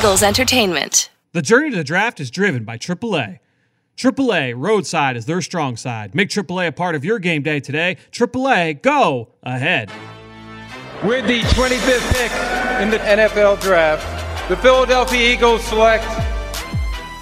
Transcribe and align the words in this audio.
Eagles 0.00 0.22
Entertainment. 0.22 1.10
The 1.32 1.42
journey 1.42 1.68
to 1.72 1.76
the 1.76 1.84
draft 1.84 2.20
is 2.20 2.30
driven 2.30 2.64
by 2.64 2.78
AAA. 2.78 3.38
AAA 3.98 4.54
Roadside 4.56 5.14
is 5.14 5.26
their 5.26 5.42
strong 5.42 5.76
side. 5.76 6.14
Make 6.14 6.30
AAA 6.30 6.68
a 6.68 6.72
part 6.72 6.94
of 6.94 7.04
your 7.04 7.18
game 7.18 7.42
day 7.42 7.60
today. 7.60 7.98
AAA, 8.10 8.80
go 8.80 9.28
ahead. 9.42 9.90
With 11.04 11.26
the 11.26 11.40
25th 11.40 12.12
pick 12.14 12.32
in 12.80 12.88
the 12.88 12.96
NFL 12.96 13.60
Draft, 13.60 14.48
the 14.48 14.56
Philadelphia 14.56 15.34
Eagles 15.34 15.62
select. 15.64 16.06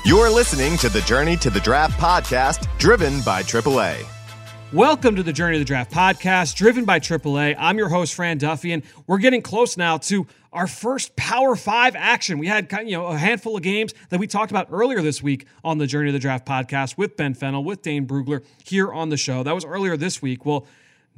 You're 0.05 0.31
listening 0.31 0.77
to 0.77 0.89
the 0.89 1.01
Journey 1.01 1.37
to 1.39 1.51
the 1.51 1.59
Draft 1.59 1.99
podcast, 1.99 2.69
driven 2.79 3.21
by 3.23 3.43
AAA. 3.43 4.07
Welcome 4.75 5.17
to 5.17 5.23
the 5.23 5.33
Journey 5.33 5.57
of 5.57 5.63
the 5.63 5.65
Draft 5.65 5.91
podcast, 5.91 6.55
driven 6.55 6.85
by 6.85 7.01
AAA. 7.01 7.57
I'm 7.59 7.79
your 7.79 7.89
host, 7.89 8.13
Fran 8.13 8.37
Duffy, 8.37 8.73
and 8.73 8.83
we're 9.07 9.17
getting 9.17 9.41
close 9.41 9.79
now 9.79 9.97
to 9.97 10.27
our 10.53 10.67
first 10.67 11.17
Power 11.17 11.57
Five 11.57 11.97
action. 11.97 12.39
We 12.39 12.49
had 12.49 12.71
you 12.85 12.93
know 12.93 13.07
a 13.07 13.17
handful 13.17 13.57
of 13.57 13.63
games 13.63 13.95
that 14.11 14.21
we 14.21 14.27
talked 14.27 14.51
about 14.51 14.69
earlier 14.71 15.01
this 15.01 15.23
week 15.23 15.47
on 15.65 15.79
the 15.79 15.87
Journey 15.87 16.11
of 16.11 16.13
the 16.13 16.19
Draft 16.19 16.45
podcast 16.45 16.99
with 16.99 17.17
Ben 17.17 17.33
Fennell, 17.33 17.65
with 17.65 17.81
Dane 17.81 18.07
Brugler 18.07 18.45
here 18.63 18.93
on 18.93 19.09
the 19.09 19.17
show. 19.17 19.43
That 19.43 19.55
was 19.55 19.65
earlier 19.65 19.97
this 19.97 20.21
week. 20.21 20.45
Well, 20.45 20.67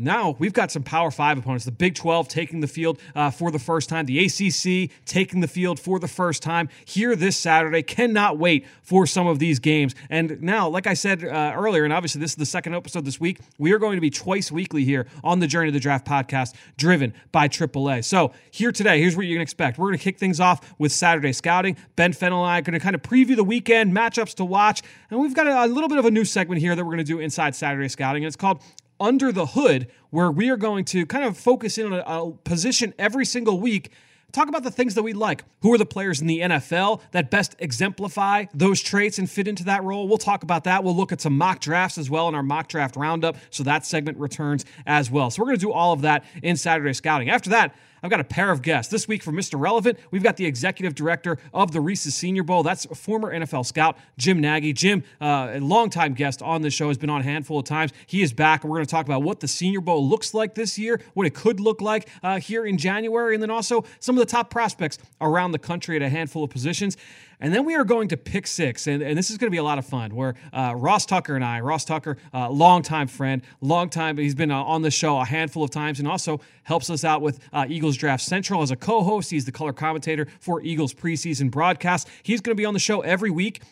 now 0.01 0.37
we've 0.39 0.53
got 0.53 0.71
some 0.71 0.83
Power 0.83 1.11
Five 1.11 1.39
opponents. 1.39 1.65
The 1.65 1.73
Big 1.73 1.95
12 1.95 2.29
taking 2.29 2.61
the 2.61 2.67
field 2.67 2.99
uh, 3.15 3.31
for 3.31 3.51
the 3.51 3.59
first 3.59 3.89
time, 3.89 4.07
the 4.07 4.25
ACC 4.25 4.91
taking 5.05 5.41
the 5.41 5.49
field 5.49 5.79
for 5.79 5.99
the 5.99 6.09
first 6.09 6.43
time 6.43 6.69
here 6.85 7.15
this 7.15 7.37
Saturday. 7.37 7.83
Cannot 7.83 8.39
wait 8.39 8.67
for 8.83 9.07
some 9.07 9.27
of 9.27 9.39
these 9.39 9.59
games. 9.59 9.95
And 10.09 10.41
now, 10.43 10.69
like 10.69 10.87
I 10.87 10.95
said 10.95 11.25
uh, 11.25 11.53
earlier, 11.55 11.85
and 11.85 11.93
obviously 11.93 12.21
this 12.21 12.33
is 12.33 12.37
the 12.37 12.47
second 12.47 12.75
episode 12.75 13.05
this 13.05 13.21
week, 13.21 13.41
we 13.59 13.73
are 13.73 13.79
going 13.79 13.97
to 13.97 14.01
be 14.01 14.11
twice 14.11 14.51
weekly 14.51 14.85
here 14.85 15.07
on 15.23 15.39
the 15.41 15.47
Journey 15.47 15.69
to 15.69 15.73
the 15.73 15.81
Draft 15.81 16.07
podcast, 16.07 16.55
driven 16.77 17.13
by 17.33 17.49
AAA. 17.49 18.05
So 18.05 18.33
here 18.51 18.73
today, 18.73 19.01
here's 19.01 19.17
what 19.17 19.27
you 19.27 19.35
can 19.35 19.43
expect. 19.43 19.79
We're 19.79 19.89
going 19.89 19.99
to 19.99 20.05
kick 20.05 20.19
things 20.19 20.41
off 20.41 20.75
with 20.79 20.93
Saturday 20.93 21.33
scouting. 21.33 21.77
Ben 21.97 22.13
Fennell 22.13 22.43
and 22.43 22.51
I 22.51 22.59
are 22.59 22.63
going 22.63 22.75
to 22.75 22.81
kind 22.81 22.95
of 22.95 23.03
preview 23.03 23.37
the 23.37 23.45
weekend 23.45 23.95
matchups 23.95 24.35
to 24.37 24.45
watch, 24.45 24.83
and 25.11 25.21
we've 25.21 25.35
got 25.35 25.47
a, 25.47 25.65
a 25.65 25.69
little 25.69 25.89
bit 25.89 25.99
of 25.99 26.07
a 26.07 26.11
new 26.11 26.25
segment 26.25 26.61
here 26.61 26.75
that 26.75 26.85
we're 26.85 26.93
going 26.93 26.99
to 26.99 27.05
do 27.05 27.21
inside 27.21 27.55
Saturday 27.55 27.89
scouting, 27.89 28.25
and 28.25 28.29
it's 28.29 28.37
called 28.37 28.63
under 29.01 29.33
the 29.33 29.47
hood, 29.47 29.89
where 30.11 30.31
we 30.31 30.51
are 30.51 30.57
going 30.57 30.85
to 30.87 31.07
kind 31.07 31.25
of 31.25 31.37
focus 31.37 31.79
in 31.79 31.87
on 31.87 31.95
a, 31.95 32.03
a 32.03 32.33
position 32.45 32.95
every 32.99 33.25
single 33.25 33.59
week 33.59 33.91
talk 34.33 34.49
about 34.49 34.63
the 34.63 34.71
things 34.71 34.95
that 34.95 35.03
we 35.03 35.13
like. 35.13 35.45
Who 35.63 35.73
are 35.75 35.79
the 35.79 35.87
players 35.87 36.21
in 36.21 36.27
the 36.27 36.41
NFL 36.41 37.01
that 37.13 37.31
best 37.31 37.57
exemplify 37.59 38.47
those 38.55 38.81
traits 38.81 39.19
and 39.19 39.29
fit 39.29 39.49
into 39.49 39.65
that 39.65 39.83
role? 39.83 40.09
We'll 40.09 40.19
talk 40.19 40.43
about 40.43 40.65
that. 40.65 40.85
We'll 40.85 40.97
look 40.97 41.13
at 41.13 41.21
some 41.21 41.37
mock 41.37 41.61
drafts 41.61 41.99
as 41.99 42.09
well 42.11 42.29
in 42.29 42.35
our 42.35 42.43
mock 42.43 42.69
draft 42.69 42.97
roundup. 42.97 43.37
So 43.51 43.63
that 43.65 43.85
segment 43.85 44.19
returns 44.19 44.65
as 44.87 45.11
well. 45.11 45.31
So 45.31 45.43
we're 45.43 45.47
going 45.47 45.59
to 45.59 45.67
do 45.67 45.73
all 45.73 45.93
of 45.93 46.03
that 46.03 46.25
in 46.43 46.57
Saturday 46.57 46.93
Scouting. 46.93 47.31
After 47.31 47.51
that, 47.51 47.75
I've 48.03 48.11
got 48.11 48.21
a 48.21 48.25
pair 48.25 48.51
of 48.51 48.63
guests. 48.63 48.91
This 48.91 49.07
week 49.07 49.23
for 49.23 49.33
Mr. 49.33 49.61
Relevant, 49.61 49.99
we've 50.11 50.23
got 50.23 50.37
the 50.37 50.47
executive 50.47 50.95
director 50.95 51.39
of 51.53 51.73
the 51.73 51.81
Reese's 51.81 52.15
Senior 52.15 52.43
Bowl. 52.43 52.63
That's 52.63 52.87
former 52.87 53.33
NFL 53.33 53.67
scout 53.67 53.97
Jim 54.19 54.41
Nagy. 54.41 54.73
Jim, 54.73 55.05
uh, 55.21 55.51
a 55.53 55.61
longtime 55.61 56.15
guest 56.15 56.43
on 56.43 56.63
the 56.63 56.71
show, 56.71 56.89
has 56.89 56.99
been 56.99 57.11
on 57.11 57.21
a 57.21 57.25
handful 57.25 57.59
of 57.59 57.65
times. 57.65 57.93
He 58.07 58.23
is 58.23 58.33
back, 58.33 58.65
and 58.65 58.71
we're 58.71 58.79
going 58.79 58.87
to 58.87 58.91
talk 58.91 59.07
about 59.07 59.23
what 59.23 59.41
the 59.41 59.49
Senior 59.49 59.81
Bowl 59.81 60.07
looks 60.07 60.35
like 60.35 60.55
this 60.55 60.79
year, 60.79 61.01
what 61.15 61.27
it 61.27 61.35
could 61.35 61.61
look 61.61 61.81
like 61.81 62.09
uh, 62.23 62.41
here 62.41 62.65
in 62.65 62.79
January, 62.79 63.35
and 63.35 63.43
then 63.43 63.51
also 63.51 63.85
some 63.99 64.17
of 64.17 64.21
the 64.21 64.31
top 64.31 64.51
prospects 64.51 64.99
around 65.21 65.53
the 65.53 65.59
country 65.59 65.97
at 65.97 66.03
a 66.03 66.09
handful 66.09 66.45
of 66.45 66.51
positions. 66.51 66.97
And 67.41 67.55
then 67.55 67.65
we 67.65 67.75
are 67.75 67.85
going 67.85 68.09
to 68.09 68.17
pick 68.17 68.47
six, 68.47 68.87
and, 68.87 69.03
and 69.03 69.17
this 69.17 69.31
is 69.31 69.39
going 69.39 69.47
to 69.47 69.51
be 69.51 69.57
a 69.59 69.63
lot 69.63 69.79
of 69.79 69.87
fun. 69.87 70.15
Where 70.15 70.35
uh, 70.53 70.75
Ross 70.77 71.07
Tucker 71.07 71.35
and 71.35 71.45
I, 71.45 71.61
Ross 71.61 71.85
Tucker, 71.85 72.19
uh, 72.35 72.51
longtime 72.51 73.09
friend, 73.09 73.43
long 73.61 73.89
time, 73.89 74.19
he's 74.19 74.35
been 74.35 74.51
uh, 74.51 74.63
on 74.63 74.83
the 74.83 74.91
show 74.91 75.19
a 75.19 75.25
handful 75.25 75.65
of 75.65 75.71
times, 75.71 75.99
and 75.99 76.07
also 76.07 76.41
helps 76.65 76.91
us 76.91 77.03
out 77.03 77.23
with 77.23 77.41
uh, 77.53 77.65
Eagles 77.69 77.97
Draft 77.97 78.23
Central 78.23 78.63
as 78.63 78.71
a 78.71 78.77
co-host. 78.77 79.31
He's 79.31 79.47
the 79.47 79.53
color 79.53 79.73
commentator 79.73 80.27
for 80.39 80.61
Eagles 80.63 80.93
preseason 80.93 81.51
broadcast. 81.51 82.09
He's 82.23 82.41
going 82.41 82.55
to 82.55 82.61
be 82.61 82.67
on 82.67 82.75
the 82.75 82.81
show 82.81 83.01
every 83.01 83.31
week. 83.31 83.63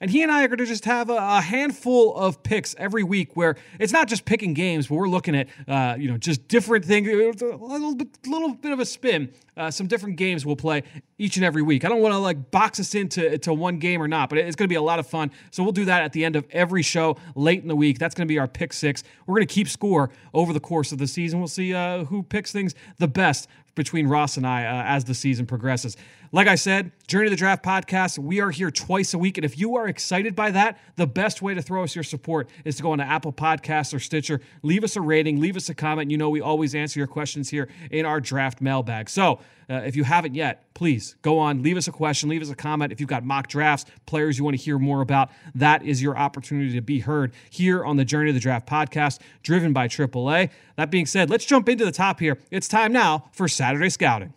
And 0.00 0.10
he 0.10 0.22
and 0.22 0.30
I 0.30 0.44
are 0.44 0.48
going 0.48 0.58
to 0.58 0.66
just 0.66 0.84
have 0.84 1.10
a, 1.10 1.16
a, 1.16 1.40
handful 1.40 2.14
of 2.16 2.42
picks 2.42 2.74
every 2.76 3.02
week 3.02 3.36
where 3.36 3.56
it's 3.80 3.92
not 3.92 4.08
just 4.08 4.24
picking 4.24 4.52
games, 4.52 4.88
but 4.88 4.96
we're 4.96 5.08
looking 5.08 5.34
at, 5.34 5.48
uh, 5.66 5.96
you 5.98 6.10
know, 6.10 6.18
just 6.18 6.48
different 6.48 6.84
things, 6.84 7.08
a 7.08 7.46
little 7.46 7.94
bit, 7.94 8.08
little 8.26 8.54
bit 8.54 8.72
of 8.72 8.80
a 8.80 8.84
spin. 8.84 9.32
Uh, 9.56 9.70
some 9.70 9.86
different 9.86 10.16
games 10.16 10.44
we'll 10.44 10.54
play 10.54 10.82
each 11.16 11.36
and 11.36 11.44
every 11.44 11.62
week. 11.62 11.84
I 11.84 11.88
don't 11.88 12.02
want 12.02 12.12
to 12.12 12.18
like 12.18 12.50
box 12.50 12.78
us 12.78 12.94
into 12.94 13.38
to 13.38 13.54
one 13.54 13.78
game 13.78 14.02
or 14.02 14.08
not, 14.08 14.28
but 14.28 14.38
it's 14.38 14.56
going 14.56 14.68
to 14.68 14.72
be 14.72 14.76
a 14.76 14.82
lot 14.82 14.98
of 14.98 15.06
fun. 15.06 15.30
So 15.50 15.62
we'll 15.62 15.72
do 15.72 15.86
that 15.86 16.02
at 16.02 16.12
the 16.12 16.24
end 16.24 16.36
of 16.36 16.46
every 16.50 16.82
show 16.82 17.16
late 17.34 17.62
in 17.62 17.68
the 17.68 17.76
week. 17.76 17.98
That's 17.98 18.14
going 18.14 18.28
to 18.28 18.32
be 18.32 18.38
our 18.38 18.48
pick 18.48 18.74
six. 18.74 19.02
We're 19.26 19.36
going 19.36 19.46
to 19.46 19.54
keep 19.54 19.68
score 19.68 20.10
over 20.34 20.52
the 20.52 20.60
course 20.60 20.92
of 20.92 20.98
the 20.98 21.06
season. 21.06 21.38
We'll 21.38 21.48
see 21.48 21.72
uh, 21.72 22.04
who 22.04 22.22
picks 22.22 22.52
things 22.52 22.74
the 22.98 23.08
best 23.08 23.48
between 23.74 24.08
Ross 24.08 24.36
and 24.36 24.46
I 24.46 24.64
uh, 24.64 24.82
as 24.84 25.04
the 25.04 25.14
season 25.14 25.46
progresses. 25.46 25.96
Like 26.32 26.48
I 26.48 26.56
said, 26.56 26.90
Journey 27.06 27.26
to 27.26 27.30
the 27.30 27.36
Draft 27.36 27.64
podcast, 27.64 28.18
we 28.18 28.40
are 28.40 28.50
here 28.50 28.70
twice 28.70 29.14
a 29.14 29.18
week. 29.18 29.38
And 29.38 29.44
if 29.44 29.58
you 29.58 29.76
are 29.76 29.86
excited 29.86 30.34
by 30.34 30.50
that, 30.50 30.78
the 30.96 31.06
best 31.06 31.40
way 31.40 31.54
to 31.54 31.62
throw 31.62 31.84
us 31.84 31.94
your 31.94 32.02
support 32.02 32.48
is 32.64 32.76
to 32.76 32.82
go 32.82 32.90
on 32.90 32.98
to 32.98 33.04
Apple 33.04 33.32
Podcasts 33.32 33.94
or 33.94 34.00
Stitcher. 34.00 34.40
Leave 34.62 34.82
us 34.82 34.96
a 34.96 35.00
rating, 35.00 35.40
leave 35.40 35.56
us 35.56 35.68
a 35.68 35.74
comment. 35.74 36.10
You 36.10 36.18
know, 36.18 36.28
we 36.28 36.40
always 36.40 36.74
answer 36.74 36.98
your 36.98 37.06
questions 37.06 37.50
here 37.50 37.68
in 37.92 38.04
our 38.04 38.20
draft 38.20 38.60
mailbag. 38.60 39.08
So 39.08 39.38
uh, 39.70 39.74
if 39.86 39.94
you 39.94 40.02
haven't 40.02 40.34
yet, 40.34 40.72
please 40.74 41.16
go 41.22 41.38
on, 41.38 41.62
leave 41.62 41.76
us 41.76 41.86
a 41.86 41.92
question, 41.92 42.28
leave 42.28 42.42
us 42.42 42.50
a 42.50 42.56
comment. 42.56 42.92
If 42.92 43.00
you've 43.00 43.08
got 43.08 43.24
mock 43.24 43.46
drafts, 43.46 43.88
players 44.06 44.36
you 44.36 44.44
want 44.44 44.56
to 44.56 44.62
hear 44.62 44.78
more 44.78 45.02
about, 45.02 45.30
that 45.54 45.84
is 45.84 46.02
your 46.02 46.16
opportunity 46.16 46.74
to 46.74 46.80
be 46.80 47.00
heard 47.00 47.32
here 47.50 47.84
on 47.84 47.96
the 47.96 48.04
Journey 48.04 48.30
to 48.30 48.32
the 48.32 48.40
Draft 48.40 48.68
podcast, 48.68 49.20
driven 49.42 49.72
by 49.72 49.86
AAA. 49.86 50.50
That 50.76 50.90
being 50.90 51.06
said, 51.06 51.30
let's 51.30 51.44
jump 51.44 51.68
into 51.68 51.84
the 51.84 51.92
top 51.92 52.18
here. 52.18 52.38
It's 52.50 52.66
time 52.68 52.92
now 52.92 53.28
for 53.32 53.46
Saturday 53.46 53.90
Scouting. 53.90 54.32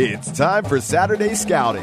It's 0.00 0.30
time 0.30 0.64
for 0.64 0.80
Saturday 0.80 1.34
Scouting. 1.34 1.82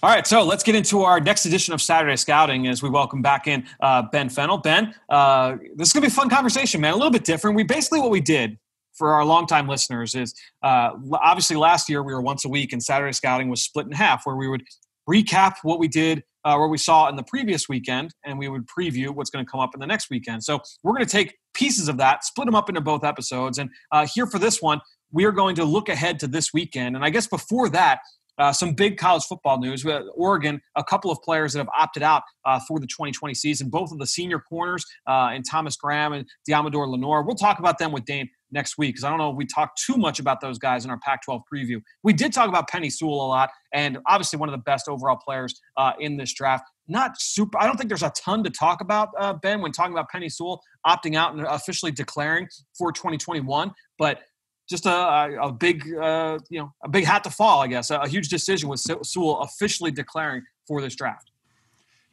All 0.00 0.08
right, 0.08 0.24
so 0.24 0.44
let's 0.44 0.62
get 0.62 0.76
into 0.76 1.02
our 1.02 1.18
next 1.18 1.44
edition 1.44 1.74
of 1.74 1.82
Saturday 1.82 2.14
Scouting 2.14 2.68
as 2.68 2.84
we 2.84 2.88
welcome 2.88 3.20
back 3.20 3.48
in 3.48 3.66
uh, 3.80 4.02
Ben 4.12 4.28
Fennell. 4.28 4.58
Ben, 4.58 4.94
uh, 5.08 5.56
this 5.74 5.88
is 5.88 5.92
going 5.92 6.02
to 6.02 6.08
be 6.08 6.12
a 6.12 6.14
fun 6.14 6.30
conversation, 6.30 6.80
man. 6.80 6.92
A 6.92 6.96
little 6.96 7.10
bit 7.10 7.24
different. 7.24 7.56
We 7.56 7.64
basically 7.64 7.98
what 7.98 8.12
we 8.12 8.20
did 8.20 8.60
for 8.94 9.14
our 9.14 9.24
longtime 9.24 9.66
listeners 9.66 10.14
is 10.14 10.34
uh, 10.62 10.92
obviously 11.14 11.56
last 11.56 11.88
year 11.88 12.04
we 12.04 12.14
were 12.14 12.22
once 12.22 12.44
a 12.44 12.48
week, 12.48 12.72
and 12.72 12.80
Saturday 12.80 13.10
Scouting 13.10 13.48
was 13.48 13.64
split 13.64 13.86
in 13.86 13.92
half, 13.92 14.24
where 14.24 14.36
we 14.36 14.46
would 14.46 14.62
recap 15.10 15.56
what 15.64 15.80
we 15.80 15.88
did 15.88 16.22
uh, 16.44 16.56
what 16.56 16.70
we 16.70 16.78
saw 16.78 17.08
in 17.08 17.16
the 17.16 17.22
previous 17.22 17.68
weekend, 17.68 18.14
and 18.24 18.38
we 18.38 18.48
would 18.48 18.66
preview 18.66 19.10
what's 19.10 19.30
going 19.30 19.44
to 19.44 19.50
come 19.50 19.60
up 19.60 19.74
in 19.74 19.80
the 19.80 19.86
next 19.86 20.08
weekend. 20.10 20.42
So 20.42 20.60
we're 20.82 20.94
going 20.94 21.04
to 21.04 21.10
take 21.10 21.36
pieces 21.58 21.88
of 21.88 21.96
that, 21.98 22.24
split 22.24 22.46
them 22.46 22.54
up 22.54 22.68
into 22.68 22.80
both 22.80 23.04
episodes, 23.04 23.58
and 23.58 23.70
uh, 23.92 24.06
here 24.06 24.26
for 24.26 24.38
this 24.38 24.62
one, 24.62 24.80
we 25.12 25.24
are 25.24 25.32
going 25.32 25.56
to 25.56 25.64
look 25.64 25.88
ahead 25.88 26.20
to 26.20 26.26
this 26.26 26.52
weekend. 26.52 26.94
And 26.94 27.04
I 27.04 27.10
guess 27.10 27.26
before 27.26 27.68
that, 27.70 28.00
uh, 28.38 28.52
some 28.52 28.72
big 28.72 28.96
college 28.96 29.24
football 29.24 29.58
news. 29.58 29.84
We 29.84 29.92
Oregon, 30.14 30.60
a 30.76 30.84
couple 30.84 31.10
of 31.10 31.20
players 31.22 31.52
that 31.52 31.58
have 31.58 31.68
opted 31.76 32.02
out 32.02 32.22
uh, 32.44 32.60
for 32.68 32.78
the 32.78 32.86
2020 32.86 33.34
season, 33.34 33.68
both 33.68 33.90
of 33.90 33.98
the 33.98 34.06
senior 34.06 34.38
corners 34.38 34.84
uh, 35.08 35.30
and 35.32 35.44
Thomas 35.44 35.76
Graham 35.76 36.12
and 36.12 36.24
Deommodore 36.48 36.88
Lenoir. 36.88 37.24
We'll 37.24 37.34
talk 37.34 37.58
about 37.58 37.78
them 37.78 37.90
with 37.90 38.04
Dane 38.04 38.28
next 38.50 38.78
week 38.78 38.94
because 38.94 39.04
I 39.04 39.10
don't 39.10 39.18
know 39.18 39.30
if 39.30 39.36
we 39.36 39.44
talked 39.44 39.82
too 39.84 39.96
much 39.96 40.20
about 40.20 40.40
those 40.40 40.58
guys 40.58 40.84
in 40.84 40.90
our 40.90 40.98
Pac 41.00 41.24
12 41.24 41.42
preview. 41.52 41.80
We 42.02 42.12
did 42.12 42.32
talk 42.32 42.48
about 42.48 42.70
Penei 42.70 42.92
Sewell 42.92 43.26
a 43.26 43.26
lot, 43.26 43.50
and 43.72 43.98
obviously 44.06 44.38
one 44.38 44.48
of 44.48 44.52
the 44.52 44.62
best 44.62 44.88
overall 44.88 45.16
players 45.16 45.60
uh, 45.76 45.92
in 45.98 46.16
this 46.16 46.32
draft. 46.32 46.64
Not 46.88 47.20
super, 47.20 47.58
I 47.58 47.66
don't 47.66 47.76
think 47.76 47.88
there's 47.88 48.02
a 48.02 48.12
ton 48.16 48.42
to 48.44 48.50
talk 48.50 48.80
about, 48.80 49.10
uh, 49.18 49.34
Ben, 49.34 49.60
when 49.60 49.72
talking 49.72 49.92
about 49.92 50.06
Penei 50.12 50.32
Sewell 50.32 50.62
opting 50.86 51.16
out 51.16 51.34
and 51.34 51.44
officially 51.46 51.92
declaring 51.92 52.48
for 52.76 52.92
2021. 52.92 53.72
But 53.98 54.20
just 54.68 54.86
a, 54.86 55.38
a 55.42 55.52
big, 55.52 55.82
uh, 55.94 56.38
you 56.50 56.60
know, 56.60 56.72
a 56.84 56.88
big 56.88 57.04
hat 57.04 57.24
to 57.24 57.30
fall, 57.30 57.60
I 57.60 57.66
guess. 57.66 57.90
A, 57.90 57.98
a 57.98 58.08
huge 58.08 58.28
decision 58.28 58.68
with 58.68 58.80
Sewell 58.80 59.40
officially 59.40 59.90
declaring 59.90 60.42
for 60.66 60.80
this 60.80 60.94
draft. 60.94 61.30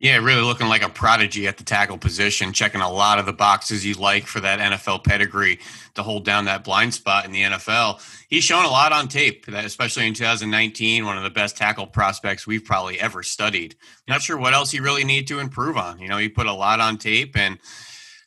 Yeah, 0.05 0.17
really 0.17 0.43
looking 0.43 0.67
like 0.67 0.83
a 0.83 0.89
prodigy 0.89 1.47
at 1.47 1.57
the 1.57 1.63
tackle 1.63 1.97
position, 1.97 2.53
checking 2.53 2.81
a 2.81 2.91
lot 2.91 3.17
of 3.17 3.25
the 3.25 3.33
boxes 3.33 3.83
you 3.83 3.95
like 3.95 4.27
for 4.27 4.39
that 4.39 4.59
NFL 4.59 5.03
pedigree 5.03 5.57
to 5.95 6.03
hold 6.03 6.25
down 6.25 6.45
that 6.45 6.63
blind 6.63 6.93
spot 6.93 7.25
in 7.25 7.31
the 7.31 7.41
NFL. 7.41 7.99
He's 8.29 8.43
shown 8.43 8.65
a 8.65 8.69
lot 8.69 8.91
on 8.91 9.07
tape, 9.07 9.47
especially 9.47 10.05
in 10.05 10.13
2019, 10.13 11.07
one 11.07 11.17
of 11.17 11.23
the 11.23 11.31
best 11.31 11.57
tackle 11.57 11.87
prospects 11.87 12.45
we've 12.45 12.63
probably 12.63 12.99
ever 12.99 13.23
studied. 13.23 13.77
Not 14.07 14.21
sure 14.21 14.37
what 14.37 14.53
else 14.53 14.69
he 14.69 14.79
really 14.79 15.05
need 15.05 15.25
to 15.29 15.39
improve 15.39 15.75
on. 15.75 15.97
You 15.97 16.07
know, 16.07 16.17
he 16.19 16.29
put 16.29 16.45
a 16.45 16.53
lot 16.53 16.79
on 16.79 16.99
tape 16.99 17.35
and 17.35 17.57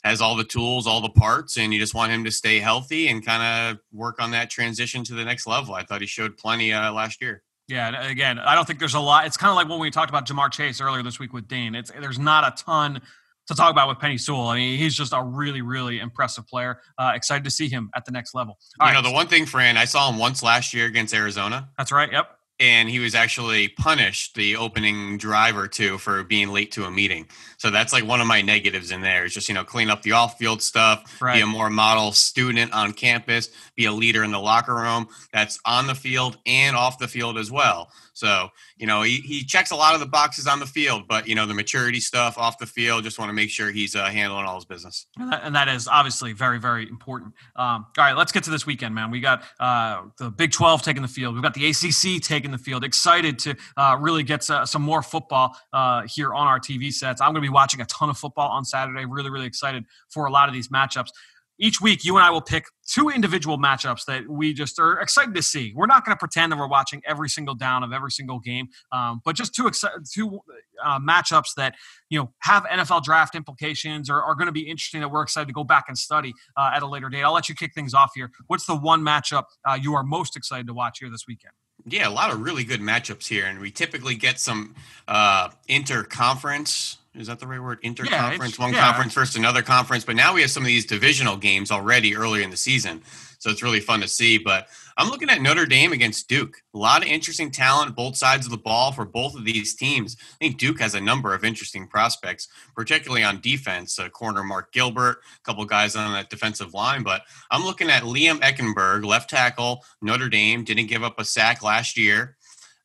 has 0.02 0.20
all 0.20 0.34
the 0.34 0.42
tools, 0.42 0.88
all 0.88 1.00
the 1.00 1.08
parts, 1.10 1.56
and 1.58 1.72
you 1.72 1.78
just 1.78 1.94
want 1.94 2.10
him 2.10 2.24
to 2.24 2.32
stay 2.32 2.58
healthy 2.58 3.06
and 3.06 3.24
kind 3.24 3.76
of 3.76 3.80
work 3.92 4.20
on 4.20 4.32
that 4.32 4.50
transition 4.50 5.04
to 5.04 5.14
the 5.14 5.24
next 5.24 5.46
level. 5.46 5.74
I 5.74 5.84
thought 5.84 6.00
he 6.00 6.08
showed 6.08 6.38
plenty 6.38 6.72
uh, 6.72 6.92
last 6.92 7.22
year. 7.22 7.44
Yeah, 7.68 8.08
again, 8.08 8.38
I 8.38 8.54
don't 8.54 8.66
think 8.66 8.78
there's 8.78 8.94
a 8.94 9.00
lot. 9.00 9.26
It's 9.26 9.36
kind 9.36 9.50
of 9.50 9.56
like 9.56 9.68
when 9.68 9.78
we 9.78 9.90
talked 9.90 10.08
about 10.10 10.26
Ja'Marr 10.26 10.50
Chase 10.50 10.80
earlier 10.80 11.02
this 11.02 11.18
week 11.18 11.34
with 11.34 11.46
Dane. 11.48 11.74
It's 11.74 11.90
there's 11.90 12.18
not 12.18 12.44
a 12.44 12.62
ton 12.62 13.02
to 13.46 13.54
talk 13.54 13.70
about 13.70 13.88
with 13.88 13.98
Penei 13.98 14.18
Sewell. 14.20 14.48
I 14.48 14.56
mean, 14.56 14.78
he's 14.78 14.94
just 14.94 15.12
a 15.12 15.22
really, 15.22 15.62
really 15.62 16.00
impressive 16.00 16.46
player. 16.46 16.80
Uh, 16.98 17.12
excited 17.14 17.44
to 17.44 17.50
see 17.50 17.68
him 17.68 17.90
at 17.94 18.04
the 18.04 18.10
next 18.10 18.34
level. 18.34 18.58
All 18.80 18.88
you 18.88 18.94
right. 18.94 19.02
know, 19.02 19.08
the 19.08 19.14
one 19.14 19.26
thing, 19.26 19.46
Fran, 19.46 19.76
I 19.76 19.84
saw 19.84 20.10
him 20.10 20.18
once 20.18 20.42
last 20.42 20.72
year 20.72 20.86
against 20.86 21.14
Arizona. 21.14 21.68
That's 21.76 21.92
right. 21.92 22.10
Yep. 22.10 22.37
And 22.60 22.88
he 22.88 22.98
was 22.98 23.14
actually 23.14 23.68
punished 23.68 24.34
the 24.34 24.56
opening 24.56 25.16
drive 25.18 25.56
or 25.56 25.68
two 25.68 25.98
for 25.98 26.24
being 26.24 26.48
late 26.48 26.72
to 26.72 26.84
a 26.84 26.90
meeting. 26.90 27.26
So 27.56 27.70
that's 27.70 27.92
like 27.92 28.04
one 28.04 28.20
of 28.20 28.26
my 28.26 28.42
negatives 28.42 28.90
in 28.90 29.00
there. 29.00 29.24
Is 29.24 29.34
just 29.34 29.48
you 29.48 29.54
know 29.54 29.64
clean 29.64 29.90
up 29.90 30.02
the 30.02 30.12
off-field 30.12 30.62
stuff, 30.62 31.20
right. 31.20 31.36
be 31.36 31.40
a 31.40 31.46
more 31.46 31.70
model 31.70 32.12
student 32.12 32.72
on 32.72 32.92
campus, 32.92 33.50
be 33.76 33.84
a 33.84 33.92
leader 33.92 34.24
in 34.24 34.32
the 34.32 34.40
locker 34.40 34.74
room. 34.74 35.08
That's 35.32 35.58
on 35.64 35.86
the 35.86 35.94
field 35.94 36.38
and 36.46 36.76
off 36.76 36.98
the 36.98 37.08
field 37.08 37.38
as 37.38 37.50
well. 37.50 37.90
So, 38.18 38.48
you 38.76 38.86
know, 38.88 39.02
he, 39.02 39.18
he 39.18 39.44
checks 39.44 39.70
a 39.70 39.76
lot 39.76 39.94
of 39.94 40.00
the 40.00 40.06
boxes 40.06 40.48
on 40.48 40.58
the 40.58 40.66
field, 40.66 41.04
but, 41.06 41.28
you 41.28 41.36
know, 41.36 41.46
the 41.46 41.54
maturity 41.54 42.00
stuff 42.00 42.36
off 42.36 42.58
the 42.58 42.66
field, 42.66 43.04
just 43.04 43.16
want 43.16 43.28
to 43.28 43.32
make 43.32 43.48
sure 43.48 43.70
he's 43.70 43.94
uh, 43.94 44.06
handling 44.06 44.44
all 44.44 44.56
his 44.56 44.64
business. 44.64 45.06
And 45.16 45.54
that 45.54 45.68
is 45.68 45.86
obviously 45.86 46.32
very, 46.32 46.58
very 46.58 46.88
important. 46.88 47.32
Um, 47.54 47.86
all 47.96 48.04
right, 48.04 48.16
let's 48.16 48.32
get 48.32 48.42
to 48.44 48.50
this 48.50 48.66
weekend, 48.66 48.92
man. 48.92 49.12
We 49.12 49.20
got 49.20 49.44
uh, 49.60 50.02
the 50.18 50.30
Big 50.30 50.50
12 50.50 50.82
taking 50.82 51.02
the 51.02 51.08
field. 51.08 51.34
We've 51.34 51.44
got 51.44 51.54
the 51.54 51.68
ACC 51.68 52.20
taking 52.20 52.50
the 52.50 52.58
field. 52.58 52.82
Excited 52.82 53.38
to 53.38 53.54
uh, 53.76 53.96
really 54.00 54.24
get 54.24 54.50
uh, 54.50 54.66
some 54.66 54.82
more 54.82 55.00
football 55.00 55.56
uh, 55.72 56.02
here 56.08 56.34
on 56.34 56.48
our 56.48 56.58
TV 56.58 56.92
sets. 56.92 57.20
I'm 57.20 57.28
going 57.28 57.42
to 57.42 57.48
be 57.48 57.48
watching 57.48 57.80
a 57.80 57.86
ton 57.86 58.10
of 58.10 58.18
football 58.18 58.50
on 58.50 58.64
Saturday. 58.64 59.04
Really, 59.04 59.30
really 59.30 59.46
excited 59.46 59.84
for 60.08 60.26
a 60.26 60.30
lot 60.32 60.48
of 60.48 60.54
these 60.54 60.68
matchups 60.68 61.10
each 61.58 61.80
week 61.80 62.04
you 62.04 62.16
and 62.16 62.24
I 62.24 62.30
will 62.30 62.40
pick 62.40 62.66
two 62.86 63.08
individual 63.08 63.58
matchups 63.58 64.04
that 64.06 64.28
we 64.28 64.52
just 64.52 64.78
are 64.78 64.98
excited 65.00 65.34
to 65.34 65.42
see. 65.42 65.72
We're 65.74 65.86
not 65.86 66.04
going 66.04 66.14
to 66.14 66.18
pretend 66.18 66.52
that 66.52 66.58
we're 66.58 66.68
watching 66.68 67.02
every 67.06 67.28
single 67.28 67.54
down 67.54 67.82
of 67.82 67.92
every 67.92 68.10
single 68.10 68.38
game, 68.38 68.68
um, 68.92 69.20
but 69.24 69.36
just 69.36 69.54
two 69.54 69.70
two 70.12 70.40
uh, 70.82 70.98
matchups 70.98 71.54
that 71.56 71.74
you 72.10 72.18
know 72.18 72.30
have 72.40 72.64
NFL 72.64 73.02
draft 73.02 73.34
implications 73.34 74.08
or 74.08 74.22
are 74.22 74.34
going 74.34 74.46
to 74.46 74.52
be 74.52 74.68
interesting 74.68 75.00
that 75.00 75.10
we're 75.10 75.22
excited 75.22 75.46
to 75.46 75.54
go 75.54 75.64
back 75.64 75.84
and 75.88 75.98
study 75.98 76.32
uh, 76.56 76.70
at 76.74 76.82
a 76.82 76.86
later 76.86 77.08
date. 77.08 77.22
I'll 77.22 77.34
let 77.34 77.48
you 77.48 77.54
kick 77.54 77.74
things 77.74 77.94
off 77.94 78.12
here. 78.14 78.30
What's 78.46 78.66
the 78.66 78.76
one 78.76 79.02
matchup 79.02 79.44
uh, 79.68 79.78
you 79.80 79.94
are 79.94 80.02
most 80.02 80.36
excited 80.36 80.66
to 80.68 80.74
watch 80.74 80.98
here 81.00 81.10
this 81.10 81.24
weekend? 81.26 81.52
Yeah, 81.86 82.08
a 82.08 82.10
lot 82.10 82.32
of 82.32 82.40
really 82.40 82.64
good 82.64 82.80
matchups 82.80 83.28
here, 83.28 83.46
and 83.46 83.60
we 83.60 83.70
typically 83.70 84.14
get 84.16 84.40
some 84.40 84.74
uh, 85.06 85.50
inter-conference 85.68 86.98
is 87.18 87.26
that 87.26 87.40
the 87.40 87.46
right 87.46 87.60
word? 87.60 87.82
Interconference, 87.82 88.58
yeah, 88.58 88.64
one 88.64 88.72
yeah. 88.72 88.80
conference 88.80 89.12
versus 89.12 89.36
another 89.36 89.62
conference. 89.62 90.04
But 90.04 90.16
now 90.16 90.34
we 90.34 90.40
have 90.42 90.50
some 90.50 90.62
of 90.62 90.68
these 90.68 90.86
divisional 90.86 91.36
games 91.36 91.70
already 91.70 92.14
earlier 92.16 92.42
in 92.42 92.50
the 92.50 92.56
season. 92.56 93.02
So 93.40 93.50
it's 93.50 93.62
really 93.62 93.80
fun 93.80 94.00
to 94.00 94.08
see. 94.08 94.38
But 94.38 94.68
I'm 94.96 95.08
looking 95.10 95.28
at 95.28 95.40
Notre 95.40 95.66
Dame 95.66 95.92
against 95.92 96.28
Duke. 96.28 96.62
A 96.74 96.78
lot 96.78 97.02
of 97.02 97.08
interesting 97.08 97.50
talent, 97.50 97.96
both 97.96 98.16
sides 98.16 98.46
of 98.46 98.52
the 98.52 98.58
ball 98.58 98.92
for 98.92 99.04
both 99.04 99.34
of 99.34 99.44
these 99.44 99.74
teams. 99.74 100.16
I 100.20 100.44
think 100.44 100.58
Duke 100.58 100.80
has 100.80 100.94
a 100.94 101.00
number 101.00 101.34
of 101.34 101.44
interesting 101.44 101.88
prospects, 101.88 102.48
particularly 102.74 103.24
on 103.24 103.40
defense. 103.40 103.98
Uh, 103.98 104.08
corner 104.08 104.44
Mark 104.44 104.72
Gilbert, 104.72 105.18
a 105.36 105.42
couple 105.42 105.64
guys 105.64 105.96
on 105.96 106.12
that 106.12 106.30
defensive 106.30 106.72
line. 106.72 107.02
But 107.02 107.22
I'm 107.50 107.64
looking 107.64 107.90
at 107.90 108.04
Liam 108.04 108.38
Eichenberg, 108.40 109.04
left 109.04 109.30
tackle, 109.30 109.84
Notre 110.00 110.28
Dame, 110.28 110.62
didn't 110.62 110.86
give 110.86 111.02
up 111.02 111.18
a 111.18 111.24
sack 111.24 111.62
last 111.64 111.96
year, 111.96 112.36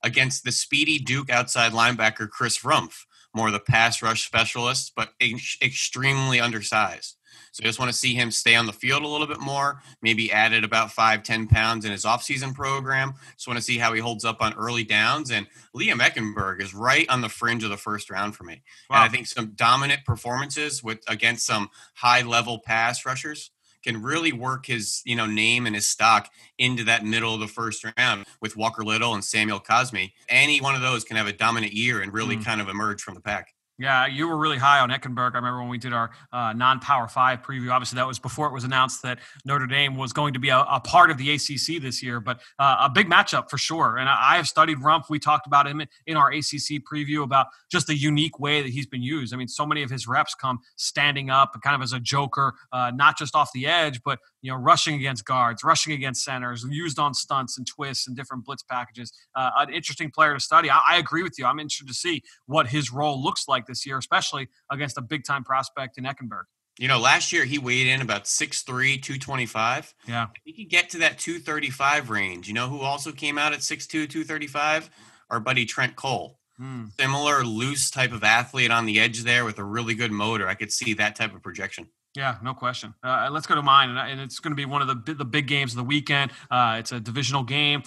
against 0.02 0.44
the 0.44 0.52
speedy 0.52 0.98
Duke 0.98 1.30
outside 1.30 1.72
linebacker 1.72 2.30
Chris 2.30 2.60
Rumph 2.64 3.06
more 3.34 3.48
of 3.48 3.54
the 3.54 3.60
pass 3.60 4.02
rush 4.02 4.26
specialist, 4.26 4.94
but 4.96 5.10
ex- 5.20 5.58
extremely 5.62 6.40
undersized. 6.40 7.18
So 7.52 7.64
I 7.64 7.68
just 7.68 7.80
want 7.80 7.92
to 7.92 7.98
see 7.98 8.16
him 8.16 8.32
stay 8.32 8.56
on 8.56 8.66
the 8.66 8.74
field 8.74 9.04
a 9.04 9.08
little 9.08 9.28
bit 9.28 9.40
more, 9.40 9.80
maybe 10.02 10.32
added 10.32 10.64
about 10.64 10.92
five, 10.92 11.22
10 11.22 11.48
pounds 11.48 11.86
in 11.86 11.92
his 11.92 12.04
offseason 12.04 12.54
program. 12.54 13.14
Just 13.36 13.48
want 13.48 13.58
to 13.58 13.64
see 13.64 13.78
how 13.78 13.94
he 13.94 14.02
holds 14.02 14.26
up 14.26 14.42
on 14.42 14.54
early 14.56 14.84
downs. 14.84 15.30
And 15.30 15.46
Liam 15.76 16.00
Eichenberg 16.00 16.62
is 16.62 16.74
right 16.74 17.08
on 17.10 17.22
the 17.22 17.30
fringe 17.30 17.64
of 17.64 17.70
the 17.70 17.78
first 17.78 18.10
round 18.10 18.36
for 18.36 18.44
me. 18.44 18.64
Wow. 18.90 18.98
And 18.98 19.04
I 19.04 19.08
think 19.10 19.28
some 19.28 19.52
dominant 19.56 20.04
performances 20.04 20.84
with 20.84 21.04
against 21.08 21.46
some 21.46 21.70
high 21.94 22.22
level 22.22 22.60
pass 22.60 23.06
rushers 23.06 23.52
can 23.84 24.02
really 24.02 24.34
work 24.34 24.66
his 24.66 25.02
you 25.06 25.16
know 25.16 25.26
name 25.26 25.66
and 25.66 25.76
his 25.76 25.88
stock 25.88 26.30
into 26.58 26.84
that 26.86 27.06
middle 27.06 27.34
of 27.34 27.40
the 27.40 27.48
first 27.48 27.86
round 27.98 28.26
with 28.42 28.56
Walker 28.58 28.84
Little 28.84 29.14
and 29.14 29.24
Samuel 29.24 29.60
Cosmi. 29.60 30.12
Any 30.30 30.62
one 30.62 30.76
of 30.76 30.82
those 30.82 31.04
can 31.04 31.18
have 31.18 31.28
a 31.28 31.34
dominant 31.34 31.74
year 31.74 32.02
and 32.02 32.14
really 32.14 32.38
mm. 32.38 32.46
kind 32.46 32.62
of 32.62 32.70
emerge 32.70 33.02
from 33.02 33.16
the 33.16 33.22
pack. 33.22 33.54
Yeah, 33.80 34.06
you 34.06 34.28
were 34.28 34.38
really 34.38 34.60
high 34.60 34.80
on 34.80 34.90
Eichenberg. 34.90 35.34
I 35.34 35.38
remember 35.38 35.60
when 35.60 35.70
we 35.70 35.80
did 35.80 35.94
our 35.94 36.12
uh, 36.32 36.54
non-power 36.54 37.08
five 37.08 37.42
preview. 37.42 37.72
Obviously, 37.72 37.96
that 37.96 38.06
was 38.06 38.20
before 38.20 38.46
it 38.48 38.54
was 38.54 38.64
announced 38.64 39.02
that 39.02 39.20
Notre 39.46 39.66
Dame 39.66 39.98
was 39.98 40.14
going 40.14 40.34
to 40.34 40.40
be 40.40 40.50
a, 40.50 40.60
a 40.60 40.80
part 40.80 41.10
of 41.10 41.18
the 41.18 41.32
ACC 41.32 41.82
this 41.82 42.04
year, 42.04 42.20
but 42.20 42.40
uh, 42.60 42.78
a 42.82 42.90
big 42.90 43.10
matchup 43.10 43.50
for 43.50 43.58
sure. 43.58 43.98
And 43.98 44.08
I, 44.08 44.34
I, 44.34 44.36
have 44.38 44.48
studied 44.48 44.78
Rumph. 44.78 45.06
We 45.10 45.18
talked 45.18 45.48
about 45.48 45.68
him 45.68 45.82
in 46.06 46.18
our 46.18 46.30
ACC 46.30 46.84
preview 46.92 47.24
about 47.24 47.48
just 47.72 47.88
the 47.88 47.96
unique 47.96 48.40
way 48.40 48.62
that 48.62 48.70
he's 48.70 48.86
been 48.86 49.02
used. 49.02 49.34
I 49.34 49.38
mean, 49.38 49.48
so 49.48 49.66
many 49.66 49.82
of 49.82 49.90
his 49.90 50.08
reps 50.08 50.36
come 50.36 50.60
standing 50.76 51.32
up, 51.32 51.60
kind 51.64 51.76
of 51.76 51.82
as 51.82 51.94
a 51.94 52.00
joker, 52.00 52.54
uh, 52.72 52.92
not 52.94 53.18
just 53.18 53.36
off 53.36 53.50
the 53.54 53.66
edge, 53.66 54.02
but 54.04 54.20
you 54.44 54.52
know, 54.52 54.58
rushing 54.58 54.96
against 54.96 55.26
guards, 55.26 55.64
rushing 55.64 55.94
against 55.94 56.24
centers, 56.24 56.66
used 56.70 57.00
on 57.00 57.14
stunts 57.14 57.58
and 57.58 57.66
twists 57.66 58.08
and 58.08 58.16
different 58.16 58.44
blitz 58.44 58.62
packages. 58.62 59.12
Uh, 59.36 59.50
an 59.58 59.74
interesting 59.74 60.12
player 60.12 60.34
to 60.34 60.40
study. 60.40 60.70
I, 60.70 60.82
I, 60.90 60.98
agree 60.98 61.24
with 61.24 61.40
you. 61.40 61.46
I'm 61.46 61.60
interested 61.60 61.88
to 61.88 61.94
see 61.94 62.22
what 62.46 62.68
his 62.68 62.92
role 62.92 63.24
looks 63.24 63.48
like 63.48 63.66
this 63.66 63.86
year, 63.86 63.98
especially 63.98 64.50
against 64.70 64.98
a 64.98 65.02
big 65.02 65.24
time 65.24 65.46
prospect 65.46 65.98
in 65.98 66.04
Eichenberg. 66.04 66.44
You 66.78 66.90
know, 66.90 67.00
last 67.00 67.32
year 67.32 67.46
he 67.46 67.58
weighed 67.58 67.88
in 67.88 68.02
about 68.02 68.26
6'3, 68.26 68.66
225. 69.02 69.94
Yeah. 70.08 70.28
He 70.44 70.52
could 70.52 70.70
get 70.70 70.90
to 70.90 70.98
that 71.00 71.20
235 71.20 72.10
range. 72.10 72.48
You 72.50 72.54
know 72.54 72.68
who 72.68 72.82
also 72.82 73.14
came 73.14 73.38
out 73.38 73.54
at 73.54 73.60
6'2, 73.60 73.88
235? 74.10 74.90
Our 75.30 75.40
buddy 75.40 75.66
Trent 75.66 75.96
Cole. 75.96 76.40
Hmm. 76.58 76.86
Similar 77.00 77.46
loose 77.46 77.90
type 77.90 78.12
of 78.12 78.24
athlete 78.24 78.72
on 78.72 78.86
the 78.86 79.00
edge 79.00 79.24
there 79.24 79.46
with 79.46 79.58
a 79.58 79.64
really 79.64 79.96
good 79.96 80.12
motor. 80.12 80.48
I 80.50 80.56
could 80.56 80.72
see 80.72 80.94
that 80.96 81.16
type 81.16 81.34
of 81.34 81.42
projection. 81.42 81.88
Yeah, 82.16 82.38
no 82.44 82.54
question. 82.54 82.94
Uh, 83.04 83.30
let's 83.32 83.48
go 83.48 83.56
to 83.56 83.64
mine, 83.64 83.90
and, 83.90 84.22
it's 84.22 84.40
going 84.40 84.52
to 84.52 84.56
be 84.56 84.66
one 84.66 84.82
of 84.82 85.06
the 85.06 85.14
the 85.14 85.26
big 85.26 85.48
games 85.48 85.72
of 85.72 85.78
the 85.78 85.84
weekend. 85.84 86.32
Uh, 86.52 86.78
it's 86.80 86.92
a 86.92 87.00
divisional 87.00 87.44
game. 87.44 87.82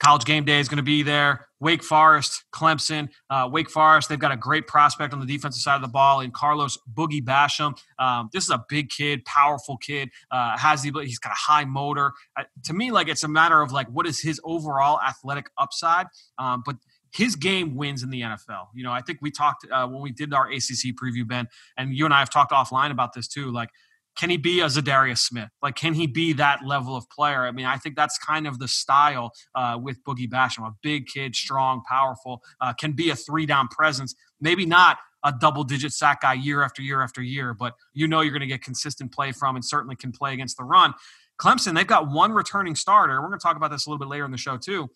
College 0.00 0.24
game 0.24 0.44
day 0.44 0.60
is 0.60 0.68
going 0.68 0.76
to 0.76 0.82
be 0.82 1.02
there. 1.02 1.46
Wake 1.60 1.82
Forest, 1.82 2.44
Clemson. 2.52 3.08
Uh, 3.30 3.48
Wake 3.50 3.70
Forest, 3.70 4.08
they've 4.08 4.18
got 4.18 4.32
a 4.32 4.36
great 4.36 4.66
prospect 4.66 5.14
on 5.14 5.20
the 5.20 5.24
defensive 5.24 5.62
side 5.62 5.76
of 5.76 5.82
the 5.82 5.88
ball 5.88 6.20
in 6.20 6.30
Carlos 6.30 6.76
Boogie 6.92 7.24
Basham. 7.24 7.74
Um, 7.98 8.28
this 8.32 8.44
is 8.44 8.50
a 8.50 8.62
big 8.68 8.90
kid, 8.90 9.24
powerful 9.24 9.78
kid. 9.78 10.10
Uh, 10.30 10.58
has 10.58 10.82
the 10.82 10.92
he's 11.02 11.18
got 11.18 11.32
a 11.32 11.36
high 11.36 11.64
motor. 11.64 12.12
Uh, 12.36 12.42
to 12.64 12.74
me, 12.74 12.90
like 12.90 13.08
it's 13.08 13.22
a 13.22 13.28
matter 13.28 13.62
of 13.62 13.72
like 13.72 13.86
what 13.88 14.06
is 14.06 14.20
his 14.20 14.38
overall 14.44 15.00
athletic 15.00 15.48
upside. 15.56 16.06
Um, 16.38 16.62
but 16.66 16.76
his 17.14 17.36
game 17.36 17.76
wins 17.76 18.02
in 18.02 18.10
the 18.10 18.22
NFL. 18.22 18.66
You 18.74 18.82
know, 18.82 18.90
I 18.90 19.00
think 19.00 19.20
we 19.22 19.30
talked 19.30 19.66
uh, 19.70 19.86
when 19.86 20.02
we 20.02 20.10
did 20.10 20.34
our 20.34 20.48
ACC 20.48 20.96
preview, 21.00 21.26
Ben, 21.26 21.46
and 21.76 21.94
you 21.94 22.04
and 22.04 22.12
I 22.12 22.18
have 22.18 22.30
talked 22.30 22.50
offline 22.50 22.90
about 22.90 23.12
this 23.12 23.28
too. 23.28 23.52
Like, 23.52 23.68
can 24.16 24.30
he 24.30 24.36
be 24.36 24.60
a 24.60 24.66
Za'Darius 24.66 25.18
Smith? 25.18 25.50
Like, 25.62 25.76
can 25.76 25.94
he 25.94 26.06
be 26.06 26.32
that 26.34 26.64
level 26.64 26.96
of 26.96 27.08
player? 27.10 27.44
I 27.46 27.52
mean, 27.52 27.66
I 27.66 27.76
think 27.78 27.96
that's 27.96 28.18
kind 28.18 28.46
of 28.46 28.58
the 28.58 28.68
style 28.68 29.32
uh, 29.54 29.78
with 29.80 30.02
Boogie 30.04 30.28
Basham. 30.28 30.66
A 30.66 30.72
big 30.82 31.06
kid, 31.06 31.36
strong, 31.36 31.82
powerful, 31.88 32.42
uh, 32.60 32.72
can 32.72 32.92
be 32.92 33.10
a 33.10 33.16
three 33.16 33.46
down 33.46 33.68
presence. 33.68 34.14
Maybe 34.40 34.66
not 34.66 34.98
a 35.24 35.32
double 35.32 35.64
digit 35.64 35.92
sack 35.92 36.22
guy 36.22 36.34
year 36.34 36.62
after 36.62 36.82
year 36.82 37.00
after 37.00 37.22
year, 37.22 37.54
but 37.54 37.74
you 37.92 38.08
know 38.08 38.20
you're 38.22 38.32
going 38.32 38.40
to 38.40 38.46
get 38.46 38.62
consistent 38.62 39.12
play 39.12 39.32
from 39.32 39.54
and 39.54 39.64
certainly 39.64 39.96
can 39.96 40.10
play 40.12 40.32
against 40.32 40.56
the 40.56 40.64
run. 40.64 40.94
Clemson, 41.40 41.74
they've 41.74 41.86
got 41.86 42.10
one 42.10 42.32
returning 42.32 42.76
starter. 42.76 43.20
We're 43.20 43.28
going 43.28 43.40
to 43.40 43.42
talk 43.42 43.56
about 43.56 43.70
this 43.70 43.86
a 43.86 43.90
little 43.90 43.98
bit 43.98 44.08
later 44.08 44.24
in 44.24 44.30
the 44.30 44.36
show, 44.36 44.56
too 44.56 44.90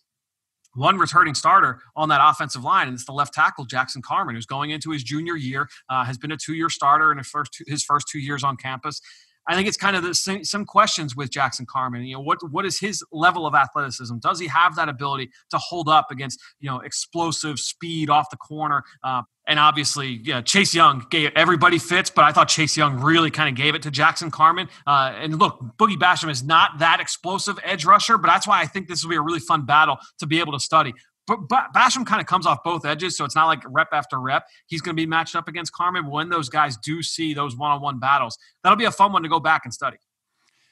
one 0.78 0.96
returning 0.96 1.34
starter 1.34 1.80
on 1.96 2.08
that 2.08 2.20
offensive 2.22 2.62
line, 2.64 2.86
and 2.86 2.94
it's 2.94 3.04
the 3.04 3.12
left 3.12 3.34
tackle 3.34 3.64
Jackson 3.64 4.00
Carman, 4.00 4.34
who's 4.34 4.46
going 4.46 4.70
into 4.70 4.90
his 4.90 5.02
junior 5.02 5.36
year, 5.36 5.68
uh, 5.90 6.04
has 6.04 6.16
been 6.16 6.32
a 6.32 6.36
two-year 6.36 6.70
starter 6.70 7.10
in 7.12 7.18
his 7.18 7.26
first 7.26 7.52
two, 7.52 7.64
his 7.66 7.82
first 7.82 8.06
two 8.08 8.20
years 8.20 8.44
on 8.44 8.56
campus. 8.56 9.00
I 9.48 9.54
think 9.54 9.66
it's 9.66 9.78
kind 9.78 9.96
of 9.96 10.02
the 10.02 10.14
same, 10.14 10.44
some 10.44 10.66
questions 10.66 11.16
with 11.16 11.30
Jackson 11.30 11.66
Carman. 11.66 12.04
You 12.04 12.16
know, 12.16 12.20
what 12.20 12.38
what 12.50 12.66
is 12.66 12.78
his 12.78 13.02
level 13.10 13.46
of 13.46 13.54
athleticism? 13.54 14.18
Does 14.18 14.38
he 14.38 14.46
have 14.46 14.76
that 14.76 14.88
ability 14.88 15.30
to 15.50 15.58
hold 15.58 15.88
up 15.88 16.10
against 16.10 16.40
you 16.60 16.70
know 16.70 16.80
explosive 16.80 17.58
speed 17.58 18.10
off 18.10 18.30
the 18.30 18.36
corner? 18.36 18.84
Uh, 19.02 19.22
and 19.48 19.58
obviously, 19.58 20.20
yeah, 20.24 20.42
Chase 20.42 20.74
Young 20.74 21.06
gave 21.08 21.30
everybody 21.34 21.78
fits, 21.78 22.10
but 22.10 22.24
I 22.26 22.32
thought 22.32 22.48
Chase 22.48 22.76
Young 22.76 23.00
really 23.00 23.30
kind 23.30 23.48
of 23.48 23.54
gave 23.54 23.74
it 23.74 23.82
to 23.82 23.90
Jackson 23.90 24.30
Carman. 24.30 24.68
Uh, 24.86 25.14
and 25.16 25.38
look, 25.38 25.58
Boogie 25.78 25.96
Basham 25.96 26.30
is 26.30 26.42
not 26.42 26.78
that 26.80 27.00
explosive 27.00 27.58
edge 27.64 27.86
rusher, 27.86 28.18
but 28.18 28.28
that's 28.28 28.46
why 28.46 28.60
I 28.60 28.66
think 28.66 28.88
this 28.88 29.02
will 29.02 29.10
be 29.10 29.16
a 29.16 29.22
really 29.22 29.40
fun 29.40 29.64
battle 29.64 29.96
to 30.18 30.26
be 30.26 30.38
able 30.38 30.52
to 30.52 30.60
study. 30.60 30.92
But, 31.28 31.48
but 31.48 31.66
Basham 31.74 32.06
kind 32.06 32.20
of 32.20 32.26
comes 32.26 32.46
off 32.46 32.64
both 32.64 32.84
edges, 32.84 33.16
so 33.16 33.24
it's 33.24 33.36
not 33.36 33.46
like 33.46 33.62
rep 33.66 33.88
after 33.92 34.18
rep. 34.18 34.46
He's 34.66 34.80
going 34.80 34.96
to 34.96 35.00
be 35.00 35.06
matched 35.06 35.36
up 35.36 35.46
against 35.46 35.72
Carman. 35.72 36.10
When 36.10 36.30
those 36.30 36.48
guys 36.48 36.76
do 36.78 37.02
see 37.02 37.34
those 37.34 37.54
one-on-one 37.54 38.00
battles, 38.00 38.38
that'll 38.64 38.76
be 38.76 38.86
a 38.86 38.90
fun 38.90 39.12
one 39.12 39.22
to 39.22 39.28
go 39.28 39.38
back 39.38 39.60
and 39.64 39.72
study. 39.72 39.98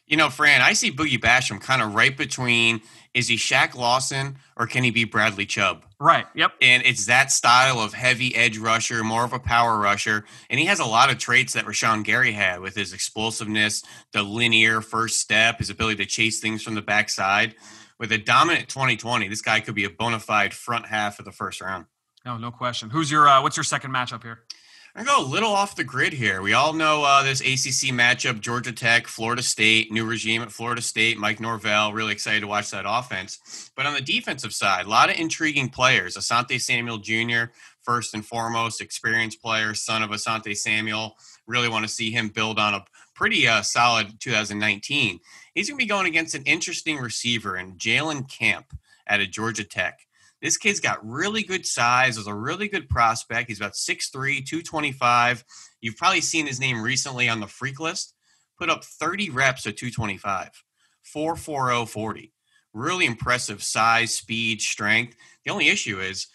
You 0.06 0.16
know, 0.16 0.30
Fran, 0.30 0.62
I 0.62 0.72
see 0.75 0.92
Boogie 0.92 1.18
Basham 1.18 1.60
kind 1.60 1.82
of 1.82 1.96
right 1.96 2.16
between 2.16 2.80
is 3.12 3.26
he 3.26 3.34
Shaq 3.34 3.75
Lawson 3.75 4.38
or 4.56 4.68
can 4.68 4.84
he 4.84 4.92
be 4.92 5.02
Bradley 5.02 5.46
Chubb? 5.46 5.84
Right. 5.98 6.26
Yep. 6.36 6.52
And 6.62 6.84
it's 6.86 7.06
that 7.06 7.32
style 7.32 7.80
of 7.80 7.92
heavy 7.92 8.34
edge 8.36 8.56
rusher, 8.56 9.02
more 9.02 9.25
of 9.25 9.32
a 9.32 9.40
power 9.40 9.76
rusher. 9.76 10.25
And 10.48 10.60
he 10.60 10.66
has 10.66 10.78
a 10.78 10.84
lot 10.84 11.10
of 11.10 11.18
traits 11.18 11.54
that 11.54 11.64
Rashan 11.64 12.04
Gary 12.04 12.30
had 12.30 12.60
with 12.60 12.76
his 12.76 12.92
explosiveness, 12.92 13.82
the 14.12 14.22
linear 14.22 14.80
first 14.80 15.18
step, 15.18 15.58
his 15.58 15.70
ability 15.70 16.04
to 16.04 16.06
chase 16.06 16.38
things 16.38 16.62
from 16.62 16.76
the 16.76 16.82
backside. 16.82 17.56
With 17.98 18.12
a 18.12 18.18
dominant 18.18 18.68
2020, 18.68 19.28
this 19.28 19.40
guy 19.40 19.60
could 19.60 19.74
be 19.74 19.84
a 19.84 19.90
bona 19.90 20.20
fide 20.20 20.52
front 20.52 20.86
half 20.86 21.18
of 21.18 21.24
the 21.24 21.32
first 21.32 21.60
round. 21.60 21.86
No, 22.24 22.36
no 22.36 22.50
question. 22.50 22.90
Who's 22.90 23.10
your 23.10 23.28
uh, 23.28 23.42
what's 23.42 23.56
your 23.56 23.64
second 23.64 23.92
matchup 23.92 24.22
here? 24.22 24.40
I 24.98 25.04
go 25.04 25.20
a 25.20 25.24
little 25.24 25.52
off 25.52 25.76
the 25.76 25.84
grid 25.84 26.14
here. 26.14 26.40
We 26.40 26.54
all 26.54 26.72
know 26.72 27.04
uh, 27.04 27.22
this 27.22 27.40
ACC 27.40 27.94
matchup: 27.94 28.40
Georgia 28.40 28.72
Tech, 28.72 29.06
Florida 29.06 29.42
State, 29.42 29.92
new 29.92 30.04
regime 30.04 30.42
at 30.42 30.50
Florida 30.50 30.82
State. 30.82 31.18
Mike 31.18 31.38
Norvell, 31.38 31.92
really 31.92 32.12
excited 32.12 32.40
to 32.40 32.46
watch 32.46 32.70
that 32.70 32.84
offense. 32.86 33.70
But 33.76 33.86
on 33.86 33.94
the 33.94 34.00
defensive 34.00 34.52
side, 34.52 34.86
a 34.86 34.88
lot 34.88 35.10
of 35.10 35.16
intriguing 35.16 35.68
players. 35.68 36.16
Asante 36.16 36.60
Samuel 36.60 36.98
Jr., 36.98 37.52
first 37.82 38.14
and 38.14 38.24
foremost, 38.24 38.80
experienced 38.80 39.40
player, 39.42 39.74
son 39.74 40.02
of 40.02 40.10
Asante 40.10 40.56
Samuel. 40.56 41.16
Really 41.46 41.68
want 41.68 41.84
to 41.84 41.92
see 41.92 42.10
him 42.10 42.28
build 42.28 42.58
on 42.58 42.74
a 42.74 42.84
pretty 43.16 43.49
uh, 43.49 43.62
solid 43.62 44.20
2019. 44.20 45.18
He's 45.54 45.68
going 45.68 45.78
to 45.78 45.82
be 45.82 45.88
going 45.88 46.06
against 46.06 46.35
an 46.35 46.44
interesting 46.44 46.99
receiver 46.99 47.56
in 47.56 47.76
Jalen 47.76 48.30
Camp 48.30 48.66
out 49.08 49.20
of 49.20 49.30
Georgia 49.30 49.64
Tech. 49.64 50.00
This 50.42 50.58
kid's 50.58 50.80
got 50.80 51.04
really 51.04 51.42
good 51.42 51.64
size, 51.64 52.18
is 52.18 52.26
a 52.26 52.35
really 52.35 52.68
good 52.68 52.90
prospect. 52.90 53.49
He's 53.49 53.58
about 53.58 53.73
6'3, 53.73 54.12
225. 54.12 55.44
You've 55.80 55.96
probably 55.96 56.20
seen 56.20 56.46
his 56.46 56.61
name 56.61 56.82
recently 56.82 57.28
on 57.28 57.40
the 57.40 57.46
freak 57.46 57.80
list. 57.80 58.12
Put 58.58 58.68
up 58.68 58.85
30 58.85 59.30
reps 59.30 59.66
at 59.66 59.78
225, 59.78 60.50
440 61.02 61.87
40. 61.87 62.32
Really 62.75 63.06
impressive 63.06 63.62
size, 63.62 64.14
speed, 64.14 64.61
strength. 64.61 65.16
The 65.44 65.52
only 65.52 65.68
issue 65.68 66.00
is 66.00 66.26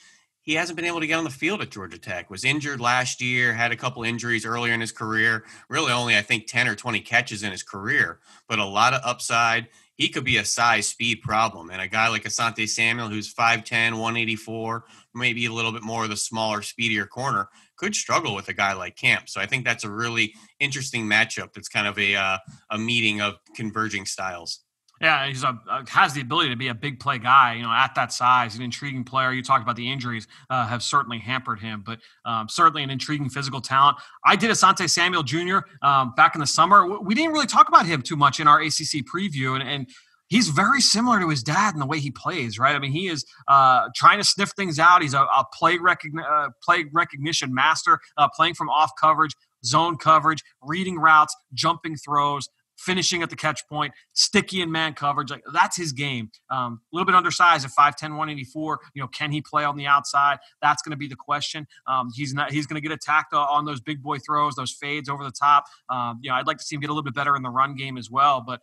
he 0.44 0.54
hasn't 0.54 0.76
been 0.76 0.86
able 0.86 1.00
to 1.00 1.08
get 1.08 1.18
on 1.18 1.24
the 1.24 1.30
field 1.30 1.62
at 1.62 1.70
Georgia 1.70 1.98
Tech. 1.98 2.30
Was 2.30 2.44
injured 2.44 2.82
last 2.82 3.22
year, 3.22 3.54
had 3.54 3.72
a 3.72 3.76
couple 3.76 4.04
injuries 4.04 4.46
earlier 4.46 4.74
in 4.74 4.82
his 4.82 4.92
career. 4.92 5.46
Really 5.70 5.92
only 5.92 6.18
I 6.18 6.22
think 6.22 6.48
10 6.48 6.68
or 6.68 6.76
20 6.76 7.00
catches 7.02 7.44
in 7.44 7.52
his 7.52 7.64
career, 7.64 8.20
but 8.48 8.60
a 8.60 8.66
lot 8.66 8.94
of 8.94 9.02
upside 9.04 9.68
he 10.02 10.10
could 10.10 10.24
be 10.24 10.38
a 10.38 10.46
size 10.46 10.88
speed 10.88 11.22
problem. 11.22 11.70
And 11.70 11.80
a 11.80 11.88
guy 11.88 12.08
like 12.08 12.24
Asante 12.24 12.68
Samuel, 12.68 13.08
who's 13.08 13.32
5'10, 13.32 13.92
184, 13.92 14.86
maybe 15.14 15.46
a 15.46 15.54
little 15.54 15.72
bit 15.72 15.84
more 15.84 16.04
of 16.04 16.10
the 16.10 16.18
smaller, 16.18 16.64
speedier 16.64 17.06
corner, 17.06 17.50
could 17.76 17.94
struggle 17.94 18.34
with 18.34 18.48
a 18.50 18.54
guy 18.54 18.74
like 18.74 18.96
Camp. 18.96 19.30
So 19.30 19.40
I 19.40 19.46
think 19.46 19.64
that's 19.64 19.84
a 19.84 19.92
really 19.92 20.34
interesting 20.60 21.06
matchup 21.06 21.54
that's 21.54 21.70
kind 21.70 21.86
of 21.86 22.00
a, 22.00 22.16
uh, 22.16 22.38
a 22.72 22.80
meeting 22.80 23.22
of 23.22 23.36
converging 23.56 24.08
styles. 24.08 24.62
Yeah, 25.02 25.28
he's 25.28 25.44
a, 25.44 25.60
uh, 25.68 25.84
has 25.88 26.14
the 26.14 26.22
ability 26.22 26.52
to 26.52 26.56
be 26.56 26.68
a 26.68 26.76
big 26.76 27.00
play 27.00 27.18
guy. 27.18 27.56
You 27.56 27.64
know, 27.64 27.72
at 27.72 27.96
that 27.96 28.14
size, 28.14 28.56
an 28.56 28.62
intriguing 28.62 29.04
player. 29.04 29.34
You 29.34 29.42
talked 29.42 29.64
about 29.64 29.76
the 29.76 29.92
injuries 29.92 30.28
uh, 30.52 30.68
have 30.68 30.84
certainly 30.84 31.18
hampered 31.18 31.60
him, 31.60 31.82
but 31.84 32.00
um, 32.24 32.48
certainly 32.48 32.84
an 32.84 32.92
intriguing 32.92 33.28
physical 33.28 33.62
talent. 33.62 33.98
I 34.24 34.36
did 34.36 34.52
Asante 34.52 34.88
Samuel 34.88 35.24
Jr. 35.24 35.60
Um, 35.82 36.14
back 36.16 36.36
in 36.36 36.40
the 36.40 36.48
summer. 36.48 37.00
We 37.00 37.16
didn't 37.16 37.34
really 37.34 37.48
talk 37.48 37.68
about 37.68 37.88
him 37.88 38.04
too 38.04 38.16
much 38.16 38.40
in 38.40 38.48
our 38.48 38.62
ACC 38.62 39.04
preview, 39.12 39.60
and, 39.60 39.68
and 39.68 39.90
he's 40.28 40.50
very 40.50 40.82
similar 40.82 41.20
to 41.20 41.30
his 41.30 41.42
dad 41.42 41.74
in 41.74 41.80
the 41.80 41.88
way 41.88 42.00
he 42.00 42.12
plays, 42.12 42.60
right? 42.60 42.76
I 42.76 42.80
mean, 42.80 42.92
he 42.92 43.08
is 43.08 43.26
uh, 43.48 43.90
trying 43.96 44.20
to 44.20 44.24
sniff 44.24 44.52
things 44.52 44.78
out. 44.78 45.02
He's 45.02 45.16
a, 45.16 45.22
a 45.22 45.46
play, 45.52 45.80
recogni- 45.80 46.24
uh, 46.24 46.50
play 46.64 46.86
recognition 46.94 47.56
master, 47.56 48.00
uh, 48.18 48.28
playing 48.36 48.54
from 48.54 48.70
off 48.70 48.92
coverage, 49.00 49.34
zone 49.66 49.98
coverage, 49.98 50.44
reading 50.62 51.00
routes, 51.00 51.36
jumping 51.56 51.96
throws 51.96 52.48
finishing 52.86 53.22
at 53.22 53.30
the 53.30 53.36
catch 53.36 53.68
point, 53.68 53.94
sticky 54.14 54.62
in 54.62 54.72
man 54.72 54.94
coverage. 54.94 55.30
Like 55.30 55.44
that's 55.54 55.78
his 55.78 55.92
game. 55.92 56.32
Um, 56.50 56.82
a 56.92 56.96
little 56.96 57.06
bit 57.06 57.16
undersized 57.16 57.66
at 57.66 57.72
5'10, 57.72 58.10
184. 58.10 58.80
You 58.94 59.02
know, 59.02 59.08
can 59.08 59.32
he 59.32 59.42
play 59.42 59.64
on 59.64 59.78
the 59.78 59.86
outside? 59.86 60.40
That's 60.62 60.82
going 60.82 60.92
to 60.92 60.98
be 60.98 61.08
the 61.08 61.16
question. 61.16 61.68
Um, 61.88 62.10
he's 62.14 62.34
not. 62.34 62.52
He's 62.52 62.68
going 62.68 62.82
to 62.82 62.88
get 62.88 62.94
attacked 62.94 63.34
on 63.34 63.66
those 63.66 63.82
big 63.82 64.02
boy 64.02 64.18
throws, 64.20 64.56
those 64.56 64.72
fades 64.72 65.10
over 65.10 65.24
the 65.24 65.32
top. 65.32 65.66
Um, 65.90 66.20
you 66.22 66.30
know, 66.30 66.36
I'd 66.36 66.48
like 66.48 66.58
to 66.58 66.64
see 66.64 66.76
him 66.76 66.82
get 66.82 66.90
a 66.90 66.94
little 66.94 67.04
bit 67.04 67.14
better 67.14 67.36
in 67.36 67.44
the 67.44 67.50
run 67.50 67.76
game 67.76 67.98
as 67.98 68.10
well. 68.10 68.42
But 68.42 68.62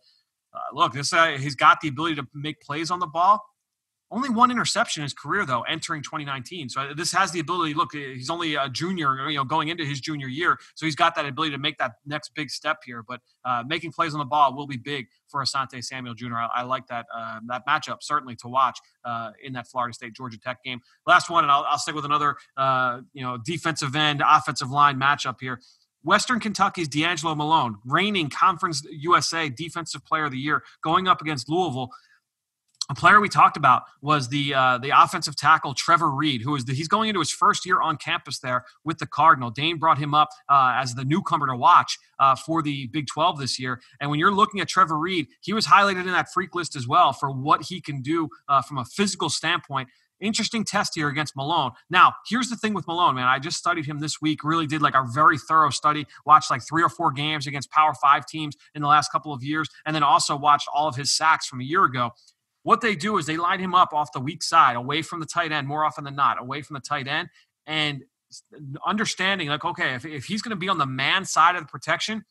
uh, 0.53 0.59
look, 0.73 0.93
this 0.93 1.13
uh, 1.13 1.37
he's 1.39 1.55
got 1.55 1.79
the 1.81 1.87
ability 1.87 2.15
to 2.15 2.27
make 2.33 2.61
plays 2.61 2.91
on 2.91 2.99
the 2.99 3.07
ball. 3.07 3.43
Only 4.11 4.29
one 4.29 4.49
interception 4.49 5.01
in 5.01 5.03
his 5.03 5.13
career, 5.13 5.45
though, 5.45 5.61
entering 5.61 6.01
2019. 6.01 6.69
So 6.69 6.81
uh, 6.81 6.93
this 6.95 7.11
has 7.11 7.31
the 7.31 7.39
ability. 7.39 7.75
Look, 7.75 7.93
he's 7.93 8.29
only 8.29 8.55
a 8.55 8.67
junior, 8.67 9.29
you 9.29 9.37
know, 9.37 9.43
going 9.43 9.67
into 9.67 9.85
his 9.85 10.01
junior 10.01 10.27
year. 10.27 10.57
So 10.73 10.87
he's 10.87 10.95
got 10.95 11.13
that 11.15 11.25
ability 11.27 11.51
to 11.51 11.59
make 11.59 11.77
that 11.77 11.93
next 12.07 12.33
big 12.33 12.49
step 12.49 12.79
here. 12.83 13.03
But 13.07 13.21
uh, 13.45 13.63
making 13.67 13.91
plays 13.91 14.13
on 14.13 14.19
the 14.19 14.25
ball 14.25 14.55
will 14.55 14.65
be 14.65 14.77
big 14.77 15.07
for 15.27 15.43
Asante 15.43 15.83
Samuel 15.83 16.15
Jr. 16.15 16.35
I, 16.35 16.49
I 16.55 16.61
like 16.63 16.87
that 16.87 17.05
uh, 17.15 17.39
that 17.47 17.67
matchup 17.67 17.97
certainly 18.01 18.35
to 18.37 18.47
watch 18.47 18.79
uh, 19.05 19.31
in 19.43 19.53
that 19.53 19.67
Florida 19.67 19.93
State 19.93 20.13
Georgia 20.13 20.39
Tech 20.39 20.63
game. 20.63 20.79
Last 21.05 21.29
one, 21.29 21.43
and 21.43 21.51
I'll, 21.51 21.65
I'll 21.69 21.77
stick 21.77 21.93
with 21.93 22.05
another, 22.05 22.35
uh, 22.57 23.01
you 23.13 23.23
know, 23.23 23.37
defensive 23.37 23.95
end, 23.95 24.23
offensive 24.25 24.71
line 24.71 24.99
matchup 24.99 25.35
here. 25.39 25.59
Western 26.03 26.39
Kentucky's 26.39 26.87
D'Angelo 26.87 27.35
Malone, 27.35 27.75
reigning 27.85 28.29
Conference 28.29 28.81
USA 28.89 29.49
Defensive 29.49 30.03
Player 30.05 30.25
of 30.25 30.31
the 30.31 30.37
Year, 30.37 30.63
going 30.81 31.07
up 31.07 31.21
against 31.21 31.49
Louisville 31.49 31.89
a 32.89 32.95
player 32.95 33.21
we 33.21 33.29
talked 33.29 33.55
about 33.55 33.83
was 34.01 34.29
the 34.29 34.53
uh, 34.53 34.77
the 34.79 34.89
offensive 34.89 35.35
tackle 35.35 35.73
Trevor 35.73 36.09
Reed, 36.09 36.41
who 36.41 36.55
is 36.55 36.65
the, 36.65 36.73
he's 36.73 36.87
going 36.87 37.07
into 37.09 37.19
his 37.19 37.29
first 37.29 37.65
year 37.65 37.79
on 37.81 37.97
campus 37.97 38.39
there 38.39 38.65
with 38.83 38.97
the 38.97 39.05
Cardinal. 39.05 39.51
Dane 39.51 39.77
brought 39.77 39.99
him 39.99 40.13
up 40.13 40.29
uh, 40.49 40.73
as 40.75 40.95
the 40.95 41.05
newcomer 41.05 41.47
to 41.47 41.55
watch 41.55 41.97
uh, 42.19 42.35
for 42.35 42.63
the 42.63 42.87
Big 42.87 43.05
12 43.07 43.39
this 43.39 43.59
year. 43.59 43.79
And 44.01 44.09
when 44.09 44.19
you're 44.19 44.33
looking 44.33 44.59
at 44.59 44.67
Trevor 44.67 44.97
Reed, 44.97 45.27
he 45.41 45.53
was 45.53 45.67
highlighted 45.67 46.01
in 46.01 46.11
that 46.11 46.31
freak 46.33 46.55
list 46.55 46.75
as 46.75 46.87
well 46.87 47.13
for 47.13 47.31
what 47.31 47.63
he 47.63 47.79
can 47.79 48.01
do 48.01 48.27
uh, 48.47 48.61
from 48.61 48.79
a 48.79 48.85
physical 48.85 49.29
standpoint. 49.29 49.89
Interesting 50.19 50.65
test 50.65 50.95
here 50.95 51.07
against 51.07 51.33
Malone. 51.37 51.71
Now, 51.89 52.13
here's 52.27 52.49
the 52.49 52.57
thing 52.57 52.73
with 52.73 52.85
Malone, 52.87 53.15
man. 53.15 53.27
I 53.27 53.39
just 53.39 53.57
studied 53.57 53.85
him 53.85 53.99
this 53.99 54.19
week, 54.19 54.43
really 54.43 54.67
did 54.67 54.81
like 54.81 54.95
a 54.95 55.05
very 55.13 55.37
thorough 55.37 55.69
study, 55.69 56.05
watched 56.25 56.51
like 56.51 56.61
three 56.67 56.83
or 56.83 56.89
four 56.89 57.11
games 57.11 57.47
against 57.47 57.71
Power 57.71 57.93
Five 57.93 58.25
teams 58.25 58.57
in 58.75 58.81
the 58.81 58.87
last 58.89 59.13
couple 59.13 59.31
of 59.31 59.43
years, 59.43 59.69
and 59.85 59.95
then 59.95 60.03
also 60.03 60.35
watched 60.35 60.67
all 60.73 60.89
of 60.89 60.97
his 60.97 61.15
sacks 61.15 61.47
from 61.47 61.61
a 61.61 61.63
year 61.63 61.85
ago 61.85 62.11
what 62.63 62.81
they 62.81 62.95
do 62.95 63.17
is 63.17 63.25
they 63.25 63.37
line 63.37 63.59
him 63.59 63.73
up 63.73 63.93
off 63.93 64.11
the 64.11 64.19
weak 64.19 64.43
side, 64.43 64.75
away 64.75 65.01
from 65.01 65.19
the 65.19 65.25
tight 65.25 65.51
end, 65.51 65.67
more 65.67 65.85
often 65.85 66.03
than 66.03 66.15
not, 66.15 66.41
away 66.41 66.61
from 66.61 66.75
the 66.75 66.81
tight 66.81 67.07
end, 67.07 67.29
and 67.65 68.03
understanding 68.85 69.47
like, 69.47 69.65
okay, 69.65 69.95
if, 69.95 70.05
if 70.05 70.25
he's 70.25 70.41
going 70.41 70.51
to 70.51 70.55
be 70.55 70.69
on 70.69 70.77
the 70.77 70.85
man 70.85 71.25
side 71.25 71.55
of 71.55 71.61
the 71.61 71.67
protection, 71.67 72.23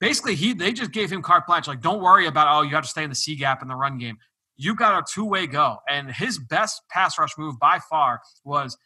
basically 0.00 0.34
he 0.34 0.52
they 0.54 0.72
just 0.72 0.92
gave 0.92 1.12
him 1.12 1.22
carte 1.22 1.46
blanche. 1.46 1.68
Like, 1.68 1.80
don't 1.80 2.00
worry 2.00 2.26
about 2.26 2.48
oh, 2.48 2.62
you 2.62 2.74
have 2.74 2.84
to 2.84 2.90
stay 2.90 3.04
in 3.04 3.10
the 3.10 3.16
C 3.16 3.36
gap 3.36 3.62
in 3.62 3.68
the 3.68 3.76
run 3.76 3.98
game. 3.98 4.18
You 4.56 4.74
got 4.74 4.98
a 4.98 5.04
two 5.12 5.24
way 5.24 5.46
go, 5.46 5.78
and 5.88 6.10
his 6.10 6.38
best 6.38 6.82
pass 6.90 7.18
rush 7.18 7.36
move 7.38 7.58
by 7.58 7.78
far 7.78 8.20
was 8.44 8.76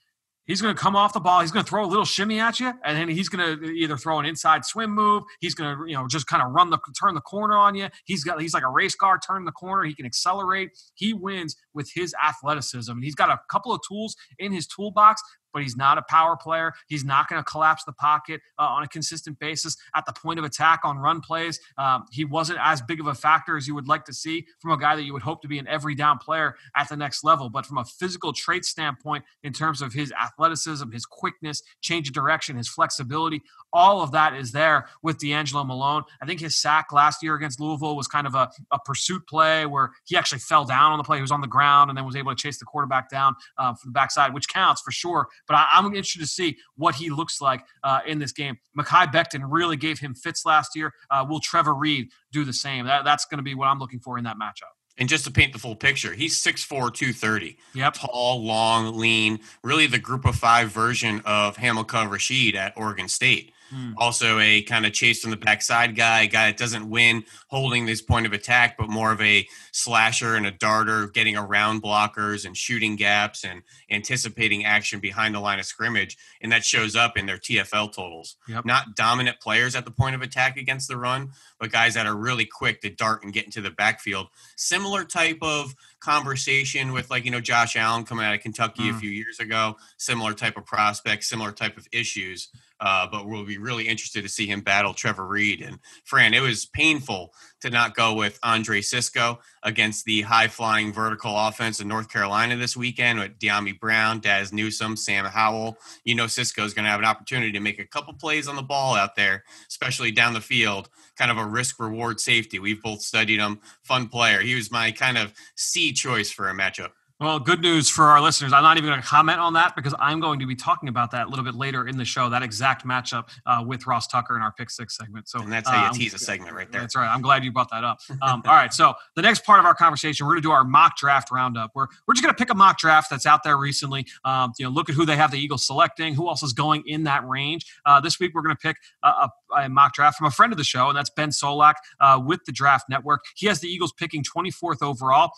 He's 0.47 0.61
going 0.61 0.75
to 0.75 0.81
come 0.81 0.95
off 0.95 1.13
the 1.13 1.21
ball. 1.21 1.41
He's 1.41 1.51
going 1.51 1.65
to 1.65 1.69
throw 1.69 1.85
a 1.85 1.87
little 1.87 2.05
shimmy 2.05 2.39
at 2.39 2.61
you, 2.61 2.73
and 2.85 2.97
then 2.97 3.09
he's 3.09 3.29
going 3.29 3.59
to 3.59 3.67
either 3.71 3.97
throw 3.97 4.19
an 4.19 4.27
inside 4.27 4.65
swim 4.65 4.91
move. 4.91 5.23
He's 5.41 5.55
going 5.55 5.77
to, 5.77 5.85
you 5.87 5.97
know, 5.97 6.07
just 6.07 6.27
kind 6.27 6.43
of 6.43 6.53
run 6.53 6.71
the 6.71 6.79
turn 7.01 7.15
the 7.15 7.21
corner 7.21 7.57
on 7.57 7.75
you. 7.75 7.89
He's 8.05 8.25
got 8.25 8.41
he's 8.41 8.55
like 8.55 8.65
a 8.65 8.71
race 8.71 8.95
car, 8.95 9.19
turn 9.19 9.45
the 9.45 9.53
corner. 9.53 9.85
He 9.85 9.95
can 9.95 10.07
accelerate. 10.07 10.71
He 10.95 11.15
wins 11.15 11.57
with 11.73 11.91
his 11.95 12.15
athleticism, 12.23 13.01
he's 13.03 13.15
got 13.15 13.31
a 13.31 13.41
couple 13.51 13.73
of 13.73 13.81
tools 13.87 14.17
in 14.39 14.53
his 14.53 14.67
toolbox 14.67 15.23
but 15.55 15.63
he's 15.63 15.77
not 15.77 15.97
a 15.97 16.03
power 16.03 16.37
player. 16.37 16.75
He's 16.89 17.05
not 17.05 17.29
going 17.29 17.43
to 17.43 17.45
collapse 17.51 17.85
the 17.85 17.93
pocket 17.93 18.43
uh, 18.59 18.65
on 18.65 18.83
a 18.83 18.89
consistent 18.89 19.39
basis 19.39 19.77
at 19.95 20.05
the 20.05 20.13
point 20.13 20.39
of 20.39 20.45
attack 20.45 20.81
on 20.85 20.99
run 20.99 21.21
plays. 21.23 21.61
Um, 21.79 22.05
he 22.11 22.25
wasn't 22.27 22.59
as 22.61 22.83
big 22.83 23.01
of 23.01 23.07
a 23.07 23.15
factor 23.15 23.57
as 23.57 23.67
you 23.67 23.75
would 23.75 23.89
like 23.89 24.05
to 24.07 24.13
see 24.13 24.47
from 24.59 24.73
a 24.73 24.77
guy 24.77 24.97
that 24.97 25.05
you 25.05 25.13
would 25.13 25.23
hope 25.23 25.41
to 25.43 25.49
be 25.49 25.59
an 25.59 25.69
every 25.69 25.95
down 25.95 26.19
player 26.19 26.57
at 26.77 26.89
the 26.89 26.97
next 26.97 27.25
level. 27.25 27.49
But 27.49 27.65
from 27.65 27.79
a 27.79 27.85
physical 27.85 28.33
trait 28.33 28.65
standpoint, 28.65 29.25
in 29.43 29.53
terms 29.53 29.81
of 29.81 29.93
his 29.93 30.13
athleticism, 30.13 30.91
his 30.91 31.07
quickness, 31.07 31.63
change 31.81 32.09
of 32.09 32.15
direction, 32.15 32.57
his 32.57 32.69
flexibility, 32.69 33.41
all 33.73 34.03
of 34.03 34.13
that 34.13 34.35
is 34.35 34.53
there 34.53 34.89
with 35.03 35.19
D'Angelo 35.19 35.65
Malone. 35.65 36.03
I 36.21 36.27
think 36.27 36.41
his 36.41 36.57
sack 36.57 36.93
last 36.93 37.23
year 37.23 37.35
against 37.35 37.61
Louisville 37.61 37.97
was 37.97 38.09
kind 38.09 38.27
of 38.27 38.35
a, 38.35 38.51
a 38.71 38.79
pursuit 38.79 39.27
play 39.27 39.67
where 39.67 39.91
he 40.05 40.17
actually 40.17 40.39
fell 40.39 40.65
down 40.65 40.93
on 40.93 40.99
the 40.99 41.05
play. 41.05 41.19
He 41.19 41.23
was 41.23 41.31
on 41.31 41.41
the 41.41 41.47
ground 41.47 41.91
and 41.91 41.97
then 41.97 42.05
was 42.05 42.17
able 42.17 42.35
to 42.35 42.41
chase 42.41 42.59
the 42.59 42.65
quarterback 42.65 43.11
down 43.11 43.35
uh, 43.59 43.75
from 43.75 43.91
the 43.91 43.93
backside, 43.93 44.35
which 44.35 44.49
counts 44.49 44.81
for 44.81 44.91
sure. 44.91 45.29
But 45.47 45.55
I, 45.55 45.79
am 45.79 45.87
interested 45.87 46.21
to 46.21 46.27
see 46.27 46.57
what 46.77 46.95
he 46.95 47.11
looks 47.11 47.41
like 47.41 47.63
uh, 47.83 48.01
in 48.07 48.19
this 48.19 48.33
game. 48.33 48.57
Mekhi 48.79 49.13
Becton 49.13 49.43
really 49.49 49.77
gave 49.77 49.99
him 49.99 50.15
fits 50.15 50.45
last 50.45 50.75
year. 50.75 50.93
Uh, 51.11 51.25
will 51.29 51.41
Trevor 51.41 51.75
Reed 51.75 52.09
do 52.33 52.45
the 52.45 52.53
same? 52.53 52.87
That, 52.87 53.05
that's 53.05 53.25
going 53.25 53.39
to 53.39 53.45
be 53.45 53.55
what 53.55 53.67
I'm 53.67 53.79
looking 53.79 54.01
for 54.01 54.19
in 54.19 54.25
that 54.25 54.37
matchup. 54.37 54.73
And 54.97 55.09
just 55.09 55.25
to 55.25 55.33
paint 55.33 55.53
the 55.53 55.59
full 55.59 55.75
picture, 55.75 56.13
he's 56.13 56.41
6'4, 56.41 56.69
230. 56.69 57.59
Yep. 57.75 57.95
Tall, 57.95 58.45
long, 58.45 58.97
lean, 58.97 59.41
really 59.65 59.87
the 59.87 59.99
group 59.99 60.25
of 60.25 60.37
five 60.37 60.71
version 60.71 61.21
of 61.25 61.57
Hamilcar 61.57 62.09
Rashed 62.09 62.55
at 62.55 62.73
Oregon 62.77 63.09
State. 63.09 63.53
Mm. 63.73 63.95
Also, 63.97 64.39
a 64.39 64.63
kind 64.63 64.87
of 64.87 64.93
chase 64.93 65.21
from 65.21 65.31
the 65.31 65.37
backside 65.37 65.97
guy, 65.97 66.23
a 66.23 66.27
guy 66.27 66.47
that 66.47 66.57
doesn't 66.57 66.89
win 66.89 67.25
holding 67.49 67.87
this 67.87 68.03
point 68.03 68.27
of 68.27 68.33
attack, 68.33 68.77
but 68.77 68.89
more 68.89 69.13
of 69.13 69.21
a 69.21 69.47
slasher 69.73 70.35
and 70.35 70.47
a 70.47 70.51
darter, 70.51 71.07
getting 71.09 71.37
around 71.37 71.83
blockers 71.83 72.45
and 72.45 72.57
shooting 72.57 72.97
gaps 72.97 73.45
and 73.45 73.63
anticipating 73.91 74.65
action 74.65 75.01
behind 75.01 75.35
the 75.35 75.41
line 75.41 75.59
of 75.59 75.65
scrimmage. 75.65 76.17
And 76.41 76.53
that 76.53 76.65
shows 76.65 76.97
up 76.97 77.17
in 77.17 77.27
their 77.27 77.39
TFL 77.39 77.93
totals. 77.93 78.37
Yep. 78.49 78.65
Not 78.65 78.97
dominant 78.97 79.41
players 79.41 79.75
at 79.75 79.85
the 79.85 79.91
point 79.91 80.15
of 80.15 80.23
attack 80.23 80.57
against 80.57 80.89
the 80.89 80.97
run, 80.97 81.31
but 81.59 81.73
guys 81.73 81.95
that 81.95 82.07
are 82.07 82.17
really 82.17 82.47
quick 82.47 82.81
to 82.83 82.91
dart 82.91 83.23
and 83.23 83.33
get 83.33 83.45
into 83.45 83.61
the 83.61 83.71
backfield. 83.71 84.29
Similar 84.57 85.05
type 85.05 85.39
of 85.43 85.75
conversation 86.05 86.93
with 86.93 87.11
like 87.11 87.25
you 87.25 87.31
know 87.31 87.41
Josh 87.41 87.77
Allen 87.77 88.05
coming 88.05 88.25
out 88.25 88.35
of 88.35 88.41
Kentucky 88.41 88.85
mm. 88.85 88.97
a 88.97 88.99
few 88.99 89.11
years 89.11 89.41
ago. 89.41 89.77
Similar 89.97 90.35
type 90.35 90.57
of 90.57 90.67
prospect, 90.67 91.25
similar 91.25 91.53
type 91.53 91.77
of 91.77 91.87
issues 91.93 92.49
uh, 92.81 93.07
but 93.11 93.27
we'll 93.27 93.47
be 93.47 93.59
really 93.59 93.89
interested 93.89 94.23
to 94.23 94.29
see 94.29 94.47
him 94.47 94.61
battle 94.61 94.95
Trevor 94.95 95.27
Reed. 95.27 95.61
And 95.61 95.79
Fran, 96.05 96.35
it 96.35 96.41
was 96.41 96.67
painful 96.67 97.33
to 97.65 97.71
not 97.71 97.95
go 97.95 98.13
with 98.13 98.39
Andre 98.43 98.83
Cisco 98.83 99.41
against 99.63 100.05
the 100.05 100.21
high 100.21 100.49
flying 100.49 100.93
vertical 100.93 101.35
offense 101.37 101.81
in 101.81 101.89
North 101.89 102.11
Carolina 102.11 102.57
this 102.57 102.77
weekend 102.77 103.19
with 103.19 103.39
Dyami 103.39 103.81
Brown, 103.81 104.21
Dazz 104.21 104.53
Newsome, 104.53 104.97
Sam 104.97 105.25
Howell. 105.25 105.79
You 106.05 106.15
know, 106.15 106.27
Cisco 106.27 106.63
is 106.65 106.75
going 106.75 106.85
to 106.85 106.91
have 106.91 107.01
an 107.01 107.07
opportunity 107.07 107.53
to 107.53 107.61
make 107.61 107.79
a 107.79 107.87
couple 107.87 108.13
plays 108.13 108.49
on 108.49 108.57
the 108.57 108.63
ball 108.63 108.95
out 108.95 109.17
there, 109.17 109.45
especially 109.69 110.13
down 110.13 110.35
the 110.35 110.43
field. 110.43 110.91
Kind 111.17 111.31
of 111.31 111.39
a 111.39 111.47
risk 111.47 111.81
reward 111.81 112.21
safety. 112.21 112.59
We've 112.59 112.83
both 112.83 113.01
studied 113.01 113.41
him. 113.41 113.61
Fun 113.83 114.09
player. 114.09 114.41
He 114.41 114.55
was 114.55 114.71
my 114.71 114.93
kind 114.93 115.17
of 115.17 115.33
C 115.57 115.93
choice 115.93 116.31
for 116.31 116.51
a 116.51 116.55
matchup. 116.55 116.91
Well, 117.25 117.39
good 117.39 117.63
news 117.63 117.89
for 117.89 118.05
our 118.05 118.21
listeners. 118.21 118.53
I'm 118.53 118.63
not 118.63 118.77
even 118.77 118.91
going 118.91 119.01
to 119.01 119.07
comment 119.07 119.41
on 119.41 119.55
that 119.55 119.75
because 119.75 119.95
I'm 119.99 120.21
going 120.21 120.41
to 120.41 120.47
be 120.47 120.55
talking 120.55 120.91
about 120.91 121.11
that 121.13 121.27
a 121.27 121.31
little 121.31 121.43
bit 121.43 121.55
later 121.55 121.89
in 121.89 121.97
the 121.97 122.05
show. 122.05 122.29
That 122.29 122.43
exact 122.43 122.87
matchup 122.87 123.31
uh, 123.47 123.65
with 123.67 123.87
Ross 123.87 124.07
Tucker 124.07 124.37
in 124.37 124.43
our 124.43 124.53
Pick 124.53 124.69
Six 124.69 124.95
segment. 124.95 125.27
So 125.27 125.41
and 125.41 125.51
that's 125.51 125.67
how 125.67 125.85
you 125.85 125.89
um, 125.89 125.95
tease 125.95 126.13
a 126.13 126.19
segment 126.19 126.55
right 126.55 126.71
there. 126.71 126.83
That's 126.83 126.95
right. 126.95 127.09
I'm 127.09 127.23
glad 127.23 127.43
you 127.43 127.51
brought 127.51 127.71
that 127.71 127.83
up. 127.83 128.01
Um, 128.21 128.43
all 128.45 128.53
right. 128.55 128.75
So 128.75 128.93
the 129.17 129.23
next 129.23 129.43
part 129.43 129.59
of 129.59 129.65
our 129.65 129.75
conversation, 129.75 130.27
we're 130.27 130.35
going 130.35 130.43
to 130.43 130.49
do 130.49 130.53
our 130.53 130.65
mock 130.65 130.99
draft 130.99 131.31
roundup. 131.31 131.71
We're 131.75 131.87
we're 132.07 132.13
just 132.13 132.23
going 132.23 132.35
to 132.35 132.39
pick 132.39 132.51
a 132.51 132.55
mock 132.55 132.77
draft 132.77 133.09
that's 133.09 133.25
out 133.25 133.43
there 133.43 133.57
recently. 133.57 134.07
Um, 134.27 134.53
you 134.59 134.67
know, 134.67 134.71
look 134.71 134.91
at 134.91 134.95
who 134.95 135.07
they 135.07 135.17
have 135.17 135.31
the 135.31 135.39
Eagles 135.39 135.67
selecting, 135.67 136.13
who 136.13 136.29
else 136.29 136.43
is 136.43 136.53
going 136.53 136.83
in 136.87 137.05
that 137.05 137.27
range. 137.27 137.65
Uh, 137.87 138.03
this 138.03 138.21
week 138.21 138.35
we're 138.35 138.43
going 138.43 138.55
to 138.55 138.61
pick 138.61 138.77
a, 139.03 139.09
a, 139.09 139.31
a, 139.61 139.69
mock 139.71 139.95
draft 139.95 140.19
from 140.19 140.27
a 140.27 140.31
friend 140.31 140.53
of 140.53 140.59
the 140.59 140.65
show, 140.65 140.89
and 140.89 140.97
that's 140.99 141.09
Ben 141.09 141.31
Solak 141.31 141.77
uh, 142.01 142.21
with 142.23 142.45
the 142.45 142.53
Draft 142.53 142.91
Network. 142.91 143.23
He 143.35 143.47
has 143.47 143.61
the 143.61 143.69
Eagles 143.69 143.95
picking 143.95 144.23
24th 144.23 144.83
overall. 144.83 145.33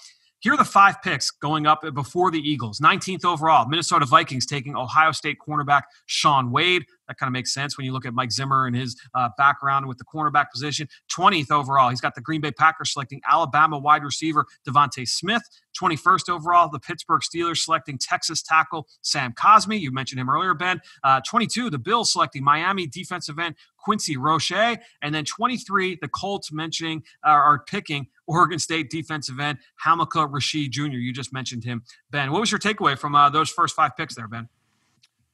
Here 0.46 0.54
are 0.54 0.56
the 0.56 0.64
five 0.64 1.02
picks 1.02 1.32
going 1.32 1.66
up 1.66 1.82
before 1.92 2.30
the 2.30 2.38
Eagles. 2.38 2.78
19th 2.78 3.24
overall, 3.24 3.66
Minnesota 3.66 4.06
Vikings 4.06 4.46
taking 4.46 4.76
Ohio 4.76 5.10
State 5.10 5.38
cornerback 5.44 5.82
Shaun 6.06 6.52
Wade. 6.52 6.84
That 7.08 7.18
kind 7.18 7.26
of 7.26 7.32
makes 7.32 7.52
sense 7.52 7.76
when 7.76 7.84
you 7.84 7.92
look 7.92 8.06
at 8.06 8.14
Mike 8.14 8.30
Zimmer 8.30 8.66
and 8.66 8.76
his 8.76 8.96
uh, 9.12 9.28
background 9.36 9.86
with 9.86 9.98
the 9.98 10.04
cornerback 10.04 10.52
position. 10.52 10.88
20th 11.10 11.50
overall, 11.50 11.90
he's 11.90 12.00
got 12.00 12.14
the 12.14 12.20
Green 12.20 12.40
Bay 12.40 12.52
Packers 12.52 12.92
selecting 12.92 13.20
Alabama 13.28 13.76
wide 13.76 14.04
receiver 14.04 14.46
DeVonta 14.64 15.08
Smith. 15.08 15.42
21st 15.80 16.28
overall, 16.28 16.68
the 16.70 16.78
Pittsburgh 16.78 17.22
Steelers 17.22 17.58
selecting 17.58 17.98
Texas 17.98 18.40
tackle 18.40 18.86
Sam 19.02 19.32
Cosmi. 19.32 19.80
You 19.80 19.92
mentioned 19.92 20.20
him 20.20 20.30
earlier, 20.30 20.54
Ben. 20.54 20.80
Uh, 21.02 21.20
22, 21.28 21.70
the 21.70 21.78
Bills 21.78 22.12
selecting 22.12 22.42
Miami 22.44 22.86
defensive 22.86 23.38
end 23.38 23.56
Quincy 23.86 24.16
Roche. 24.16 24.50
And 25.00 25.14
then 25.14 25.24
23, 25.24 25.98
the 26.02 26.08
Colts 26.08 26.50
mentioning 26.50 27.04
uh, 27.24 27.30
are 27.30 27.60
picking 27.60 28.08
Oregon 28.26 28.58
State 28.58 28.90
defensive 28.90 29.38
end 29.38 29.58
Hamilcar 29.84 30.28
Rashed 30.28 30.70
Jr. 30.70 30.96
You 30.96 31.12
just 31.12 31.32
mentioned 31.32 31.62
him, 31.62 31.84
Ben. 32.10 32.32
What 32.32 32.40
was 32.40 32.50
your 32.50 32.58
takeaway 32.58 32.98
from 32.98 33.14
uh, 33.14 33.30
those 33.30 33.48
first 33.48 33.76
five 33.76 33.96
picks 33.96 34.16
there, 34.16 34.26
Ben? 34.26 34.48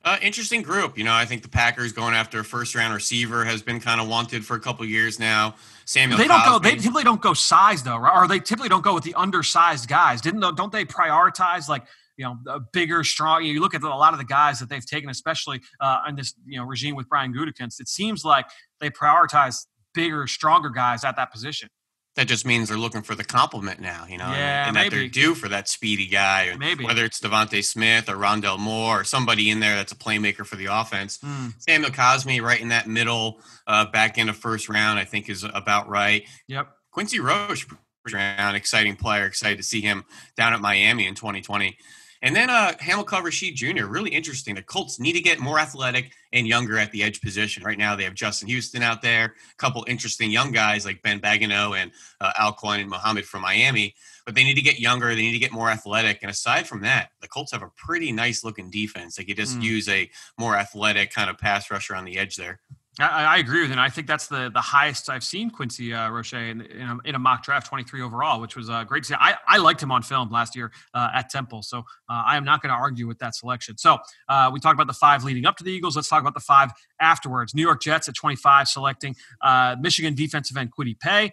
Uh, 0.04 0.18
interesting 0.20 0.60
group. 0.60 0.98
You 0.98 1.04
know, 1.04 1.14
I 1.14 1.24
think 1.24 1.42
the 1.42 1.48
Packers 1.48 1.92
going 1.92 2.12
after 2.12 2.40
a 2.40 2.44
first 2.44 2.74
round 2.74 2.92
receiver 2.92 3.44
has 3.44 3.62
been 3.62 3.80
kind 3.80 4.00
of 4.00 4.08
wanted 4.08 4.44
for 4.44 4.54
a 4.54 4.60
couple 4.60 4.84
years 4.84 5.18
now. 5.18 5.54
Samuel. 5.86 6.18
They 6.18 6.26
don't 6.26 6.44
go. 6.44 6.58
They 6.58 6.74
typically 6.74 7.04
don't 7.04 7.22
go 7.22 7.32
size 7.32 7.82
though, 7.82 7.96
right? 7.96 8.14
or 8.14 8.28
they 8.28 8.40
typically 8.40 8.68
don't 8.68 8.82
go 8.82 8.92
with 8.94 9.04
the 9.04 9.14
undersized 9.14 9.88
guys. 9.88 10.20
Didn't 10.20 10.40
don't 10.40 10.72
they 10.72 10.84
prioritize 10.84 11.68
like 11.68 11.84
you 12.16 12.24
know 12.24 12.38
a 12.48 12.60
bigger, 12.60 13.04
strong? 13.04 13.44
You 13.44 13.60
look 13.60 13.74
at 13.74 13.82
a 13.82 13.88
lot 13.88 14.12
of 14.12 14.18
the 14.18 14.24
guys 14.24 14.58
that 14.60 14.68
they've 14.68 14.84
taken, 14.84 15.10
especially 15.10 15.60
uh, 15.80 16.00
in 16.08 16.16
this 16.16 16.34
you 16.46 16.58
know 16.58 16.64
regime 16.64 16.94
with 16.96 17.08
Brian 17.08 17.32
Gutekunst. 17.32 17.80
It 17.80 17.88
seems 17.88 18.24
like 18.24 18.46
they 18.80 18.90
prioritize 18.90 19.66
bigger, 19.94 20.26
stronger 20.26 20.70
guys 20.70 21.04
at 21.04 21.16
that 21.16 21.32
position 21.32 21.68
that 22.14 22.28
just 22.28 22.44
means 22.44 22.68
they're 22.68 22.78
looking 22.78 23.02
for 23.02 23.14
the 23.14 23.24
compliment 23.24 23.80
now, 23.80 24.04
you 24.06 24.18
know, 24.18 24.26
yeah, 24.26 24.68
and, 24.68 24.76
and 24.76 24.76
that 24.76 24.90
they're 24.90 25.08
due 25.08 25.34
for 25.34 25.48
that 25.48 25.66
speedy 25.68 26.06
guy. 26.06 26.54
Maybe 26.58 26.84
whether 26.84 27.04
it's 27.04 27.20
DeVonta 27.20 27.64
Smith 27.64 28.08
or 28.08 28.16
Rondale 28.16 28.58
Moore 28.58 29.00
or 29.00 29.04
somebody 29.04 29.48
in 29.48 29.60
there 29.60 29.76
that's 29.76 29.92
a 29.92 29.96
playmaker 29.96 30.44
for 30.44 30.56
the 30.56 30.66
offense. 30.66 31.18
Mm. 31.18 31.54
Samuel 31.58 31.90
Cosmi, 31.90 32.42
right 32.42 32.60
in 32.60 32.68
that 32.68 32.86
middle, 32.86 33.40
uh, 33.66 33.86
back 33.86 34.18
end 34.18 34.28
of 34.28 34.36
first 34.36 34.68
round, 34.68 34.98
I 34.98 35.04
think 35.04 35.30
is 35.30 35.42
about 35.42 35.88
right. 35.88 36.24
Yep. 36.48 36.68
Quincy 36.90 37.18
Roche, 37.18 37.66
round, 38.12 38.56
exciting 38.56 38.96
player. 38.96 39.24
Excited 39.24 39.56
to 39.56 39.62
see 39.62 39.80
him 39.80 40.04
down 40.36 40.52
at 40.52 40.60
Miami 40.60 41.06
in 41.06 41.14
2020. 41.14 41.78
And 42.22 42.36
then 42.36 42.50
uh, 42.50 42.72
Hamilcar 42.78 43.20
Rashed 43.20 43.54
Jr., 43.54 43.86
really 43.86 44.10
interesting. 44.10 44.54
The 44.54 44.62
Colts 44.62 45.00
need 45.00 45.14
to 45.14 45.20
get 45.20 45.40
more 45.40 45.58
athletic 45.58 46.12
and 46.32 46.46
younger 46.46 46.78
at 46.78 46.92
the 46.92 47.02
edge 47.02 47.20
position. 47.20 47.64
Right 47.64 47.76
now, 47.76 47.96
they 47.96 48.04
have 48.04 48.14
Justin 48.14 48.48
Houston 48.48 48.80
out 48.80 49.02
there, 49.02 49.24
a 49.24 49.56
couple 49.56 49.84
interesting 49.88 50.30
young 50.30 50.52
guys 50.52 50.86
like 50.86 51.02
Ben 51.02 51.20
Banogu 51.20 51.76
and 51.76 51.90
uh, 52.20 52.32
Al-Quadin 52.38 52.86
Muhammad 52.86 53.24
from 53.24 53.42
Miami. 53.42 53.96
But 54.24 54.36
they 54.36 54.44
need 54.44 54.54
to 54.54 54.62
get 54.62 54.78
younger. 54.78 55.08
They 55.08 55.22
need 55.22 55.32
to 55.32 55.38
get 55.40 55.50
more 55.50 55.68
athletic. 55.68 56.20
And 56.22 56.30
aside 56.30 56.68
from 56.68 56.82
that, 56.82 57.10
the 57.20 57.26
Colts 57.26 57.50
have 57.50 57.62
a 57.62 57.70
pretty 57.76 58.12
nice 58.12 58.44
looking 58.44 58.70
defense. 58.70 59.16
They 59.16 59.24
could 59.24 59.36
just 59.36 59.58
mm. 59.58 59.62
use 59.62 59.88
a 59.88 60.08
more 60.38 60.54
athletic 60.54 61.12
kind 61.12 61.28
of 61.28 61.38
pass 61.38 61.72
rusher 61.72 61.96
on 61.96 62.04
the 62.04 62.18
edge 62.18 62.36
there. 62.36 62.60
I, 63.00 63.24
I, 63.24 63.36
agree 63.38 63.60
with 63.60 63.68
you. 63.68 63.72
And 63.72 63.80
I 63.80 63.88
think 63.88 64.06
that's 64.06 64.26
the 64.26 64.50
the 64.52 64.60
highest 64.60 65.08
I've 65.08 65.24
seen 65.24 65.48
Quincy 65.48 65.94
uh, 65.94 66.10
Roche 66.10 66.34
in, 66.34 66.60
in 66.60 66.88
a, 66.88 66.98
in, 67.06 67.14
a, 67.14 67.18
mock 67.18 67.42
draft, 67.42 67.66
23 67.66 68.02
overall, 68.02 68.38
which 68.38 68.54
was 68.54 68.68
uh, 68.68 68.84
great 68.84 69.04
to 69.04 69.08
see. 69.10 69.14
I, 69.18 69.34
I 69.48 69.56
liked 69.56 69.82
him 69.82 69.90
on 69.90 70.02
film 70.02 70.30
last 70.30 70.54
year 70.54 70.72
uh, 70.92 71.08
at 71.14 71.30
Temple. 71.30 71.62
So 71.62 71.78
uh, 71.78 71.82
I 72.26 72.36
am 72.36 72.44
not 72.44 72.60
going 72.60 72.68
to 72.68 72.76
argue 72.76 73.06
with 73.06 73.18
that 73.20 73.34
selection. 73.34 73.78
So 73.78 73.98
uh, 74.28 74.50
we 74.52 74.60
talked 74.60 74.74
about 74.74 74.88
the 74.88 74.92
five 74.92 75.24
leading 75.24 75.46
up 75.46 75.56
to 75.56 75.64
the 75.64 75.70
Eagles. 75.70 75.96
Let's 75.96 76.08
talk 76.08 76.20
about 76.20 76.34
the 76.34 76.40
five 76.40 76.70
afterwards. 77.00 77.54
New 77.54 77.62
York 77.62 77.80
Jets 77.80 78.08
at 78.08 78.14
25 78.14 78.68
selecting 78.68 79.16
uh, 79.40 79.76
Michigan 79.80 80.14
defensive 80.14 80.58
end 80.58 80.70
Kwity 80.78 80.98
Paye. 80.98 81.32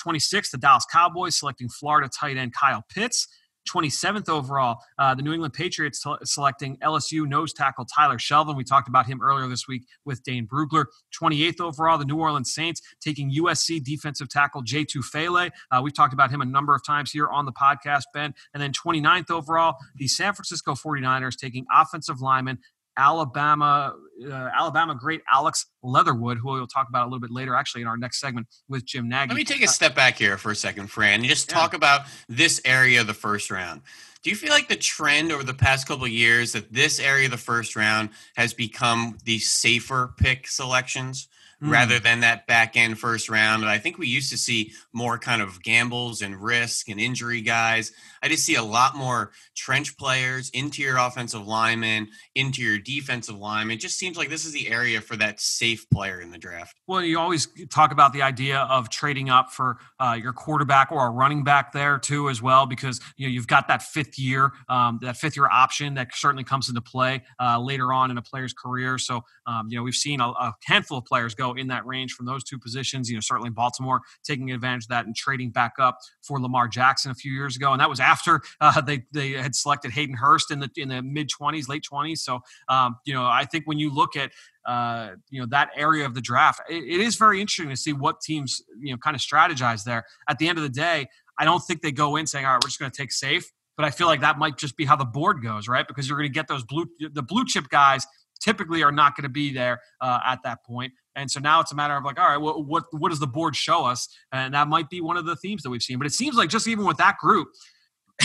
26, 0.00 0.52
the 0.52 0.58
Dallas 0.58 0.86
Cowboys 0.92 1.34
selecting 1.34 1.68
Florida 1.68 2.08
tight 2.08 2.36
end 2.36 2.54
Kyle 2.54 2.84
Pitts. 2.88 3.26
27th 3.68 4.28
overall. 4.28 4.78
Uh, 4.98 5.14
the 5.14 5.22
New 5.22 5.32
England 5.32 5.54
Patriots 5.54 6.02
t- 6.02 6.14
selecting 6.24 6.76
LSU 6.78 7.26
nose 7.26 7.52
tackle 7.52 7.84
Tyler 7.84 8.18
Shelvin. 8.18 8.56
We 8.56 8.64
talked 8.64 8.88
about 8.88 9.06
him 9.06 9.20
earlier 9.22 9.48
this 9.48 9.66
week 9.68 9.86
with 10.04 10.22
Dane 10.22 10.46
Brugler. 10.46 10.86
28th 11.20 11.60
overall, 11.60 11.98
the 11.98 12.04
New 12.04 12.18
Orleans 12.18 12.52
Saints 12.52 12.80
taking 13.00 13.32
USC 13.32 13.82
defensive 13.82 14.28
tackle 14.28 14.62
Jay 14.62 14.84
Tufele. 14.84 15.50
Uh, 15.70 15.80
we've 15.82 15.94
talked 15.94 16.12
about 16.12 16.30
him 16.30 16.40
a 16.40 16.44
number 16.46 16.74
of 16.74 16.84
times 16.84 17.10
here 17.10 17.28
on 17.28 17.44
the 17.44 17.52
podcast, 17.52 18.04
Ben. 18.14 18.34
And 18.54 18.62
then 18.62 18.72
29th 18.72 19.30
overall, 19.30 19.76
the 19.96 20.08
San 20.08 20.34
Francisco 20.34 20.74
49ers 20.74 21.36
taking 21.36 21.66
offensive 21.72 22.20
lineman 22.20 22.58
Alabama, 22.96 23.94
uh, 24.26 24.48
Alabama 24.56 24.94
great 24.94 25.22
Alex 25.32 25.66
Leatherwood, 25.82 26.38
who 26.38 26.48
we'll 26.48 26.66
talk 26.66 26.88
about 26.88 27.02
a 27.02 27.06
little 27.06 27.20
bit 27.20 27.30
later, 27.30 27.54
actually 27.54 27.82
in 27.82 27.88
our 27.88 27.96
next 27.96 28.20
segment 28.20 28.46
with 28.68 28.84
Jim 28.84 29.08
Nagy. 29.08 29.28
Let 29.28 29.36
me 29.36 29.44
take 29.44 29.62
a 29.62 29.68
step 29.68 29.94
back 29.94 30.18
here 30.18 30.36
for 30.36 30.50
a 30.50 30.56
second, 30.56 30.88
Fran, 30.88 31.20
and 31.20 31.24
just 31.24 31.50
yeah. 31.50 31.56
talk 31.56 31.74
about 31.74 32.02
this 32.28 32.60
area 32.64 33.00
of 33.00 33.06
the 33.06 33.14
first 33.14 33.50
round. 33.50 33.82
Do 34.22 34.28
you 34.28 34.36
feel 34.36 34.50
like 34.50 34.68
the 34.68 34.76
trend 34.76 35.32
over 35.32 35.42
the 35.42 35.54
past 35.54 35.88
couple 35.88 36.04
of 36.04 36.10
years 36.10 36.52
that 36.52 36.72
this 36.72 37.00
area 37.00 37.24
of 37.24 37.30
the 37.30 37.38
first 37.38 37.74
round 37.74 38.10
has 38.36 38.52
become 38.52 39.16
the 39.24 39.38
safer 39.38 40.12
pick 40.18 40.46
selections? 40.46 41.28
mm. 41.62 41.70
rather 41.70 41.98
than 41.98 42.20
that 42.20 42.46
back 42.46 42.76
end 42.76 42.98
first 42.98 43.28
round. 43.28 43.62
And 43.62 43.70
I 43.70 43.78
think 43.78 43.98
we 43.98 44.06
used 44.06 44.30
to 44.30 44.38
see 44.38 44.72
more 44.92 45.18
kind 45.18 45.42
of 45.42 45.62
gambles 45.62 46.22
and 46.22 46.36
risk 46.36 46.88
and 46.88 47.00
injury 47.00 47.40
guys. 47.40 47.92
I 48.22 48.28
just 48.28 48.44
see 48.44 48.54
a 48.54 48.62
lot 48.62 48.96
more 48.96 49.32
trench 49.56 49.96
players, 49.96 50.50
interior 50.50 50.98
offensive 50.98 51.46
linemen, 51.46 52.08
interior 52.34 52.78
defensive 52.78 53.36
linemen. 53.36 53.76
It 53.76 53.80
just 53.80 53.98
seems 53.98 54.16
like 54.16 54.28
this 54.28 54.44
is 54.44 54.52
the 54.52 54.68
area 54.68 55.00
for 55.00 55.16
that 55.16 55.40
safe 55.40 55.88
player 55.90 56.20
in 56.20 56.30
the 56.30 56.38
draft. 56.38 56.76
Well, 56.86 57.02
you 57.02 57.18
always 57.18 57.48
talk 57.70 57.92
about 57.92 58.12
the 58.12 58.22
idea 58.22 58.58
of 58.70 58.90
trading 58.90 59.30
up 59.30 59.52
for 59.52 59.78
uh, 59.98 60.18
your 60.20 60.32
quarterback 60.32 60.92
or 60.92 61.06
a 61.06 61.10
running 61.10 61.44
back 61.44 61.72
there 61.72 61.98
too, 61.98 62.28
as 62.28 62.42
well, 62.42 62.66
because 62.66 63.00
you 63.16 63.26
know 63.26 63.32
you've 63.32 63.46
got 63.46 63.68
that 63.68 63.82
fifth 63.82 64.18
year, 64.18 64.52
um, 64.68 64.98
that 65.02 65.16
fifth 65.16 65.36
year 65.36 65.48
option 65.50 65.94
that 65.94 66.08
certainly 66.14 66.44
comes 66.44 66.68
into 66.68 66.80
play 66.80 67.22
uh, 67.40 67.58
later 67.58 67.92
on 67.92 68.10
in 68.10 68.18
a 68.18 68.22
player's 68.22 68.52
career. 68.52 68.98
So 68.98 69.22
um, 69.46 69.68
you 69.70 69.76
know 69.76 69.82
we've 69.82 69.94
seen 69.94 70.20
a, 70.20 70.28
a 70.28 70.54
handful 70.64 70.98
of 70.98 71.04
players 71.04 71.34
go 71.34 71.54
in 71.54 71.68
that 71.68 71.86
range 71.86 72.12
from 72.12 72.26
those 72.26 72.44
two 72.44 72.58
positions. 72.58 73.08
You 73.08 73.16
know, 73.16 73.20
certainly 73.20 73.50
Baltimore 73.50 74.00
taking 74.24 74.50
advantage 74.50 74.84
of 74.84 74.88
that 74.88 75.06
and 75.06 75.16
trading 75.16 75.50
back 75.50 75.74
up 75.78 75.98
for 76.22 76.40
Lamar 76.40 76.68
Jackson 76.68 77.10
a 77.10 77.14
few 77.14 77.32
years 77.32 77.56
ago, 77.56 77.72
and 77.72 77.80
that 77.80 77.88
was 77.88 78.00
after 78.10 78.40
uh, 78.60 78.80
they 78.80 79.04
they 79.12 79.32
had 79.32 79.54
selected 79.54 79.92
Hayden 79.92 80.16
Hurst 80.16 80.50
in 80.50 80.60
the 80.60 80.70
in 80.76 80.88
the 80.88 81.02
mid 81.02 81.28
twenties, 81.28 81.68
late 81.68 81.82
twenties. 81.82 82.22
So 82.22 82.40
um, 82.68 82.96
you 83.04 83.14
know, 83.14 83.24
I 83.24 83.44
think 83.44 83.66
when 83.66 83.78
you 83.78 83.92
look 83.92 84.16
at 84.16 84.30
uh, 84.66 85.10
you 85.30 85.40
know 85.40 85.46
that 85.50 85.70
area 85.76 86.04
of 86.04 86.14
the 86.14 86.20
draft, 86.20 86.60
it, 86.68 86.82
it 86.84 87.00
is 87.00 87.16
very 87.16 87.40
interesting 87.40 87.70
to 87.70 87.76
see 87.76 87.92
what 87.92 88.20
teams 88.20 88.62
you 88.80 88.92
know 88.92 88.98
kind 88.98 89.14
of 89.14 89.20
strategize 89.20 89.84
there. 89.84 90.04
At 90.28 90.38
the 90.38 90.48
end 90.48 90.58
of 90.58 90.62
the 90.62 90.70
day, 90.70 91.08
I 91.38 91.44
don't 91.44 91.60
think 91.60 91.82
they 91.82 91.92
go 91.92 92.16
in 92.16 92.26
saying, 92.26 92.44
"All 92.44 92.52
right, 92.52 92.62
we're 92.62 92.68
just 92.68 92.78
going 92.78 92.90
to 92.90 92.96
take 92.96 93.12
safe." 93.12 93.50
But 93.76 93.86
I 93.86 93.90
feel 93.90 94.08
like 94.08 94.20
that 94.20 94.38
might 94.38 94.58
just 94.58 94.76
be 94.76 94.84
how 94.84 94.96
the 94.96 95.06
board 95.06 95.42
goes, 95.42 95.66
right? 95.66 95.88
Because 95.88 96.06
you're 96.08 96.18
going 96.18 96.28
to 96.28 96.34
get 96.34 96.48
those 96.48 96.64
blue 96.64 96.86
the 97.12 97.22
blue 97.22 97.44
chip 97.46 97.68
guys 97.68 98.06
typically 98.40 98.82
are 98.82 98.92
not 98.92 99.16
going 99.16 99.22
to 99.22 99.30
be 99.30 99.52
there 99.52 99.80
uh, 100.00 100.18
at 100.26 100.42
that 100.42 100.64
point. 100.64 100.92
And 101.14 101.30
so 101.30 101.40
now 101.40 101.60
it's 101.60 101.72
a 101.72 101.74
matter 101.74 101.96
of 101.96 102.04
like, 102.04 102.18
all 102.18 102.28
right, 102.28 102.38
well, 102.38 102.62
what 102.62 102.84
what 102.92 103.10
does 103.10 103.20
the 103.20 103.26
board 103.26 103.54
show 103.56 103.84
us? 103.84 104.08
And 104.32 104.54
that 104.54 104.68
might 104.68 104.88
be 104.88 105.00
one 105.00 105.16
of 105.16 105.26
the 105.26 105.36
themes 105.36 105.62
that 105.62 105.70
we've 105.70 105.82
seen. 105.82 105.98
But 105.98 106.06
it 106.06 106.12
seems 106.12 106.36
like 106.36 106.48
just 106.48 106.66
even 106.68 106.84
with 106.84 106.96
that 106.96 107.18
group, 107.18 107.48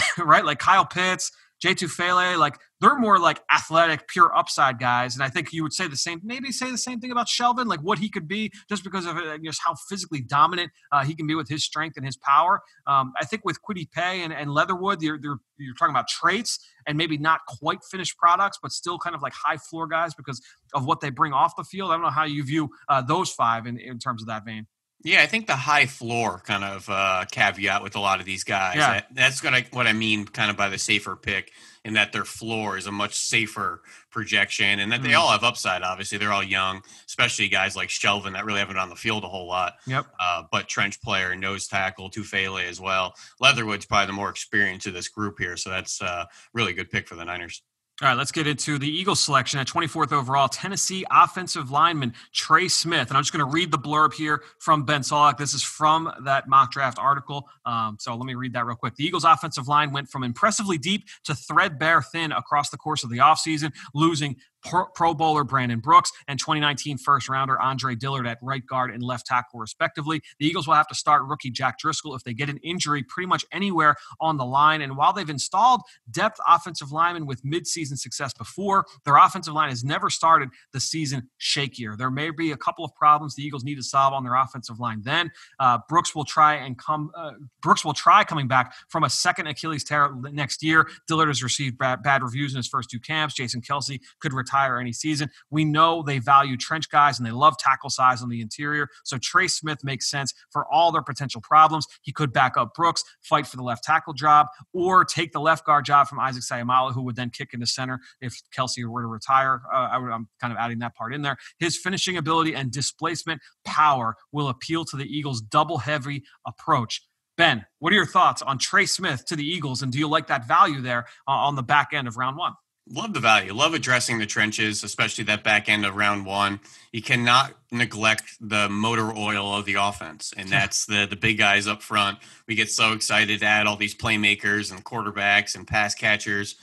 right? 0.18 0.46
Like 0.46 0.60
Kyle 0.60 0.86
Pitts, 0.86 1.32
Jay 1.62 1.74
Tufele, 1.74 2.38
like 2.38 2.60
they're 2.82 2.98
more 2.98 3.18
like 3.18 3.42
athletic, 3.52 4.08
pure 4.08 4.36
upside 4.38 4.78
guys. 4.78 5.16
And 5.16 5.24
I 5.24 5.30
think 5.30 5.54
you 5.54 5.64
would 5.64 5.74
say 5.74 5.88
the 5.88 5.96
same, 5.96 6.20
maybe 6.24 6.52
say 6.52 6.70
the 6.70 6.78
same 6.78 7.00
thing 7.00 7.12
about 7.12 7.28
Shelvin, 7.28 7.66
like 7.66 7.80
what 7.80 7.98
he 7.98 8.10
could 8.10 8.28
be 8.28 8.52
just 8.70 8.84
because 8.84 9.06
of 9.06 9.18
uh, 9.18 9.38
just 9.44 9.62
how 9.66 9.74
physically 9.90 10.22
dominant 10.22 10.72
uh, 10.92 11.04
he 11.06 11.16
can 11.16 11.28
be 11.28 11.36
with 11.36 11.48
his 11.48 11.64
strength 11.64 11.96
and 11.96 12.06
his 12.06 12.18
power. 12.18 12.62
Um, 12.86 13.14
I 13.20 13.26
think 13.26 13.44
with 13.46 13.58
Kwity 13.68 13.90
Paye 13.90 14.22
and, 14.22 14.34
and 14.34 14.52
Leatherwood, 14.52 15.02
you're, 15.02 15.18
you're, 15.22 15.40
you're 15.58 15.76
talking 15.76 15.94
about 15.96 16.08
traits 16.08 16.60
and 16.86 16.98
maybe 16.98 17.18
not 17.18 17.40
quite 17.48 17.80
finished 17.90 18.18
products, 18.18 18.60
but 18.62 18.72
still 18.72 19.00
kind 19.00 19.16
of 19.16 19.22
like 19.22 19.34
high 19.34 19.58
floor 19.58 19.88
guys 19.88 20.14
because 20.14 20.42
of 20.74 20.86
what 20.86 21.00
they 21.00 21.10
bring 21.10 21.32
off 21.32 21.56
the 21.56 21.64
field. 21.64 21.92
I 21.92 21.94
don't 21.96 22.04
know 22.04 22.10
how 22.10 22.26
you 22.26 22.44
view 22.44 22.70
uh, 22.90 23.02
those 23.02 23.32
five 23.32 23.66
in, 23.66 23.80
in 23.80 23.98
terms 23.98 24.22
of 24.22 24.28
that 24.28 24.46
vein. 24.46 24.68
Yeah, 25.04 25.22
I 25.22 25.28
think 25.28 25.46
the 25.46 25.56
high 25.56 25.86
floor 25.86 26.42
kind 26.46 26.64
of 26.64 26.90
uh, 26.90 27.26
caveat 27.32 27.84
with 27.84 27.96
a 27.96 28.00
lot 28.00 28.20
of 28.20 28.26
these 28.26 28.44
guys. 28.44 28.78
Yeah. 28.78 28.94
That, 28.94 29.08
that's 29.14 29.42
gonna 29.42 29.62
what 29.72 29.86
I 29.86 29.94
mean, 29.94 30.26
kind 30.26 30.50
of 30.50 30.58
by 30.58 30.70
the 30.70 30.80
safer 30.80 31.16
pick, 31.16 31.52
in 31.84 31.94
that 31.94 32.12
their 32.12 32.26
floor 32.26 32.78
is 32.78 32.88
a 32.88 32.92
much 32.92 33.14
safer 33.14 33.84
projection, 34.10 34.80
and 34.80 34.92
that 34.92 35.04
they 35.04 35.10
mm. 35.10 35.20
all 35.20 35.30
have 35.30 35.44
upside. 35.44 35.84
Obviously, 35.84 36.18
they're 36.18 36.34
all 36.34 36.44
young, 36.44 36.82
especially 37.06 37.48
guys 37.48 37.76
like 37.76 37.90
Shelvin 37.90 38.34
that 38.34 38.46
really 38.46 38.60
haven't 38.60 38.74
been 38.74 38.82
on 38.82 38.90
the 38.90 38.96
field 38.96 39.24
a 39.24 39.28
whole 39.28 39.48
lot. 39.48 39.74
Yep. 39.86 40.08
Uh, 40.20 40.44
but 40.52 40.68
trench 40.68 41.00
player, 41.02 41.36
nose 41.36 41.68
tackle, 41.68 42.10
Tufele 42.10 42.68
as 42.68 42.82
well. 42.82 43.14
Leatherwood's 43.40 43.86
probably 43.86 44.08
the 44.08 44.14
more 44.14 44.30
experienced 44.30 44.88
of 44.88 44.94
this 44.96 45.08
group 45.08 45.38
here, 45.38 45.56
so 45.56 45.70
that's 45.70 46.02
a 46.02 46.06
uh, 46.06 46.26
really 46.54 46.74
good 46.74 46.90
pick 46.90 47.08
for 47.08 47.14
the 47.14 47.26
Niners. 47.26 47.62
All 48.02 48.10
right, 48.10 48.18
let's 48.18 48.34
get 48.34 48.46
into 48.46 48.78
the 48.78 48.90
Eagles 48.90 49.22
selection 49.22 49.58
at 49.58 49.68
24th 49.68 50.12
overall. 50.12 50.50
Tennessee 50.50 51.06
offensive 51.10 51.72
lineman 51.72 52.14
Trey 52.34 52.68
Smith. 52.68 53.08
And 53.08 53.16
I'm 53.16 53.24
just 53.24 53.32
going 53.32 53.46
to 53.46 53.50
read 53.50 53.72
the 53.72 53.78
blurb 53.78 54.14
here 54.14 54.44
from 54.60 54.84
Ben 54.84 55.00
Solak. 55.00 55.38
This 55.38 55.54
is 55.54 55.64
from 55.64 56.12
that 56.26 56.50
mock 56.50 56.74
draft 56.74 57.00
article. 57.00 57.48
Um, 57.66 57.96
so 57.98 58.14
let 58.14 58.26
me 58.26 58.36
read 58.36 58.52
that 58.52 58.66
real 58.66 58.76
quick. 58.76 58.96
The 58.96 59.06
Eagles 59.06 59.24
offensive 59.24 59.70
line 59.70 59.94
went 59.94 60.10
from 60.10 60.26
impressively 60.26 60.78
deep 60.78 61.06
to 61.24 61.34
threadbare 61.34 62.02
thin 62.02 62.34
across 62.34 62.70
the 62.70 62.76
course 62.76 63.06
of 63.06 63.10
the 63.10 63.20
offseason, 63.20 63.72
losing 63.94 64.36
Pro, 64.66 65.14
Bowler 65.14 65.44
Brandon 65.44 65.80
Brooks 65.80 66.12
and 66.28 66.40
2019 66.40 66.98
first 66.98 67.30
rounder 67.30 67.60
Andre 67.60 67.96
Dillard 67.96 68.28
at 68.28 68.40
right 68.42 68.66
guard 68.66 68.92
and 68.92 69.04
left 69.04 69.28
tackle, 69.28 69.60
respectively. 69.60 70.22
The 70.40 70.48
Eagles 70.48 70.68
will 70.68 70.76
have 70.76 70.88
to 70.88 70.96
start 70.96 71.24
rookie 71.24 71.52
Jack 71.52 71.80
Driscoll 71.80 72.16
if 72.16 72.24
they 72.24 72.34
get 72.34 72.50
an 72.50 72.58
injury 72.58 73.04
pretty 73.04 73.28
much 73.28 73.46
anywhere 73.52 73.96
on 74.20 74.38
the 74.38 74.46
line. 74.46 74.82
And 74.82 74.98
while 74.98 75.14
they've 75.14 75.30
installed 75.30 75.82
depth 76.10 76.40
offensive 76.48 76.92
linemen 76.92 77.26
with 77.26 77.44
midseason 77.44 77.98
success 77.98 78.34
before, 78.34 78.86
their 79.06 79.18
offensive 79.18 79.54
line 79.54 79.70
has 79.70 79.84
never 79.84 80.10
started 80.10 80.50
the 80.74 80.80
season 80.80 81.30
shakier. 81.40 81.98
There 81.98 82.12
may 82.12 82.32
be 82.32 82.52
a 82.52 82.58
couple 82.58 82.84
of 82.84 82.94
problems 82.96 83.36
the 83.36 83.44
Eagles 83.44 83.64
need 83.64 83.76
to 83.76 83.84
solve 83.84 84.14
on 84.14 84.24
their 84.24 84.36
offensive 84.36 84.80
line. 84.80 85.02
Then 85.04 85.32
uh, 85.60 85.80
Brooks 85.88 86.16
will 86.16 86.26
try 86.26 86.56
and 86.56 86.78
come. 86.78 87.12
Uh, 87.16 87.34
Brooks 87.62 87.86
will 87.86 87.94
try 87.94 88.24
coming 88.24 88.48
back 88.48 88.74
from 88.90 89.04
a 89.04 89.10
second 89.10 89.48
Achilles 89.48 89.84
tear 89.84 90.10
next 90.32 90.64
year. 90.64 90.88
Dillard 91.08 91.28
has 91.28 91.44
received 91.44 91.78
bad, 91.78 92.02
bad 92.02 92.24
reviews 92.24 92.54
in 92.54 92.58
his 92.58 92.68
first 92.68 92.90
two 92.90 93.00
camps. 93.00 93.36
Jason 93.36 93.62
Kelce 93.62 94.00
could 94.20 94.34
retire 94.34 94.55
retire 94.56 94.80
any 94.80 94.94
season. 94.94 95.30
We 95.50 95.66
know 95.66 96.04
they 96.04 96.20
value 96.20 96.58
trench 96.58 96.90
guys 96.90 97.18
and 97.18 97.26
they 97.26 97.32
love 97.32 97.58
tackle 97.58 97.90
size 97.90 98.22
on 98.22 98.30
the 98.30 98.42
interior. 98.42 98.88
So 99.04 99.18
Trey 99.18 99.48
Smith 99.48 99.80
makes 99.84 100.10
sense 100.10 100.34
for 100.52 100.66
all 100.72 100.92
their 100.92 101.02
potential 101.02 101.42
problems. 101.42 101.86
He 102.02 102.12
could 102.12 102.32
back 102.32 102.58
up 102.58 102.74
Brooks, 102.74 103.04
fight 103.22 103.48
for 103.48 103.58
the 103.58 103.64
left 103.64 103.84
tackle 103.84 104.14
job, 104.14 104.48
or 104.74 105.06
take 105.06 105.32
the 105.32 105.40
left 105.40 105.66
guard 105.66 105.86
job 105.86 106.08
from 106.08 106.20
Isaac 106.20 106.44
Seumalo, 106.44 106.94
who 106.94 107.02
would 107.04 107.16
then 107.16 107.30
kick 107.30 107.54
into 107.54 107.66
center 107.66 108.00
if 108.22 108.40
Kelce 108.56 108.86
were 108.86 109.02
to 109.02 109.08
retire. 109.08 109.62
Uh, 109.74 109.90
I 109.92 109.96
am 109.98 110.28
kind 110.40 110.54
of 110.54 110.58
adding 110.58 110.80
that 110.80 110.96
part 110.96 111.14
in 111.14 111.22
there. 111.22 111.38
His 111.60 111.78
finishing 111.78 112.18
ability 112.18 112.56
and 112.56 112.72
displacement 112.72 113.42
power 113.66 114.16
will 114.32 114.50
appeal 114.50 114.86
to 114.86 114.98
the 114.98 115.06
Eagles' 115.06 115.42
double 115.42 115.80
heavy 115.80 116.24
approach. 116.46 117.02
Ben, 117.38 117.66
what 117.80 117.92
are 117.92 117.96
your 117.98 118.06
thoughts 118.06 118.42
on 118.42 118.58
Trey 118.58 118.86
Smith 118.86 119.26
to 119.26 119.36
the 119.36 119.46
Eagles, 119.46 119.82
and 119.82 119.92
do 119.92 120.00
you 120.00 120.08
like 120.08 120.28
that 120.28 120.48
value 120.48 120.80
there 120.80 121.06
uh, 121.28 121.32
on 121.32 121.56
the 121.56 121.64
back 121.64 121.90
end 121.92 122.08
of 122.08 122.16
round 122.16 122.38
one? 122.38 122.54
Love 122.88 123.14
the 123.14 123.20
value. 123.20 123.52
Love 123.52 123.74
addressing 123.74 124.20
the 124.20 124.28
trenches, 124.28 124.84
especially 124.84 125.24
that 125.24 125.44
back 125.44 125.70
end 125.70 125.86
of 125.88 125.96
round 125.96 126.24
one. 126.24 126.60
You 126.92 127.02
cannot 127.02 127.56
neglect 127.72 128.38
the 128.40 128.70
motor 128.70 129.12
oil 129.12 129.56
of 129.56 129.66
the 129.66 129.74
offense, 129.74 130.34
and 130.38 130.50
that's 130.50 130.86
the 130.86 131.08
the 131.10 131.16
big 131.16 131.40
guys 131.40 131.66
up 131.66 131.82
front. 131.82 132.20
We 132.48 132.54
get 132.54 132.70
so 132.70 132.94
excited 132.94 133.40
to 133.40 133.46
add 133.46 133.66
all 133.66 133.76
these 133.76 133.96
playmakers 133.96 134.72
and 134.72 134.86
quarterbacks 134.86 135.56
and 135.56 135.66
pass 135.66 135.96
catchers, 135.96 136.58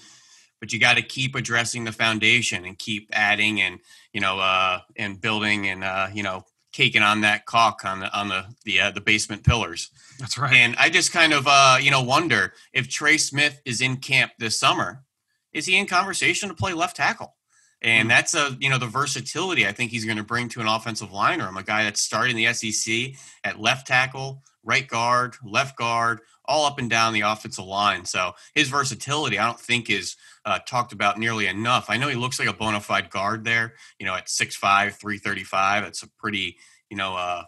but 0.60 0.72
you 0.72 0.78
got 0.78 0.94
to 0.94 1.02
keep 1.02 1.34
addressing 1.34 1.82
the 1.82 1.92
foundation 1.92 2.64
and 2.66 2.78
keep 2.78 3.08
adding 3.12 3.60
and 3.60 3.80
you 4.12 4.20
know 4.20 4.38
uh, 4.38 4.78
and 4.94 5.20
building 5.20 5.66
and 5.66 5.82
uh, 5.82 6.06
you 6.14 6.22
know 6.22 6.44
caking 6.72 7.02
on 7.02 7.22
that 7.22 7.46
caulk 7.46 7.84
on 7.84 7.98
the 7.98 8.16
on 8.16 8.28
the 8.28 8.44
the 8.64 8.80
uh, 8.80 8.90
the 8.92 9.00
basement 9.00 9.42
pillars. 9.42 9.90
That's 10.20 10.38
right. 10.38 10.54
And 10.54 10.76
I 10.76 10.88
just 10.88 11.12
kind 11.12 11.32
of 11.32 11.48
uh, 11.48 11.78
you 11.80 11.90
know 11.90 12.02
wonder 12.02 12.54
if 12.72 12.88
Trey 12.88 13.16
Smith 13.18 13.60
is 13.64 13.80
in 13.80 13.96
camp 13.96 14.30
this 14.38 14.56
summer 14.56 15.02
is 15.52 15.66
he 15.66 15.76
in 15.76 15.86
conversation 15.86 16.48
to 16.48 16.54
play 16.54 16.72
left 16.72 16.96
tackle? 16.96 17.34
And 17.82 18.04
hmm. 18.04 18.08
that's 18.08 18.34
a 18.34 18.56
you 18.60 18.70
know 18.70 18.78
the 18.78 18.86
versatility 18.86 19.66
I 19.66 19.72
think 19.72 19.90
he's 19.90 20.04
going 20.04 20.16
to 20.16 20.22
bring 20.22 20.48
to 20.50 20.60
an 20.60 20.68
offensive 20.68 21.12
line 21.12 21.40
room. 21.40 21.56
A 21.56 21.62
guy 21.62 21.84
that's 21.84 22.00
starting 22.00 22.36
the 22.36 22.52
SEC 22.52 23.14
at 23.44 23.60
left 23.60 23.86
tackle, 23.86 24.42
right 24.62 24.86
guard, 24.86 25.34
left 25.44 25.76
guard, 25.76 26.20
all 26.44 26.64
up 26.64 26.78
and 26.78 26.88
down 26.88 27.12
the 27.12 27.22
offensive 27.22 27.64
line. 27.64 28.04
So 28.04 28.32
his 28.54 28.68
versatility, 28.68 29.38
I 29.38 29.46
don't 29.46 29.60
think 29.60 29.90
is 29.90 30.16
uh, 30.44 30.58
talked 30.66 30.92
about 30.92 31.18
nearly 31.18 31.46
enough. 31.46 31.86
I 31.88 31.96
know 31.96 32.08
he 32.08 32.14
looks 32.14 32.38
like 32.38 32.48
a 32.48 32.52
bona 32.52 32.80
fide 32.80 33.10
guard 33.10 33.44
there. 33.44 33.74
You 33.98 34.06
know, 34.06 34.14
at 34.14 34.26
6'5", 34.26 34.94
335. 34.94 35.84
That's 35.84 36.02
a 36.02 36.08
pretty 36.18 36.56
you 36.88 36.96
know 36.96 37.16
uh, 37.16 37.44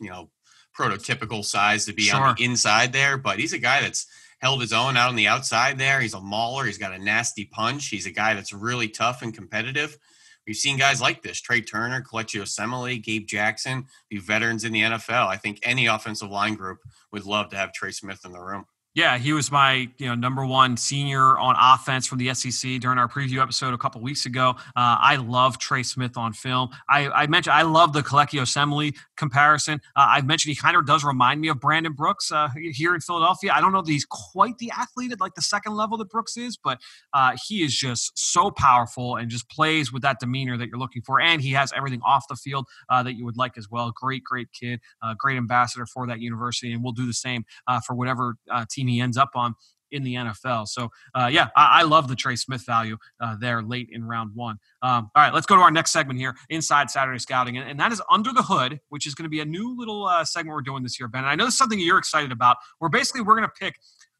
you 0.00 0.10
know 0.10 0.30
prototypical 0.78 1.44
size 1.44 1.86
to 1.86 1.92
be 1.92 2.02
sure. 2.02 2.20
on 2.20 2.34
the 2.36 2.44
inside 2.44 2.92
there. 2.92 3.16
But 3.16 3.38
he's 3.38 3.52
a 3.52 3.58
guy 3.58 3.80
that's 3.80 4.06
held 4.38 4.60
his 4.60 4.72
own 4.72 4.96
out 4.96 5.08
on 5.08 5.16
the 5.16 5.28
outside 5.28 5.78
there. 5.78 6.00
He's 6.00 6.14
a 6.14 6.20
mauler. 6.20 6.64
He's 6.64 6.78
got 6.78 6.94
a 6.94 6.98
nasty 6.98 7.44
punch. 7.44 7.88
He's 7.88 8.06
a 8.06 8.10
guy 8.10 8.34
that's 8.34 8.52
really 8.52 8.88
tough 8.88 9.22
and 9.22 9.34
competitive. 9.34 9.98
We've 10.46 10.56
seen 10.56 10.78
guys 10.78 11.00
like 11.00 11.22
this: 11.22 11.42
Trai 11.42 11.66
Turner, 11.68 12.02
Kelechi 12.02 12.40
Osemele, 12.40 13.02
Gabe 13.02 13.26
Jackson, 13.26 13.86
be 14.08 14.18
veterans 14.18 14.64
in 14.64 14.72
the 14.72 14.80
NFL. 14.80 15.26
I 15.26 15.36
think 15.36 15.60
any 15.62 15.86
offensive 15.86 16.30
line 16.30 16.54
group 16.54 16.78
would 17.12 17.26
love 17.26 17.50
to 17.50 17.56
have 17.56 17.72
Trey 17.72 17.90
Smith 17.90 18.24
in 18.24 18.32
the 18.32 18.40
room. 18.40 18.64
Yeah, 18.98 19.16
he 19.16 19.32
was 19.32 19.52
my 19.52 19.88
you 19.98 20.08
know 20.08 20.16
number 20.16 20.44
one 20.44 20.76
senior 20.76 21.38
on 21.38 21.54
offense 21.56 22.04
from 22.04 22.18
the 22.18 22.34
SEC 22.34 22.80
during 22.80 22.98
our 22.98 23.06
preview 23.06 23.40
episode 23.40 23.72
a 23.72 23.78
couple 23.78 24.00
weeks 24.00 24.26
ago. 24.26 24.56
Uh, 24.74 24.98
I 24.98 25.14
love 25.14 25.56
Trey 25.58 25.84
Smith 25.84 26.16
on 26.16 26.32
film. 26.32 26.70
I, 26.88 27.08
I 27.08 27.28
mentioned 27.28 27.54
I 27.54 27.62
love 27.62 27.92
the 27.92 28.02
Kelechi 28.02 28.40
Osemele 28.40 28.96
comparison. 29.16 29.80
Uh, 29.94 30.06
I've 30.08 30.26
mentioned 30.26 30.50
he 30.50 30.60
kind 30.60 30.76
of 30.76 30.84
does 30.84 31.04
remind 31.04 31.40
me 31.40 31.46
of 31.46 31.60
Brandon 31.60 31.92
Brooks 31.92 32.32
uh, 32.32 32.48
here 32.72 32.92
in 32.92 33.00
Philadelphia. 33.00 33.52
I 33.54 33.60
don't 33.60 33.70
know 33.70 33.82
that 33.82 33.88
he's 33.88 34.04
quite 34.04 34.58
the 34.58 34.72
athlete 34.76 35.12
at 35.12 35.20
like 35.20 35.36
the 35.36 35.42
second 35.42 35.76
level 35.76 35.96
that 35.98 36.10
Brooks 36.10 36.36
is, 36.36 36.56
but 36.56 36.80
uh, 37.14 37.36
he 37.46 37.62
is 37.62 37.76
just 37.76 38.18
so 38.18 38.50
powerful 38.50 39.14
and 39.14 39.30
just 39.30 39.48
plays 39.48 39.92
with 39.92 40.02
that 40.02 40.18
demeanor 40.18 40.56
that 40.56 40.66
you're 40.70 40.76
looking 40.76 41.02
for. 41.02 41.20
And 41.20 41.40
he 41.40 41.52
has 41.52 41.72
everything 41.72 42.00
off 42.04 42.24
the 42.28 42.34
field 42.34 42.66
uh, 42.88 43.04
that 43.04 43.14
you 43.14 43.24
would 43.24 43.36
like 43.36 43.56
as 43.56 43.70
well. 43.70 43.92
Great, 43.94 44.24
great 44.24 44.48
kid, 44.52 44.80
uh, 45.04 45.14
great 45.16 45.36
ambassador 45.36 45.86
for 45.86 46.04
that 46.08 46.18
university, 46.18 46.72
and 46.72 46.82
we'll 46.82 46.92
do 46.92 47.06
the 47.06 47.12
same 47.12 47.44
for 47.86 47.94
whatever 47.94 48.34
team 48.68 48.87
he 48.88 49.00
ends 49.00 49.16
up 49.16 49.30
on 49.34 49.54
in 49.90 50.02
the 50.02 50.14
NFL. 50.14 50.68
So, 50.68 50.90
uh, 51.14 51.30
yeah, 51.32 51.48
I, 51.56 51.80
I, 51.80 51.82
love 51.82 52.08
the 52.08 52.16
Trey 52.16 52.36
Smith 52.36 52.64
value 52.66 52.96
uh, 53.20 53.36
there 53.40 53.62
late 53.62 53.88
in 53.90 54.04
round 54.04 54.34
one. 54.34 54.58
Um, 54.82 55.10
all 55.14 55.22
right, 55.22 55.32
let's 55.32 55.46
go 55.46 55.56
to 55.56 55.62
our 55.62 55.70
next 55.70 55.92
segment 55.92 56.18
here, 56.18 56.34
Inside 56.50 56.90
Saturday 56.90 57.18
Scouting, 57.18 57.56
and, 57.56 57.68
and 57.68 57.80
that 57.80 57.92
is 57.92 58.02
Under 58.10 58.32
the 58.32 58.42
Hood, 58.42 58.80
which 58.90 59.06
is 59.06 59.14
going 59.14 59.24
to 59.24 59.30
be 59.30 59.40
a 59.40 59.44
new 59.44 59.76
little 59.76 60.06
uh, 60.06 60.24
segment 60.24 60.54
we're 60.54 60.62
doing 60.62 60.82
this 60.82 60.98
year, 61.00 61.08
Ben. 61.08 61.20
And 61.20 61.30
I 61.30 61.34
know 61.34 61.44
this 61.44 61.54
is 61.54 61.58
something 61.58 61.78
you're 61.78 61.98
excited 61.98 62.32
about. 62.32 62.56
Where 62.78 62.90
basically 62.90 63.22
we're 63.22 63.36
going 63.36 63.48
to 63.48 63.54
pick 63.58 63.76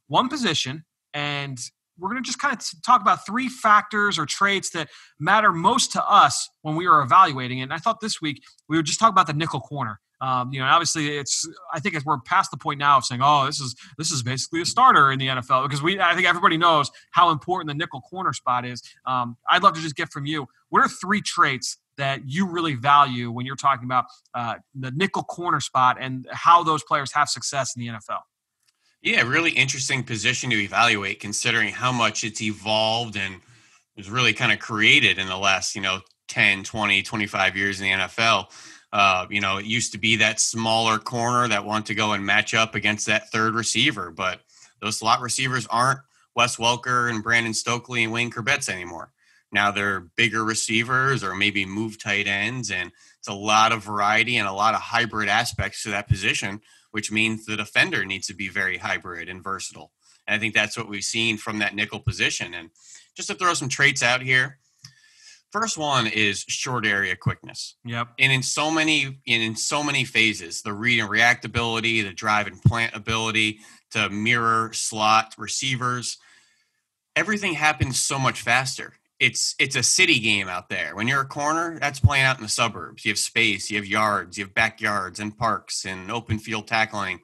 one 0.07 0.29
position 0.29 0.85
and 1.15 1.59
we're 1.99 2.11
going 2.11 2.23
to 2.23 2.27
just 2.27 2.39
kind 2.39 2.57
of 2.57 2.65
talk 2.83 3.01
about 3.01 3.27
three 3.27 3.49
factors 3.49 4.19
or 4.19 4.27
traits 4.27 4.71
that 4.71 4.89
matter 5.19 5.53
most 5.53 5.93
to 5.93 6.09
us 6.09 6.49
when 6.63 6.77
we 6.77 6.87
are 6.87 7.03
evaluating. 7.03 7.59
It. 7.59 7.65
And 7.65 7.73
I 7.73 7.79
thought 7.79 8.01
this 8.01 8.21
week 8.21 8.43
we 8.69 8.77
would 8.77 8.87
just 8.87 9.01
talk 9.01 9.11
about 9.11 9.27
the 9.27 9.33
nickel 9.33 9.61
corner. 9.61 10.01
Um, 10.21 10.53
you 10.53 10.61
know, 10.61 10.67
obviously, 10.67 11.17
it's. 11.17 11.49
I 11.73 11.81
think 11.81 11.97
we're 12.05 12.19
past 12.21 12.51
the 12.51 12.57
point 12.57 12.79
now 12.79 12.97
of 12.99 13.05
saying, 13.05 13.21
"Oh, 13.23 13.47
this 13.47 13.61
is 13.61 13.75
this 13.97 14.11
is 14.11 14.23
basically 14.23 14.63
a 14.63 14.67
starter 14.67 15.13
in 15.13 15.19
the 15.19 15.29
NFL," 15.29 15.65
because 15.65 15.83
we. 15.83 16.01
I 16.01 16.15
think 16.15 16.27
everybody 16.27 16.57
knows 16.57 16.91
how 17.11 17.31
important 17.31 17.69
the 17.69 17.75
nickel 17.75 18.01
corner 18.01 18.33
spot 18.33 18.65
is. 18.65 18.83
Um, 19.07 19.37
I'd 19.49 19.63
love 19.63 19.75
to 19.75 19.81
just 19.81 19.97
get 19.97 20.11
from 20.11 20.27
you. 20.27 20.47
What 20.71 20.83
are 20.83 20.89
three 20.89 21.21
traits 21.21 21.79
that 21.97 22.29
you 22.29 22.47
really 22.47 22.75
value 22.75 23.31
when 23.31 23.45
you're 23.45 23.57
talking 23.57 23.85
about 23.85 24.07
uh, 24.35 24.55
the 24.75 24.91
nickel 24.93 25.23
corner 25.23 25.61
spot 25.61 25.99
and 26.01 26.27
how 26.33 26.63
those 26.63 26.83
players 26.83 27.13
have 27.13 27.29
success 27.29 27.77
in 27.77 27.81
the 27.81 27.89
NFL? 27.89 28.21
Yeah, 29.03 29.23
really 29.23 29.53
interesting 29.53 30.03
position 30.03 30.51
to 30.51 30.57
evaluate, 30.57 31.21
considering 31.21 31.73
how 31.73 31.93
much 31.93 32.25
it's 32.25 32.43
evolved 32.43 33.17
and 33.17 33.41
was 33.97 34.11
really 34.11 34.33
kind 34.33 34.53
of 34.53 34.59
created 34.59 35.19
in 35.19 35.29
the 35.29 35.37
last, 35.37 35.75
you 35.77 35.81
know, 35.81 36.01
10, 36.29 36.65
20, 36.65 37.03
25 37.03 37.57
years 37.57 37.81
in 37.81 37.87
the 37.87 38.05
NFL. 38.05 38.47
Uh, 38.93 39.27
you 39.29 39.41
know, 39.41 39.59
it 39.59 39.67
used 39.67 39.93
to 39.93 39.99
be 39.99 40.17
that 40.17 40.41
smaller 40.41 40.99
corner 40.99 41.47
that 41.49 41.65
want 41.65 41.87
to 41.87 41.95
go 41.95 42.13
and 42.13 42.25
match 42.25 42.55
up 42.55 42.75
against 42.75 43.07
that 43.07 43.31
third 43.31 43.55
receiver, 43.55 44.11
but 44.11 44.41
those 44.81 44.99
slot 44.99 45.21
receivers 45.21 45.67
aren't 45.67 46.01
Wes 46.35 46.57
Welker 46.57 47.11
and 47.11 47.23
Brandon 47.23 47.53
Stokley 47.53 48.05
and 48.05 48.13
Wayne 48.13 48.31
Chrebets 48.31 48.69
anymore. 48.69 49.13
Now 49.51 49.71
they're 49.71 50.01
bigger 50.17 50.45
receivers 50.45 51.25
or 51.25 51.35
maybe 51.35 51.65
move 51.65 52.03
tight 52.03 52.27
ends, 52.27 52.71
and 52.71 52.93
it's 53.19 53.29
a 53.29 53.35
lot 53.35 53.73
of 53.73 53.85
variety 53.85 54.37
and 54.37 54.49
a 54.49 54.53
lot 54.53 54.75
of 54.75 54.81
hybrid 54.81 55.29
aspects 55.29 55.83
to 55.83 55.91
that 55.91 56.09
position, 56.09 56.61
which 56.91 57.11
means 57.11 57.45
the 57.45 57.57
defender 57.57 58.05
needs 58.05 58.27
to 58.29 58.35
be 58.35 58.49
very 58.49 58.79
hybrid 58.79 59.29
and 59.29 59.43
versatile. 59.43 59.93
And 60.27 60.35
I 60.35 60.39
think 60.39 60.55
that's 60.55 60.77
what 60.77 60.89
we've 60.89 61.03
seen 61.03 61.39
from 61.39 61.59
that 61.59 61.75
nickel 61.75 62.01
position. 62.01 62.55
And 62.55 62.71
just 63.17 63.29
to 63.29 63.35
throw 63.35 63.55
some 63.55 63.69
traits 63.69 64.03
out 64.03 64.23
here, 64.23 64.59
First 65.51 65.79
one 65.79 66.07
is 66.07 66.45
short 66.49 66.87
area 66.87 67.17
quickness. 67.17 67.77
Yep. 67.85 68.09
And 68.19 68.33
in 68.33 68.43
so 68.43 68.71
many 68.71 69.21
in, 69.25 69.41
in 69.41 69.57
so 69.57 69.83
many 69.83 70.05
phases, 70.05 70.63
the 70.63 70.75
read 70.75 71.01
and 71.01 71.09
react 71.09 71.45
ability, 71.45 72.03
the 72.03 72.13
drive 72.13 72.47
and 72.47 72.61
plant 72.63 72.95
ability, 72.95 73.61
to 73.93 74.11
mirror 74.11 74.73
slot 74.73 75.35
receivers, 75.39 76.19
everything 77.17 77.55
happens 77.55 78.03
so 78.03 78.19
much 78.19 78.43
faster. 78.43 78.95
It's 79.19 79.55
it's 79.59 79.75
a 79.75 79.83
city 79.83 80.21
game 80.21 80.49
out 80.49 80.69
there. 80.69 80.95
When 80.95 81.09
you're 81.09 81.23
a 81.23 81.27
corner, 81.27 81.79
that's 81.81 81.99
playing 81.99 82.25
out 82.25 82.37
in 82.37 82.43
the 82.43 82.49
suburbs. 82.49 83.05
You 83.05 83.11
have 83.11 83.19
space, 83.19 83.71
you 83.71 83.77
have 83.77 83.87
yards, 83.87 84.39
you 84.39 84.45
have 84.45 84.55
backyards 84.55 85.19
and 85.19 85.37
parks 85.37 85.85
and 85.85 86.11
open 86.11 86.39
field 86.39 86.67
tackling 86.67 87.21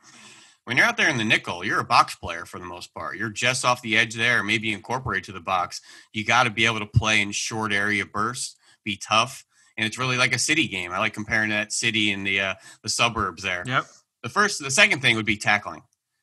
when 0.64 0.76
you're 0.76 0.86
out 0.86 0.96
there 0.96 1.10
in 1.10 1.18
the 1.18 1.24
nickel, 1.24 1.64
you're 1.64 1.80
a 1.80 1.84
box 1.84 2.14
player 2.14 2.44
for 2.44 2.58
the 2.58 2.64
most 2.64 2.92
part. 2.94 3.16
You're 3.16 3.30
just 3.30 3.64
off 3.64 3.82
the 3.82 3.96
edge 3.96 4.14
there, 4.14 4.42
maybe 4.42 4.72
incorporate 4.72 5.24
to 5.24 5.32
the 5.32 5.40
box. 5.40 5.80
You 6.12 6.24
got 6.24 6.44
to 6.44 6.50
be 6.50 6.66
able 6.66 6.80
to 6.80 6.86
play 6.86 7.20
in 7.20 7.32
short 7.32 7.72
area 7.72 8.06
bursts, 8.06 8.56
be 8.84 8.96
tough, 8.96 9.44
and 9.76 9.86
it's 9.86 9.98
really 9.98 10.16
like 10.16 10.34
a 10.34 10.38
city 10.38 10.68
game. 10.68 10.92
I 10.92 10.98
like 10.98 11.12
comparing 11.12 11.50
that 11.50 11.72
city 11.72 12.12
and 12.12 12.26
the 12.26 12.40
uh, 12.40 12.54
the 12.82 12.88
suburbs 12.88 13.42
there. 13.42 13.64
Yep. 13.66 13.84
The 14.22 14.28
first, 14.28 14.62
the 14.62 14.70
second 14.70 15.00
thing 15.00 15.16
would 15.16 15.26
be 15.26 15.36
tackling. 15.36 15.82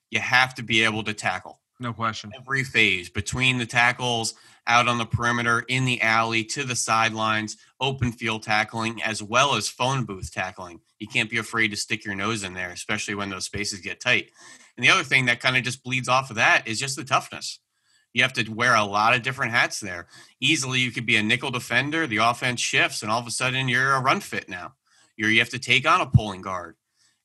You 0.10 0.20
have 0.20 0.56
to 0.56 0.64
be 0.64 0.84
able 0.84 1.04
to 1.04 1.14
tackle. 1.14 1.60
No 1.80 1.94
question. 1.94 2.32
Every 2.36 2.64
phase 2.64 3.10
between 3.10 3.58
the 3.58 3.66
tackles, 3.66 4.36
out 4.68 4.88
on 4.88 4.98
the 4.98 5.06
perimeter, 5.06 5.62
in 5.68 5.86
the 5.86 6.02
alley, 6.02 6.44
to 6.44 6.64
the 6.64 6.76
sidelines, 6.76 7.58
open 7.80 8.12
field 8.12 8.44
tackling, 8.44 9.02
as 9.02 9.22
well 9.24 9.56
as 9.56 9.68
phone 9.68 10.06
booth 10.06 10.32
tackling. 10.32 10.80
You 11.00 11.08
can't 11.08 11.30
be 11.30 11.38
afraid 11.38 11.70
to 11.70 11.78
stick 11.78 12.06
your 12.06 12.16
nose 12.16 12.44
in 12.44 12.54
there, 12.54 12.70
especially 12.70 13.16
when 13.16 13.30
those 13.30 13.46
spaces 13.46 13.80
get 13.80 14.00
tight. 14.00 14.30
And 14.78 14.86
the 14.86 14.92
other 14.92 15.04
thing 15.04 15.26
that 15.26 15.40
kind 15.40 15.58
of 15.58 15.64
just 15.64 15.84
bleeds 15.84 16.08
off 16.08 16.30
of 16.30 16.36
that 16.36 16.68
is 16.68 16.80
just 16.80 16.96
the 16.96 17.04
toughness. 17.04 17.60
You 18.14 18.24
have 18.24 18.34
to 18.34 18.50
wear 18.52 18.76
a 18.76 18.84
lot 18.84 19.16
of 19.16 19.22
different 19.22 19.54
hats 19.54 19.80
there. 19.80 20.08
Easily, 20.40 20.80
you 20.80 20.92
could 20.92 21.06
be 21.06 21.16
a 21.16 21.24
nickel 21.24 21.52
defender, 21.52 22.08
the 22.08 22.18
offense 22.18 22.60
shifts, 22.60 23.02
and 23.02 23.12
all 23.12 23.20
of 23.20 23.28
a 23.28 23.32
sudden 23.32 23.70
you're 23.70 23.94
a 23.94 24.02
run 24.02 24.20
fit 24.20 24.50
now. 24.50 24.74
You're, 25.16 25.30
you 25.30 25.40
have 25.40 25.50
to 25.50 25.60
take 25.60 25.88
on 25.88 26.02
a 26.02 26.06
pulling 26.06 26.42
guard, 26.42 26.76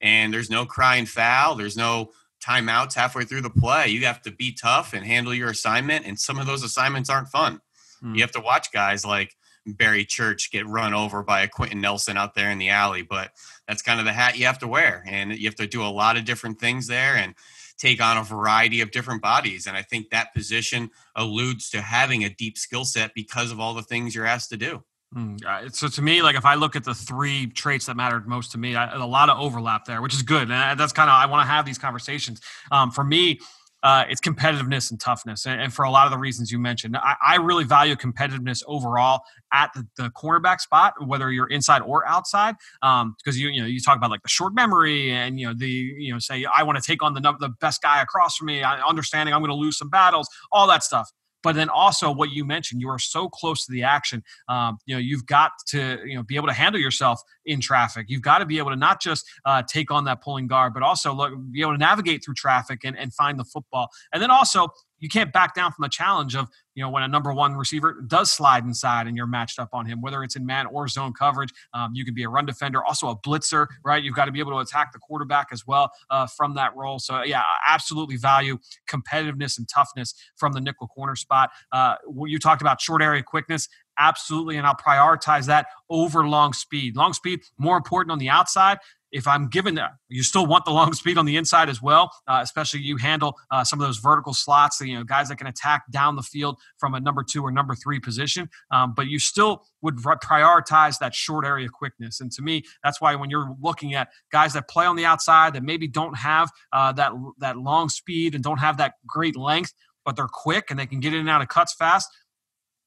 and 0.01 0.33
there's 0.33 0.51
no 0.51 0.65
crying 0.65 1.07
foul. 1.07 1.55
There's 1.55 1.77
no 1.77 2.11
timeouts 2.47 2.95
halfway 2.95 3.25
through 3.25 3.43
the 3.43 3.51
play. 3.51 3.89
You 3.89 4.07
have 4.07 4.23
to 4.23 4.31
be 4.31 4.53
tough 4.53 4.93
and 4.93 5.05
handle 5.05 5.35
your 5.35 5.51
assignment, 5.51 6.07
and 6.07 6.19
some 6.19 6.39
of 6.39 6.47
those 6.47 6.63
assignments 6.63 7.11
aren't 7.11 7.29
fun. 7.29 7.61
Mm. 8.03 8.15
You 8.15 8.21
have 8.23 8.33
to 8.33 8.41
watch 8.41 8.73
guys 8.73 9.05
like 9.05 9.35
Barry 9.67 10.05
Church 10.05 10.51
get 10.53 10.67
run 10.67 10.95
over 10.95 11.23
by 11.23 11.41
a 11.41 11.49
Quenton 11.49 11.81
Nelson 11.81 12.17
out 12.17 12.35
there 12.35 12.51
in 12.51 12.59
the 12.59 12.69
alley, 12.69 13.03
but 13.03 13.33
that's 13.67 13.83
kind 13.83 13.99
of 13.99 14.07
the 14.07 14.13
hat 14.13 14.39
you 14.39 14.47
have 14.47 14.61
to 14.61 14.69
wear, 14.69 15.05
and 15.07 15.33
you 15.33 15.47
have 15.47 15.57
to 15.57 15.67
do 15.67 15.83
a 15.83 15.89
lot 15.89 16.17
of 16.17 16.25
different 16.25 16.61
things 16.61 16.87
there 16.87 17.17
and 17.17 17.35
take 17.79 18.01
on 18.01 18.17
a 18.17 18.23
variety 18.23 18.81
of 18.81 18.91
different 18.91 19.21
bodies. 19.21 19.67
And 19.67 19.77
I 19.77 19.83
think 19.83 20.11
that 20.11 20.33
position 20.35 20.91
alludes 21.15 21.69
to 21.71 21.83
having 21.83 22.25
a 22.25 22.31
deep 22.31 22.57
skill 22.57 22.85
set 22.85 23.13
because 23.15 23.51
of 23.51 23.61
all 23.61 23.75
the 23.75 23.83
things 23.83 24.15
you're 24.15 24.27
asked 24.27 24.51
to 24.51 24.57
do. 24.57 24.83
Mm, 25.15 25.75
so 25.75 25.89
to 25.89 26.03
me, 26.03 26.21
like 26.21 26.37
if 26.37 26.45
I 26.45 26.55
look 26.55 26.75
at 26.77 26.85
the 26.85 26.95
three 26.95 27.47
traits 27.47 27.87
that 27.87 27.97
mattered 27.97 28.27
most 28.27 28.53
to 28.53 28.59
me, 28.59 28.75
I, 28.75 28.93
a 28.95 29.07
lot 29.07 29.31
of 29.31 29.39
overlap 29.39 29.85
there, 29.85 30.03
which 30.03 30.15
is 30.15 30.23
good. 30.23 30.51
And 30.51 30.79
that's 30.79 30.93
kind 30.93 31.09
of 31.09 31.15
I 31.15 31.27
want 31.27 31.47
to 31.47 31.51
have 31.51 31.65
these 31.65 31.79
conversations. 31.79 32.41
Um, 32.73 32.91
for 32.91 33.05
me, 33.05 33.39
uh, 33.83 34.05
it's 34.09 34.21
competitiveness 34.21 34.91
and 34.91 34.99
toughness, 34.99 35.47
and, 35.47 35.61
and, 35.61 35.73
for 35.73 35.85
a 35.85 35.91
lot 35.91 36.07
of 36.07 36.11
the 36.11 36.19
reasons 36.19 36.51
you 36.51 36.59
mentioned, 36.59 36.97
I, 36.97 37.15
I 37.25 37.37
really 37.37 37.63
value 37.63 37.95
competitiveness 37.95 38.65
overall 38.67 39.21
at 39.53 39.71
the, 39.75 39.87
the, 39.97 40.11
cornerback 40.11 40.61
spot, 40.61 40.95
whether 41.07 41.31
you're 41.31 41.47
inside 41.49 41.83
or 41.83 42.05
outside, 42.09 42.57
because 42.81 43.03
um, 43.03 43.15
you 43.33 43.49
you 43.49 43.61
know 43.61 43.67
you 43.67 43.79
talk 43.79 43.97
about 43.97 44.11
like 44.11 44.23
the 44.23 44.29
short 44.29 44.55
memory 44.55 45.13
and 45.13 45.39
you 45.39 45.47
know 45.47 45.55
the 45.55 45.69
you 45.69 46.13
know 46.13 46.19
say 46.19 46.45
I 46.53 46.65
want 46.65 46.83
to 46.83 46.83
take 46.83 47.03
on 47.03 47.15
the 47.15 47.21
the 47.39 47.51
best 47.61 47.81
guy 47.81 48.03
across 48.03 48.37
from 48.37 48.47
me, 48.47 48.63
understanding 48.65 49.33
I'm 49.33 49.41
going 49.41 49.51
to 49.51 49.55
lose 49.55 49.79
some 49.79 49.91
battles, 49.91 50.27
all 50.51 50.67
that 50.67 50.83
stuff 50.83 51.09
but 51.43 51.55
then 51.55 51.69
also 51.69 52.11
what 52.11 52.31
you 52.31 52.45
mentioned, 52.45 52.81
you 52.81 52.89
are 52.89 52.99
so 52.99 53.29
close 53.29 53.65
to 53.67 53.73
the 53.73 53.83
action. 53.83 54.23
Um, 54.49 54.79
you 54.87 54.95
know, 54.95 55.01
you've 55.01 55.27
got 55.27 55.53
to 55.69 55.99
you 56.05 56.17
know 56.17 56.23
be 56.23 56.37
able 56.37 56.49
to 56.49 56.53
handle 56.53 56.81
yourself 56.81 57.21
in 57.45 57.61
traffic. 57.61 58.07
You've 58.09 58.23
got 58.23 58.39
to 58.39 58.47
be 58.47 58.59
able 58.59 58.71
to 58.71 58.77
not 58.77 59.01
just 59.01 59.27
uh, 59.45 59.63
take 59.63 59.91
on 59.91 60.05
that 60.05 60.23
pulling 60.23 60.47
guard, 60.47 60.75
but 60.75 60.83
also 60.83 61.13
look, 61.15 61.33
be 61.51 61.61
able 61.61 61.73
to 61.73 61.79
navigate 61.79 62.25
through 62.25 62.35
traffic 62.35 62.85
and, 62.85 62.99
and 62.99 63.13
find 63.15 63.39
the 63.39 63.45
football. 63.45 63.89
And 64.13 64.23
then 64.23 64.31
also 64.31 64.69
you 64.99 65.09
can't 65.09 65.33
back 65.33 65.55
down 65.55 65.73
from 65.73 65.83
the 65.83 65.89
challenge 65.89 66.35
of 66.35 66.49
you 66.75 66.83
know 66.83 66.91
when 66.91 67.03
a 67.03 67.09
number 67.09 67.33
one 67.33 67.55
receiver 67.55 68.03
does 68.07 68.31
slide 68.31 68.65
inside 68.65 69.07
and 69.07 69.17
you're 69.17 69.27
matched 69.27 69.59
up 69.59 69.71
on 69.73 69.87
him 69.87 70.01
whether 70.01 70.23
it's 70.23 70.37
in 70.37 70.47
man 70.47 70.67
or 70.67 70.89
zone 70.89 71.13
coverage 71.13 71.51
um, 71.75 71.91
you 71.95 72.05
can 72.05 72.15
be 72.15 72.23
a 72.23 72.29
run 72.29 72.47
defender 72.47 72.85
also 72.85 73.09
a 73.09 73.17
blitzer 73.17 73.67
right? 73.85 74.03
You've 74.03 74.15
got 74.15 74.27
to 74.27 74.33
be 74.33 74.41
able 74.41 74.53
to 74.53 74.59
attack 74.59 74.93
the 74.93 74.99
quarterback 74.99 75.49
as 75.53 75.67
well 75.67 75.91
uh, 76.11 76.27
from 76.27 76.55
that 76.55 76.75
role. 76.77 76.99
So 76.99 77.23
yeah 77.23 77.43
absolutely 77.67 78.17
value 78.17 78.59
competitiveness 78.91 79.59
and 79.59 79.69
toughness 79.69 80.15
from 80.37 80.53
the 80.53 80.61
nickel 80.61 80.89
corner 80.89 81.17
spot. 81.17 81.51
Uh, 81.73 81.97
you 82.27 82.39
talked 82.39 82.63
about 82.63 82.81
short 82.81 83.03
area 83.03 83.23
quickness. 83.23 83.69
Absolutely 83.99 84.59
and 84.59 84.67
i'll 84.67 84.75
prioritize 84.75 85.47
that 85.47 85.69
over 85.89 86.29
long 86.29 86.53
speed. 86.53 86.97
Long 86.97 87.13
speed 87.13 87.41
more 87.59 87.77
important 87.77 88.13
on 88.13 88.19
the 88.19 88.29
outside 88.29 88.79
if 89.13 89.27
I'm 89.27 89.49
given 89.49 89.77
that, 89.77 89.93
you 90.09 90.23
still 90.23 90.47
want 90.47 90.65
the 90.65 90.73
long 90.73 90.93
speed 90.93 91.17
on 91.19 91.27
the 91.27 91.37
inside 91.37 91.69
as 91.69 91.81
well, 91.81 92.11
uh, 92.27 92.41
especially 92.43 92.81
you 92.81 92.97
handle 92.97 93.37
uh, 93.51 93.65
some 93.65 93.81
of 93.81 93.87
those 93.87 93.99
vertical 93.99 94.35
slots, 94.35 94.81
you 94.81 94.95
know, 94.95 95.05
guys 95.05 95.29
that 95.29 95.37
can 95.37 95.47
attack 95.47 95.85
down 95.91 96.17
the 96.17 96.23
field 96.23 96.59
from 96.79 96.95
a 96.95 97.01
number 97.01 97.23
two 97.23 97.43
or 97.43 97.51
number 97.51 97.75
three 97.75 98.01
position. 98.01 98.49
Um, 98.71 98.95
but 98.95 99.07
you 99.07 99.19
still 99.19 99.65
would 99.83 99.97
prioritize 99.97 100.99
that 100.99 101.15
short 101.15 101.47
area 101.47 101.69
quickness. 101.69 102.21
And 102.21 102.33
to 102.33 102.43
me, 102.43 102.65
that's 102.83 103.01
why 103.01 103.15
when 103.15 103.31
you're 103.31 103.55
looking 103.61 103.95
at 103.95 104.09
guys 104.33 104.53
that 104.55 104.69
play 104.69 104.87
on 104.87 104.97
the 104.97 105.05
outside 105.05 105.55
that 105.55 105.63
maybe 105.63 105.87
don't 105.87 106.17
have 106.17 106.51
uh, 106.73 106.93
that 106.93 107.13
that 107.39 107.57
long 107.57 107.89
speed 107.89 108.35
and 108.35 108.43
don't 108.43 108.59
have 108.59 108.77
that 108.79 108.95
great 109.07 109.37
length, 109.37 109.73
but 110.05 110.17
they're 110.17 110.29
quick 110.31 110.71
and 110.71 110.79
they 110.79 110.87
can 110.87 111.01
get 111.01 111.15
in 111.15 111.21
and 111.21 111.31
out 111.31 111.43
of 111.43 111.49
cuts 111.49 111.75
fast 111.75 112.09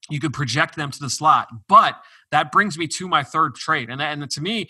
you 0.10 0.19
could 0.19 0.34
project 0.34 0.75
them 0.75 0.91
to 0.91 0.99
the 0.99 1.10
slot. 1.10 1.47
But 1.67 1.95
that 2.32 2.51
brings 2.51 2.77
me 2.77 2.88
to 2.88 3.08
my 3.08 3.23
third 3.23 3.55
trade. 3.55 3.89
And, 3.89 4.01
and 4.01 4.29
to 4.32 4.41
me, 4.41 4.69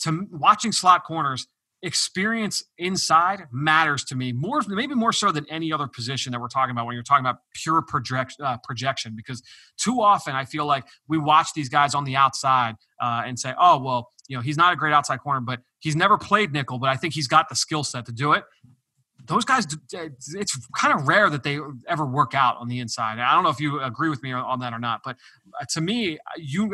to 0.00 0.26
watching 0.30 0.72
slot 0.72 1.04
corners 1.04 1.46
experience 1.82 2.62
inside 2.76 3.46
matters 3.52 4.04
to 4.04 4.14
me 4.14 4.32
more 4.32 4.60
maybe 4.68 4.94
more 4.94 5.12
so 5.12 5.32
than 5.32 5.46
any 5.48 5.72
other 5.72 5.86
position 5.86 6.30
that 6.30 6.40
we're 6.40 6.48
talking 6.48 6.72
about 6.72 6.84
when 6.84 6.94
you're 6.94 7.02
talking 7.02 7.24
about 7.24 7.38
pure 7.54 7.80
project, 7.80 8.36
uh, 8.42 8.58
projection. 8.62 9.16
Because 9.16 9.42
too 9.78 10.02
often 10.02 10.34
i 10.34 10.44
feel 10.44 10.66
like 10.66 10.84
we 11.08 11.16
watch 11.16 11.48
these 11.54 11.68
guys 11.68 11.94
on 11.94 12.04
the 12.04 12.16
outside 12.16 12.74
uh, 13.00 13.22
and 13.24 13.38
say 13.38 13.54
oh 13.58 13.78
well 13.78 14.10
you 14.28 14.36
know 14.36 14.42
he's 14.42 14.58
not 14.58 14.72
a 14.72 14.76
great 14.76 14.92
outside 14.92 15.18
corner 15.20 15.40
but 15.40 15.60
he's 15.78 15.96
never 15.96 16.18
played 16.18 16.52
nickel 16.52 16.78
but 16.78 16.90
i 16.90 16.96
think 16.96 17.14
he's 17.14 17.28
got 17.28 17.48
the 17.48 17.56
skill 17.56 17.84
set 17.84 18.04
to 18.06 18.12
do 18.12 18.32
it. 18.32 18.44
Those 19.26 19.44
guys 19.44 19.66
it's 19.92 20.68
kind 20.76 20.98
of 20.98 21.06
rare 21.06 21.30
that 21.30 21.44
they 21.44 21.60
ever 21.86 22.04
work 22.04 22.34
out 22.34 22.56
on 22.56 22.68
the 22.68 22.80
inside. 22.80 23.18
I 23.18 23.34
don't 23.34 23.44
know 23.44 23.50
if 23.50 23.60
you 23.60 23.80
agree 23.80 24.08
with 24.08 24.22
me 24.22 24.32
on 24.32 24.60
that 24.60 24.72
or 24.72 24.78
not 24.78 25.00
but 25.04 25.16
uh, 25.60 25.64
to 25.70 25.80
me 25.80 26.18
you 26.36 26.68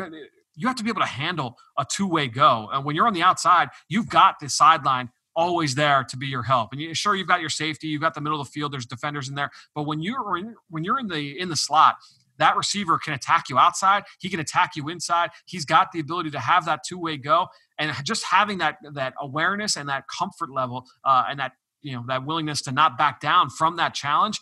you 0.57 0.67
have 0.67 0.75
to 0.75 0.83
be 0.83 0.89
able 0.89 1.01
to 1.01 1.07
handle 1.07 1.55
a 1.77 1.85
two-way 1.89 2.27
go. 2.27 2.69
And 2.73 2.83
when 2.83 2.95
you're 2.95 3.07
on 3.07 3.13
the 3.13 3.21
outside, 3.21 3.69
you've 3.87 4.09
got 4.09 4.39
the 4.41 4.49
sideline 4.49 5.09
always 5.35 5.75
there 5.75 6.03
to 6.09 6.17
be 6.17 6.27
your 6.27 6.41
help. 6.41 6.73
And 6.73 6.81
you, 6.81 6.93
sure, 6.95 7.15
you've 7.15 7.27
got 7.27 7.39
your 7.39 7.49
safety, 7.49 7.87
you've 7.87 8.01
got 8.01 8.15
the 8.15 8.21
middle 8.21 8.41
of 8.41 8.47
the 8.47 8.51
field. 8.51 8.73
There's 8.73 8.87
defenders 8.87 9.29
in 9.29 9.35
there, 9.35 9.51
but 9.75 9.83
when 9.83 10.01
you're 10.01 10.37
in, 10.37 10.55
when 10.69 10.83
you're 10.83 10.99
in 10.99 11.07
the 11.07 11.39
in 11.39 11.47
the 11.47 11.55
slot, 11.55 11.95
that 12.39 12.57
receiver 12.57 12.97
can 12.97 13.13
attack 13.13 13.45
you 13.49 13.57
outside. 13.57 14.03
He 14.19 14.29
can 14.29 14.39
attack 14.39 14.75
you 14.75 14.89
inside. 14.89 15.29
He's 15.45 15.63
got 15.63 15.91
the 15.91 15.99
ability 15.99 16.31
to 16.31 16.39
have 16.39 16.65
that 16.65 16.81
two-way 16.83 17.17
go, 17.17 17.47
and 17.77 17.93
just 18.03 18.25
having 18.25 18.57
that 18.57 18.77
that 18.93 19.13
awareness 19.21 19.77
and 19.77 19.87
that 19.89 20.05
comfort 20.07 20.51
level 20.51 20.85
uh, 21.05 21.25
and 21.29 21.39
that 21.39 21.51
you 21.83 21.93
know 21.93 22.03
that 22.07 22.25
willingness 22.25 22.63
to 22.63 22.71
not 22.71 22.97
back 22.97 23.21
down 23.21 23.51
from 23.51 23.75
that 23.77 23.93
challenge 23.93 24.39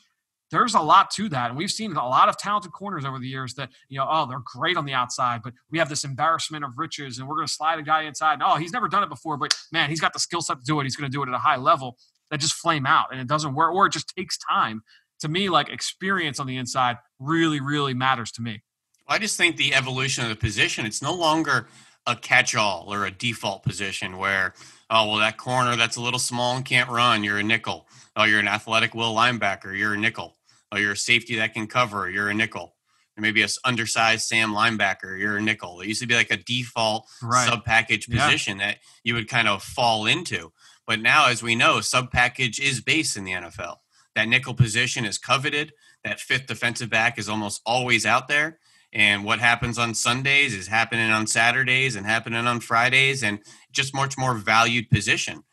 there's 0.51 0.75
a 0.75 0.79
lot 0.79 1.11
to 1.11 1.29
that. 1.29 1.49
And 1.49 1.57
we've 1.57 1.71
seen 1.71 1.91
a 1.95 2.07
lot 2.07 2.29
of 2.29 2.37
talented 2.37 2.71
corners 2.71 3.05
over 3.05 3.19
the 3.19 3.27
years 3.27 3.55
that, 3.55 3.69
you 3.89 3.97
know, 3.97 4.07
oh, 4.09 4.25
they're 4.27 4.41
great 4.45 4.77
on 4.77 4.85
the 4.85 4.93
outside, 4.93 5.41
but 5.43 5.53
we 5.71 5.79
have 5.79 5.89
this 5.89 6.03
embarrassment 6.03 6.63
of 6.63 6.71
riches 6.77 7.17
and 7.17 7.27
we're 7.27 7.35
going 7.35 7.47
to 7.47 7.53
slide 7.53 7.79
a 7.79 7.83
guy 7.83 8.03
inside. 8.03 8.33
And, 8.33 8.43
oh, 8.45 8.55
he's 8.55 8.71
never 8.71 8.87
done 8.87 9.03
it 9.03 9.09
before, 9.09 9.37
but 9.37 9.55
man, 9.71 9.89
he's 9.89 10.01
got 10.01 10.13
the 10.13 10.19
skill 10.19 10.41
set 10.41 10.59
to 10.59 10.63
do 10.63 10.79
it. 10.79 10.83
He's 10.83 10.95
going 10.95 11.09
to 11.09 11.15
do 11.15 11.23
it 11.23 11.29
at 11.29 11.35
a 11.35 11.39
high 11.39 11.57
level 11.57 11.97
that 12.31 12.39
just 12.39 12.53
flame 12.53 12.85
out 12.85 13.07
and 13.11 13.19
it 13.19 13.27
doesn't 13.27 13.55
work 13.55 13.73
or 13.73 13.87
it 13.87 13.93
just 13.93 14.13
takes 14.15 14.37
time. 14.37 14.81
To 15.21 15.29
me, 15.29 15.49
like 15.49 15.69
experience 15.69 16.39
on 16.39 16.47
the 16.47 16.57
inside 16.57 16.97
really, 17.19 17.61
really 17.61 17.93
matters 17.93 18.31
to 18.33 18.41
me. 18.41 18.61
I 19.07 19.17
just 19.17 19.37
think 19.37 19.55
the 19.55 19.73
evolution 19.73 20.23
of 20.23 20.29
the 20.29 20.35
position, 20.35 20.85
it's 20.85 21.01
no 21.01 21.13
longer 21.13 21.67
a 22.05 22.15
catch 22.15 22.55
all 22.55 22.93
or 22.93 23.05
a 23.05 23.11
default 23.11 23.63
position 23.63 24.17
where, 24.17 24.53
oh, 24.89 25.09
well, 25.09 25.17
that 25.17 25.37
corner 25.37 25.75
that's 25.75 25.97
a 25.97 26.01
little 26.01 26.19
small 26.19 26.55
and 26.55 26.65
can't 26.65 26.89
run, 26.89 27.23
you're 27.23 27.39
a 27.39 27.43
nickel. 27.43 27.87
Oh, 28.15 28.23
you're 28.23 28.39
an 28.39 28.47
athletic 28.47 28.93
will 28.93 29.13
linebacker, 29.13 29.77
you're 29.77 29.93
a 29.93 29.97
nickel 29.97 30.35
Oh, 30.75 30.77
you're 30.77 30.93
a 30.93 30.97
safety 30.97 31.37
that 31.37 31.53
can 31.53 31.67
cover. 31.67 32.09
You're 32.09 32.29
a 32.29 32.33
nickel. 32.33 32.75
Or 33.17 33.21
maybe 33.21 33.41
a 33.43 33.47
undersized 33.63 34.23
Sam 34.23 34.53
linebacker. 34.53 35.17
You're 35.17 35.37
a 35.37 35.41
nickel. 35.41 35.79
It 35.79 35.87
used 35.87 36.01
to 36.01 36.07
be 36.07 36.15
like 36.15 36.31
a 36.31 36.37
default 36.37 37.07
right. 37.23 37.47
sub 37.47 37.63
package 37.63 38.09
position 38.09 38.59
yeah. 38.59 38.67
that 38.67 38.77
you 39.03 39.13
would 39.13 39.29
kind 39.29 39.47
of 39.47 39.63
fall 39.63 40.05
into. 40.05 40.51
But 40.85 40.99
now, 40.99 41.29
as 41.29 41.41
we 41.41 41.55
know, 41.55 41.79
sub 41.79 42.11
package 42.11 42.59
is 42.59 42.81
base 42.81 43.15
in 43.15 43.23
the 43.23 43.31
NFL. 43.31 43.77
That 44.15 44.27
nickel 44.27 44.53
position 44.53 45.05
is 45.05 45.17
coveted. 45.17 45.71
That 46.03 46.19
fifth 46.19 46.47
defensive 46.47 46.89
back 46.89 47.17
is 47.17 47.29
almost 47.29 47.61
always 47.65 48.05
out 48.05 48.27
there. 48.27 48.59
And 48.95 49.25
what 49.25 49.39
happens 49.39 49.77
on 49.77 49.93
Sundays 49.93 50.53
is 50.53 50.67
happening 50.67 51.11
on 51.11 51.27
Saturdays 51.27 51.97
and 51.97 52.05
happening 52.05 52.47
on 52.47 52.61
Fridays, 52.61 53.23
and 53.23 53.39
just 53.73 53.93
much 53.93 54.17
more 54.17 54.33
valued 54.33 54.89
position. 54.89 55.43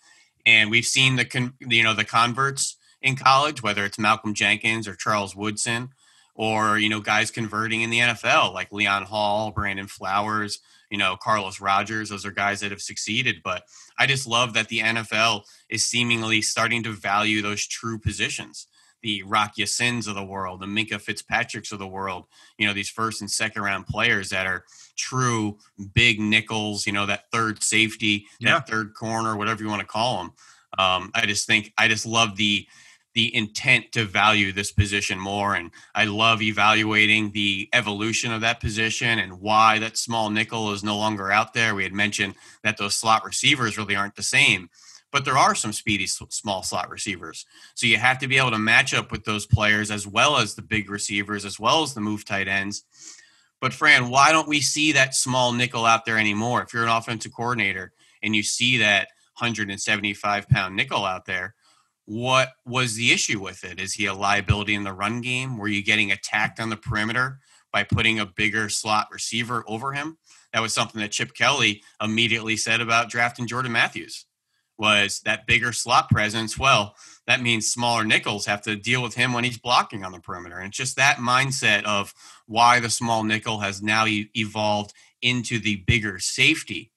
And 0.46 0.70
we've 0.70 0.84
seen 0.84 1.16
the 1.16 1.24
con- 1.24 1.54
you 1.58 1.82
know 1.82 1.92
the 1.92 2.04
converts 2.04 2.76
in 3.02 3.16
college, 3.16 3.60
whether 3.60 3.84
it's 3.84 3.98
Malcolm 3.98 4.32
Jenkins 4.32 4.86
or 4.86 4.94
Charles 4.94 5.34
Woodson, 5.34 5.88
or 6.36 6.78
you 6.78 6.88
know 6.88 7.00
guys 7.00 7.32
converting 7.32 7.82
in 7.82 7.90
the 7.90 7.98
NFL 7.98 8.54
like 8.54 8.72
Leon 8.72 9.06
Hall, 9.06 9.50
Brandon 9.50 9.88
Flowers, 9.88 10.60
you 10.88 10.96
know 10.96 11.16
Carlos 11.16 11.60
Rogers. 11.60 12.10
Those 12.10 12.24
are 12.24 12.30
guys 12.30 12.60
that 12.60 12.70
have 12.70 12.80
succeeded. 12.80 13.42
But 13.42 13.64
I 13.98 14.06
just 14.06 14.24
love 14.24 14.54
that 14.54 14.68
the 14.68 14.78
NFL 14.78 15.42
is 15.68 15.84
seemingly 15.84 16.42
starting 16.42 16.84
to 16.84 16.92
value 16.92 17.42
those 17.42 17.66
true 17.66 17.98
positions. 17.98 18.68
The 19.02 19.22
Rock 19.24 19.52
Ya-Sins 19.56 20.06
of 20.06 20.14
the 20.14 20.24
world, 20.24 20.60
the 20.60 20.66
Minkah 20.66 21.00
Fitzpatricks 21.00 21.72
of 21.72 21.78
the 21.78 21.86
world, 21.86 22.26
you 22.58 22.66
know, 22.66 22.72
these 22.72 22.88
first 22.88 23.20
and 23.20 23.30
second 23.30 23.62
round 23.62 23.86
players 23.86 24.30
that 24.30 24.46
are 24.46 24.64
true 24.96 25.58
big 25.94 26.20
nickels, 26.20 26.86
you 26.86 26.92
know, 26.92 27.06
that 27.06 27.30
third 27.30 27.62
safety, 27.62 28.26
yeah. 28.38 28.54
that 28.54 28.68
third 28.68 28.94
corner, 28.94 29.36
whatever 29.36 29.62
you 29.62 29.68
want 29.68 29.80
to 29.80 29.86
call 29.86 30.18
them. 30.18 30.32
Um, 30.78 31.10
I 31.14 31.26
just 31.26 31.46
think 31.46 31.72
I 31.76 31.88
just 31.88 32.06
love 32.06 32.36
the 32.36 32.66
the 33.14 33.34
intent 33.34 33.92
to 33.92 34.04
value 34.04 34.52
this 34.52 34.72
position 34.72 35.18
more. 35.18 35.54
And 35.54 35.70
I 35.94 36.04
love 36.04 36.40
evaluating 36.40 37.32
the 37.32 37.68
evolution 37.72 38.32
of 38.32 38.40
that 38.40 38.60
position 38.60 39.18
and 39.18 39.40
why 39.40 39.78
that 39.80 39.98
small 39.98 40.30
nickel 40.30 40.72
is 40.72 40.82
no 40.82 40.96
longer 40.96 41.30
out 41.30 41.52
there. 41.52 41.74
We 41.74 41.82
had 41.82 41.92
mentioned 41.92 42.34
that 42.62 42.78
those 42.78 42.94
slot 42.94 43.24
receivers 43.24 43.76
really 43.76 43.96
aren't 43.96 44.16
the 44.16 44.22
same, 44.22 44.70
but 45.12 45.26
there 45.26 45.38
are 45.38 45.54
some 45.54 45.72
speedy 45.72 46.06
small 46.06 46.62
slot 46.62 46.90
receivers. 46.90 47.44
So 47.74 47.86
you 47.86 47.98
have 47.98 48.18
to 48.20 48.26
be 48.26 48.38
able 48.38 48.50
to 48.50 48.58
match 48.58 48.94
up 48.94 49.12
with 49.12 49.24
those 49.24 49.46
players 49.46 49.90
as 49.90 50.06
well 50.06 50.38
as 50.38 50.54
the 50.54 50.62
big 50.62 50.90
receivers, 50.90 51.44
as 51.44 51.60
well 51.60 51.82
as 51.82 51.92
the 51.92 52.00
move 52.00 52.24
tight 52.24 52.48
ends. 52.48 52.84
But 53.60 53.74
Fran, 53.74 54.10
why 54.10 54.32
don't 54.32 54.48
we 54.48 54.60
see 54.60 54.90
that 54.92 55.14
small 55.14 55.52
nickel 55.52 55.84
out 55.84 56.04
there 56.04 56.18
anymore? 56.18 56.62
If 56.62 56.72
you're 56.72 56.82
an 56.82 56.88
offensive 56.88 57.32
coordinator 57.32 57.92
and 58.22 58.34
you 58.34 58.42
see 58.42 58.78
that 58.78 59.08
175 59.38 60.48
pound 60.48 60.74
nickel 60.74 61.04
out 61.04 61.26
there, 61.26 61.54
what 62.06 62.48
was 62.64 62.96
the 62.96 63.12
issue 63.12 63.40
with 63.40 63.62
it? 63.64 63.80
Is 63.80 63.92
he 63.92 64.06
a 64.06 64.14
liability 64.14 64.74
in 64.74 64.82
the 64.82 64.92
run 64.92 65.20
game? 65.20 65.58
Were 65.58 65.68
you 65.68 65.84
getting 65.84 66.10
attacked 66.10 66.58
on 66.58 66.70
the 66.70 66.76
perimeter 66.76 67.38
by 67.72 67.84
putting 67.84 68.18
a 68.18 68.26
bigger 68.26 68.68
slot 68.68 69.08
receiver 69.12 69.62
over 69.68 69.92
him? 69.92 70.18
That 70.52 70.62
was 70.62 70.74
something 70.74 71.00
that 71.00 71.12
Chip 71.12 71.34
Kelly 71.34 71.82
immediately 72.02 72.56
said 72.56 72.80
about 72.80 73.10
drafting 73.10 73.46
Jordan 73.46 73.72
Matthews. 73.72 74.26
Was 74.82 75.20
that 75.20 75.46
bigger 75.46 75.72
slot 75.72 76.10
presence? 76.10 76.58
Well, 76.58 76.96
that 77.28 77.40
means 77.40 77.70
smaller 77.70 78.04
nickels 78.04 78.46
have 78.46 78.62
to 78.62 78.74
deal 78.74 79.00
with 79.00 79.14
him 79.14 79.32
when 79.32 79.44
he's 79.44 79.56
blocking 79.56 80.04
on 80.04 80.10
the 80.10 80.18
perimeter. 80.18 80.58
And 80.58 80.66
it's 80.66 80.76
just 80.76 80.96
that 80.96 81.18
mindset 81.18 81.84
of 81.84 82.12
why 82.46 82.80
the 82.80 82.90
small 82.90 83.22
nickel 83.22 83.60
has 83.60 83.80
now 83.80 84.06
evolved 84.08 84.92
into 85.22 85.60
the 85.60 85.76
bigger 85.86 86.18
safety 86.18 86.90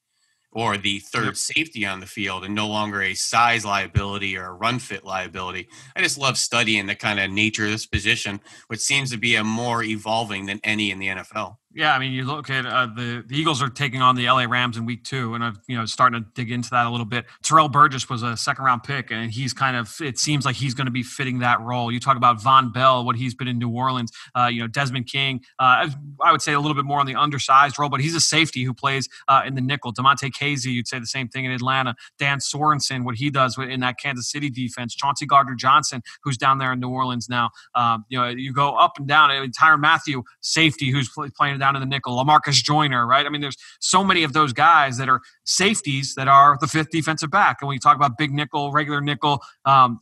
or 0.50 0.76
the 0.76 0.98
third 0.98 1.36
safety 1.36 1.86
on 1.86 2.00
the 2.00 2.06
field 2.06 2.44
and 2.44 2.56
no 2.56 2.66
longer 2.66 3.02
a 3.02 3.14
size 3.14 3.64
liability 3.64 4.36
or 4.36 4.46
a 4.46 4.52
run 4.54 4.80
fit 4.80 5.04
liability. 5.04 5.68
I 5.94 6.02
just 6.02 6.18
love 6.18 6.36
studying 6.38 6.86
the 6.86 6.96
kind 6.96 7.20
of 7.20 7.30
nature 7.30 7.66
of 7.66 7.70
this 7.70 7.86
position, 7.86 8.40
which 8.66 8.80
seems 8.80 9.12
to 9.12 9.16
be 9.16 9.36
a 9.36 9.44
more 9.44 9.84
evolving 9.84 10.46
than 10.46 10.58
any 10.64 10.90
in 10.90 10.98
the 10.98 11.06
NFL. 11.06 11.58
Yeah, 11.76 11.94
I 11.94 11.98
mean, 11.98 12.12
you 12.12 12.24
look 12.24 12.48
at 12.48 12.64
uh, 12.64 12.86
the 12.86 13.22
the 13.26 13.36
Eagles 13.36 13.60
are 13.60 13.68
taking 13.68 14.00
on 14.00 14.16
the 14.16 14.24
LA 14.30 14.44
Rams 14.44 14.78
in 14.78 14.86
Week 14.86 15.04
Two, 15.04 15.34
and 15.34 15.44
I've 15.44 15.58
you 15.68 15.76
know 15.76 15.84
starting 15.84 16.24
to 16.24 16.26
dig 16.32 16.50
into 16.50 16.70
that 16.70 16.86
a 16.86 16.90
little 16.90 17.04
bit. 17.04 17.26
Terrell 17.42 17.68
Burgess 17.68 18.08
was 18.08 18.22
a 18.22 18.34
second 18.34 18.64
round 18.64 18.82
pick, 18.82 19.10
and 19.10 19.30
he's 19.30 19.52
kind 19.52 19.76
of 19.76 19.94
it 20.00 20.18
seems 20.18 20.46
like 20.46 20.56
he's 20.56 20.72
going 20.72 20.86
to 20.86 20.90
be 20.90 21.02
fitting 21.02 21.40
that 21.40 21.60
role. 21.60 21.92
You 21.92 22.00
talk 22.00 22.16
about 22.16 22.38
Vonn 22.38 22.72
Bell, 22.72 23.04
what 23.04 23.14
he's 23.14 23.34
been 23.34 23.46
in 23.46 23.58
New 23.58 23.68
Orleans. 23.68 24.10
Uh, 24.34 24.46
you 24.50 24.62
know, 24.62 24.68
Desmond 24.68 25.06
King, 25.06 25.42
uh, 25.58 25.90
I 26.24 26.32
would 26.32 26.40
say 26.40 26.54
a 26.54 26.60
little 26.60 26.74
bit 26.74 26.86
more 26.86 26.98
on 26.98 27.04
the 27.04 27.14
undersized 27.14 27.78
role, 27.78 27.90
but 27.90 28.00
he's 28.00 28.14
a 28.14 28.20
safety 28.20 28.64
who 28.64 28.72
plays 28.72 29.06
uh, 29.28 29.42
in 29.44 29.54
the 29.54 29.60
nickel. 29.60 29.92
Damontae 29.92 30.32
Kazee, 30.32 30.72
you'd 30.72 30.88
say 30.88 30.98
the 30.98 31.04
same 31.04 31.28
thing 31.28 31.44
in 31.44 31.50
Atlanta. 31.50 31.94
Dan 32.18 32.38
Sorensen, 32.38 33.04
what 33.04 33.16
he 33.16 33.28
does 33.28 33.58
in 33.58 33.80
that 33.80 33.96
Kansas 34.00 34.30
City 34.30 34.48
defense. 34.48 34.94
Chauncey 34.94 35.26
Gardner 35.26 35.54
Johnson, 35.54 36.02
who's 36.22 36.38
down 36.38 36.56
there 36.56 36.72
in 36.72 36.80
New 36.80 36.88
Orleans 36.88 37.28
now. 37.28 37.50
Um, 37.74 38.06
you 38.08 38.18
know, 38.18 38.28
you 38.28 38.54
go 38.54 38.76
up 38.76 38.92
and 38.96 39.06
down. 39.06 39.28
Tyrann 39.50 39.80
Mathieu, 39.80 40.22
safety, 40.40 40.90
who's 40.90 41.10
playing 41.36 41.58
down 41.66 41.76
in 41.76 41.80
the 41.80 41.86
nickel. 41.86 42.16
Lamarcus 42.16 42.62
Joyner, 42.62 43.06
right? 43.06 43.26
I 43.26 43.28
mean, 43.28 43.40
there's 43.40 43.56
so 43.80 44.04
many 44.04 44.22
of 44.22 44.32
those 44.32 44.52
guys 44.52 44.98
that 44.98 45.08
are 45.08 45.20
safeties 45.44 46.14
that 46.14 46.28
are 46.28 46.56
the 46.60 46.66
fifth 46.66 46.90
defensive 46.90 47.30
back. 47.30 47.58
And 47.60 47.68
when 47.68 47.74
you 47.74 47.80
talk 47.80 47.96
about 47.96 48.16
big 48.16 48.32
nickel, 48.32 48.72
regular 48.72 49.00
nickel, 49.00 49.42
um, 49.64 49.98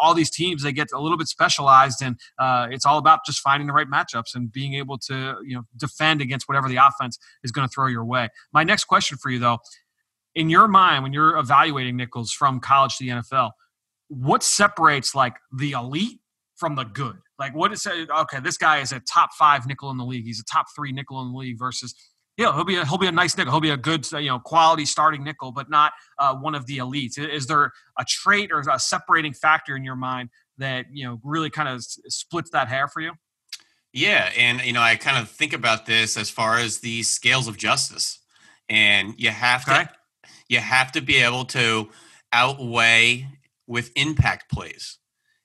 all 0.00 0.14
these 0.14 0.30
teams 0.30 0.62
they 0.62 0.72
get 0.72 0.88
a 0.92 1.00
little 1.00 1.18
bit 1.18 1.26
specialized 1.26 2.02
and 2.02 2.16
uh, 2.38 2.68
it's 2.70 2.86
all 2.86 2.98
about 2.98 3.20
just 3.26 3.40
finding 3.40 3.66
the 3.66 3.72
right 3.72 3.88
matchups 3.88 4.34
and 4.34 4.52
being 4.52 4.74
able 4.74 4.96
to 4.96 5.36
you 5.44 5.56
know 5.56 5.64
defend 5.76 6.20
against 6.20 6.48
whatever 6.48 6.68
the 6.68 6.76
offense 6.76 7.18
is 7.42 7.50
going 7.50 7.66
to 7.66 7.72
throw 7.72 7.88
your 7.88 8.04
way 8.04 8.28
my 8.52 8.62
next 8.62 8.84
question 8.84 9.18
for 9.18 9.28
you 9.28 9.40
though 9.40 9.58
in 10.36 10.48
your 10.48 10.68
mind 10.68 11.02
when 11.02 11.12
you're 11.12 11.36
evaluating 11.36 11.96
nickels 11.96 12.30
from 12.30 12.60
college 12.60 12.96
to 12.96 13.04
the 13.04 13.10
nfl 13.10 13.50
what 14.06 14.44
separates 14.44 15.16
like 15.16 15.34
the 15.52 15.72
elite 15.72 16.20
from 16.54 16.76
the 16.76 16.84
good 16.84 17.18
like 17.42 17.56
what 17.56 17.72
is 17.72 17.84
okay? 17.86 18.38
This 18.40 18.56
guy 18.56 18.78
is 18.78 18.92
a 18.92 19.00
top 19.00 19.30
five 19.36 19.66
nickel 19.66 19.90
in 19.90 19.96
the 19.96 20.04
league. 20.04 20.24
He's 20.24 20.38
a 20.38 20.44
top 20.44 20.66
three 20.76 20.92
nickel 20.92 21.20
in 21.22 21.32
the 21.32 21.36
league 21.36 21.58
versus 21.58 21.92
yeah, 22.36 22.54
he'll 22.54 22.64
be 22.64 22.76
a, 22.76 22.86
he'll 22.86 22.98
be 22.98 23.08
a 23.08 23.12
nice 23.12 23.36
nickel. 23.36 23.52
He'll 23.52 23.60
be 23.60 23.70
a 23.70 23.76
good 23.76 24.10
you 24.12 24.28
know 24.28 24.38
quality 24.38 24.86
starting 24.86 25.24
nickel, 25.24 25.50
but 25.50 25.68
not 25.68 25.92
uh, 26.20 26.36
one 26.36 26.54
of 26.54 26.66
the 26.66 26.78
elites. 26.78 27.18
Is 27.18 27.48
there 27.48 27.72
a 27.98 28.04
trait 28.06 28.52
or 28.52 28.60
a 28.60 28.78
separating 28.78 29.34
factor 29.34 29.74
in 29.74 29.84
your 29.84 29.96
mind 29.96 30.28
that 30.58 30.86
you 30.92 31.04
know 31.04 31.20
really 31.24 31.50
kind 31.50 31.68
of 31.68 31.82
splits 31.82 32.50
that 32.50 32.68
hair 32.68 32.86
for 32.86 33.00
you? 33.00 33.12
Yeah, 33.92 34.30
and 34.38 34.60
you 34.62 34.72
know 34.72 34.80
I 34.80 34.94
kind 34.94 35.18
of 35.18 35.28
think 35.28 35.52
about 35.52 35.84
this 35.84 36.16
as 36.16 36.30
far 36.30 36.58
as 36.58 36.78
the 36.78 37.02
scales 37.02 37.48
of 37.48 37.56
justice, 37.58 38.20
and 38.68 39.14
you 39.18 39.30
have 39.30 39.68
okay. 39.68 39.84
to 39.84 39.90
you 40.48 40.60
have 40.60 40.92
to 40.92 41.00
be 41.00 41.16
able 41.16 41.44
to 41.46 41.90
outweigh 42.32 43.26
with 43.66 43.90
impact 43.96 44.48
plays. 44.48 44.98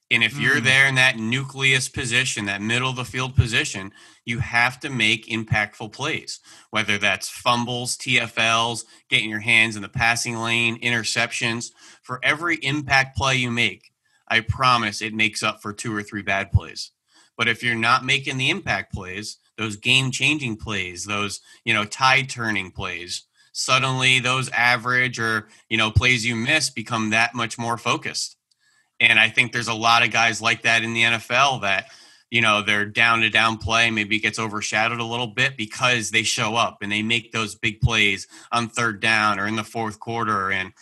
And 0.10 0.24
if 0.24 0.39
you're 0.39 0.58
mm. 0.58 0.63
there 0.63 0.88
in 0.88 0.96
that 0.96 1.17
nucleus 1.17 1.89
position, 1.89 2.46
that 2.46 2.62
middle 2.62 2.89
of 2.89 2.96
the 2.96 3.04
field 3.04 3.36
position, 3.36 3.91
you 4.24 4.39
have 4.39 4.80
to 4.82 4.89
make 4.89 5.28
impactful 5.28 5.91
plays, 5.91 6.39
whether 6.70 6.98
that's 6.98 7.28
fumbles, 7.28 7.98
TFLs, 7.98 8.86
getting 9.10 9.30
your 9.30 9.41
hands 9.41 9.76
in 9.76 9.82
the 9.82 9.89
passing 9.89 10.38
lane, 10.38 10.80
interceptions. 10.80 11.72
For 12.04 12.22
every 12.24 12.56
impact 12.58 13.17
play 13.17 13.36
you 13.36 13.52
make, 13.52 13.91
I 14.30 14.39
promise 14.41 15.02
it 15.02 15.13
makes 15.13 15.43
up 15.43 15.62
for 15.62 15.74
two 15.74 15.93
or 15.93 16.04
three 16.04 16.22
bad 16.22 16.52
plays. 16.52 16.91
But 17.38 17.50
if 17.50 17.62
you're 17.62 17.76
not 17.76 18.06
making 18.06 18.38
the 18.38 18.50
impact 18.50 18.93
plays, 18.93 19.38
those 19.58 19.76
game 19.76 20.12
changing 20.12 20.56
plays, 20.56 21.04
those, 21.06 21.41
you 21.65 21.74
know, 21.74 21.84
tide 21.84 22.30
turning 22.30 22.72
plays, 22.72 23.24
suddenly 23.52 24.20
those 24.20 24.50
average 24.50 25.20
or, 25.20 25.50
you 25.70 25.78
know, 25.78 25.91
plays 25.91 26.26
you 26.26 26.36
miss 26.36 26.70
become 26.70 27.10
that 27.10 27.36
much 27.36 27.58
more 27.58 27.78
focused. 27.78 28.37
And 28.99 29.19
I 29.19 29.29
think 29.29 29.51
there's 29.51 29.67
a 29.67 29.73
lot 29.73 30.03
of 30.03 30.12
guys 30.12 30.41
like 30.41 30.63
that 30.63 30.83
in 30.83 30.93
the 30.93 31.03
NFL 31.03 31.62
that, 31.62 31.86
you 32.31 32.41
know, 32.41 32.62
they're 32.62 32.86
down 32.86 33.21
to 33.21 33.29
down 33.29 33.57
play, 33.57 33.91
maybe 33.91 34.19
gets 34.19 34.39
overshadowed 34.39 34.99
a 34.99 35.05
little 35.05 35.27
bit 35.27 35.55
because 35.55 36.12
they 36.12 36.23
show 36.23 36.55
up 36.55 36.79
and 36.81 36.91
they 36.91 37.03
make 37.03 37.31
those 37.31 37.55
big 37.55 37.79
plays 37.79 38.27
on 38.51 38.69
third 38.69 38.99
down 38.99 39.39
or 39.39 39.47
in 39.47 39.55
the 39.55 39.63
fourth 39.63 39.99
quarter. 39.99 40.51
And 40.51 40.73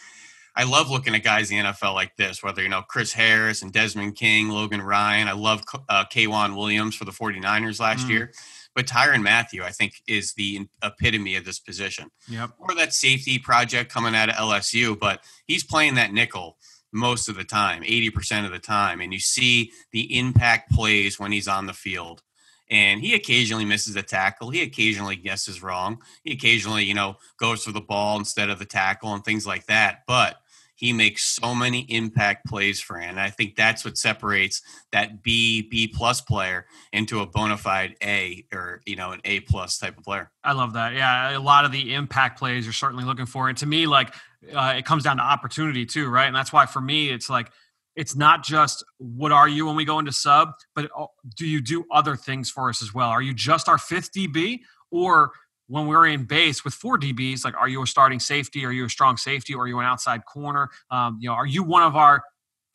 I 0.56 0.64
love 0.64 0.90
looking 0.90 1.14
at 1.14 1.24
guys 1.24 1.52
in 1.52 1.58
the 1.58 1.72
NFL 1.72 1.94
like 1.94 2.16
this, 2.16 2.42
whether, 2.42 2.64
you 2.64 2.70
know, 2.70 2.82
Chris 2.82 3.12
Harris 3.12 3.62
and 3.62 3.74
Desmond 3.74 4.16
King, 4.16 4.50
Logan 4.50 4.82
Ryan. 4.82 5.28
I 5.28 5.34
love 5.34 5.64
uh, 5.90 6.06
K'Waun 6.06 6.56
Williams 6.56 6.96
for 6.96 7.04
the 7.04 7.12
49ers 7.12 7.80
last 7.80 8.08
mm. 8.08 8.12
year. 8.12 8.32
But 8.74 8.88
Tyrann 8.88 9.24
Mathieu, 9.24 9.64
I 9.64 9.72
think, 9.72 10.02
is 10.08 10.34
the 10.34 10.68
epitome 10.84 11.36
of 11.36 11.46
this 11.46 11.60
position. 11.60 12.10
Yep. 12.30 12.52
Or 12.60 12.76
that 12.76 12.94
safety 12.94 13.40
project 13.40 13.92
coming 13.92 14.16
out 14.16 14.30
of 14.30 14.36
LSU, 14.36 14.98
but 15.00 15.24
he's 15.46 15.64
playing 15.64 15.96
that 15.96 16.12
nickel 16.12 16.58
most 16.96 17.28
of 17.30 17.36
the 17.36 17.44
time, 17.44 17.84
80% 17.84 18.46
of 18.46 18.52
the 18.52 18.60
time. 18.60 19.02
And 19.02 19.14
you 19.14 19.20
see 19.20 19.72
the 19.92 20.18
impact 20.18 20.72
plays 20.72 21.20
when 21.20 21.32
he's 21.32 21.48
on 21.48 21.68
the 21.68 21.74
field. 21.74 22.24
And 22.70 23.00
he 23.02 23.14
occasionally 23.14 23.66
misses 23.66 23.96
a 23.96 24.02
tackle. 24.02 24.50
He 24.50 24.64
occasionally 24.64 25.16
guesses 25.16 25.62
wrong. 25.62 26.02
He 26.24 26.32
occasionally, 26.32 26.86
you 26.86 26.96
know, 26.96 27.18
goes 27.38 27.64
for 27.64 27.72
the 27.72 27.82
ball 27.82 28.18
instead 28.18 28.50
of 28.50 28.58
the 28.58 28.66
tackle 28.66 29.14
and 29.14 29.24
things 29.24 29.46
like 29.46 29.68
that. 29.68 30.00
But 30.08 30.38
he 30.78 30.92
makes 30.92 31.24
so 31.24 31.56
many 31.56 31.82
impact 31.82 32.48
plays 32.48 32.82
for 32.82 32.98
him. 32.98 33.12
And 33.12 33.20
I 33.20 33.30
think 33.30 33.56
that's 33.56 33.86
what 33.86 33.98
separates 33.98 34.62
that 34.92 35.24
B, 35.24 35.62
B 35.62 35.88
plus 35.88 36.22
player 36.22 36.66
into 36.92 37.22
a 37.22 37.26
bona 37.26 37.58
fide 37.58 37.96
A 38.04 38.46
or, 38.52 38.82
you 38.86 38.96
know, 38.96 39.12
an 39.12 39.22
A 39.26 39.42
plus 39.42 39.78
type 39.78 39.98
of 39.98 40.04
player. 40.04 40.32
I 40.44 40.54
love 40.54 40.74
that. 40.74 40.94
Yeah. 40.94 41.38
A 41.38 41.40
lot 41.40 41.66
of 41.66 41.72
the 41.72 41.94
impact 41.94 42.40
plays 42.40 42.66
you're 42.66 42.74
certainly 42.74 43.06
looking 43.06 43.26
for. 43.26 43.48
And 43.48 43.58
to 43.60 43.66
me, 43.66 43.88
like, 43.88 44.14
uh, 44.54 44.74
it 44.78 44.86
comes 44.86 45.04
down 45.04 45.18
to 45.18 45.24
opportunity 45.24 45.86
too, 45.86 46.10
right? 46.10 46.28
And 46.28 46.36
that's 46.36 46.54
why 46.54 46.66
for 46.66 46.82
me, 46.82 47.10
it's 47.10 47.30
like 47.30 47.52
it's 47.96 48.16
not 48.16 48.44
just 48.44 48.84
what 48.98 49.32
are 49.32 49.48
you 49.48 49.66
when 49.66 49.76
we 49.76 49.86
go 49.86 50.00
into 50.00 50.12
sub, 50.12 50.52
but 50.76 50.90
do 51.38 51.48
you 51.48 51.62
do 51.62 51.86
other 51.92 52.16
things 52.16 52.50
for 52.50 52.70
us 52.70 52.82
as 52.82 52.94
well? 52.94 53.10
Are 53.10 53.22
you 53.22 53.34
just 53.34 53.70
our 53.70 53.78
fifth 53.78 54.12
DB, 54.12 54.60
or 54.92 55.32
when 55.68 55.88
we're 55.88 56.06
in 56.06 56.26
base 56.26 56.64
with 56.64 56.74
four 56.74 56.98
DBs, 56.98 57.44
like 57.44 57.56
are 57.56 57.68
you 57.68 57.82
a 57.82 57.88
starting 57.88 58.20
safety? 58.20 58.66
Are 58.66 58.72
you 58.72 58.86
a 58.86 58.90
strong 58.90 59.18
safety? 59.18 59.56
Or 59.56 59.64
are 59.64 59.68
you 59.68 59.80
an 59.80 59.86
outside 59.86 60.26
corner? 60.26 60.70
Um, 60.92 61.18
you 61.20 61.30
know, 61.30 61.36
are 61.36 61.48
you 61.48 61.64
one 61.64 61.84
of 61.84 61.96
our 61.96 62.24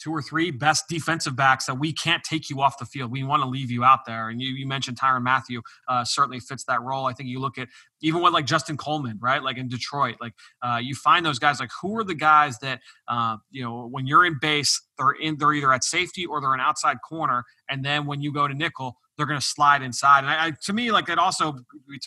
two 0.03 0.13
or 0.13 0.23
three 0.23 0.51
best 0.51 0.85
defensive 0.89 1.37
backs 1.37 1.67
that 1.67 1.75
we 1.75 1.93
can't 1.93 2.25
take 2.25 2.51
you 2.51 2.61
off 2.61 2.79
the 2.79 2.87
field. 2.87 3.11
We 3.11 3.23
want 3.23 3.43
to 3.43 3.49
leave 3.49 3.71
you 3.71 3.85
out 3.85 4.01
there. 4.07 4.29
And 4.29 4.41
you, 4.41 4.49
you 4.55 4.67
mentioned 4.67 4.99
Tyrann 4.99 5.23
Mathieu 5.23 5.63
uh, 5.89 6.05
certainly 6.05 6.41
fits 6.41 6.65
that 6.65 6.81
role. 6.83 7.07
I 7.07 7.13
think 7.13 7.29
you 7.29 7.39
look 7.39 7.59
at 7.59 7.69
even 8.03 8.23
with 8.23 8.33
like 8.33 8.47
Justin 8.47 8.77
Coleman, 8.77 9.19
right? 9.21 9.43
Like 9.43 9.59
in 9.59 9.69
Detroit, 9.69 10.17
like 10.21 10.33
uh, 10.63 10.79
you 10.83 10.95
find 10.95 11.25
those 11.25 11.39
guys. 11.39 11.61
Like 11.61 11.71
who 11.83 11.97
are 11.99 12.05
the 12.05 12.15
guys 12.15 12.59
that 12.59 12.81
uh, 13.09 13.37
you 13.51 13.63
know 13.63 13.89
when 13.91 14.07
you're 14.07 14.25
in 14.25 14.39
base, 14.41 14.81
they're 14.99 15.13
in, 15.13 15.37
they're 15.37 15.53
either 15.53 15.73
at 15.73 15.85
safety 15.85 16.25
or 16.27 16.41
they're 16.41 16.55
an 16.55 16.61
outside 16.61 16.99
corner, 17.07 17.45
and 17.69 17.85
then 17.85 18.07
when 18.07 18.23
you 18.23 18.33
go 18.33 18.49
to 18.49 18.55
nickel, 18.55 18.97
they're 19.21 19.27
going 19.27 19.39
to 19.39 19.47
slide 19.47 19.83
inside. 19.83 20.21
And 20.21 20.29
I, 20.31 20.47
I, 20.47 20.53
to 20.63 20.73
me, 20.73 20.91
like 20.91 21.05
that 21.07 21.19
also, 21.19 21.59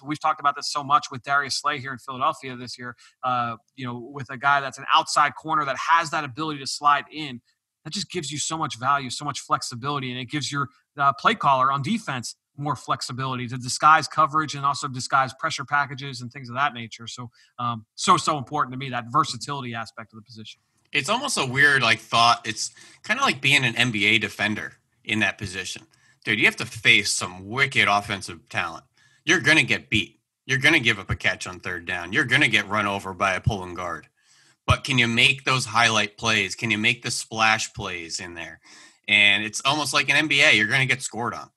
we've 0.04 0.20
talked 0.20 0.40
about 0.40 0.56
this 0.56 0.72
so 0.72 0.84
much 0.84 1.12
with 1.12 1.22
Darius 1.22 1.56
Slay 1.62 1.78
here 1.78 1.92
in 1.94 2.00
Philadelphia 2.00 2.56
this 2.56 2.76
year. 2.76 2.96
Uh, 3.24 3.58
you 3.76 3.86
know, 3.86 4.00
with 4.00 4.32
a 4.32 4.38
guy 4.38 4.62
that's 4.62 4.80
an 4.80 4.86
outside 4.92 5.36
corner 5.36 5.64
that 5.64 5.78
has 5.78 6.10
that 6.10 6.24
ability 6.24 6.60
to 6.60 6.66
slide 6.66 7.06
in, 7.12 7.40
that 7.84 7.94
just 7.94 8.10
gives 8.12 8.32
you 8.32 8.38
so 8.38 8.58
much 8.58 8.80
value, 8.80 9.10
so 9.10 9.26
much 9.26 9.40
flexibility, 9.42 10.12
and 10.12 10.20
it 10.20 10.26
gives 10.26 10.52
your 10.52 10.70
uh, 10.98 11.14
play 11.14 11.36
caller 11.36 11.72
on 11.72 11.82
defense 11.82 12.36
more 12.56 12.76
flexibility 12.76 13.48
to 13.48 13.58
disguise 13.58 14.08
coverage 14.08 14.54
and 14.54 14.64
also 14.64 14.88
disguise 14.88 15.34
pressure 15.40 15.66
packages 15.66 16.22
and 16.22 16.32
things 16.32 16.50
of 16.50 16.56
that 16.56 16.74
nature. 16.74 17.08
So, 17.08 17.32
um, 17.58 17.86
so 17.96 18.16
so 18.16 18.38
important 18.38 18.74
to 18.74 18.78
me 18.78 18.90
that 18.90 19.06
versatility 19.12 19.74
aspect 19.74 20.14
of 20.14 20.18
the 20.18 20.24
position. 20.24 20.62
It's 20.92 21.10
almost 21.10 21.38
a 21.40 21.46
weird 21.46 21.82
like 21.82 22.00
thought. 22.00 22.46
It's 22.46 22.70
kind 23.02 23.20
of 23.20 23.26
like 23.26 23.42
being 23.42 23.66
an 23.66 23.74
NBA 23.74 24.22
defender 24.22 24.74
in 25.04 25.20
that 25.20 25.40
position 25.40 25.88
dude, 26.24 26.40
you 26.40 26.46
have 26.46 26.56
to 26.58 26.66
face 26.66 27.12
some 27.12 27.48
wicked 27.48 27.88
offensive 27.88 28.48
talent. 28.50 28.84
You're 29.26 29.42
to 29.58 29.64
get 29.64 29.90
beat. 29.90 30.20
You're 30.46 30.60
to 30.74 30.80
give 30.80 31.00
up 31.00 31.10
a 31.10 31.16
catch 31.16 31.48
on 31.48 31.60
third 31.60 31.86
down. 31.86 32.12
You're 32.12 32.26
to 32.42 32.48
get 32.48 32.68
run 32.68 32.86
over 32.86 33.14
by 33.14 33.34
a 33.34 33.42
pulling 33.42 33.76
guard. 33.76 34.08
But 34.66 34.84
can 34.84 34.98
you 34.98 35.08
make 35.08 35.44
those 35.44 35.66
highlight 35.66 36.18
plays? 36.18 36.56
Can 36.56 36.72
you 36.72 36.78
make 36.78 37.04
the 37.04 37.12
splash 37.12 37.74
plays 37.74 38.20
in 38.20 38.34
there? 38.34 38.60
And 39.08 39.44
it's 39.44 39.62
almost 39.66 39.94
like 39.94 40.10
an 40.10 40.28
NBA. 40.28 40.56
You're 40.56 40.68
going 40.68 40.88
to 40.88 40.94
get 40.94 41.02
scored 41.02 41.34
on. 41.34 41.50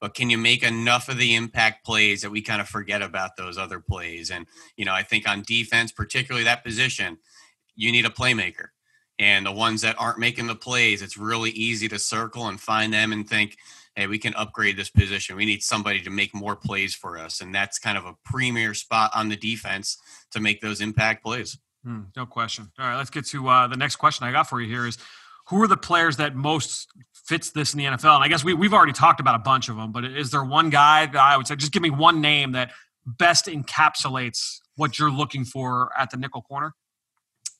But 0.00 0.14
can 0.14 0.28
you 0.28 0.38
make 0.38 0.62
enough 0.62 1.08
of 1.08 1.18
the 1.18 1.34
impact 1.34 1.84
plays 1.84 2.22
that 2.22 2.30
we 2.30 2.42
kind 2.42 2.60
of 2.60 2.68
forget 2.68 3.02
about 3.02 3.36
those 3.36 3.56
other 3.56 3.80
plays? 3.80 4.30
And, 4.30 4.46
you 4.76 4.84
know, 4.84 4.92
I 4.92 5.02
think 5.02 5.28
on 5.28 5.42
defense, 5.42 5.92
particularly 5.92 6.44
that 6.44 6.64
position, 6.64 7.18
you 7.74 7.90
need 7.92 8.06
a 8.06 8.10
playmaker. 8.10 8.68
And 9.18 9.46
the 9.46 9.52
ones 9.52 9.82
that 9.82 9.96
aren't 9.98 10.18
making 10.18 10.46
the 10.46 10.56
plays, 10.56 11.00
it's 11.00 11.16
really 11.16 11.50
easy 11.50 11.88
to 11.88 11.98
circle 11.98 12.48
and 12.48 12.60
find 12.60 12.92
them 12.92 13.12
and 13.12 13.28
think, 13.28 13.56
hey, 13.94 14.06
we 14.06 14.18
can 14.18 14.34
upgrade 14.34 14.76
this 14.76 14.90
position. 14.90 15.36
We 15.36 15.46
need 15.46 15.62
somebody 15.62 16.00
to 16.00 16.10
make 16.10 16.34
more 16.34 16.56
plays 16.56 16.94
for 16.94 17.16
us. 17.16 17.40
And 17.40 17.54
that's 17.54 17.78
kind 17.78 17.96
of 17.96 18.04
a 18.06 18.16
premier 18.24 18.74
spot 18.74 19.12
on 19.14 19.28
the 19.28 19.36
defense 19.36 19.98
to 20.32 20.40
make 20.40 20.60
those 20.60 20.80
impact 20.80 21.24
plays. 21.24 21.56
Hmm, 21.84 22.02
no 22.16 22.26
question. 22.26 22.70
All 22.78 22.86
right, 22.86 22.96
let's 22.96 23.10
get 23.10 23.26
to 23.26 23.48
uh, 23.48 23.66
the 23.66 23.76
next 23.76 23.96
question 23.96 24.26
I 24.26 24.32
got 24.32 24.48
for 24.48 24.60
you 24.60 24.68
here 24.68 24.86
is 24.86 24.98
who 25.48 25.62
are 25.62 25.68
the 25.68 25.76
players 25.76 26.16
that 26.16 26.34
most 26.34 26.88
fits 27.12 27.50
this 27.50 27.74
in 27.74 27.78
the 27.78 27.84
NFL? 27.84 28.16
And 28.16 28.24
I 28.24 28.28
guess 28.28 28.42
we, 28.42 28.54
we've 28.54 28.72
already 28.72 28.92
talked 28.92 29.20
about 29.20 29.34
a 29.34 29.40
bunch 29.40 29.68
of 29.68 29.76
them, 29.76 29.92
but 29.92 30.04
is 30.04 30.30
there 30.30 30.42
one 30.42 30.70
guy 30.70 31.06
that 31.06 31.20
I 31.20 31.36
would 31.36 31.46
say, 31.46 31.56
just 31.56 31.72
give 31.72 31.82
me 31.82 31.90
one 31.90 32.20
name 32.20 32.52
that 32.52 32.70
best 33.06 33.46
encapsulates 33.46 34.60
what 34.76 34.98
you're 34.98 35.10
looking 35.10 35.44
for 35.44 35.90
at 35.98 36.10
the 36.10 36.16
nickel 36.16 36.42
corner? 36.42 36.74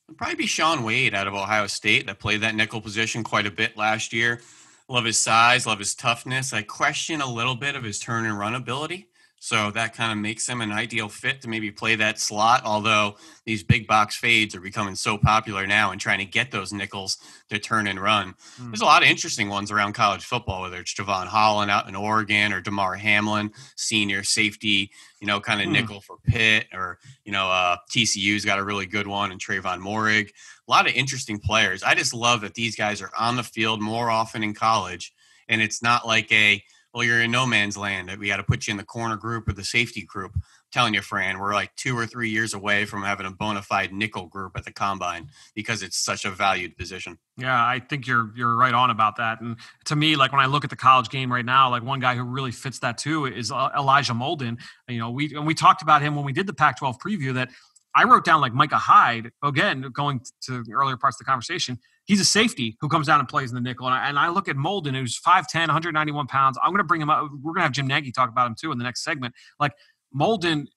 It'd 0.07 0.17
probably 0.17 0.35
be 0.35 0.47
Shaun 0.47 0.83
Wade 0.83 1.13
out 1.13 1.27
of 1.27 1.33
Ohio 1.33 1.67
State 1.67 2.07
that 2.07 2.19
played 2.19 2.41
that 2.41 2.55
nickel 2.55 2.81
position 2.81 3.23
quite 3.23 3.45
a 3.45 3.51
bit 3.51 3.77
last 3.77 4.13
year. 4.13 4.41
Love 4.87 5.05
his 5.05 5.19
size, 5.19 5.65
love 5.65 5.79
his 5.79 5.95
toughness. 5.95 6.53
I 6.53 6.61
question 6.61 7.21
a 7.21 7.31
little 7.31 7.55
bit 7.55 7.75
of 7.75 7.83
his 7.83 7.99
turn 7.99 8.25
and 8.25 8.37
run 8.37 8.53
ability. 8.53 9.07
So 9.39 9.69
that 9.71 9.93
kind 9.93 10.11
of 10.11 10.17
makes 10.17 10.47
him 10.49 10.61
an 10.61 10.71
ideal 10.71 11.07
fit 11.07 11.41
to 11.41 11.47
maybe 11.47 11.69
play 11.69 11.95
that 11.95 12.19
slot. 12.19 12.63
Although 12.65 13.17
these 13.45 13.63
big 13.63 13.85
box 13.85 14.15
fades 14.15 14.55
are 14.55 14.61
becoming 14.61 14.95
so 14.95 15.17
popular 15.17 15.67
now 15.67 15.91
and 15.91 16.01
trying 16.01 16.17
to 16.17 16.25
get 16.25 16.51
those 16.51 16.73
nickels 16.73 17.17
to 17.49 17.59
turn 17.59 17.85
and 17.85 17.99
run. 17.99 18.33
Mm. 18.59 18.71
There's 18.71 18.81
a 18.81 18.85
lot 18.85 19.03
of 19.03 19.09
interesting 19.09 19.49
ones 19.49 19.69
around 19.69 19.93
college 19.93 20.25
football, 20.25 20.61
whether 20.61 20.77
it's 20.77 20.95
Jevon 20.95 21.27
Holland 21.27 21.69
out 21.69 21.87
in 21.87 21.95
Oregon 21.95 22.53
or 22.53 22.61
Damar 22.61 22.95
Hamlin, 22.95 23.51
senior 23.75 24.23
safety, 24.23 24.89
you 25.19 25.27
know, 25.27 25.39
kind 25.39 25.61
of 25.61 25.67
mm. 25.67 25.73
nickel 25.73 26.01
for 26.01 26.17
Pitt, 26.25 26.65
or, 26.73 26.97
you 27.23 27.31
know, 27.31 27.49
uh, 27.49 27.77
TCU's 27.91 28.45
got 28.45 28.57
a 28.57 28.63
really 28.63 28.87
good 28.87 29.05
one 29.05 29.31
and 29.31 29.39
Trevon 29.39 29.79
Moehrig. 29.79 30.29
A 30.67 30.71
lot 30.71 30.87
of 30.87 30.95
interesting 30.95 31.39
players. 31.39 31.83
I 31.83 31.93
just 31.93 32.15
love 32.15 32.41
that 32.41 32.55
these 32.55 32.75
guys 32.75 32.99
are 32.99 33.11
on 33.17 33.35
the 33.35 33.43
field 33.43 33.79
more 33.79 34.09
often 34.09 34.41
in 34.41 34.55
college. 34.55 35.13
And 35.47 35.61
it's 35.61 35.83
not 35.83 36.07
like 36.07 36.31
a, 36.31 36.63
well, 36.95 37.03
you're 37.03 37.21
in 37.21 37.29
no 37.29 37.45
man's 37.45 37.75
land. 37.75 38.09
We 38.17 38.27
got 38.27 38.37
to 38.37 38.43
put 38.43 38.67
you 38.67 38.71
in 38.71 38.77
the 38.77 38.85
corner 38.85 39.17
group 39.17 39.49
or 39.49 39.53
the 39.53 39.65
safety 39.65 40.03
group. 40.03 40.31
I'm 40.33 40.41
telling 40.71 40.93
you, 40.93 41.01
Fran, 41.01 41.39
we're 41.39 41.53
like 41.53 41.75
two 41.75 41.97
or 41.97 42.05
three 42.05 42.29
years 42.29 42.53
away 42.53 42.85
from 42.85 43.03
having 43.03 43.25
a 43.25 43.31
bona 43.31 43.61
fide 43.61 43.91
nickel 43.91 44.27
group 44.27 44.53
at 44.55 44.63
the 44.63 44.71
combine 44.71 45.29
because 45.55 45.83
it's 45.83 45.97
such 45.97 46.23
a 46.23 46.31
valued 46.31 46.77
position. 46.77 47.17
Yeah, 47.35 47.53
I 47.53 47.79
think 47.79 48.07
you're 48.07 48.31
you're 48.33 48.55
right 48.55 48.73
on 48.73 48.91
about 48.91 49.17
that. 49.17 49.41
And 49.41 49.57
to 49.85 49.95
me, 49.97 50.15
like 50.15 50.31
when 50.31 50.39
I 50.39 50.45
look 50.45 50.63
at 50.63 50.69
the 50.69 50.77
college 50.77 51.09
game 51.09 51.29
right 51.29 51.43
now, 51.43 51.69
like 51.69 51.83
one 51.83 51.99
guy 51.99 52.15
who 52.15 52.23
really 52.23 52.51
fits 52.51 52.79
that 52.79 52.97
too 52.97 53.25
is 53.25 53.51
Elijah 53.51 54.13
Molden. 54.13 54.57
You 54.87 54.99
know, 54.99 55.11
we 55.11 55.35
and 55.35 55.45
we 55.45 55.53
talked 55.53 55.81
about 55.81 56.01
him 56.01 56.15
when 56.15 56.23
we 56.23 56.31
did 56.31 56.47
the 56.47 56.53
Pac-12 56.53 56.97
preview 57.05 57.33
that 57.33 57.49
I 57.93 58.05
wrote 58.05 58.23
down 58.23 58.39
like 58.39 58.53
Micah 58.53 58.77
Hyde, 58.77 59.31
again, 59.43 59.89
going 59.93 60.21
to 60.43 60.63
earlier 60.71 60.95
parts 60.95 61.15
of 61.15 61.25
the 61.25 61.29
conversation. 61.29 61.77
He's 62.05 62.19
a 62.19 62.25
safety 62.25 62.77
who 62.79 62.87
comes 62.87 63.07
down 63.07 63.19
and 63.19 63.27
plays 63.27 63.49
in 63.49 63.55
the 63.55 63.61
nickel. 63.61 63.87
And 63.87 63.95
I, 63.95 64.07
and 64.07 64.19
I 64.19 64.29
look 64.29 64.47
at 64.47 64.55
Molden, 64.55 64.95
who's 64.95 65.19
5'10, 65.19 65.67
191 65.67 66.27
pounds. 66.27 66.57
I'm 66.63 66.71
going 66.71 66.79
to 66.79 66.83
bring 66.83 67.01
him 67.01 67.09
up. 67.09 67.29
We're 67.41 67.53
going 67.53 67.61
to 67.61 67.63
have 67.63 67.71
Jim 67.71 67.87
Nagy 67.87 68.11
talk 68.11 68.29
about 68.29 68.47
him 68.47 68.55
too 68.59 68.71
in 68.71 68.77
the 68.77 68.83
next 68.83 69.03
segment. 69.03 69.33
Like 69.59 69.73
Molden 70.15 70.67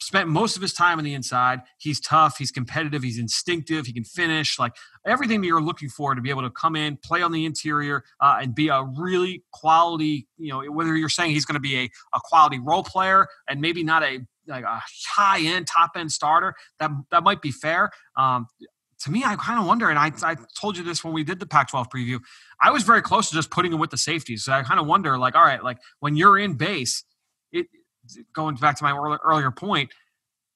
spent 0.00 0.28
most 0.28 0.56
of 0.56 0.62
his 0.62 0.72
time 0.72 0.98
on 0.98 1.04
the 1.04 1.14
inside. 1.14 1.60
He's 1.78 2.00
tough, 2.00 2.36
he's 2.38 2.50
competitive, 2.50 3.02
he's 3.02 3.18
instinctive, 3.18 3.86
he 3.86 3.92
can 3.92 4.04
finish. 4.04 4.58
Like 4.58 4.76
everything 5.06 5.40
that 5.40 5.46
you're 5.46 5.62
looking 5.62 5.88
for 5.88 6.14
to 6.14 6.20
be 6.20 6.30
able 6.30 6.42
to 6.42 6.50
come 6.50 6.76
in, 6.76 6.98
play 7.02 7.22
on 7.22 7.32
the 7.32 7.44
interior, 7.44 8.04
uh, 8.20 8.38
and 8.40 8.54
be 8.54 8.68
a 8.68 8.84
really 8.98 9.44
quality, 9.52 10.28
you 10.36 10.50
know, 10.50 10.62
whether 10.70 10.96
you're 10.96 11.08
saying 11.08 11.30
he's 11.30 11.44
going 11.44 11.54
to 11.54 11.60
be 11.60 11.76
a, 11.76 11.84
a 12.14 12.20
quality 12.22 12.58
role 12.58 12.84
player 12.84 13.26
and 13.48 13.60
maybe 13.60 13.82
not 13.82 14.02
a 14.02 14.20
like 14.46 14.64
a 14.64 14.82
high 15.08 15.40
end, 15.40 15.66
top 15.66 15.92
end 15.96 16.12
starter, 16.12 16.54
that 16.78 16.90
that 17.10 17.24
might 17.24 17.40
be 17.40 17.50
fair. 17.50 17.90
Um, 18.16 18.46
to 19.00 19.10
me, 19.10 19.24
I 19.24 19.36
kind 19.36 19.58
of 19.58 19.66
wonder, 19.66 19.90
and 19.90 19.98
I, 19.98 20.12
I 20.22 20.36
told 20.58 20.76
you 20.76 20.84
this 20.84 21.04
when 21.04 21.12
we 21.12 21.24
did 21.24 21.40
the 21.40 21.46
Pac-12 21.46 21.86
preview. 21.90 22.20
I 22.60 22.70
was 22.70 22.82
very 22.82 23.02
close 23.02 23.28
to 23.28 23.34
just 23.34 23.50
putting 23.50 23.72
him 23.72 23.78
with 23.78 23.90
the 23.90 23.98
safeties. 23.98 24.44
So 24.44 24.52
I 24.52 24.62
kind 24.62 24.80
of 24.80 24.86
wonder, 24.86 25.18
like, 25.18 25.34
all 25.34 25.44
right, 25.44 25.62
like 25.62 25.78
when 26.00 26.16
you're 26.16 26.38
in 26.38 26.54
base, 26.54 27.04
it 27.52 27.66
going 28.34 28.56
back 28.56 28.76
to 28.78 28.84
my 28.84 29.18
earlier 29.24 29.50
point, 29.50 29.90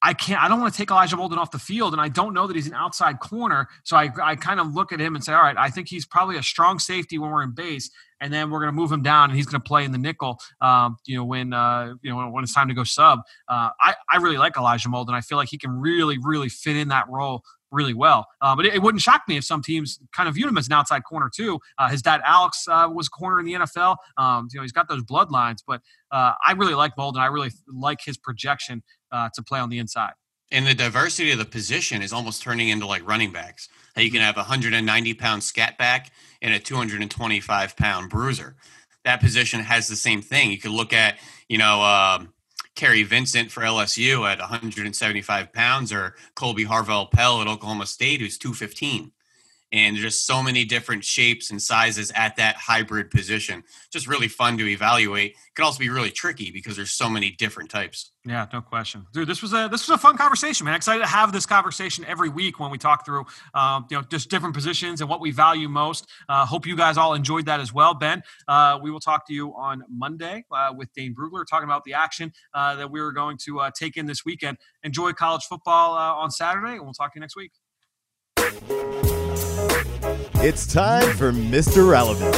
I 0.00 0.14
can't. 0.14 0.40
I 0.40 0.48
don't 0.48 0.60
want 0.60 0.72
to 0.72 0.78
take 0.78 0.90
Elijah 0.90 1.16
Molden 1.16 1.38
off 1.38 1.50
the 1.50 1.58
field, 1.58 1.92
and 1.92 2.00
I 2.00 2.08
don't 2.08 2.32
know 2.32 2.46
that 2.46 2.54
he's 2.54 2.68
an 2.68 2.74
outside 2.74 3.18
corner. 3.18 3.66
So 3.82 3.96
I, 3.96 4.10
I 4.22 4.36
kind 4.36 4.60
of 4.60 4.72
look 4.72 4.92
at 4.92 5.00
him 5.00 5.16
and 5.16 5.24
say, 5.24 5.32
all 5.32 5.42
right, 5.42 5.56
I 5.56 5.70
think 5.70 5.88
he's 5.88 6.06
probably 6.06 6.36
a 6.36 6.42
strong 6.42 6.78
safety 6.78 7.18
when 7.18 7.32
we're 7.32 7.42
in 7.42 7.50
base, 7.50 7.90
and 8.20 8.32
then 8.32 8.50
we're 8.50 8.60
going 8.60 8.68
to 8.68 8.80
move 8.80 8.92
him 8.92 9.02
down, 9.02 9.30
and 9.30 9.36
he's 9.36 9.46
going 9.46 9.60
to 9.60 9.66
play 9.66 9.84
in 9.84 9.90
the 9.90 9.98
nickel. 9.98 10.38
Um, 10.60 10.98
you 11.04 11.16
know, 11.16 11.24
when 11.24 11.52
uh, 11.52 11.94
you 12.00 12.10
know 12.10 12.28
when 12.30 12.44
it's 12.44 12.54
time 12.54 12.68
to 12.68 12.74
go 12.74 12.84
sub. 12.84 13.20
Uh, 13.48 13.70
I 13.80 13.94
I 14.12 14.18
really 14.18 14.38
like 14.38 14.56
Elijah 14.56 14.88
Molden. 14.88 15.14
I 15.14 15.20
feel 15.20 15.36
like 15.36 15.48
he 15.48 15.58
can 15.58 15.72
really 15.72 16.18
really 16.22 16.48
fit 16.48 16.76
in 16.76 16.88
that 16.88 17.08
role 17.08 17.42
really 17.70 17.94
well. 17.94 18.26
Uh, 18.40 18.56
but 18.56 18.66
it, 18.66 18.74
it, 18.74 18.82
wouldn't 18.82 19.02
shock 19.02 19.22
me 19.28 19.36
if 19.36 19.44
some 19.44 19.62
teams 19.62 19.98
kind 20.14 20.28
of 20.28 20.34
viewed 20.34 20.48
him 20.48 20.58
as 20.58 20.66
an 20.66 20.72
outside 20.72 21.04
corner 21.04 21.30
too. 21.34 21.58
Uh, 21.78 21.88
his 21.88 22.02
dad 22.02 22.20
Alex 22.24 22.66
uh, 22.68 22.88
was 22.90 23.08
corner 23.08 23.40
in 23.40 23.46
the 23.46 23.54
NFL. 23.54 23.96
Um, 24.16 24.48
you 24.52 24.58
know, 24.58 24.62
he's 24.62 24.72
got 24.72 24.88
those 24.88 25.02
bloodlines. 25.02 25.58
But 25.66 25.80
uh, 26.10 26.32
I 26.46 26.52
really 26.52 26.74
like 26.74 26.96
Molden. 26.96 27.18
I 27.18 27.26
really 27.26 27.50
like 27.66 27.98
his 28.04 28.16
projection 28.16 28.82
uh, 29.12 29.28
to 29.34 29.42
play 29.42 29.60
on 29.60 29.68
the 29.68 29.78
inside. 29.78 30.12
And 30.50 30.66
the 30.66 30.74
diversity 30.74 31.30
of 31.32 31.38
the 31.38 31.44
position 31.44 32.00
is 32.00 32.12
almost 32.12 32.42
turning 32.42 32.68
into 32.68 32.86
like 32.86 33.06
running 33.06 33.32
backs. 33.32 33.68
How 33.94 34.02
you 34.02 34.10
can 34.10 34.20
have 34.20 34.36
a 34.36 34.40
190 34.40 35.14
pound 35.14 35.42
scat 35.42 35.76
back 35.76 36.10
and 36.40 36.54
a 36.54 36.58
225 36.58 37.76
pound 37.76 38.10
bruiser. 38.10 38.56
That 39.04 39.20
position 39.20 39.60
has 39.60 39.88
the 39.88 39.96
same 39.96 40.22
thing. 40.22 40.50
You 40.50 40.58
could 40.58 40.70
look 40.70 40.92
at, 40.92 41.18
you 41.48 41.58
know, 41.58 41.82
um, 41.82 42.32
Kary 42.78 43.02
Vincent 43.02 43.50
for 43.50 43.62
LSU 43.62 44.24
at 44.30 44.38
175 44.38 45.52
pounds 45.52 45.92
or 45.92 46.14
Kolby 46.36 46.64
Harvell-Peel 46.64 47.40
at 47.40 47.48
Oklahoma 47.48 47.86
State, 47.86 48.20
who's 48.20 48.38
215 48.38 49.10
and 49.72 49.96
just 49.96 50.26
so 50.26 50.42
many 50.42 50.64
different 50.64 51.04
shapes 51.04 51.50
and 51.50 51.60
sizes 51.60 52.10
at 52.14 52.36
that 52.36 52.56
hybrid 52.56 53.10
position. 53.10 53.62
Just 53.92 54.06
really 54.06 54.28
fun 54.28 54.56
to 54.58 54.66
evaluate. 54.66 55.36
Can 55.54 55.64
also 55.64 55.78
be 55.78 55.90
really 55.90 56.10
tricky 56.10 56.50
because 56.50 56.76
there's 56.76 56.92
so 56.92 57.08
many 57.08 57.30
different 57.30 57.70
types. 57.70 58.12
Yeah, 58.24 58.46
no 58.52 58.60
question, 58.60 59.06
dude. 59.12 59.28
This 59.28 59.40
was 59.40 59.52
a 59.52 59.68
this 59.70 59.88
was 59.88 59.94
a 59.94 59.98
fun 59.98 60.16
conversation, 60.16 60.64
man. 60.66 60.74
Excited 60.74 61.00
to 61.00 61.08
have 61.08 61.32
this 61.32 61.46
conversation 61.46 62.04
every 62.04 62.28
week 62.28 62.60
when 62.60 62.70
we 62.70 62.76
talk 62.76 63.04
through, 63.06 63.24
uh, 63.54 63.80
you 63.90 63.96
know, 63.96 64.02
just 64.02 64.28
different 64.28 64.54
positions 64.54 65.00
and 65.00 65.08
what 65.08 65.20
we 65.20 65.30
value 65.30 65.68
most. 65.68 66.06
Uh, 66.28 66.44
hope 66.44 66.66
you 66.66 66.76
guys 66.76 66.96
all 66.98 67.14
enjoyed 67.14 67.46
that 67.46 67.60
as 67.60 67.72
well, 67.72 67.94
Ben. 67.94 68.22
Uh, 68.46 68.78
we 68.82 68.90
will 68.90 69.00
talk 69.00 69.26
to 69.28 69.34
you 69.34 69.54
on 69.56 69.82
Monday 69.90 70.44
uh, 70.52 70.72
with 70.76 70.92
Dane 70.92 71.14
Brugler 71.14 71.44
talking 71.48 71.68
about 71.68 71.84
the 71.84 71.94
action 71.94 72.32
uh, 72.52 72.74
that 72.76 72.90
we 72.90 73.00
are 73.00 73.12
going 73.12 73.38
to 73.44 73.60
uh, 73.60 73.70
take 73.74 73.96
in 73.96 74.06
this 74.06 74.24
weekend. 74.24 74.58
Enjoy 74.82 75.12
college 75.12 75.44
football 75.44 75.94
on 75.94 76.30
Saturday, 76.30 76.72
and 76.72 76.82
we'll 76.82 76.92
talk 76.92 77.12
to 77.14 77.18
you 77.18 77.20
next 77.20 77.36
week. 77.36 77.52
It's 80.36 80.72
time 80.72 81.16
for 81.16 81.32
Mr. 81.32 81.90
Relevant. 81.90 82.34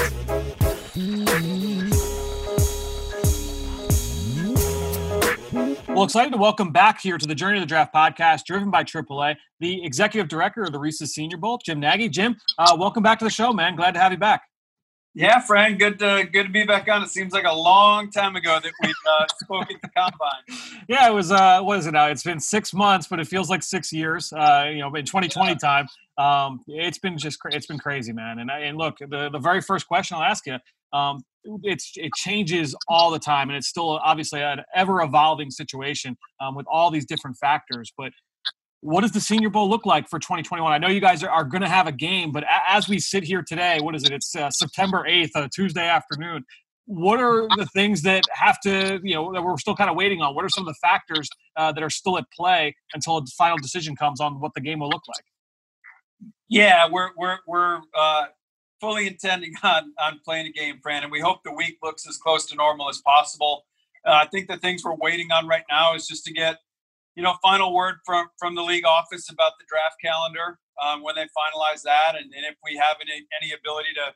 Well, 5.88 6.05
excited 6.05 6.32
to 6.32 6.38
welcome 6.38 6.72
back 6.72 7.01
here 7.01 7.18
to 7.18 7.26
the 7.26 7.34
Journey 7.34 7.59
of 7.59 7.62
the 7.62 7.66
Draft 7.66 7.93
podcast, 7.93 8.45
driven 8.47 8.70
by 8.70 8.84
AAA, 8.84 9.36
the 9.59 9.84
executive 9.84 10.28
director 10.28 10.62
of 10.62 10.72
the 10.72 10.78
Reese's 10.78 11.12
Senior 11.12 11.36
Bowl, 11.36 11.61
Jim 11.62 11.78
Nagy. 11.78 12.09
Jim, 12.09 12.36
uh, 12.59 12.74
welcome 12.78 13.03
back 13.03 13.18
to 13.18 13.24
the 13.26 13.30
show, 13.30 13.53
man. 13.53 13.76
Glad 13.76 13.93
to 13.93 14.01
have 14.01 14.12
you 14.12 14.18
back. 14.18 14.43
Yeah, 15.13 15.41
Frank, 15.41 15.81
good 15.81 15.99
to 15.99 16.29
good 16.33 16.45
to 16.45 16.53
be 16.53 16.65
back 16.65 16.89
on. 16.89 17.03
It 17.03 17.09
seems 17.09 17.33
like 17.33 17.45
a 17.45 17.53
long 17.53 18.13
time 18.13 18.37
ago 18.37 18.61
that 18.63 18.73
we 18.81 18.89
uh, 18.89 19.27
spoke 19.43 19.67
at 19.69 19.83
the 19.83 19.89
combine. 19.89 20.85
Yeah, 20.89 21.09
it 21.09 21.13
was. 21.13 21.33
Uh, 21.33 21.63
what 21.63 21.81
is 21.81 21.87
it 21.89 21.93
now? 21.93 22.07
It's 22.07 22.23
been 22.23 22.39
six 22.39 22.73
months, 22.73 23.09
but 23.09 23.19
it 23.19 23.27
feels 23.27 23.51
like 23.51 23.65
six 23.65 23.93
years. 23.93 24.33
Uh, 24.33 24.71
you 24.71 24.79
know, 24.79 24.95
in 24.95 25.05
2020 25.05 25.51
yeah. 25.51 25.55
time, 25.57 25.89
um, 26.17 26.61
it's 26.69 26.99
been 26.99 27.19
just 27.19 27.41
cra- 27.41 27.53
it's 27.53 27.67
been 27.67 27.79
crazy, 27.79 28.13
man. 28.13 28.39
And 28.39 28.53
and 28.53 28.79
look, 28.79 28.99
the 28.99 29.31
the 29.31 29.41
very 29.41 29.61
first 29.61 29.89
question 29.89 30.17
I'll 30.17 30.23
ask 30.23 30.47
you, 30.47 30.59
um, 30.93 31.25
it's 31.65 31.93
it 31.97 32.13
changes 32.15 32.77
all 32.87 33.11
the 33.11 33.19
time, 33.19 33.49
and 33.51 33.57
it's 33.57 33.69
still 33.69 33.99
obviously 34.05 34.43
an 34.43 34.61
ever 34.77 35.03
evolving 35.03 35.51
situation 35.51 36.17
um, 36.41 36.55
with 36.55 36.67
all 36.71 36.89
these 36.89 37.05
different 37.05 37.37
factors. 37.37 37.93
But 37.99 38.13
what 38.81 39.03
does 39.03 39.12
the 39.12 39.20
Senior 39.20 39.51
Bowl 39.51 39.68
look 39.68 39.85
like 39.85 40.09
for 40.09 40.18
2021? 40.18 40.72
I 40.72 40.78
know 40.78 40.89
you 40.89 41.01
guys 41.01 41.22
are, 41.22 41.31
are 41.31 41.45
going 41.45 41.62
to 41.62 41.68
have 41.68 41.87
a 41.87 41.93
game, 41.93 42.33
but 42.33 42.45
a- 42.45 42.70
as 42.70 42.89
we 42.89 42.99
sit 42.99 43.24
here 43.24 43.43
today, 43.47 43.78
what 43.81 43.95
is 43.95 44.05
it? 44.05 44.11
It's 44.11 44.35
uh, 44.35 44.51
September 44.51 45.05
8th, 45.09 45.31
a 45.35 45.49
Tuesday 45.49 45.87
afternoon. 45.87 46.45
What 46.87 47.20
are 47.20 47.47
the 47.57 47.66
things 47.66 48.03
that 48.03 48.24
have 48.33 48.59
to, 48.62 49.01
you 49.05 49.14
know, 49.14 49.33
that 49.33 49.43
we're 49.43 49.59
still 49.59 49.76
kind 49.76 49.91
of 49.91 49.97
waiting 49.97 50.22
on? 50.22 50.35
What 50.35 50.45
are 50.45 50.49
some 50.49 50.66
of 50.66 50.74
the 50.74 50.78
factors 50.81 51.28
uh, 51.57 51.72
that 51.72 51.83
are 51.83 51.91
still 51.91 52.18
at 52.18 52.24
play 52.37 52.74
until 52.95 53.18
a 53.18 53.24
final 53.39 53.59
decision 53.59 53.95
comes 53.95 54.20
on 54.20 54.41
what 54.41 54.53
the 54.55 54.61
game 54.61 54.81
will 54.81 54.89
look 54.89 55.03
like? 55.07 56.33
Yeah, 56.49 56.89
we're 56.91 57.11
we're 57.16 57.39
we're 57.47 57.81
uh, 57.97 58.24
fully 58.81 59.07
intending 59.07 59.53
on 59.62 59.93
on 60.03 60.20
playing 60.24 60.47
a 60.47 60.51
game, 60.51 60.81
Fran, 60.83 61.05
and 61.05 61.12
we 61.12 61.20
hope 61.20 61.45
the 61.45 61.53
week 61.53 61.78
looks 61.81 62.09
as 62.09 62.16
close 62.16 62.47
to 62.47 62.57
normal 62.57 62.89
as 62.89 63.01
possible. 63.07 63.66
Uh, 64.05 64.12
I 64.12 64.26
think 64.26 64.49
the 64.49 64.57
things 64.57 64.83
we're 64.83 64.97
waiting 64.97 65.31
on 65.31 65.47
right 65.47 65.64
now 65.70 65.95
is 65.95 66.09
just 66.09 66.24
to 66.24 66.33
get 66.33 66.57
you 67.17 67.23
know, 67.23 67.35
final 67.43 67.75
word 67.75 67.97
from 68.05 68.29
from 68.39 68.55
the 68.55 68.63
league 68.63 68.87
office 68.87 69.31
about 69.31 69.53
the 69.59 69.65
draft 69.69 69.97
calendar 70.03 70.59
um, 70.83 71.03
when 71.03 71.15
they 71.15 71.25
finalize 71.25 71.83
that, 71.83 72.15
and, 72.17 72.33
and 72.35 72.45
if 72.45 72.57
we 72.65 72.77
have 72.77 72.97
any 73.01 73.27
any 73.41 73.53
ability 73.53 73.91
to 73.95 74.15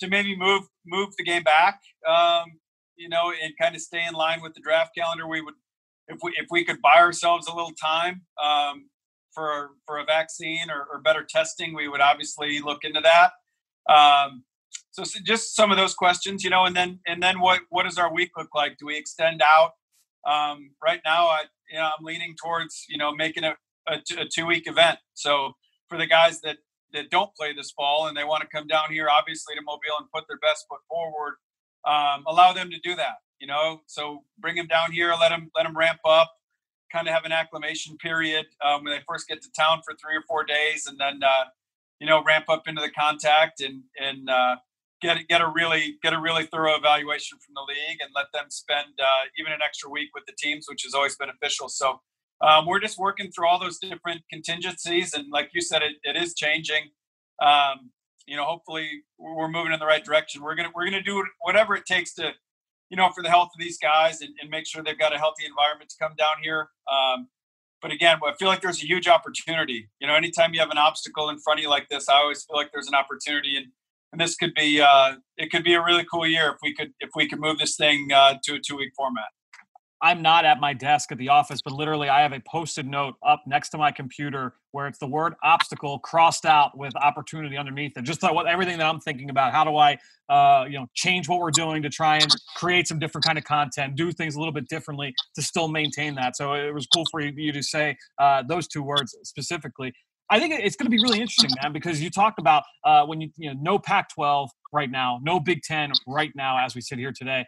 to 0.00 0.10
maybe 0.10 0.36
move 0.36 0.62
move 0.86 1.10
the 1.16 1.24
game 1.24 1.42
back, 1.42 1.80
um, 2.08 2.44
you 2.96 3.08
know, 3.08 3.32
and 3.42 3.54
kind 3.60 3.74
of 3.74 3.80
stay 3.80 4.04
in 4.06 4.14
line 4.14 4.40
with 4.42 4.54
the 4.54 4.60
draft 4.60 4.90
calendar, 4.96 5.26
we 5.26 5.40
would 5.40 5.54
if 6.08 6.18
we 6.22 6.32
if 6.36 6.46
we 6.50 6.64
could 6.64 6.80
buy 6.82 6.96
ourselves 6.98 7.46
a 7.46 7.54
little 7.54 7.72
time 7.80 8.22
um, 8.42 8.90
for 9.32 9.70
for 9.86 9.98
a 9.98 10.04
vaccine 10.04 10.70
or, 10.70 10.86
or, 10.92 11.00
better 11.00 11.24
testing, 11.28 11.74
we 11.74 11.88
would 11.88 12.00
obviously 12.00 12.60
look 12.60 12.84
into 12.84 13.00
that. 13.00 13.32
Um, 13.92 14.44
so, 14.90 15.04
so 15.04 15.18
just 15.24 15.56
some 15.56 15.70
of 15.70 15.76
those 15.76 15.94
questions, 15.94 16.44
you 16.44 16.50
know, 16.50 16.64
and 16.64 16.76
then 16.76 17.00
and 17.06 17.22
then 17.22 17.40
what 17.40 17.60
what 17.70 17.84
does 17.84 17.98
our 17.98 18.12
week 18.12 18.30
look 18.36 18.54
like? 18.54 18.76
Do 18.78 18.86
we 18.86 18.96
extend 18.96 19.42
out? 19.42 19.72
Um, 20.24 20.70
right 20.84 21.00
now, 21.04 21.26
I, 21.26 21.42
you 21.72 21.78
know, 21.78 21.90
I'm 21.98 22.04
leaning 22.04 22.36
towards 22.36 22.84
you 22.88 22.98
know 22.98 23.12
making 23.12 23.44
a, 23.44 23.56
a, 23.88 23.98
t- 23.98 24.20
a 24.20 24.26
two 24.26 24.46
week 24.46 24.64
event. 24.66 24.98
So 25.14 25.52
for 25.88 25.98
the 25.98 26.06
guys 26.06 26.40
that 26.42 26.58
that 26.92 27.10
don't 27.10 27.34
play 27.34 27.54
this 27.54 27.70
fall 27.70 28.06
and 28.06 28.16
they 28.16 28.24
want 28.24 28.42
to 28.42 28.48
come 28.48 28.66
down 28.66 28.90
here, 28.90 29.08
obviously 29.08 29.54
to 29.54 29.62
Mobile 29.62 29.96
and 29.98 30.06
put 30.14 30.24
their 30.28 30.38
best 30.38 30.66
foot 30.68 30.80
forward, 30.88 31.36
um, 31.86 32.24
allow 32.26 32.52
them 32.52 32.70
to 32.70 32.78
do 32.80 32.94
that. 32.96 33.16
You 33.40 33.46
know, 33.46 33.80
so 33.86 34.22
bring 34.38 34.54
them 34.54 34.68
down 34.68 34.92
here, 34.92 35.14
let 35.18 35.30
them 35.30 35.50
let 35.56 35.64
them 35.64 35.76
ramp 35.76 36.00
up, 36.04 36.30
kind 36.92 37.08
of 37.08 37.14
have 37.14 37.24
an 37.24 37.32
acclimation 37.32 37.96
period 37.96 38.46
um, 38.64 38.84
when 38.84 38.92
they 38.92 39.02
first 39.08 39.26
get 39.26 39.42
to 39.42 39.50
town 39.50 39.80
for 39.84 39.94
three 39.94 40.14
or 40.14 40.22
four 40.28 40.44
days, 40.44 40.86
and 40.86 40.98
then 41.00 41.20
uh, 41.24 41.44
you 41.98 42.06
know 42.06 42.22
ramp 42.22 42.44
up 42.48 42.68
into 42.68 42.80
the 42.80 42.90
contact 42.90 43.60
and 43.60 43.82
and 43.98 44.28
uh, 44.28 44.56
get 45.02 45.18
get 45.28 45.40
a 45.40 45.48
really 45.48 45.96
get 46.02 46.12
a 46.12 46.20
really 46.20 46.46
thorough 46.46 46.76
evaluation 46.76 47.38
from 47.38 47.54
the 47.54 47.62
league 47.62 47.98
and 48.00 48.10
let 48.14 48.26
them 48.32 48.46
spend 48.48 48.94
uh, 49.00 49.24
even 49.38 49.52
an 49.52 49.60
extra 49.62 49.90
week 49.90 50.10
with 50.14 50.24
the 50.26 50.32
teams, 50.38 50.66
which 50.68 50.86
is 50.86 50.94
always 50.94 51.16
beneficial. 51.16 51.68
So 51.68 52.00
um, 52.40 52.66
we're 52.66 52.80
just 52.80 52.98
working 52.98 53.30
through 53.30 53.48
all 53.48 53.58
those 53.58 53.78
different 53.78 54.22
contingencies, 54.30 55.14
and 55.14 55.26
like 55.30 55.50
you 55.52 55.60
said, 55.60 55.82
it, 55.82 55.96
it 56.02 56.16
is 56.16 56.34
changing. 56.34 56.90
Um, 57.40 57.90
you 58.26 58.36
know, 58.36 58.44
hopefully 58.44 58.88
we're 59.18 59.48
moving 59.48 59.72
in 59.72 59.80
the 59.80 59.86
right 59.86 60.04
direction. 60.04 60.42
We're 60.42 60.54
gonna 60.54 60.70
we're 60.74 60.84
gonna 60.84 61.02
do 61.02 61.24
whatever 61.40 61.74
it 61.74 61.86
takes 61.86 62.14
to, 62.14 62.32
you 62.88 62.96
know, 62.96 63.10
for 63.10 63.22
the 63.22 63.30
health 63.30 63.50
of 63.54 63.60
these 63.60 63.78
guys 63.78 64.20
and, 64.20 64.30
and 64.40 64.50
make 64.50 64.66
sure 64.66 64.82
they've 64.82 64.98
got 64.98 65.14
a 65.14 65.18
healthy 65.18 65.44
environment 65.44 65.90
to 65.90 65.96
come 66.00 66.14
down 66.16 66.36
here. 66.42 66.68
Um, 66.90 67.28
but 67.80 67.90
again, 67.90 68.18
I 68.24 68.32
feel 68.38 68.46
like 68.46 68.62
there's 68.62 68.82
a 68.82 68.86
huge 68.86 69.08
opportunity. 69.08 69.90
You 70.00 70.06
know, 70.06 70.14
anytime 70.14 70.54
you 70.54 70.60
have 70.60 70.70
an 70.70 70.78
obstacle 70.78 71.28
in 71.28 71.38
front 71.40 71.58
of 71.58 71.64
you 71.64 71.68
like 71.68 71.88
this, 71.88 72.08
I 72.08 72.14
always 72.14 72.44
feel 72.44 72.56
like 72.56 72.70
there's 72.72 72.86
an 72.86 72.94
opportunity. 72.94 73.56
And 73.56 73.66
and 74.12 74.20
this 74.20 74.36
could 74.36 74.54
be 74.54 74.80
uh, 74.80 75.14
it 75.36 75.50
could 75.50 75.64
be 75.64 75.74
a 75.74 75.82
really 75.82 76.04
cool 76.10 76.26
year 76.26 76.50
if 76.50 76.56
we 76.62 76.74
could 76.74 76.92
if 77.00 77.10
we 77.14 77.28
could 77.28 77.40
move 77.40 77.58
this 77.58 77.76
thing 77.76 78.08
uh, 78.14 78.34
to 78.44 78.54
a 78.54 78.58
two 78.60 78.76
week 78.76 78.92
format. 78.96 79.24
I'm 80.04 80.20
not 80.20 80.44
at 80.44 80.58
my 80.58 80.74
desk 80.74 81.12
at 81.12 81.18
the 81.18 81.28
office, 81.28 81.62
but 81.62 81.72
literally 81.72 82.08
I 82.08 82.22
have 82.22 82.32
a 82.32 82.40
posted 82.40 82.88
note 82.88 83.14
up 83.24 83.44
next 83.46 83.68
to 83.68 83.78
my 83.78 83.92
computer 83.92 84.54
where 84.72 84.88
it's 84.88 84.98
the 84.98 85.06
word 85.06 85.34
obstacle 85.44 86.00
crossed 86.00 86.44
out 86.44 86.76
with 86.76 86.92
opportunity 86.96 87.56
underneath 87.56 87.96
it. 87.96 88.02
Just 88.02 88.20
what 88.20 88.48
everything 88.48 88.78
that 88.78 88.86
I'm 88.86 88.98
thinking 88.98 89.30
about. 89.30 89.52
How 89.52 89.62
do 89.62 89.76
I, 89.76 89.96
uh, 90.28 90.64
you 90.64 90.76
know, 90.76 90.88
change 90.94 91.28
what 91.28 91.38
we're 91.38 91.52
doing 91.52 91.84
to 91.84 91.88
try 91.88 92.16
and 92.16 92.34
create 92.56 92.88
some 92.88 92.98
different 92.98 93.24
kind 93.24 93.38
of 93.38 93.44
content, 93.44 93.94
do 93.94 94.10
things 94.10 94.34
a 94.34 94.38
little 94.40 94.52
bit 94.52 94.66
differently 94.66 95.14
to 95.36 95.42
still 95.42 95.68
maintain 95.68 96.16
that. 96.16 96.36
So 96.36 96.54
it 96.54 96.74
was 96.74 96.88
cool 96.88 97.04
for 97.08 97.20
you 97.20 97.52
to 97.52 97.62
say 97.62 97.96
uh, 98.18 98.42
those 98.42 98.66
two 98.66 98.82
words 98.82 99.16
specifically. 99.22 99.92
I 100.30 100.38
think 100.38 100.54
it's 100.54 100.76
going 100.76 100.86
to 100.86 100.90
be 100.90 101.02
really 101.02 101.20
interesting, 101.20 101.50
man, 101.62 101.72
because 101.72 102.00
you 102.00 102.10
talk 102.10 102.34
about 102.38 102.62
uh, 102.84 103.04
when 103.04 103.20
you 103.20 103.30
you 103.36 103.52
know 103.52 103.60
no 103.60 103.78
Pac-12 103.78 104.48
right 104.72 104.90
now, 104.90 105.20
no 105.22 105.38
Big 105.40 105.62
Ten 105.62 105.92
right 106.06 106.32
now 106.34 106.58
as 106.64 106.74
we 106.74 106.80
sit 106.80 106.98
here 106.98 107.12
today. 107.12 107.44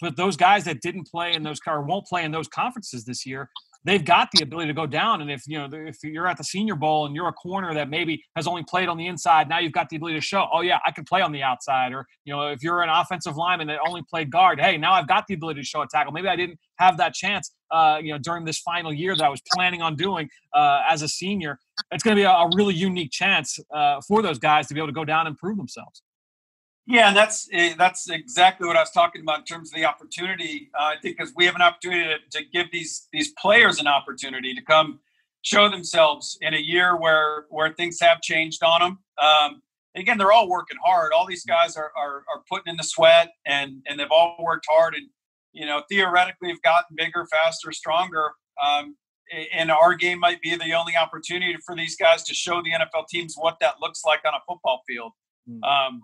But 0.00 0.16
those 0.16 0.36
guys 0.36 0.64
that 0.64 0.80
didn't 0.80 1.06
play 1.06 1.34
in 1.34 1.42
those 1.42 1.60
or 1.66 1.82
won't 1.82 2.06
play 2.06 2.24
in 2.24 2.32
those 2.32 2.48
conferences 2.48 3.04
this 3.04 3.24
year, 3.24 3.50
they've 3.84 4.04
got 4.04 4.28
the 4.32 4.42
ability 4.42 4.68
to 4.68 4.74
go 4.74 4.86
down. 4.86 5.22
And 5.22 5.30
if 5.30 5.42
you 5.46 5.58
know 5.58 5.68
if 5.72 5.98
you're 6.02 6.26
at 6.26 6.36
the 6.36 6.44
Senior 6.44 6.76
Bowl 6.76 7.06
and 7.06 7.14
you're 7.14 7.28
a 7.28 7.32
corner 7.32 7.74
that 7.74 7.88
maybe 7.88 8.22
has 8.36 8.46
only 8.46 8.64
played 8.68 8.88
on 8.88 8.96
the 8.96 9.06
inside, 9.06 9.48
now 9.48 9.58
you've 9.58 9.72
got 9.72 9.88
the 9.88 9.96
ability 9.96 10.18
to 10.18 10.24
show, 10.24 10.46
oh 10.52 10.60
yeah, 10.60 10.78
I 10.86 10.90
can 10.92 11.04
play 11.04 11.20
on 11.20 11.32
the 11.32 11.42
outside. 11.42 11.92
Or 11.92 12.06
you 12.24 12.32
know 12.32 12.48
if 12.48 12.62
you're 12.62 12.82
an 12.82 12.88
offensive 12.88 13.36
lineman 13.36 13.66
that 13.68 13.78
only 13.86 14.02
played 14.08 14.30
guard, 14.30 14.60
hey, 14.60 14.76
now 14.76 14.92
I've 14.92 15.08
got 15.08 15.26
the 15.26 15.34
ability 15.34 15.60
to 15.60 15.66
show 15.66 15.82
a 15.82 15.86
tackle. 15.88 16.12
Maybe 16.12 16.28
I 16.28 16.36
didn't 16.36 16.58
have 16.78 16.96
that 16.98 17.14
chance, 17.14 17.52
uh, 17.70 17.98
you 18.02 18.12
know, 18.12 18.18
during 18.18 18.44
this 18.44 18.58
final 18.58 18.92
year 18.92 19.16
that 19.16 19.24
I 19.24 19.28
was 19.28 19.40
planning 19.52 19.82
on 19.82 19.96
doing 19.96 20.28
uh, 20.54 20.82
as 20.88 21.02
a 21.02 21.08
senior. 21.08 21.58
It's 21.90 22.02
going 22.02 22.16
to 22.16 22.20
be 22.20 22.24
a, 22.24 22.48
really 22.54 22.74
unique 22.74 23.10
chance 23.10 23.58
uh, 23.74 24.00
for 24.06 24.22
those 24.22 24.38
guys 24.38 24.66
to 24.68 24.74
be 24.74 24.80
able 24.80 24.88
to 24.88 24.92
go 24.92 25.04
down 25.04 25.26
and 25.26 25.36
prove 25.36 25.56
themselves. 25.56 26.02
Yeah, 26.86 27.08
and 27.08 27.16
that's 27.16 27.48
eh, 27.52 27.74
that's 27.78 28.08
exactly 28.10 28.66
what 28.66 28.76
I 28.76 28.80
was 28.80 28.90
talking 28.90 29.22
about 29.22 29.40
in 29.40 29.44
terms 29.44 29.70
of 29.70 29.76
the 29.76 29.84
opportunity. 29.84 30.70
Uh, 30.78 30.84
I 30.84 30.94
think 31.00 31.16
because 31.16 31.32
we 31.36 31.46
have 31.46 31.54
an 31.54 31.62
opportunity 31.62 32.04
to, 32.04 32.38
to, 32.38 32.44
give 32.52 32.72
these 32.72 33.06
these 33.12 33.32
players 33.40 33.78
an 33.78 33.86
opportunity 33.86 34.52
to 34.54 34.62
come 34.62 34.98
show 35.42 35.68
themselves 35.68 36.36
in 36.40 36.54
a 36.54 36.58
year 36.58 36.96
where 36.96 37.46
where 37.50 37.72
things 37.72 37.98
have 38.00 38.20
changed 38.20 38.64
on 38.64 38.80
them. 38.80 38.98
Um, 39.24 39.62
again, 39.94 40.18
they're 40.18 40.32
all 40.32 40.48
working 40.48 40.78
hard. 40.84 41.12
All 41.12 41.26
these 41.26 41.44
guys 41.44 41.76
are, 41.76 41.92
are 41.96 42.24
are 42.32 42.42
putting 42.50 42.72
in 42.72 42.76
the 42.76 42.84
sweat, 42.84 43.30
and 43.46 43.82
and 43.86 44.00
they've 44.00 44.10
all 44.10 44.36
worked 44.40 44.66
hard. 44.68 44.94
And 44.94 45.08
you 45.52 45.66
know, 45.66 45.82
theoretically, 45.88 46.48
have 46.48 46.62
gotten 46.62 46.96
bigger, 46.96 47.26
faster, 47.30 47.70
stronger. 47.70 48.32
Um, 48.62 48.96
and 49.54 49.70
our 49.70 49.94
game 49.94 50.18
might 50.18 50.42
be 50.42 50.54
the 50.56 50.74
only 50.74 50.96
opportunity 50.96 51.56
for 51.64 51.74
these 51.74 51.96
guys 51.96 52.22
to 52.24 52.34
show 52.34 52.60
the 52.60 52.70
NFL 52.72 53.08
teams 53.08 53.34
what 53.36 53.56
that 53.60 53.76
looks 53.80 54.04
like 54.04 54.20
on 54.26 54.34
a 54.34 54.40
football 54.46 54.82
field. 54.86 55.12
Mm. 55.48 55.62
Um, 55.62 56.02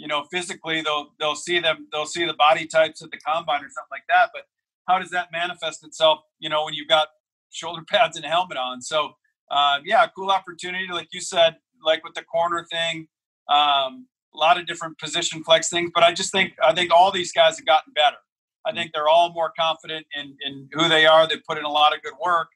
you 0.00 0.08
know, 0.08 0.24
physically 0.30 0.80
they'll 0.80 1.08
they'll 1.20 1.36
see 1.36 1.60
them 1.60 1.86
they'll 1.92 2.06
see 2.06 2.24
the 2.24 2.32
body 2.32 2.66
types 2.66 3.02
at 3.02 3.10
the 3.10 3.18
combine 3.18 3.60
or 3.60 3.68
something 3.68 3.90
like 3.90 4.04
that. 4.08 4.30
But 4.32 4.44
how 4.88 4.98
does 4.98 5.10
that 5.10 5.28
manifest 5.30 5.84
itself? 5.84 6.20
You 6.38 6.48
know, 6.48 6.64
when 6.64 6.72
you've 6.72 6.88
got 6.88 7.08
shoulder 7.50 7.82
pads 7.88 8.16
and 8.16 8.24
a 8.24 8.28
helmet 8.28 8.56
on. 8.56 8.80
So 8.80 9.12
uh, 9.50 9.80
yeah, 9.84 10.06
cool 10.16 10.30
opportunity, 10.30 10.86
like 10.90 11.08
you 11.12 11.20
said, 11.20 11.56
like 11.84 12.02
with 12.02 12.14
the 12.14 12.22
corner 12.22 12.66
thing. 12.70 13.08
Um, 13.48 14.06
a 14.32 14.38
lot 14.38 14.58
of 14.58 14.66
different 14.66 14.96
position 14.98 15.42
flex 15.44 15.68
things, 15.68 15.90
but 15.92 16.02
I 16.02 16.14
just 16.14 16.32
think 16.32 16.54
I 16.64 16.72
think 16.72 16.92
all 16.92 17.12
these 17.12 17.32
guys 17.32 17.58
have 17.58 17.66
gotten 17.66 17.92
better. 17.92 18.16
I 18.64 18.72
think 18.72 18.92
they're 18.94 19.08
all 19.08 19.32
more 19.32 19.52
confident 19.58 20.06
in, 20.16 20.36
in 20.46 20.68
who 20.72 20.88
they 20.88 21.04
are. 21.04 21.26
They 21.26 21.36
put 21.46 21.58
in 21.58 21.64
a 21.64 21.70
lot 21.70 21.94
of 21.94 22.02
good 22.02 22.14
work. 22.24 22.48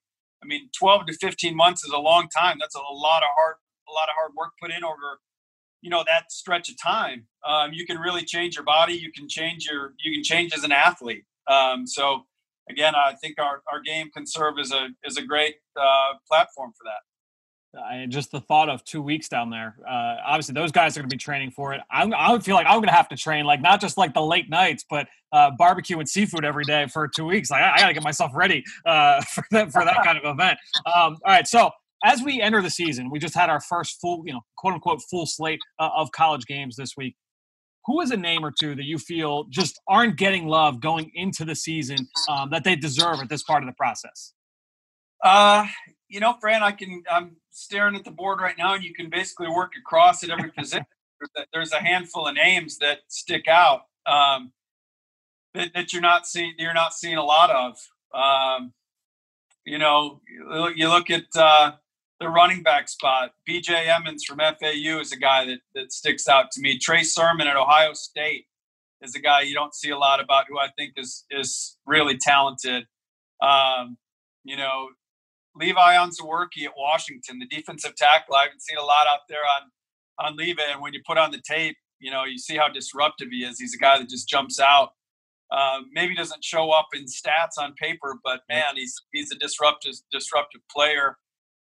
I 0.42 0.47
mean, 0.47 0.68
12 0.78 1.07
to 1.07 1.12
15 1.14 1.57
months 1.57 1.84
is 1.84 1.92
a 1.92 1.99
long 1.99 2.28
time. 2.28 2.59
That's 2.61 2.74
a 2.74 2.80
lot 2.92 3.22
of 3.22 3.28
hard, 3.34 3.57
a 3.88 3.92
lot 3.92 4.09
of 4.09 4.14
hard 4.14 4.32
work 4.36 4.53
put 4.62 4.70
in 4.70 4.84
over 4.84 5.18
you 5.85 5.91
know 5.91 6.03
that 6.07 6.32
stretch 6.32 6.70
of 6.70 6.80
time 6.82 7.26
um, 7.47 7.72
you 7.72 7.87
can 7.87 7.99
really 7.99 8.24
change 8.24 8.57
your 8.57 8.64
body 8.64 8.95
you 8.95 9.12
can 9.12 9.28
change 9.28 9.66
your 9.70 9.93
you 10.03 10.12
can 10.12 10.24
change 10.24 10.53
as 10.55 10.64
an 10.64 10.72
athlete 10.72 11.24
um, 11.47 11.87
so 11.87 12.24
again 12.70 12.95
i 12.95 13.12
think 13.20 13.39
our, 13.39 13.62
our 13.70 13.80
game 13.80 14.11
can 14.11 14.26
serve 14.26 14.59
as 14.59 14.72
a 14.72 14.89
as 15.07 15.16
a 15.16 15.22
great 15.22 15.57
uh, 15.78 16.14
platform 16.28 16.72
for 16.76 16.85
that 16.85 17.03
and 17.91 18.12
just 18.12 18.30
the 18.30 18.41
thought 18.41 18.68
of 18.68 18.85
two 18.85 19.03
weeks 19.03 19.28
down 19.28 19.51
there. 19.51 19.76
Uh, 19.89 20.16
obviously, 20.24 20.53
those 20.53 20.72
guys 20.72 20.97
are 20.97 21.01
going 21.01 21.11
to 21.11 21.14
be 21.14 21.18
training 21.18 21.51
for 21.51 21.74
it. 21.74 21.80
I'm, 21.91 22.12
I 22.14 22.30
would 22.30 22.45
feel 22.45 22.55
like 22.55 22.66
I'm 22.66 22.76
going 22.76 22.89
to 22.89 22.95
have 22.95 23.09
to 23.09 23.16
train, 23.16 23.45
like 23.45 23.61
not 23.61 23.80
just 23.80 23.97
like 23.97 24.14
the 24.14 24.22
late 24.22 24.49
nights, 24.49 24.85
but 24.89 25.09
uh, 25.32 25.51
barbecue 25.59 25.99
and 25.99 26.09
seafood 26.09 26.45
every 26.45 26.64
day 26.64 26.87
for 26.87 27.09
two 27.09 27.24
weeks. 27.24 27.51
Like 27.51 27.62
I, 27.62 27.74
I 27.74 27.78
got 27.80 27.89
to 27.89 27.95
get 27.95 28.03
myself 28.03 28.32
ready 28.35 28.64
uh, 28.87 29.20
for 29.35 29.45
that 29.51 29.72
for 29.72 29.85
that 29.85 30.05
kind 30.05 30.18
of 30.18 30.24
event. 30.24 30.59
Um, 30.87 31.18
all 31.24 31.32
right, 31.32 31.47
so 31.47 31.70
as 32.05 32.22
we 32.22 32.40
enter 32.40 32.61
the 32.62 32.70
season, 32.70 33.11
we 33.11 33.18
just 33.18 33.34
had 33.34 33.48
our 33.50 33.61
first 33.61 34.00
full, 34.00 34.22
you 34.26 34.32
know, 34.32 34.42
quote 34.59 34.74
unquote, 34.74 35.00
full 35.11 35.26
slate 35.26 35.61
uh, 35.78 35.90
of 35.96 36.12
college 36.12 36.44
games 36.46 36.76
this 36.76 36.92
week. 36.96 37.16
who 37.86 38.00
is 38.00 38.11
a 38.11 38.16
name 38.16 38.44
or 38.44 38.52
two 38.59 38.74
that 38.74 38.84
you 38.84 38.98
feel 38.98 39.44
just 39.50 39.80
aren't 39.88 40.16
getting 40.16 40.46
love 40.46 40.80
going 40.80 41.11
into 41.14 41.44
the 41.44 41.55
season 41.55 41.96
um, 42.28 42.50
that 42.50 42.64
they 42.64 42.76
deserve 42.76 43.20
at 43.20 43.28
this 43.28 43.42
part 43.42 43.62
of 43.62 43.68
the 43.68 43.74
process? 43.74 44.32
Uh, 45.22 45.66
you 46.09 46.20
know, 46.20 46.34
Fran, 46.40 46.62
I 46.62 46.72
can. 46.72 47.02
I'm 47.11 47.36
staring 47.50 47.96
at 47.96 48.05
the 48.05 48.11
board 48.11 48.40
right 48.40 48.57
now, 48.59 48.74
and 48.74 48.84
you 48.84 48.94
can 48.94 49.11
basically 49.11 49.48
work 49.48 49.72
across 49.78 50.22
at 50.22 50.30
every 50.30 50.50
position. 50.50 50.86
There's 51.52 51.72
a 51.72 51.80
handful 51.80 52.26
of 52.26 52.34
names 52.34 52.78
that 52.78 52.98
stick 53.09 53.48
out 53.48 53.82
um, 54.07 54.52
that, 55.55 55.72
that 55.74 55.92
you're 55.92 56.02
not 56.02 56.26
seeing. 56.26 56.55
You're 56.59 56.74
not 56.74 56.92
seeing 56.94 57.16
a 57.16 57.24
lot 57.24 57.50
of. 57.50 57.78
Um, 58.14 58.72
you 59.64 59.78
know, 59.78 60.20
you 60.76 60.88
look 60.88 61.11
at 61.11 61.24
uh, 61.34 61.72
the 62.20 62.28
running 62.28 62.62
back 62.62 62.88
spot. 62.88 63.32
B.J. 63.44 63.88
Emmons 63.88 64.24
from 64.24 64.38
FAU 64.38 65.00
is 65.00 65.12
a 65.12 65.16
guy 65.16 65.44
that 65.46 65.58
that 65.74 65.92
sticks 65.92 66.28
out 66.28 66.50
to 66.52 66.60
me. 66.60 66.78
Trey 66.78 67.02
Sermon 67.02 67.46
at 67.46 67.56
Ohio 67.56 67.92
State 67.92 68.46
is 69.02 69.14
a 69.14 69.20
guy 69.20 69.42
you 69.42 69.54
don't 69.54 69.74
see 69.74 69.90
a 69.90 69.98
lot 69.98 70.20
about, 70.20 70.46
who 70.48 70.58
I 70.58 70.68
think 70.76 70.94
is 70.96 71.24
is 71.30 71.76
really 71.86 72.16
talented. 72.16 72.86
Um, 73.42 73.98
you 74.44 74.56
know, 74.56 74.88
Levi 75.56 75.96
Onwuzurike 75.96 76.64
at 76.64 76.72
Washington, 76.76 77.38
the 77.38 77.46
defensive 77.46 77.94
tackle. 77.96 78.34
I 78.34 78.44
haven't 78.44 78.62
seen 78.62 78.76
a 78.76 78.84
lot 78.84 79.06
out 79.08 79.20
there 79.28 79.38
on 79.38 80.26
on 80.26 80.36
Levi, 80.36 80.62
and 80.70 80.80
when 80.80 80.94
you 80.94 81.00
put 81.06 81.18
on 81.18 81.30
the 81.30 81.42
tape, 81.46 81.76
you 81.98 82.10
know 82.10 82.24
you 82.24 82.38
see 82.38 82.56
how 82.56 82.68
disruptive 82.68 83.28
he 83.30 83.38
is. 83.38 83.58
He's 83.58 83.74
a 83.74 83.78
guy 83.78 83.98
that 83.98 84.08
just 84.08 84.28
jumps 84.28 84.60
out. 84.60 84.90
Uh, 85.50 85.80
maybe 85.92 86.14
doesn't 86.14 86.42
show 86.42 86.70
up 86.70 86.88
in 86.94 87.04
stats 87.04 87.58
on 87.58 87.74
paper, 87.74 88.18
but 88.24 88.40
man, 88.48 88.76
he's 88.76 88.94
he's 89.12 89.30
a 89.32 89.36
disruptive 89.36 89.94
disruptive 90.10 90.62
player. 90.70 91.18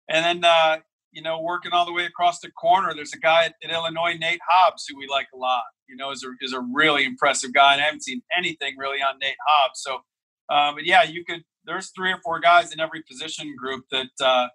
And 0.09 0.25
then 0.25 0.45
uh, 0.45 0.79
you 1.13 1.23
know, 1.23 1.41
working 1.41 1.73
all 1.73 1.87
the 1.87 1.93
way 1.93 2.05
across 2.05 2.41
the 2.41 2.51
corner, 2.51 2.93
there's 2.95 3.15
a 3.15 3.19
guy 3.19 3.47
at, 3.47 3.55
at, 3.65 3.71
Illinois, 3.71 4.17
Nate 4.19 4.41
Hobbs, 4.47 4.85
who 4.87 4.99
we 4.99 5.07
like 5.09 5.29
a 5.35 5.37
lot. 5.39 5.63
You 5.89 5.97
know, 5.97 6.11
is 6.11 6.23
a 6.25 6.29
is 6.45 6.53
a 6.53 6.61
really 6.61 7.05
impressive 7.05 7.55
guy, 7.55 7.73
and 7.73 7.81
I 7.81 7.87
haven't 7.87 8.05
seen 8.05 8.23
anything 8.37 8.75
really 8.77 8.99
on 8.99 9.19
Nate 9.19 9.37
Hobbs. 9.49 9.81
So, 9.83 9.95
um, 10.55 10.75
but 10.75 10.85
yeah, 10.85 11.05
you 11.05 11.25
could. 11.25 11.43
There's 11.65 11.91
three 11.97 12.13
or 12.13 12.19
four 12.23 12.39
guys 12.39 12.73
in 12.73 12.81
every 12.81 13.03
position 13.03 13.55
group 13.57 13.85
that 13.91 14.11
uh, 14.21 14.49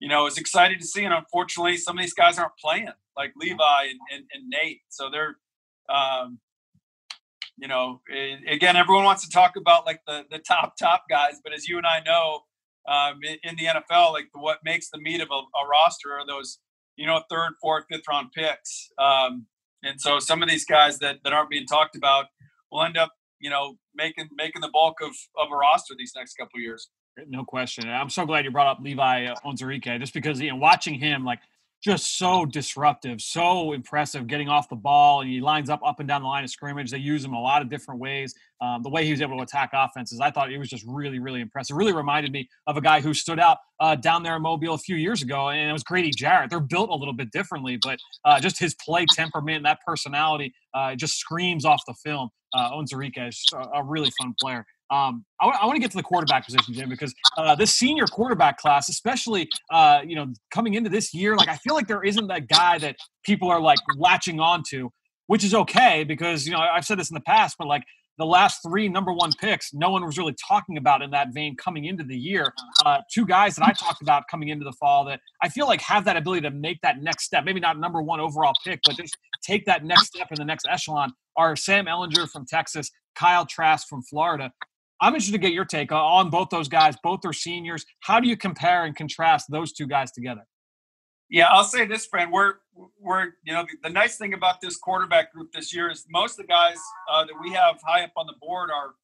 you 0.00 0.08
know 0.08 0.26
is 0.26 0.38
excited 0.38 0.80
to 0.80 0.86
see, 0.86 1.04
and 1.04 1.12
unfortunately, 1.12 1.76
some 1.76 1.98
of 1.98 2.02
these 2.02 2.14
guys 2.14 2.38
aren't 2.38 2.56
playing, 2.60 2.88
like 3.16 3.32
Levi 3.36 3.82
and, 3.82 4.00
and, 4.12 4.24
and 4.32 4.48
Nate. 4.48 4.80
So 4.88 5.10
they're 5.10 5.36
um, 5.88 6.38
you 7.58 7.68
know, 7.68 8.00
again, 8.48 8.76
everyone 8.76 9.04
wants 9.04 9.24
to 9.24 9.30
talk 9.30 9.56
about 9.56 9.84
like 9.84 10.00
the 10.06 10.24
the 10.30 10.38
top 10.38 10.74
top 10.78 11.04
guys, 11.10 11.34
but 11.44 11.52
as 11.52 11.68
you 11.68 11.76
and 11.76 11.86
I 11.86 12.00
know, 12.00 12.40
um, 12.88 13.20
in, 13.42 13.56
the 13.56 13.66
NFL, 13.66 14.12
like 14.12 14.26
what 14.32 14.58
makes 14.64 14.90
the 14.90 14.98
meat 14.98 15.20
of 15.20 15.28
a, 15.30 15.34
a, 15.34 15.68
roster 15.68 16.12
are 16.12 16.26
those, 16.26 16.58
you 16.96 17.06
know, 17.06 17.22
third, 17.30 17.52
fourth, 17.60 17.84
fifth 17.90 18.02
round 18.08 18.28
picks. 18.32 18.90
Um, 18.98 19.46
and 19.82 20.00
so 20.00 20.18
some 20.18 20.42
of 20.42 20.48
these 20.48 20.64
guys 20.64 20.98
that, 20.98 21.18
that 21.24 21.32
aren't 21.32 21.50
being 21.50 21.66
talked 21.66 21.96
about 21.96 22.26
will 22.70 22.82
end 22.82 22.96
up, 22.96 23.12
you 23.40 23.50
know, 23.50 23.76
making 23.94 24.28
making 24.36 24.62
the 24.62 24.70
bulk 24.72 24.96
of, 25.02 25.12
of 25.38 25.48
a 25.52 25.56
roster 25.56 25.94
these 25.96 26.12
next 26.16 26.34
couple 26.34 26.60
years. 26.60 26.88
No 27.28 27.44
question. 27.44 27.88
I'm 27.88 28.08
so 28.08 28.24
glad 28.24 28.44
you 28.44 28.50
brought 28.50 28.68
up 28.68 28.78
Levi 28.80 29.28
Onwuzurike, 29.44 30.00
just 30.00 30.14
because 30.14 30.40
you 30.40 30.50
know 30.50 30.56
watching 30.56 30.94
him 30.94 31.24
like 31.24 31.40
just 31.82 32.16
so 32.16 32.46
disruptive, 32.46 33.20
so 33.20 33.72
impressive 33.72 34.26
getting 34.28 34.48
off 34.48 34.68
the 34.68 34.76
ball. 34.76 35.20
And 35.20 35.30
he 35.30 35.40
lines 35.40 35.68
up 35.68 35.80
up 35.84 35.98
and 35.98 36.08
down 36.08 36.22
the 36.22 36.28
line 36.28 36.44
of 36.44 36.50
scrimmage. 36.50 36.90
They 36.90 36.98
use 36.98 37.24
him 37.24 37.32
a 37.32 37.40
lot 37.40 37.60
of 37.60 37.68
different 37.68 38.00
ways. 38.00 38.34
Um, 38.60 38.82
the 38.82 38.88
way 38.88 39.04
he 39.04 39.10
was 39.10 39.20
able 39.20 39.36
to 39.38 39.42
attack 39.42 39.70
offenses, 39.72 40.20
I 40.20 40.30
thought 40.30 40.52
it 40.52 40.58
was 40.58 40.68
just 40.68 40.84
really, 40.86 41.18
really 41.18 41.40
impressive. 41.40 41.76
Really 41.76 41.92
reminded 41.92 42.30
me 42.30 42.48
of 42.68 42.76
a 42.76 42.80
guy 42.80 43.00
who 43.00 43.12
stood 43.12 43.40
out 43.40 43.58
uh, 43.80 43.96
down 43.96 44.22
there 44.22 44.36
in 44.36 44.42
Mobile 44.42 44.74
a 44.74 44.78
few 44.78 44.94
years 44.94 45.22
ago, 45.22 45.48
and 45.48 45.68
it 45.68 45.72
was 45.72 45.82
Grady 45.82 46.12
Jarrett. 46.16 46.50
They're 46.50 46.60
built 46.60 46.88
a 46.90 46.94
little 46.94 47.14
bit 47.14 47.32
differently, 47.32 47.78
but 47.82 47.98
uh, 48.24 48.38
just 48.38 48.60
his 48.60 48.76
play 48.76 49.04
temperament, 49.12 49.64
that 49.64 49.80
personality, 49.84 50.54
uh, 50.74 50.94
just 50.94 51.14
screams 51.14 51.64
off 51.64 51.82
the 51.88 51.94
film. 52.04 52.30
Uh, 52.54 52.70
Onwuzurike 52.70 53.28
is 53.28 53.44
a 53.74 53.82
really 53.82 54.10
fun 54.20 54.34
player. 54.40 54.64
Um, 54.92 55.24
I, 55.40 55.46
w- 55.46 55.58
I 55.60 55.66
want 55.66 55.76
to 55.76 55.80
get 55.80 55.90
to 55.92 55.96
the 55.96 56.02
quarterback 56.02 56.44
position, 56.44 56.74
Jim, 56.74 56.90
because 56.90 57.14
uh, 57.38 57.54
this 57.54 57.74
senior 57.74 58.06
quarterback 58.06 58.58
class, 58.58 58.90
especially 58.90 59.48
uh, 59.70 60.00
you 60.06 60.14
know 60.14 60.26
coming 60.52 60.74
into 60.74 60.90
this 60.90 61.14
year, 61.14 61.34
like 61.36 61.48
I 61.48 61.56
feel 61.56 61.74
like 61.74 61.88
there 61.88 62.04
isn't 62.04 62.26
that 62.28 62.46
guy 62.48 62.78
that 62.78 62.96
people 63.24 63.48
are 63.48 63.60
like 63.60 63.78
latching 63.96 64.38
onto, 64.38 64.90
which 65.28 65.44
is 65.44 65.54
okay 65.54 66.04
because 66.04 66.46
you 66.46 66.52
know 66.52 66.60
I've 66.60 66.84
said 66.84 66.98
this 66.98 67.10
in 67.10 67.14
the 67.14 67.22
past, 67.22 67.56
but 67.58 67.66
like 67.66 67.84
the 68.18 68.26
last 68.26 68.60
three 68.62 68.88
number 68.88 69.12
one 69.12 69.30
picks, 69.40 69.72
no 69.72 69.90
one 69.90 70.04
was 70.04 70.18
really 70.18 70.34
talking 70.46 70.76
about 70.76 71.00
in 71.00 71.10
that 71.12 71.28
vein 71.32 71.56
coming 71.56 71.86
into 71.86 72.04
the 72.04 72.16
year. 72.16 72.52
Uh, 72.84 72.98
two 73.12 73.24
guys 73.24 73.54
that 73.56 73.66
I 73.66 73.72
talked 73.72 74.02
about 74.02 74.24
coming 74.30 74.50
into 74.50 74.64
the 74.64 74.72
fall 74.72 75.06
that 75.06 75.20
I 75.42 75.48
feel 75.48 75.66
like 75.66 75.80
have 75.80 76.04
that 76.04 76.18
ability 76.18 76.42
to 76.42 76.50
make 76.50 76.80
that 76.82 77.00
next 77.00 77.24
step, 77.24 77.44
maybe 77.44 77.60
not 77.60 77.78
number 77.78 78.02
one 78.02 78.20
overall 78.20 78.52
pick, 78.64 78.80
but 78.84 78.96
just 78.96 79.16
take 79.42 79.64
that 79.64 79.84
next 79.84 80.08
step 80.08 80.28
in 80.30 80.36
the 80.36 80.44
next 80.44 80.66
echelon 80.70 81.12
are 81.36 81.56
Sam 81.56 81.86
Ehlinger 81.86 82.28
from 82.28 82.44
Texas, 82.44 82.90
Kyle 83.14 83.46
Trask 83.46 83.88
from 83.88 84.02
Florida. 84.02 84.52
I'm 85.02 85.14
interested 85.14 85.32
to 85.32 85.38
get 85.38 85.52
your 85.52 85.64
take 85.64 85.90
on 85.90 86.30
both 86.30 86.48
those 86.50 86.68
guys. 86.68 86.94
Both 87.02 87.24
are 87.24 87.32
seniors. 87.32 87.84
How 88.00 88.20
do 88.20 88.28
you 88.28 88.36
compare 88.36 88.84
and 88.84 88.94
contrast 88.94 89.50
those 89.50 89.72
two 89.72 89.88
guys 89.88 90.12
together? 90.12 90.46
Yeah, 91.28 91.48
I'll 91.48 91.64
say 91.64 91.86
this, 91.86 92.06
friend. 92.06 92.30
We're 92.30 92.54
we're 93.00 93.32
you 93.42 93.52
know 93.52 93.64
the, 93.64 93.88
the 93.88 93.92
nice 93.92 94.16
thing 94.16 94.32
about 94.32 94.60
this 94.60 94.76
quarterback 94.76 95.32
group 95.32 95.50
this 95.52 95.74
year 95.74 95.90
is 95.90 96.06
most 96.08 96.38
of 96.38 96.46
the 96.46 96.52
guys 96.52 96.76
uh, 97.10 97.24
that 97.24 97.34
we 97.42 97.50
have 97.52 97.80
high 97.84 98.04
up 98.04 98.12
on 98.16 98.26
the 98.26 98.34
board 98.40 98.70
are 98.70 98.94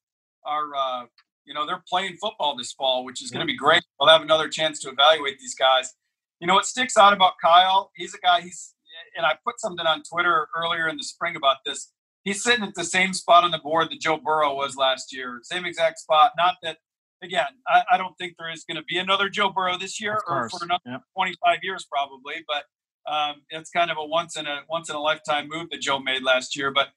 are 0.45 0.75
uh, 0.75 1.05
you 1.43 1.53
know 1.53 1.65
they're 1.65 1.83
playing 1.89 2.15
football 2.15 2.55
this 2.55 2.71
fall, 2.71 3.03
which 3.03 3.21
is 3.21 3.29
going 3.29 3.41
to 3.41 3.51
be 3.51 3.57
great. 3.57 3.83
We'll 3.99 4.09
have 4.09 4.21
another 4.21 4.47
chance 4.47 4.79
to 4.81 4.89
evaluate 4.89 5.37
these 5.39 5.55
guys. 5.55 5.95
You 6.39 6.47
know 6.47 6.53
what 6.53 6.65
sticks 6.65 6.95
out 6.95 7.11
about 7.11 7.33
Kyle? 7.43 7.91
He's 7.95 8.13
a 8.13 8.19
guy. 8.19 8.39
He's 8.41 8.73
and 9.17 9.25
I 9.25 9.33
put 9.43 9.59
something 9.59 9.85
on 9.85 10.03
Twitter 10.03 10.47
earlier 10.55 10.87
in 10.87 10.95
the 10.95 11.03
spring 11.03 11.35
about 11.35 11.57
this 11.65 11.91
he's 12.23 12.43
sitting 12.43 12.63
at 12.63 12.75
the 12.75 12.83
same 12.83 13.13
spot 13.13 13.43
on 13.43 13.51
the 13.51 13.59
board 13.59 13.89
that 13.89 13.99
Joe 13.99 14.17
Burrow 14.17 14.55
was 14.55 14.75
last 14.75 15.13
year. 15.15 15.39
Same 15.43 15.65
exact 15.65 15.99
spot. 15.99 16.31
Not 16.37 16.55
that 16.63 16.77
again, 17.21 17.47
I, 17.67 17.83
I 17.93 17.97
don't 17.97 18.17
think 18.17 18.35
there 18.37 18.51
is 18.51 18.63
going 18.63 18.77
to 18.77 18.83
be 18.83 18.97
another 18.97 19.29
Joe 19.29 19.49
Burrow 19.49 19.77
this 19.77 20.01
year 20.01 20.21
or 20.27 20.49
for 20.49 20.63
another 20.63 20.81
yep. 20.85 21.01
25 21.15 21.59
years 21.63 21.85
probably, 21.91 22.45
but 22.47 22.63
um, 23.11 23.41
it's 23.49 23.69
kind 23.69 23.91
of 23.91 23.97
a 23.97 24.05
once 24.05 24.37
in 24.37 24.45
a 24.45 24.61
once 24.69 24.89
in 24.89 24.95
a 24.95 24.99
lifetime 24.99 25.47
move 25.49 25.69
that 25.71 25.81
Joe 25.81 25.99
made 25.99 26.23
last 26.23 26.55
year. 26.55 26.71
But 26.71 26.89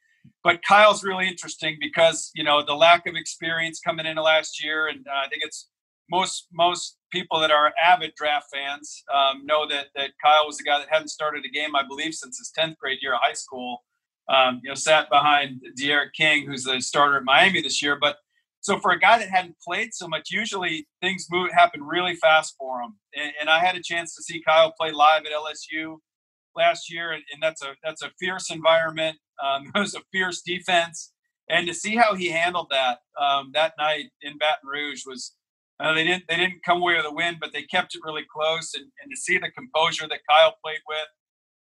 but 0.44 0.60
Kyle's 0.66 1.02
really 1.02 1.28
interesting 1.28 1.78
because 1.80 2.30
you 2.34 2.44
know 2.44 2.64
the 2.64 2.74
lack 2.74 3.06
of 3.06 3.14
experience 3.14 3.80
coming 3.80 4.06
into 4.06 4.22
last 4.22 4.62
year, 4.62 4.88
and 4.88 5.06
uh, 5.06 5.24
I 5.24 5.28
think 5.28 5.42
it's 5.44 5.68
most 6.10 6.48
most 6.52 6.98
people 7.10 7.40
that 7.40 7.50
are 7.50 7.72
avid 7.82 8.12
draft 8.16 8.46
fans 8.52 9.02
um, 9.12 9.46
know 9.46 9.66
that 9.68 9.86
that 9.94 10.10
Kyle 10.22 10.46
was 10.46 10.58
the 10.58 10.64
guy 10.64 10.78
that 10.78 10.88
hadn't 10.90 11.08
started 11.08 11.44
a 11.44 11.48
game, 11.48 11.74
I 11.74 11.82
believe, 11.86 12.14
since 12.14 12.38
his 12.38 12.52
10th 12.58 12.76
grade 12.76 12.98
year 13.00 13.14
of 13.14 13.20
high 13.22 13.32
school 13.32 13.82
um, 14.28 14.60
you 14.62 14.68
know, 14.68 14.74
sat 14.74 15.08
behind 15.10 15.60
D'Eriq 15.76 16.12
King, 16.16 16.46
who's 16.46 16.64
the 16.64 16.80
starter 16.80 17.16
at 17.16 17.24
Miami 17.24 17.62
this 17.62 17.82
year. 17.82 17.98
But 18.00 18.16
so 18.60 18.78
for 18.78 18.92
a 18.92 18.98
guy 18.98 19.18
that 19.18 19.28
hadn't 19.28 19.56
played 19.66 19.92
so 19.92 20.06
much, 20.06 20.30
usually 20.30 20.86
things 21.00 21.26
move 21.30 21.50
happen 21.52 21.82
really 21.82 22.14
fast 22.14 22.54
for 22.58 22.80
him. 22.80 22.94
And, 23.14 23.32
and 23.40 23.50
I 23.50 23.58
had 23.58 23.74
a 23.74 23.82
chance 23.82 24.14
to 24.14 24.22
see 24.22 24.42
Kyle 24.46 24.72
play 24.78 24.92
live 24.92 25.22
at 25.26 25.32
LSU 25.32 25.96
last 26.54 26.92
year, 26.92 27.12
and, 27.12 27.22
and 27.32 27.42
that's 27.42 27.62
a 27.62 27.74
that's 27.82 28.02
a 28.02 28.10
fierce 28.20 28.50
environment. 28.50 29.18
Um, 29.42 29.70
it 29.74 29.78
was 29.78 29.94
a 29.94 30.02
fierce 30.12 30.42
defense, 30.42 31.12
and 31.50 31.66
to 31.66 31.74
see 31.74 31.96
how 31.96 32.14
he 32.14 32.28
handled 32.28 32.68
that 32.70 32.98
um, 33.20 33.50
that 33.54 33.74
night 33.78 34.06
in 34.22 34.38
Baton 34.38 34.68
Rouge 34.68 35.02
was. 35.06 35.34
Uh, 35.80 35.94
they 35.94 36.04
didn't 36.04 36.22
they 36.28 36.36
didn't 36.36 36.62
come 36.64 36.80
away 36.80 36.94
with 36.94 37.06
a 37.06 37.12
win, 37.12 37.38
but 37.40 37.52
they 37.52 37.62
kept 37.62 37.96
it 37.96 38.02
really 38.04 38.24
close. 38.32 38.72
And, 38.74 38.84
and 39.02 39.10
to 39.10 39.16
see 39.16 39.36
the 39.38 39.50
composure 39.50 40.06
that 40.06 40.20
Kyle 40.30 40.54
played 40.62 40.78
with, 40.86 41.08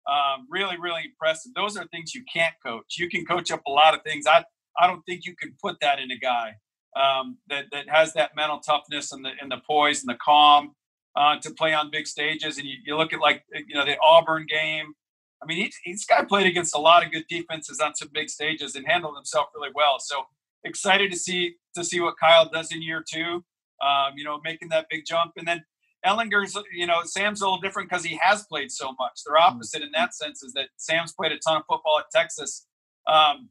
um, 0.10 0.48
really, 0.50 0.78
really 0.80 1.04
impressive. 1.06 1.52
Those 1.56 1.78
are 1.78 1.86
things 1.88 2.16
you 2.16 2.24
can't 2.32 2.56
coach. 2.66 2.96
You 2.98 3.10
can 3.10 3.26
coach 3.26 3.52
up 3.52 3.62
a 3.68 3.72
lot 3.72 3.94
of 3.94 4.02
things. 4.04 4.26
I 4.28 4.44
I 4.80 4.88
don't 4.88 5.02
think 5.06 5.26
you 5.26 5.36
can 5.36 5.56
put 5.62 5.78
that 5.82 6.00
in 6.00 6.12
a 6.12 6.18
guy 6.18 6.56
um, 6.96 7.38
that 7.50 7.66
that 7.72 7.90
has 7.90 8.14
that 8.14 8.36
mental 8.36 8.60
toughness 8.60 9.12
and 9.12 9.24
the 9.24 9.32
and 9.42 9.52
the 9.52 9.62
poise 9.68 10.02
and 10.02 10.10
the 10.10 10.18
calm 10.24 10.74
uh, 11.16 11.38
to 11.40 11.52
play 11.52 11.74
on 11.74 11.92
big 11.92 12.08
stages. 12.08 12.58
And 12.58 12.68
you, 12.68 12.76
you 12.86 12.98
look 12.98 13.14
at 13.14 13.20
like 13.20 13.44
you 13.54 13.76
know 13.76 13.86
the 13.86 13.98
Auburn 14.04 14.46
game. 14.48 14.94
I 15.42 15.46
mean, 15.46 15.58
he, 15.58 15.74
he's 15.84 16.06
guy 16.06 16.24
played 16.26 16.48
against 16.48 16.76
a 16.76 16.80
lot 16.80 17.06
of 17.06 17.14
good 17.14 17.24
defenses 17.30 17.80
on 17.80 17.96
some 17.96 18.10
big 18.14 18.30
stages 18.30 18.76
and 18.76 18.86
handled 18.86 19.16
himself 19.16 19.48
really 19.56 19.70
well. 19.74 19.98
So 20.00 20.24
excited 20.66 21.12
to 21.12 21.18
see 21.18 21.56
to 21.76 21.84
see 21.84 22.00
what 22.00 22.16
Kyle 22.20 22.50
does 22.50 22.72
in 22.72 22.82
year 22.82 23.04
two. 23.08 23.44
Um, 23.82 24.14
you 24.18 24.26
know, 24.26 24.42
making 24.44 24.70
that 24.70 24.88
big 24.90 25.04
jump, 25.06 25.34
and 25.38 25.48
then 25.48 25.64
Ehlinger's, 26.06 26.58
you 26.74 26.88
know, 26.88 27.02
Sam's 27.04 27.42
a 27.42 27.46
little 27.46 27.60
different 27.60 27.90
because 27.90 28.04
he 28.04 28.20
has 28.22 28.46
played 28.46 28.72
so 28.72 28.96
much. 29.00 29.22
They're 29.26 29.36
mm-hmm. 29.36 29.56
opposite 29.56 29.82
in 29.82 29.90
that 29.94 30.14
sense, 30.14 30.44
is 30.44 30.54
that 30.54 30.70
Sam's 30.78 31.14
played 31.14 31.32
a 31.32 31.40
ton 31.40 31.58
of 31.58 31.64
football 31.68 32.00
at 32.00 32.06
Texas. 32.12 32.68
Um, 33.08 33.50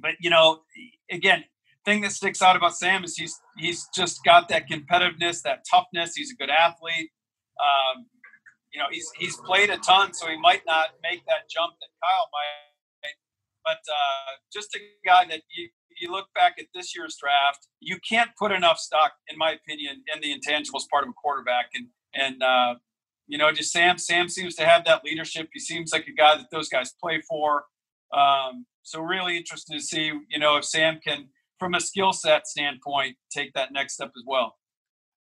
but 0.00 0.12
you 0.20 0.30
know, 0.30 0.60
again, 1.10 1.44
thing 1.84 2.02
that 2.02 2.12
sticks 2.12 2.42
out 2.42 2.56
about 2.56 2.76
Sam 2.76 3.04
is 3.04 3.16
he's 3.16 3.40
he's 3.56 3.88
just 3.94 4.22
got 4.24 4.48
that 4.48 4.68
competitiveness, 4.68 5.42
that 5.42 5.64
toughness. 5.70 6.14
He's 6.14 6.32
a 6.32 6.34
good 6.34 6.50
athlete. 6.50 7.10
Um, 7.60 8.06
you 8.72 8.80
know, 8.80 8.86
he's 8.90 9.10
he's 9.16 9.36
played 9.36 9.70
a 9.70 9.78
ton, 9.78 10.12
so 10.12 10.28
he 10.28 10.38
might 10.38 10.62
not 10.66 10.90
make 11.02 11.24
that 11.26 11.48
jump 11.48 11.74
that 11.80 11.88
Kyle 12.02 12.28
might. 12.32 12.65
But 13.66 13.78
uh, 13.90 14.32
just 14.52 14.74
a 14.76 14.78
guy 15.04 15.26
that 15.26 15.42
you, 15.54 15.68
you 16.00 16.10
look 16.12 16.28
back 16.34 16.54
at 16.58 16.66
this 16.74 16.94
year's 16.94 17.16
draft, 17.20 17.66
you 17.80 17.98
can't 18.08 18.30
put 18.38 18.52
enough 18.52 18.78
stock, 18.78 19.12
in 19.28 19.36
my 19.36 19.50
opinion, 19.52 20.04
in 20.14 20.20
the 20.22 20.32
intangibles 20.32 20.88
part 20.88 21.02
of 21.02 21.10
a 21.10 21.12
quarterback. 21.12 21.70
And 21.74 21.88
and 22.14 22.42
uh, 22.42 22.76
you 23.26 23.38
know, 23.38 23.50
just 23.52 23.72
Sam. 23.72 23.98
Sam 23.98 24.28
seems 24.28 24.54
to 24.54 24.64
have 24.64 24.84
that 24.84 25.04
leadership. 25.04 25.48
He 25.52 25.60
seems 25.60 25.92
like 25.92 26.06
a 26.06 26.12
guy 26.12 26.36
that 26.36 26.46
those 26.52 26.68
guys 26.68 26.94
play 27.02 27.20
for. 27.28 27.64
Um, 28.16 28.66
so 28.82 29.00
really 29.00 29.36
interested 29.36 29.72
to 29.74 29.80
see, 29.80 30.12
you 30.28 30.38
know, 30.38 30.56
if 30.56 30.64
Sam 30.64 31.00
can, 31.04 31.26
from 31.58 31.74
a 31.74 31.80
skill 31.80 32.12
set 32.12 32.46
standpoint, 32.46 33.16
take 33.32 33.52
that 33.54 33.72
next 33.72 33.94
step 33.94 34.12
as 34.16 34.22
well 34.24 34.54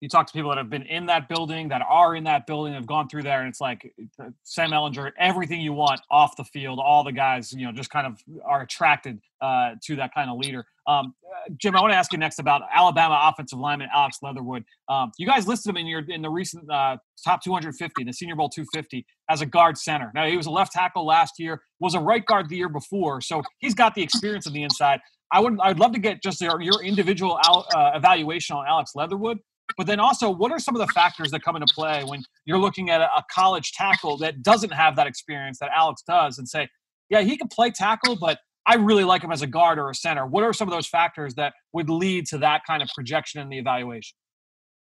you 0.05 0.09
talk 0.11 0.27
to 0.27 0.35
people 0.35 0.51
that 0.51 0.59
have 0.59 0.69
been 0.69 0.83
in 0.83 1.07
that 1.07 1.31
building, 1.31 1.69
that 1.69 1.81
are 1.89 2.15
in 2.15 2.25
that 2.25 2.47
building, 2.47 2.75
have 2.75 2.87
gone 2.87 3.09
through 3.09 3.23
there, 3.23 3.41
and 3.41 3.49
it's 3.49 3.61
like 3.61 3.91
uh, 4.21 4.27
Sam 4.43 4.71
Ehlinger, 4.71 5.13
everything 5.19 5.63
you 5.63 5.73
want 5.73 5.99
off 6.11 6.37
the 6.37 6.45
field. 6.45 6.79
All 6.79 7.03
the 7.03 7.11
guys, 7.11 7.55
you 7.55 7.65
know, 7.65 7.73
just 7.73 7.89
kind 7.89 8.07
of 8.07 8.21
are 8.45 8.61
attracted 8.61 9.19
uh, 9.41 9.77
to 9.83 9.97
that 9.97 10.13
kind 10.15 10.29
of 10.29 10.37
leader. 10.37 10.67
Um, 10.87 11.15
uh, 11.25 11.55
Jim, 11.57 11.75
I 11.75 11.81
want 11.81 11.93
to 11.95 11.97
ask 11.97 12.13
you 12.13 12.19
next 12.19 12.39
about 12.39 12.61
Alabama 12.71 13.19
offensive 13.23 13.59
lineman 13.59 13.89
Alex 13.95 14.19
Leatherwood. 14.23 14.65
Um, 14.91 15.11
you 15.17 15.27
guys 15.27 15.49
listed 15.49 15.71
him 15.71 15.79
in 15.79 15.87
your 15.87 16.01
in 16.07 16.21
the 16.21 16.29
recent 16.29 16.71
uh, 16.71 16.99
top 17.25 17.43
250, 17.43 18.05
the 18.05 18.13
Senior 18.13 18.37
Bowl 18.37 18.51
250, 18.51 19.07
as 19.31 19.41
a 19.41 19.47
guard 19.47 19.79
center. 19.79 20.13
Now 20.15 20.27
he 20.27 20.37
was 20.37 20.45
a 20.45 20.51
left 20.51 20.73
tackle 20.73 21.07
last 21.07 21.39
year, 21.39 21.63
was 21.81 21.95
a 21.95 22.01
right 22.01 22.25
guard 22.27 22.51
the 22.51 22.57
year 22.57 22.69
before, 22.69 23.23
so 23.23 23.43
he's 23.59 23.75
got 23.75 23.95
the 23.95 24.03
experience 24.03 24.47
on 24.47 24.53
the 24.53 24.65
inside. 24.65 25.01
I 25.33 25.41
would 25.41 25.59
I'd 25.61 25.79
love 25.79 25.93
to 25.93 25.99
get 25.99 26.23
just 26.23 26.43
your, 26.43 26.61
your 26.61 26.85
individual 26.85 27.41
uh, 27.43 27.93
evaluation 27.95 28.55
on 28.55 28.67
Alex 28.67 28.93
Leatherwood 28.95 29.39
but 29.77 29.87
then 29.87 30.01
also, 30.01 30.31
what 30.31 30.53
are 30.53 30.59
some 30.59 30.77
of 30.77 30.87
the 30.87 30.93
factors 30.93 31.31
that 31.31 31.43
come 31.43 31.57
into 31.57 31.73
play 31.73 32.05
when 32.05 32.23
you're 32.45 32.59
looking 32.59 32.91
at 32.91 33.01
a, 33.01 33.25
college 33.31 33.73
tackle 33.73 34.17
that 34.19 34.43
doesn't 34.43 34.73
have 34.73 34.97
that 34.97 35.07
experience 35.07 35.59
that 35.59 35.71
Alex 35.75 36.03
does 36.07 36.39
and 36.39 36.49
say, 36.49 36.69
yeah, 37.09 37.23
he 37.23 37.37
can 37.37 37.49
play 37.49 37.71
tackle, 37.71 38.17
but 38.17 38.39
I 38.67 38.77
really 38.77 39.05
like 39.05 39.23
him 39.23 39.33
as 39.33 39.43
a 39.43 39.47
guard 39.47 39.79
or 39.79 39.91
a 39.91 39.95
center. 39.95 40.27
What 40.27 40.45
are 40.45 40.53
some 40.53 40.69
of 40.69 40.75
those 40.75 40.87
factors 40.87 41.35
that 41.35 41.55
would 41.73 41.91
lead 41.91 42.27
to 42.29 42.39
that 42.39 42.63
kind 42.67 42.83
of 42.83 42.89
projection 42.95 43.41
in 43.41 43.49
the 43.49 43.59
evaluation? 43.59 44.17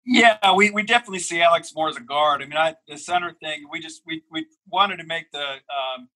Yeah, 0.06 0.38
we, 0.56 0.72
we 0.72 0.84
definitely 0.84 1.20
see 1.20 1.42
Alex 1.42 1.72
more 1.76 1.90
as 1.90 1.98
a 1.98 2.02
guard. 2.02 2.42
I 2.42 2.46
mean, 2.46 2.58
I, 2.58 2.76
the 2.88 2.98
center 2.98 3.36
thing, 3.42 3.66
we 3.72 3.80
just 3.80 4.02
we, 4.08 4.24
we 4.32 4.48
wanted 4.68 4.98
to 4.98 5.06
make 5.06 5.32
the 5.32 5.44
um, 5.44 6.10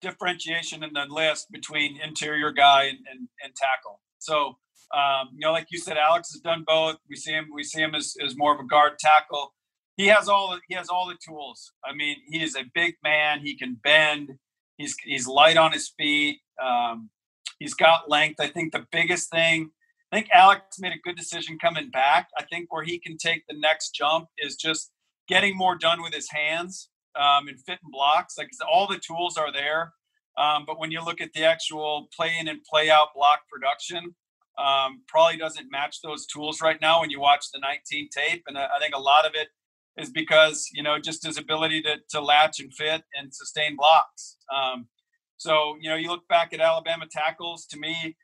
differentiation 0.00 0.82
in 0.84 0.92
the 0.92 1.06
list 1.08 1.50
between 1.50 2.00
interior 2.00 2.52
guy 2.52 2.84
and, 2.84 2.98
and, 3.10 3.28
and 3.42 3.54
tackle. 3.56 4.00
So 4.18 4.56
um, 4.92 5.28
you 5.32 5.40
know, 5.40 5.52
like 5.52 5.68
you 5.70 5.78
said, 5.78 5.96
Alex 5.96 6.32
has 6.32 6.40
done 6.40 6.64
both. 6.66 6.96
We 7.08 7.16
see 7.16 7.32
him. 7.32 7.48
We 7.54 7.62
see 7.62 7.80
him 7.80 7.94
as, 7.94 8.14
as 8.24 8.36
more 8.36 8.54
of 8.54 8.60
a 8.60 8.66
guard 8.66 8.98
tackle. 8.98 9.54
He 9.96 10.06
has 10.06 10.28
all. 10.28 10.58
He 10.68 10.74
has 10.74 10.88
all 10.88 11.06
the 11.06 11.16
tools. 11.24 11.72
I 11.84 11.94
mean, 11.94 12.16
he 12.28 12.42
is 12.42 12.56
a 12.56 12.64
big 12.74 12.94
man. 13.02 13.40
He 13.40 13.56
can 13.56 13.76
bend. 13.82 14.30
He's 14.78 14.96
he's 15.04 15.28
light 15.28 15.56
on 15.56 15.72
his 15.72 15.92
feet. 15.96 16.40
Um, 16.62 17.10
he's 17.58 17.74
got 17.74 18.10
length. 18.10 18.40
I 18.40 18.48
think 18.48 18.72
the 18.72 18.86
biggest 18.90 19.30
thing. 19.30 19.70
I 20.12 20.16
think 20.16 20.28
Alex 20.34 20.80
made 20.80 20.92
a 20.92 20.98
good 21.04 21.16
decision 21.16 21.56
coming 21.58 21.90
back. 21.90 22.28
I 22.36 22.44
think 22.44 22.72
where 22.72 22.82
he 22.82 22.98
can 22.98 23.16
take 23.16 23.44
the 23.48 23.56
next 23.56 23.90
jump 23.90 24.26
is 24.38 24.56
just 24.56 24.90
getting 25.28 25.56
more 25.56 25.76
done 25.76 26.02
with 26.02 26.12
his 26.12 26.28
hands 26.30 26.88
um, 27.14 27.46
and 27.46 27.60
fitting 27.60 27.90
blocks. 27.92 28.36
Like 28.36 28.48
all 28.68 28.88
the 28.88 28.98
tools 28.98 29.36
are 29.36 29.52
there, 29.52 29.92
um, 30.36 30.64
but 30.66 30.80
when 30.80 30.90
you 30.90 31.04
look 31.04 31.20
at 31.20 31.32
the 31.32 31.44
actual 31.44 32.08
play 32.16 32.34
in 32.40 32.48
and 32.48 32.58
play 32.64 32.90
out 32.90 33.08
block 33.14 33.42
production, 33.48 34.16
um, 34.58 35.02
probably 35.08 35.36
doesn't 35.36 35.70
match 35.70 36.00
those 36.02 36.26
tools 36.26 36.60
right 36.60 36.80
now 36.80 37.00
when 37.00 37.10
you 37.10 37.20
watch 37.20 37.46
the 37.52 37.60
19 37.60 38.08
tape. 38.14 38.42
And 38.46 38.58
I, 38.58 38.78
think 38.80 38.94
a 38.94 39.00
lot 39.00 39.26
of 39.26 39.32
it 39.34 39.48
is 39.96 40.10
because, 40.10 40.68
you 40.72 40.82
know, 40.82 40.98
just 40.98 41.26
his 41.26 41.38
ability 41.38 41.82
to, 41.82 41.96
to 42.10 42.20
latch 42.20 42.60
and 42.60 42.72
fit 42.74 43.02
and 43.14 43.34
sustain 43.34 43.76
blocks. 43.76 44.36
Um, 44.54 44.88
so, 45.36 45.76
you 45.80 45.88
know, 45.88 45.96
you 45.96 46.08
look 46.08 46.28
back 46.28 46.52
at 46.52 46.60
Alabama 46.60 47.06
tackles, 47.10 47.66
to 47.66 47.78
me, 47.78 48.16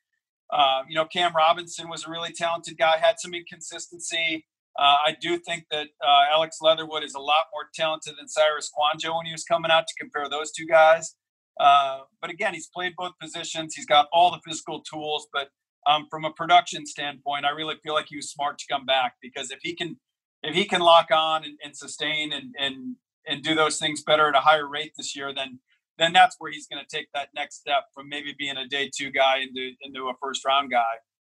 uh, 0.53 0.83
you 0.89 0.95
know, 0.95 1.07
Cam 1.07 1.35
Robinson 1.35 1.89
was 1.89 2.07
a 2.07 2.11
really 2.11 2.33
talented 2.33 2.77
guy, 2.77 2.99
had 2.99 3.19
some 3.19 3.35
inconsistency. 3.35 4.45
Uh, 4.79 4.97
I 5.07 5.17
do 5.21 5.39
think 5.39 5.65
that 5.71 5.89
uh, 6.07 6.25
Alex 6.31 6.59
Leatherwood 6.61 7.03
is 7.03 7.15
a 7.15 7.21
lot 7.21 7.45
more 7.53 7.65
talented 7.75 8.15
than 8.19 8.29
Cyrus 8.29 8.71
Kouandjio 8.71 9.17
when 9.17 9.27
he 9.27 9.33
was 9.33 9.45
coming 9.45 9.71
out 9.71 9.87
to 9.87 9.95
compare 9.99 10.29
those 10.29 10.53
two 10.53 10.67
guys. 10.67 11.15
Uh, 11.59 12.01
but 12.21 12.31
again, 12.31 12.53
he's 12.53 12.69
played 12.69 12.93
both 12.97 13.13
positions. 13.21 13.75
He's 13.75 13.87
got 13.87 14.09
all 14.13 14.31
the 14.31 14.41
physical 14.47 14.83
tools, 14.83 15.27
but 15.33 15.49
um, 15.87 16.07
from 16.11 16.25
a 16.25 16.33
production 16.33 16.87
standpoint, 16.87 17.45
I 17.45 17.51
really 17.51 17.77
feel 17.83 17.95
like 17.95 18.07
he 18.09 18.17
was 18.17 18.31
smart 18.31 18.59
to 18.59 18.65
come 18.71 18.85
back 18.85 19.15
because 19.23 19.51
if 19.51 19.61
he 19.63 19.75
can 19.75 19.97
if 20.43 20.55
he 20.55 20.65
can 20.65 20.81
lock 20.81 21.09
on 21.11 21.45
and, 21.45 21.59
and 21.65 21.77
sustain 21.77 22.33
and, 22.33 22.55
and 22.59 22.97
and 23.27 23.43
do 23.43 23.55
those 23.55 23.79
things 23.79 24.03
better 24.03 24.29
at 24.29 24.37
a 24.37 24.41
higher 24.41 24.69
rate 24.69 24.93
this 24.97 25.17
year, 25.17 25.33
then 25.35 25.61
then 25.99 26.13
that's 26.13 26.37
where 26.39 26.51
he's 26.53 26.67
going 26.67 26.85
to 26.85 26.97
take 26.97 27.09
that 27.15 27.29
next 27.35 27.57
step 27.57 27.85
from 27.95 28.09
maybe 28.09 28.35
being 28.39 28.57
a 28.57 28.67
day 28.67 28.91
two 28.95 29.11
guy 29.11 29.39
into 29.39 29.71
into 29.83 30.09
a 30.09 30.13
first 30.23 30.45
round 30.45 30.71
guy. 30.71 30.97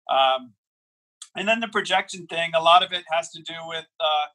Um, 0.09 0.53
and 1.35 1.47
then 1.47 1.59
the 1.59 1.67
projection 1.67 2.25
thing, 2.25 2.51
a 2.55 2.61
lot 2.61 2.83
of 2.83 2.91
it 2.91 3.03
has 3.11 3.29
to 3.31 3.41
do 3.41 3.53
with 3.67 3.85
uh, 3.99 4.27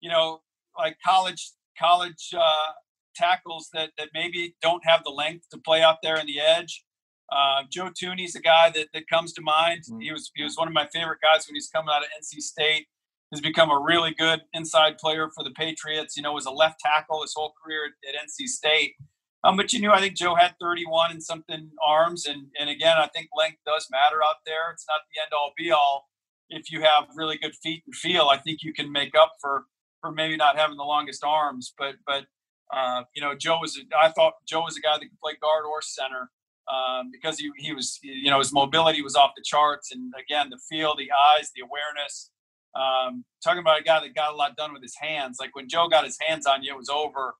you 0.00 0.10
know 0.10 0.42
like 0.78 0.96
college 1.04 1.50
college 1.78 2.34
uh, 2.36 2.72
tackles 3.14 3.70
that 3.72 3.90
that 3.98 4.08
maybe 4.14 4.54
don't 4.62 4.84
have 4.86 5.02
the 5.04 5.10
length 5.10 5.46
to 5.50 5.58
play 5.58 5.82
out 5.82 5.98
there 6.02 6.16
in 6.16 6.26
the 6.26 6.40
edge. 6.40 6.84
Uh, 7.30 7.62
Joe 7.70 7.90
Thuney's 7.90 8.36
a 8.36 8.40
guy 8.40 8.70
that, 8.70 8.88
that 8.94 9.08
comes 9.08 9.32
to 9.34 9.42
mind. 9.42 9.82
Mm-hmm. 9.82 10.00
He 10.00 10.12
was 10.12 10.30
he 10.34 10.42
was 10.42 10.56
one 10.56 10.68
of 10.68 10.74
my 10.74 10.86
favorite 10.92 11.18
guys 11.20 11.46
when 11.46 11.54
he's 11.54 11.68
coming 11.68 11.92
out 11.92 12.02
of 12.02 12.08
NC 12.20 12.40
State. 12.40 12.86
Has 13.32 13.40
become 13.40 13.70
a 13.70 13.80
really 13.80 14.14
good 14.16 14.42
inside 14.52 14.98
player 14.98 15.28
for 15.34 15.42
the 15.42 15.50
Patriots. 15.50 16.16
You 16.16 16.22
know, 16.22 16.32
was 16.32 16.46
a 16.46 16.52
left 16.52 16.78
tackle 16.78 17.22
his 17.22 17.34
whole 17.34 17.52
career 17.62 17.86
at, 17.86 18.14
at 18.14 18.24
NC 18.24 18.46
State. 18.46 18.94
Um, 19.42 19.56
but 19.56 19.72
you 19.72 19.80
knew 19.80 19.90
I 19.90 20.00
think 20.00 20.16
Joe 20.16 20.36
had 20.36 20.54
31 20.60 21.10
and 21.10 21.22
something 21.22 21.70
arms, 21.84 22.26
and 22.26 22.46
and 22.58 22.70
again 22.70 22.96
I 22.96 23.08
think 23.08 23.28
length 23.36 23.58
does 23.66 23.88
matter 23.90 24.22
out 24.22 24.36
there. 24.46 24.70
It's 24.72 24.86
not 24.88 25.00
the 25.12 25.20
end 25.20 25.32
all 25.32 25.52
be 25.56 25.72
all. 25.72 26.08
If 26.48 26.70
you 26.70 26.82
have 26.82 27.08
really 27.16 27.36
good 27.38 27.54
feet 27.60 27.82
and 27.86 27.94
feel, 27.94 28.28
I 28.30 28.38
think 28.38 28.62
you 28.62 28.72
can 28.72 28.92
make 28.92 29.16
up 29.16 29.32
for 29.40 29.64
for 30.00 30.12
maybe 30.12 30.36
not 30.36 30.56
having 30.56 30.76
the 30.76 30.84
longest 30.84 31.24
arms. 31.24 31.74
But 31.76 31.96
but 32.06 32.26
uh, 32.72 33.02
you 33.14 33.22
know 33.22 33.34
Joe 33.34 33.58
was 33.60 33.76
a, 33.76 33.96
I 33.96 34.10
thought 34.10 34.34
Joe 34.46 34.60
was 34.60 34.76
a 34.76 34.80
guy 34.80 34.94
that 34.94 35.00
could 35.00 35.20
play 35.20 35.34
guard 35.40 35.64
or 35.64 35.82
center 35.82 36.30
um, 36.68 37.10
because 37.10 37.38
he, 37.38 37.50
he 37.56 37.72
was, 37.72 37.98
you 38.02 38.30
know, 38.30 38.38
his 38.38 38.52
mobility 38.52 39.02
was 39.02 39.14
off 39.14 39.32
the 39.36 39.42
charts. 39.44 39.92
And 39.92 40.12
again, 40.18 40.50
the 40.50 40.58
feel, 40.68 40.94
the 40.96 41.10
eyes, 41.12 41.50
the 41.54 41.62
awareness. 41.62 42.30
Um, 42.74 43.24
talking 43.42 43.60
about 43.60 43.80
a 43.80 43.82
guy 43.82 44.00
that 44.00 44.14
got 44.14 44.32
a 44.32 44.36
lot 44.36 44.56
done 44.56 44.72
with 44.72 44.82
his 44.82 44.96
hands. 45.00 45.38
Like 45.40 45.54
when 45.54 45.68
Joe 45.68 45.88
got 45.88 46.04
his 46.04 46.18
hands 46.20 46.46
on 46.46 46.62
you, 46.62 46.74
it 46.74 46.76
was 46.76 46.90
over. 46.90 47.34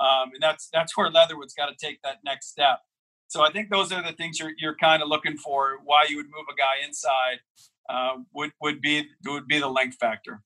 Um, 0.00 0.30
and 0.34 0.42
that's 0.42 0.68
that's 0.72 0.96
where 0.96 1.10
Leatherwood's 1.10 1.54
got 1.54 1.66
to 1.66 1.74
take 1.80 2.00
that 2.02 2.18
next 2.24 2.50
step. 2.50 2.80
So 3.28 3.42
I 3.42 3.50
think 3.50 3.70
those 3.70 3.92
are 3.92 4.02
the 4.02 4.12
things 4.12 4.38
you're, 4.38 4.52
you're 4.58 4.76
kind 4.76 5.02
of 5.02 5.08
looking 5.08 5.38
for. 5.38 5.78
Why 5.84 6.04
you 6.08 6.16
would 6.16 6.26
move 6.26 6.44
a 6.52 6.56
guy 6.56 6.86
inside 6.86 7.40
uh, 7.88 8.18
would 8.34 8.52
would 8.60 8.80
be 8.80 9.06
would 9.26 9.46
be 9.46 9.58
the 9.58 9.68
length 9.68 9.96
factor. 9.98 10.42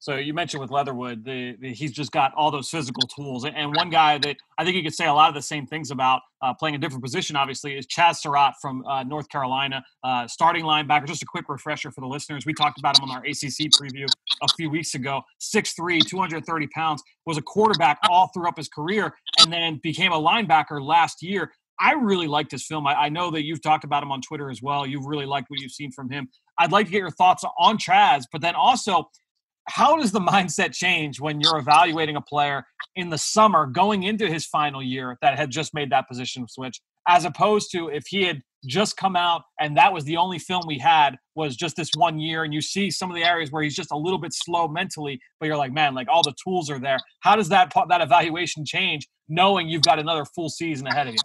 So 0.00 0.16
you 0.16 0.32
mentioned 0.32 0.62
with 0.62 0.70
Leatherwood, 0.70 1.24
the, 1.26 1.56
the, 1.60 1.74
he's 1.74 1.92
just 1.92 2.10
got 2.10 2.32
all 2.34 2.50
those 2.50 2.70
physical 2.70 3.06
tools. 3.06 3.44
And 3.44 3.76
one 3.76 3.90
guy 3.90 4.16
that 4.16 4.36
I 4.56 4.64
think 4.64 4.74
you 4.74 4.82
could 4.82 4.94
say 4.94 5.06
a 5.06 5.12
lot 5.12 5.28
of 5.28 5.34
the 5.34 5.42
same 5.42 5.66
things 5.66 5.90
about 5.90 6.22
uh, 6.40 6.54
playing 6.54 6.74
a 6.74 6.78
different 6.78 7.04
position, 7.04 7.36
obviously, 7.36 7.76
is 7.76 7.86
Chazz 7.86 8.16
Surratt 8.16 8.54
from 8.62 8.82
uh, 8.86 9.02
North 9.02 9.28
Carolina, 9.28 9.84
uh, 10.02 10.26
starting 10.26 10.64
linebacker. 10.64 11.06
Just 11.06 11.22
a 11.22 11.26
quick 11.26 11.50
refresher 11.50 11.90
for 11.90 12.00
the 12.00 12.06
listeners. 12.06 12.46
We 12.46 12.54
talked 12.54 12.78
about 12.78 12.98
him 12.98 13.10
on 13.10 13.14
our 13.14 13.22
ACC 13.24 13.68
preview 13.78 14.06
a 14.42 14.48
few 14.56 14.70
weeks 14.70 14.94
ago. 14.94 15.20
6'3", 15.38 16.00
230 16.06 16.66
pounds, 16.68 17.02
was 17.26 17.36
a 17.36 17.42
quarterback 17.42 17.98
all 18.08 18.30
throughout 18.32 18.56
his 18.56 18.68
career, 18.68 19.14
and 19.40 19.52
then 19.52 19.80
became 19.82 20.12
a 20.12 20.20
linebacker 20.20 20.82
last 20.82 21.22
year. 21.22 21.52
I 21.78 21.92
really 21.92 22.26
liked 22.26 22.52
his 22.52 22.66
film. 22.66 22.86
I, 22.86 22.94
I, 22.94 23.08
know 23.08 23.30
that 23.30 23.44
you've 23.44 23.62
talked 23.62 23.84
about 23.84 24.02
him 24.02 24.12
on 24.12 24.20
Twitter 24.20 24.50
as 24.50 24.60
well. 24.60 24.86
You've 24.86 25.06
really 25.06 25.24
liked 25.24 25.48
what 25.48 25.60
you've 25.60 25.72
seen 25.72 25.90
from 25.90 26.10
him. 26.10 26.28
I'd 26.58 26.72
like 26.72 26.86
to 26.86 26.92
get 26.92 26.98
your 26.98 27.10
thoughts 27.10 27.42
on 27.58 27.78
Chazz, 27.78 28.24
but 28.30 28.42
then 28.42 28.54
also 28.54 29.08
how 29.70 29.96
does 29.96 30.12
the 30.12 30.20
mindset 30.20 30.72
change 30.72 31.20
when 31.20 31.40
you're 31.40 31.58
evaluating 31.58 32.16
a 32.16 32.20
player 32.20 32.64
in 32.96 33.08
the 33.10 33.18
summer 33.18 33.66
going 33.66 34.02
into 34.02 34.26
his 34.26 34.44
final 34.44 34.82
year 34.82 35.16
that 35.22 35.38
had 35.38 35.50
just 35.50 35.72
made 35.72 35.90
that 35.90 36.08
position 36.08 36.46
switch 36.48 36.80
as 37.08 37.24
opposed 37.24 37.70
to 37.72 37.88
if 37.88 38.04
he 38.08 38.24
had 38.24 38.42
just 38.66 38.96
come 38.96 39.16
out 39.16 39.42
and 39.58 39.76
that 39.76 39.92
was 39.92 40.04
the 40.04 40.16
only 40.16 40.38
film 40.38 40.62
we 40.66 40.78
had 40.78 41.16
was 41.34 41.56
just 41.56 41.76
this 41.76 41.90
one 41.96 42.18
year 42.18 42.44
and 42.44 42.52
you 42.52 42.60
see 42.60 42.90
some 42.90 43.10
of 43.10 43.16
the 43.16 43.24
areas 43.24 43.50
where 43.50 43.62
he's 43.62 43.74
just 43.74 43.90
a 43.90 43.96
little 43.96 44.18
bit 44.18 44.32
slow 44.34 44.68
mentally 44.68 45.18
but 45.38 45.46
you're 45.46 45.56
like 45.56 45.72
man 45.72 45.94
like 45.94 46.08
all 46.08 46.22
the 46.22 46.34
tools 46.44 46.68
are 46.68 46.78
there. 46.78 46.98
How 47.20 47.36
does 47.36 47.48
that 47.48 47.72
that 47.88 48.02
evaluation 48.02 48.64
change 48.66 49.08
knowing 49.28 49.68
you've 49.68 49.82
got 49.82 49.98
another 49.98 50.24
full 50.24 50.50
season 50.50 50.86
ahead 50.86 51.06
of 51.06 51.14
you 51.14 51.20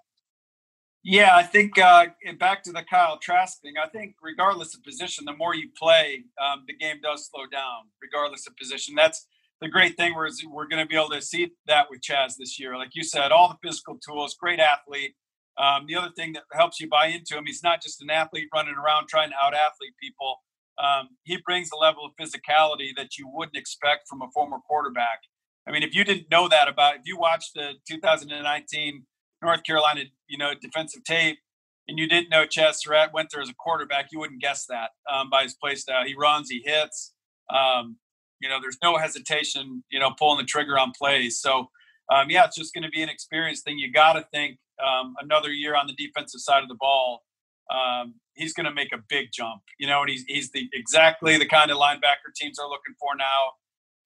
yeah, 1.07 1.35
I 1.35 1.43
think 1.43 1.77
uh, 1.77 2.07
back 2.39 2.63
to 2.63 2.71
the 2.71 2.81
Kyle 2.81 3.19
Trask 3.19 3.61
thing. 3.61 3.73
I 3.81 3.87
think 3.87 4.15
regardless 4.23 4.73
of 4.73 4.81
position, 4.81 5.23
the 5.23 5.35
more 5.35 5.53
you 5.53 5.69
play, 5.77 6.23
um, 6.43 6.63
the 6.67 6.73
game 6.73 6.97
does 7.03 7.29
slow 7.31 7.45
down, 7.45 7.83
regardless 8.01 8.47
of 8.47 8.57
position. 8.57 8.95
That's 8.95 9.27
the 9.61 9.69
great 9.69 9.97
thing. 9.97 10.15
We're 10.15 10.31
we're 10.49 10.67
going 10.67 10.83
to 10.83 10.89
be 10.89 10.95
able 10.95 11.11
to 11.11 11.21
see 11.21 11.51
that 11.67 11.91
with 11.91 12.01
Chazz 12.01 12.37
this 12.39 12.59
year. 12.59 12.75
Like 12.75 12.95
you 12.95 13.03
said, 13.03 13.31
all 13.31 13.49
the 13.49 13.67
physical 13.67 13.99
tools, 14.03 14.33
great 14.33 14.59
athlete. 14.59 15.13
Um, 15.59 15.85
the 15.87 15.95
other 15.95 16.09
thing 16.15 16.33
that 16.33 16.43
helps 16.53 16.79
you 16.79 16.89
buy 16.89 17.05
into 17.05 17.37
him, 17.37 17.45
he's 17.45 17.61
not 17.61 17.83
just 17.83 18.01
an 18.01 18.09
athlete 18.09 18.49
running 18.51 18.73
around 18.73 19.07
trying 19.07 19.29
to 19.29 19.35
out 19.35 19.53
athlete 19.53 19.93
people. 20.01 20.41
Um, 20.79 21.09
he 21.23 21.37
brings 21.45 21.69
a 21.71 21.77
level 21.77 22.03
of 22.03 22.13
physicality 22.19 22.95
that 22.97 23.15
you 23.19 23.29
wouldn't 23.31 23.55
expect 23.55 24.07
from 24.09 24.23
a 24.23 24.31
former 24.33 24.57
quarterback. 24.67 25.19
I 25.67 25.71
mean, 25.71 25.83
if 25.83 25.93
you 25.93 26.03
didn't 26.03 26.31
know 26.31 26.47
that 26.49 26.67
about, 26.67 26.95
if 26.95 27.01
you 27.05 27.17
watched 27.19 27.53
the 27.53 27.73
2019 27.87 29.05
North 29.41 29.63
Carolina, 29.63 30.01
you 30.27 30.37
know, 30.37 30.53
defensive 30.59 31.03
tape, 31.03 31.39
and 31.87 31.99
you 31.99 32.07
didn't 32.07 32.29
know 32.29 32.45
Surratt 32.49 33.13
went 33.13 33.29
there 33.31 33.41
as 33.41 33.49
a 33.49 33.53
quarterback, 33.53 34.07
you 34.11 34.19
wouldn't 34.19 34.41
guess 34.41 34.65
that 34.67 34.91
um, 35.11 35.29
by 35.29 35.43
his 35.43 35.53
play 35.53 35.75
style. 35.75 36.05
He 36.05 36.15
runs, 36.15 36.49
he 36.49 36.61
hits. 36.65 37.13
Um, 37.53 37.97
you 38.39 38.49
know, 38.49 38.59
there's 38.61 38.77
no 38.83 38.97
hesitation, 38.97 39.83
you 39.89 39.99
know, 39.99 40.11
pulling 40.17 40.39
the 40.39 40.45
trigger 40.45 40.77
on 40.77 40.91
plays. 40.97 41.39
So, 41.39 41.69
um, 42.11 42.29
yeah, 42.29 42.45
it's 42.45 42.55
just 42.55 42.73
going 42.73 42.83
to 42.83 42.89
be 42.89 43.01
an 43.01 43.09
experience 43.09 43.61
thing. 43.61 43.77
You 43.77 43.91
got 43.91 44.13
to 44.13 44.25
think 44.33 44.57
um, 44.85 45.15
another 45.19 45.49
year 45.49 45.75
on 45.75 45.87
the 45.87 45.93
defensive 45.93 46.41
side 46.41 46.63
of 46.63 46.69
the 46.69 46.75
ball, 46.75 47.23
um, 47.71 48.15
he's 48.35 48.53
going 48.53 48.65
to 48.65 48.73
make 48.73 48.93
a 48.93 48.99
big 49.09 49.27
jump. 49.33 49.61
You 49.79 49.87
know, 49.87 50.01
and 50.01 50.09
he's 50.09 50.23
he's 50.27 50.51
the 50.51 50.69
exactly 50.73 51.37
the 51.37 51.47
kind 51.47 51.71
of 51.71 51.77
linebacker 51.77 52.33
teams 52.35 52.59
are 52.59 52.67
looking 52.67 52.95
for 52.99 53.15
now. 53.15 53.53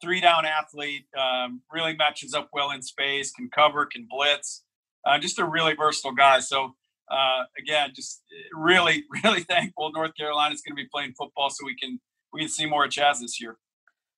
Three 0.01 0.21
down 0.21 0.45
athlete, 0.45 1.07
um, 1.17 1.61
really 1.73 1.95
matches 1.95 2.33
up 2.33 2.49
well 2.53 2.71
in 2.71 2.81
space, 2.81 3.31
can 3.31 3.49
cover, 3.53 3.85
can 3.85 4.07
blitz. 4.09 4.63
Uh, 5.05 5.17
just 5.19 5.39
a 5.39 5.45
really 5.45 5.73
versatile 5.73 6.13
guy. 6.13 6.39
So 6.39 6.75
uh, 7.09 7.43
again, 7.57 7.91
just 7.95 8.23
really, 8.53 9.03
really 9.23 9.43
thankful 9.43 9.91
North 9.91 10.15
Carolina 10.15 10.53
is 10.53 10.61
going 10.61 10.75
to 10.75 10.81
be 10.81 10.87
playing 10.93 11.13
football 11.17 11.49
so 11.49 11.65
we 11.65 11.75
can 11.75 11.99
we 12.31 12.41
can 12.41 12.49
see 12.49 12.65
more 12.65 12.85
of 12.85 12.91
Chazz 12.91 13.19
this 13.19 13.41
year. 13.41 13.57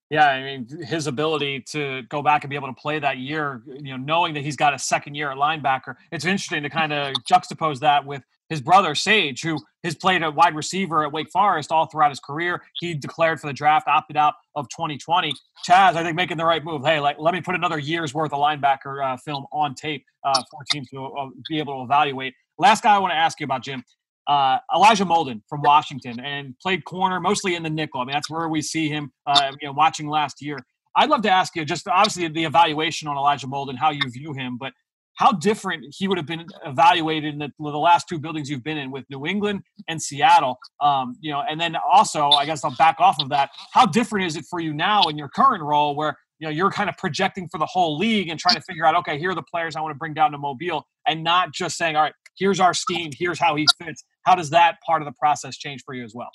Yeah, 0.09 0.27
I 0.27 0.43
mean 0.43 0.67
his 0.83 1.07
ability 1.07 1.61
to 1.69 2.01
go 2.09 2.21
back 2.21 2.43
and 2.43 2.49
be 2.49 2.57
able 2.57 2.67
to 2.67 2.73
play 2.73 2.99
that 2.99 3.17
year, 3.17 3.61
you 3.65 3.91
know, 3.91 3.97
knowing 3.97 4.33
that 4.33 4.43
he's 4.43 4.57
got 4.57 4.73
a 4.73 4.79
second 4.79 5.15
year 5.15 5.31
at 5.31 5.37
linebacker. 5.37 5.95
It's 6.11 6.25
interesting 6.25 6.63
to 6.63 6.69
kind 6.69 6.91
of 6.91 7.13
juxtapose 7.31 7.79
that 7.79 8.05
with 8.05 8.21
his 8.51 8.59
brother 8.59 8.93
Sage, 8.93 9.41
who 9.41 9.57
has 9.85 9.95
played 9.95 10.21
a 10.21 10.29
wide 10.29 10.55
receiver 10.55 11.05
at 11.05 11.13
Wake 11.13 11.31
Forest 11.31 11.71
all 11.71 11.85
throughout 11.85 12.09
his 12.11 12.19
career. 12.19 12.61
He 12.79 12.93
declared 12.93 13.39
for 13.39 13.47
the 13.47 13.53
draft, 13.53 13.87
opted 13.87 14.17
out 14.17 14.33
of 14.55 14.67
2020. 14.67 15.31
Chazz, 15.65 15.95
I 15.95 16.03
think, 16.03 16.17
making 16.17 16.35
the 16.35 16.43
right 16.43 16.63
move. 16.63 16.83
Hey, 16.83 16.99
like 16.99 17.15
let 17.17 17.33
me 17.33 17.39
put 17.39 17.55
another 17.55 17.79
year's 17.79 18.13
worth 18.13 18.33
of 18.33 18.39
linebacker 18.39 19.13
uh, 19.13 19.15
film 19.15 19.45
on 19.53 19.73
tape 19.73 20.03
uh, 20.25 20.43
for 20.51 20.59
teams 20.69 20.89
to 20.89 21.05
uh, 21.05 21.29
be 21.47 21.59
able 21.59 21.79
to 21.79 21.83
evaluate. 21.85 22.33
Last 22.57 22.83
guy 22.83 22.93
I 22.93 22.99
want 22.99 23.11
to 23.11 23.17
ask 23.17 23.39
you 23.39 23.45
about, 23.45 23.63
Jim. 23.63 23.83
Uh, 24.27 24.59
Elijah 24.75 25.05
Molden 25.05 25.41
from 25.47 25.61
Washington 25.61 26.19
and 26.19 26.53
played 26.61 26.83
corner 26.83 27.21
mostly 27.21 27.55
in 27.55 27.63
the 27.63 27.69
nickel. 27.69 28.01
I 28.01 28.05
mean, 28.05 28.13
that's 28.13 28.29
where 28.29 28.49
we 28.49 28.61
see 28.61 28.89
him. 28.89 29.13
Uh, 29.25 29.53
you 29.61 29.67
know, 29.67 29.73
watching 29.73 30.07
last 30.07 30.41
year. 30.41 30.59
I'd 30.95 31.09
love 31.09 31.21
to 31.21 31.31
ask 31.31 31.55
you 31.55 31.63
just 31.63 31.87
obviously 31.87 32.27
the 32.27 32.43
evaluation 32.43 33.07
on 33.07 33.15
Elijah 33.15 33.47
Molden, 33.47 33.77
how 33.77 33.91
you 33.91 34.01
view 34.11 34.33
him, 34.33 34.57
but 34.59 34.73
how 35.21 35.31
different 35.31 35.85
he 35.95 36.07
would 36.07 36.17
have 36.17 36.25
been 36.25 36.47
evaluated 36.65 37.33
in 37.33 37.39
the, 37.39 37.51
the 37.59 37.77
last 37.77 38.09
two 38.09 38.17
buildings 38.17 38.49
you've 38.49 38.63
been 38.63 38.79
in 38.79 38.89
with 38.89 39.05
New 39.11 39.27
England 39.27 39.61
and 39.87 40.01
Seattle. 40.01 40.57
Um, 40.81 41.15
you 41.21 41.31
know, 41.31 41.43
and 41.47 41.61
then 41.61 41.75
also, 41.75 42.31
I 42.31 42.47
guess 42.47 42.63
I'll 42.63 42.75
back 42.75 42.95
off 42.99 43.21
of 43.21 43.29
that. 43.29 43.51
How 43.71 43.85
different 43.85 44.25
is 44.25 44.35
it 44.35 44.45
for 44.49 44.59
you 44.59 44.73
now 44.73 45.03
in 45.03 45.19
your 45.19 45.29
current 45.29 45.61
role 45.61 45.95
where 45.95 46.17
you 46.39 46.47
know 46.47 46.51
you're 46.51 46.71
kind 46.71 46.89
of 46.89 46.97
projecting 46.97 47.47
for 47.49 47.59
the 47.59 47.67
whole 47.67 47.99
league 47.99 48.29
and 48.29 48.39
trying 48.39 48.55
to 48.55 48.61
figure 48.61 48.83
out, 48.83 48.95
okay, 48.95 49.19
here 49.19 49.29
are 49.29 49.35
the 49.35 49.43
players 49.43 49.75
I 49.75 49.81
want 49.81 49.93
to 49.93 49.97
bring 49.99 50.15
down 50.15 50.31
to 50.31 50.39
Mobile, 50.39 50.87
and 51.07 51.23
not 51.23 51.53
just 51.53 51.77
saying, 51.77 51.95
all 51.95 52.01
right, 52.01 52.13
here's 52.35 52.59
our 52.59 52.73
scheme, 52.73 53.11
here's 53.15 53.39
how 53.39 53.55
he 53.55 53.67
fits. 53.79 54.03
How 54.23 54.33
does 54.33 54.49
that 54.49 54.77
part 54.83 55.03
of 55.03 55.05
the 55.05 55.13
process 55.19 55.55
change 55.55 55.83
for 55.85 55.93
you 55.93 56.03
as 56.03 56.15
well? 56.15 56.31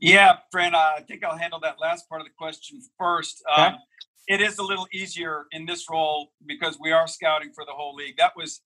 Yeah, 0.00 0.38
Fran, 0.50 0.74
uh, 0.74 0.78
I 0.78 1.04
think 1.06 1.22
I'll 1.22 1.38
handle 1.38 1.60
that 1.60 1.76
last 1.80 2.08
part 2.08 2.20
of 2.22 2.26
the 2.26 2.32
question 2.36 2.80
first. 2.98 3.40
Okay. 3.52 3.66
Um, 3.66 3.76
it 4.28 4.40
is 4.40 4.58
a 4.58 4.62
little 4.62 4.86
easier 4.92 5.46
in 5.50 5.66
this 5.66 5.86
role 5.90 6.32
because 6.46 6.78
we 6.80 6.92
are 6.92 7.06
scouting 7.06 7.52
for 7.54 7.64
the 7.64 7.72
whole 7.72 7.94
league. 7.94 8.16
That 8.18 8.32
was 8.36 8.60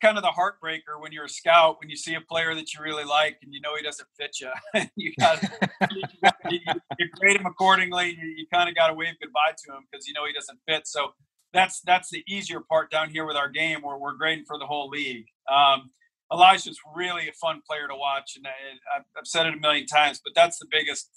kind 0.00 0.16
of 0.16 0.22
the 0.22 0.30
heartbreaker 0.30 1.00
when 1.00 1.12
you're 1.12 1.26
a 1.26 1.28
scout 1.28 1.76
when 1.78 1.90
you 1.90 1.96
see 1.96 2.14
a 2.14 2.20
player 2.20 2.54
that 2.54 2.72
you 2.72 2.82
really 2.82 3.04
like 3.04 3.36
and 3.42 3.52
you 3.52 3.60
know 3.60 3.76
he 3.76 3.82
doesn't 3.82 4.08
fit 4.16 4.34
you. 4.40 4.48
you 4.96 5.12
got 5.18 5.42
you, 5.90 6.58
you, 6.98 7.06
grade 7.18 7.36
him 7.36 7.46
accordingly. 7.46 8.16
You, 8.18 8.26
you 8.36 8.46
kind 8.52 8.68
of 8.68 8.74
got 8.74 8.88
to 8.88 8.94
wave 8.94 9.14
goodbye 9.20 9.54
to 9.64 9.72
him 9.72 9.84
because 9.90 10.06
you 10.06 10.14
know 10.14 10.24
he 10.26 10.32
doesn't 10.32 10.58
fit. 10.66 10.86
So 10.86 11.12
that's 11.52 11.80
that's 11.82 12.10
the 12.10 12.24
easier 12.28 12.60
part 12.60 12.90
down 12.90 13.10
here 13.10 13.26
with 13.26 13.36
our 13.36 13.48
game 13.48 13.82
where 13.82 13.98
we're 13.98 14.14
grading 14.14 14.44
for 14.46 14.58
the 14.58 14.66
whole 14.66 14.88
league. 14.88 15.26
Um, 15.52 15.90
Elijah's 16.32 16.78
really 16.94 17.28
a 17.28 17.32
fun 17.32 17.60
player 17.68 17.88
to 17.88 17.94
watch, 17.94 18.36
and 18.36 18.46
I, 18.46 18.98
I've 19.18 19.26
said 19.26 19.46
it 19.46 19.54
a 19.54 19.56
million 19.56 19.86
times, 19.86 20.20
but 20.24 20.32
that's 20.34 20.58
the 20.58 20.66
biggest 20.70 21.10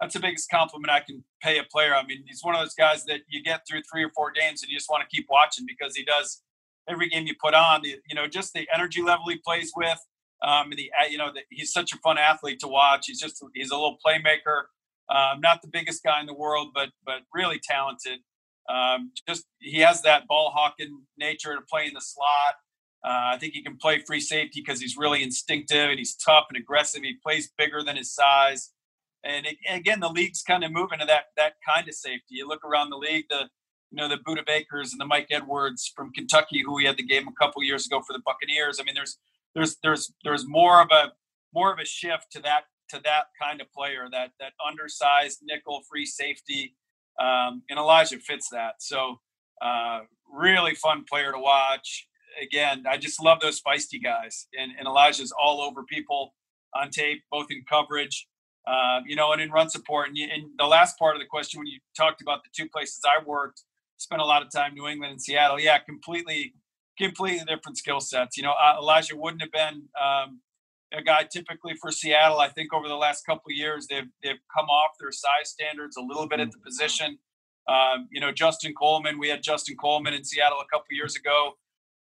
that's 0.00 0.14
the 0.14 0.20
biggest 0.20 0.50
compliment 0.50 0.90
I 0.90 1.00
can 1.00 1.24
pay 1.42 1.58
a 1.58 1.64
player. 1.64 1.94
I 1.94 2.04
mean, 2.04 2.24
he's 2.26 2.40
one 2.42 2.54
of 2.54 2.60
those 2.60 2.74
guys 2.74 3.04
that 3.06 3.20
you 3.28 3.42
get 3.42 3.62
through 3.68 3.82
three 3.90 4.04
or 4.04 4.10
four 4.10 4.30
games 4.30 4.62
and 4.62 4.70
you 4.70 4.76
just 4.76 4.90
want 4.90 5.08
to 5.08 5.14
keep 5.14 5.26
watching 5.30 5.64
because 5.66 5.96
he 5.96 6.04
does 6.04 6.42
every 6.88 7.08
game 7.08 7.26
you 7.26 7.34
put 7.42 7.54
on. 7.54 7.82
You 7.84 8.14
know, 8.14 8.26
just 8.26 8.52
the 8.52 8.68
energy 8.74 9.02
level 9.02 9.26
he 9.28 9.38
plays 9.38 9.72
with. 9.76 9.98
Um, 10.42 10.70
the 10.76 10.90
uh, 11.00 11.06
you 11.06 11.16
know 11.16 11.32
the, 11.32 11.40
he's 11.50 11.72
such 11.72 11.92
a 11.92 11.96
fun 11.98 12.18
athlete 12.18 12.60
to 12.60 12.68
watch. 12.68 13.04
He's 13.06 13.20
just 13.20 13.42
he's 13.54 13.70
a 13.70 13.74
little 13.74 13.96
playmaker. 14.04 14.64
Um, 15.08 15.40
not 15.40 15.62
the 15.62 15.68
biggest 15.68 16.02
guy 16.02 16.20
in 16.20 16.26
the 16.26 16.34
world, 16.34 16.68
but 16.74 16.90
but 17.04 17.20
really 17.32 17.58
talented. 17.62 18.20
Um, 18.68 19.12
just 19.26 19.46
he 19.60 19.80
has 19.80 20.02
that 20.02 20.26
ball 20.26 20.52
hawking 20.54 21.04
nature 21.16 21.54
to 21.54 21.62
play 21.62 21.86
in 21.86 21.94
the 21.94 22.00
slot. 22.00 22.56
Uh, 23.04 23.34
I 23.34 23.38
think 23.38 23.54
he 23.54 23.62
can 23.62 23.76
play 23.76 24.00
free 24.00 24.20
safety 24.20 24.62
because 24.64 24.80
he's 24.80 24.96
really 24.96 25.22
instinctive 25.22 25.90
and 25.90 25.98
he's 25.98 26.16
tough 26.16 26.46
and 26.50 26.58
aggressive. 26.58 27.02
He 27.02 27.14
plays 27.22 27.50
bigger 27.56 27.82
than 27.82 27.96
his 27.96 28.12
size. 28.12 28.72
And 29.26 29.46
it, 29.46 29.56
again, 29.68 30.00
the 30.00 30.08
league's 30.08 30.42
kind 30.42 30.64
of 30.64 30.72
moving 30.72 31.00
to 31.00 31.06
that 31.06 31.26
that 31.36 31.54
kind 31.66 31.88
of 31.88 31.94
safety. 31.94 32.36
You 32.36 32.48
look 32.48 32.64
around 32.64 32.90
the 32.90 32.96
league, 32.96 33.24
the 33.28 33.48
you 33.90 33.96
know 33.96 34.08
the 34.08 34.16
Budda 34.16 34.46
Bakers 34.46 34.92
and 34.92 35.00
the 35.00 35.06
Mike 35.06 35.28
Edwards 35.30 35.92
from 35.94 36.12
Kentucky, 36.12 36.62
who 36.64 36.74
we 36.74 36.84
had 36.84 36.96
the 36.96 37.02
game 37.02 37.26
a 37.28 37.32
couple 37.44 37.62
years 37.62 37.86
ago 37.86 38.00
for 38.06 38.12
the 38.12 38.22
Buccaneers. 38.24 38.78
I 38.80 38.84
mean, 38.84 38.94
there's 38.94 39.18
there's 39.54 39.76
there's 39.82 40.12
there's 40.24 40.46
more 40.46 40.80
of 40.80 40.88
a 40.92 41.12
more 41.52 41.72
of 41.72 41.78
a 41.78 41.84
shift 41.84 42.26
to 42.32 42.42
that 42.42 42.62
to 42.90 43.00
that 43.04 43.24
kind 43.40 43.60
of 43.60 43.72
player, 43.72 44.06
that 44.12 44.32
that 44.38 44.52
undersized 44.66 45.40
nickel 45.42 45.82
free 45.90 46.06
safety, 46.06 46.76
um, 47.20 47.62
and 47.68 47.78
Elijah 47.78 48.18
fits 48.18 48.48
that. 48.50 48.74
So 48.78 49.20
uh, 49.60 50.00
really 50.32 50.74
fun 50.74 51.04
player 51.08 51.32
to 51.32 51.38
watch. 51.38 52.06
Again, 52.40 52.84
I 52.88 52.98
just 52.98 53.22
love 53.22 53.40
those 53.40 53.62
feisty 53.62 54.02
guys, 54.02 54.46
and, 54.56 54.72
and 54.78 54.86
Elijah's 54.86 55.32
all 55.32 55.62
over 55.62 55.82
people 55.84 56.34
on 56.74 56.90
tape, 56.90 57.22
both 57.30 57.46
in 57.50 57.64
coverage 57.68 58.28
uh, 58.66 59.00
you 59.06 59.14
know, 59.14 59.32
and 59.32 59.40
in 59.40 59.50
run 59.50 59.70
support. 59.70 60.08
And, 60.08 60.16
you, 60.16 60.28
and, 60.32 60.50
the 60.58 60.66
last 60.66 60.98
part 60.98 61.14
of 61.14 61.20
the 61.20 61.26
question, 61.26 61.58
when 61.58 61.66
you 61.66 61.78
talked 61.96 62.20
about 62.20 62.42
the 62.42 62.50
two 62.56 62.68
places 62.68 63.00
I 63.04 63.22
worked, 63.24 63.62
spent 63.96 64.20
a 64.20 64.24
lot 64.24 64.42
of 64.42 64.50
time 64.50 64.74
New 64.74 64.86
England 64.88 65.12
and 65.12 65.22
Seattle. 65.22 65.60
Yeah, 65.60 65.78
completely, 65.78 66.54
completely 66.98 67.44
different 67.46 67.78
skill 67.78 68.00
sets. 68.00 68.36
You 68.36 68.42
know, 68.42 68.52
uh, 68.52 68.76
Elijah 68.80 69.16
wouldn't 69.16 69.42
have 69.42 69.52
been 69.52 69.84
um, 70.00 70.40
a 70.92 71.02
guy 71.02 71.24
typically 71.30 71.74
for 71.80 71.90
Seattle. 71.90 72.40
I 72.40 72.48
think 72.48 72.72
over 72.72 72.88
the 72.88 72.96
last 72.96 73.24
couple 73.24 73.50
of 73.50 73.56
years, 73.56 73.86
they've 73.88 74.08
they've 74.22 74.40
come 74.56 74.66
off 74.66 74.92
their 75.00 75.12
size 75.12 75.50
standards 75.50 75.96
a 75.96 76.02
little 76.02 76.28
bit 76.28 76.40
at 76.40 76.50
the 76.50 76.58
position. 76.58 77.18
Um, 77.68 78.08
you 78.10 78.20
know, 78.20 78.32
Justin 78.32 78.74
Coleman. 78.74 79.18
We 79.18 79.28
had 79.28 79.42
Justin 79.42 79.76
Coleman 79.76 80.14
in 80.14 80.24
Seattle 80.24 80.58
a 80.60 80.66
couple 80.72 80.86
years 80.90 81.16
ago. 81.16 81.52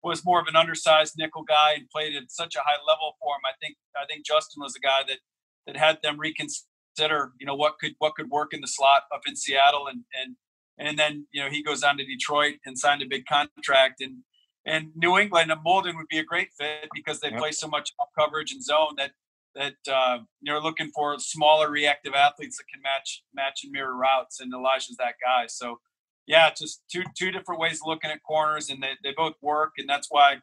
Was 0.02 0.24
more 0.24 0.40
of 0.40 0.48
an 0.48 0.56
undersized 0.56 1.14
nickel 1.16 1.44
guy 1.44 1.74
and 1.76 1.88
played 1.88 2.16
at 2.16 2.24
such 2.28 2.56
a 2.56 2.58
high 2.58 2.80
level 2.86 3.14
for 3.20 3.36
him. 3.36 3.42
I 3.46 3.54
think 3.60 3.76
I 3.96 4.04
think 4.06 4.26
Justin 4.26 4.60
was 4.60 4.74
a 4.74 4.80
guy 4.80 5.06
that 5.06 5.18
that 5.66 5.76
had 5.76 5.98
them 6.02 6.18
reconsider, 6.18 7.32
you 7.38 7.46
know, 7.46 7.54
what 7.54 7.78
could 7.78 7.94
what 7.98 8.14
could 8.14 8.30
work 8.30 8.52
in 8.52 8.60
the 8.60 8.66
slot 8.66 9.02
up 9.12 9.22
in 9.26 9.36
Seattle, 9.36 9.86
and 9.86 10.04
and 10.20 10.36
and 10.78 10.98
then 10.98 11.26
you 11.32 11.42
know 11.42 11.50
he 11.50 11.62
goes 11.62 11.82
on 11.82 11.98
to 11.98 12.04
Detroit 12.04 12.56
and 12.66 12.78
signed 12.78 13.02
a 13.02 13.06
big 13.06 13.24
contract, 13.26 14.00
and 14.00 14.18
and 14.66 14.90
New 14.94 15.18
England 15.18 15.50
and 15.50 15.64
Molden 15.64 15.96
would 15.96 16.08
be 16.08 16.18
a 16.18 16.24
great 16.24 16.48
fit 16.58 16.88
because 16.94 17.20
they 17.20 17.30
yep. 17.30 17.38
play 17.38 17.52
so 17.52 17.68
much 17.68 17.92
coverage 18.18 18.52
and 18.52 18.62
zone 18.62 18.94
that 18.96 19.12
that 19.54 19.74
uh, 19.92 20.18
you're 20.40 20.62
looking 20.62 20.90
for 20.94 21.18
smaller 21.18 21.70
reactive 21.70 22.14
athletes 22.14 22.56
that 22.56 22.64
can 22.72 22.80
match 22.82 23.22
match 23.34 23.60
and 23.64 23.72
mirror 23.72 23.96
routes, 23.96 24.40
and 24.40 24.52
Elijah's 24.52 24.96
that 24.96 25.14
guy. 25.22 25.46
So 25.46 25.80
yeah, 26.26 26.50
just 26.50 26.82
two 26.90 27.02
two 27.16 27.30
different 27.30 27.60
ways 27.60 27.80
of 27.80 27.86
looking 27.86 28.10
at 28.10 28.22
corners, 28.22 28.70
and 28.70 28.82
they, 28.82 28.92
they 29.02 29.12
both 29.16 29.34
work, 29.42 29.72
and 29.78 29.88
that's 29.88 30.08
why 30.10 30.36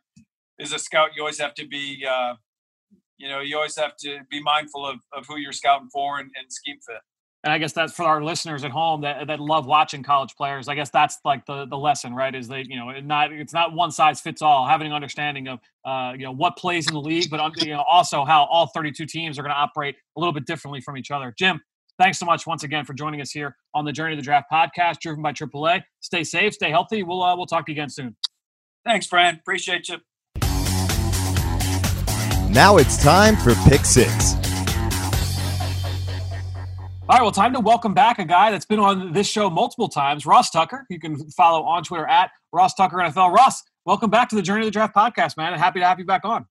as 0.60 0.74
a 0.74 0.80
scout 0.80 1.12
you 1.16 1.22
always 1.22 1.40
have 1.40 1.54
to 1.56 1.68
be 1.68 2.06
uh, 2.10 2.36
you 3.20 3.28
know, 3.28 3.42
you 3.42 3.56
always 3.58 3.78
have 3.78 3.96
to 3.98 4.20
be 4.32 4.42
mindful 4.42 4.86
of, 4.86 5.00
of 5.14 5.28
who 5.28 5.38
you're 5.38 5.52
scouting 5.52 5.90
for 5.90 6.20
and, 6.20 6.32
and 6.40 6.52
scheme 6.52 6.78
fit. 6.86 7.02
And 7.44 7.54
I 7.54 7.58
guess 7.58 7.72
that's 7.72 7.94
for 7.94 8.04
our 8.04 8.22
listeners 8.22 8.66
at 8.66 8.72
home 8.72 9.02
that, 9.02 9.28
that 9.28 9.40
love 9.40 9.66
watching 9.66 10.04
college 10.04 10.36
players. 10.36 10.68
I 10.68 10.76
guess 10.76 10.90
that's 10.90 11.20
like 11.24 11.46
the, 11.46 11.66
the 11.68 11.78
lesson, 11.78 12.14
right? 12.14 12.36
Is 12.36 12.50
that 12.50 12.66
you 12.66 12.76
know 12.76 12.92
not 13.00 13.32
it's 13.32 13.54
not 13.54 13.74
one 13.74 13.92
size 13.92 14.20
fits 14.20 14.42
all. 14.42 14.68
Having 14.68 14.88
an 14.88 14.94
understanding 14.94 15.48
of 15.48 15.60
uh, 15.86 16.14
you 16.18 16.26
know 16.26 16.34
what 16.34 16.58
plays 16.58 16.88
in 16.88 16.94
the 16.94 17.00
league, 17.00 17.30
but 17.30 17.40
you 17.64 17.74
know 17.74 17.84
also 17.90 18.26
how 18.26 18.44
all 18.46 18.68
32 18.68 19.06
teams 19.06 19.40
are 19.40 19.42
going 19.42 19.54
to 19.54 19.58
operate 19.58 19.96
a 20.18 20.20
little 20.20 20.34
bit 20.34 20.46
differently 20.46 20.82
from 20.82 20.98
each 20.98 21.12
other. 21.12 21.34
Jim, 21.38 21.62
thanks 21.98 22.20
so 22.20 22.26
much 22.26 22.46
once 22.46 22.64
again 22.64 22.84
for 22.84 22.94
joining 22.94 23.22
us 23.22 23.32
here 23.32 23.56
on 23.74 23.86
the 23.86 23.94
Journey 23.94 24.16
to 24.16 24.22
the 24.22 24.26
Draft 24.26 24.48
podcast, 24.52 25.00
driven 25.00 25.22
by 25.22 25.32
AAA. 25.32 25.82
Stay 26.02 26.26
safe, 26.26 26.54
stay 26.54 26.72
healthy. 26.72 27.04
We'll 27.04 27.24
uh, 27.24 27.38
we'll 27.38 27.46
talk 27.46 27.66
to 27.68 27.72
you 27.72 27.78
again 27.78 27.90
soon. 27.90 28.18
Thanks, 28.86 29.06
Fran. 29.06 29.36
Appreciate 29.36 29.88
you. 29.88 30.00
Now 32.50 32.78
it's 32.78 32.98
time 32.98 33.36
for 33.38 33.54
Pick 33.70 33.86
Six. 33.86 34.34
All 37.08 37.16
right, 37.16 37.22
well, 37.22 37.32
time 37.32 37.54
to 37.54 37.60
welcome 37.60 37.94
back 37.94 38.18
a 38.18 38.26
guy 38.26 38.50
that's 38.50 38.66
been 38.66 38.80
on 38.80 39.14
this 39.14 39.28
show 39.28 39.52
multiple 39.52 39.88
times, 39.88 40.26
Ross 40.26 40.50
Tucker. 40.50 40.88
You 40.90 41.00
can 41.00 41.30
follow 41.30 41.64
on 41.64 41.84
Twitter 41.84 42.08
at 42.08 42.32
Ross 42.52 42.74
Tucker 42.74 42.98
NFL. 42.98 43.36
Ross, 43.36 43.62
welcome 43.86 44.10
back 44.10 44.30
to 44.30 44.36
the 44.36 44.42
Journey 44.42 44.62
of 44.62 44.66
the 44.66 44.72
Draft 44.72 44.96
podcast, 44.96 45.38
man. 45.38 45.58
Happy 45.60 45.80
to 45.80 45.86
have 45.86 46.00
you 46.00 46.06
back 46.06 46.26
on. 46.26 46.48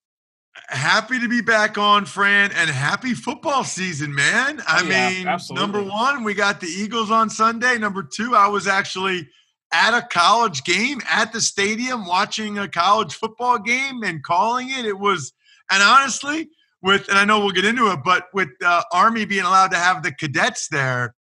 Happy 0.68 1.18
to 1.18 1.28
be 1.28 1.40
back 1.40 1.78
on, 1.78 2.04
Fran, 2.04 2.52
and 2.52 2.70
happy 2.70 3.12
football 3.14 3.64
season, 3.64 4.14
man. 4.14 4.62
I 4.68 4.84
yeah, 4.84 5.10
mean, 5.10 5.26
absolutely. 5.26 5.66
number 5.66 5.82
one, 5.82 6.22
we 6.22 6.32
got 6.32 6.60
the 6.60 6.68
Eagles 6.68 7.10
on 7.10 7.28
Sunday. 7.28 7.76
Number 7.76 8.04
two, 8.04 8.36
I 8.36 8.46
was 8.46 8.68
actually 8.68 9.28
at 9.72 9.98
a 9.98 10.06
college 10.06 10.62
game 10.62 11.00
at 11.10 11.32
the 11.32 11.40
stadium 11.40 12.06
watching 12.06 12.56
a 12.56 12.68
college 12.68 13.14
football 13.14 13.58
game 13.58 14.04
and 14.04 14.22
calling 14.22 14.70
it. 14.70 14.84
It 14.84 14.98
was 14.98 15.32
and 15.70 15.82
honestly, 15.82 16.48
with 16.82 17.08
and 17.08 17.18
I 17.18 17.24
know 17.24 17.40
we'll 17.40 17.50
get 17.50 17.64
into 17.64 17.90
it, 17.90 18.00
but 18.04 18.26
with 18.32 18.50
uh, 18.64 18.82
Army 18.92 19.24
being 19.24 19.44
allowed 19.44 19.70
to 19.72 19.78
have 19.78 20.02
the 20.02 20.12
cadets 20.12 20.68
there, 20.68 21.14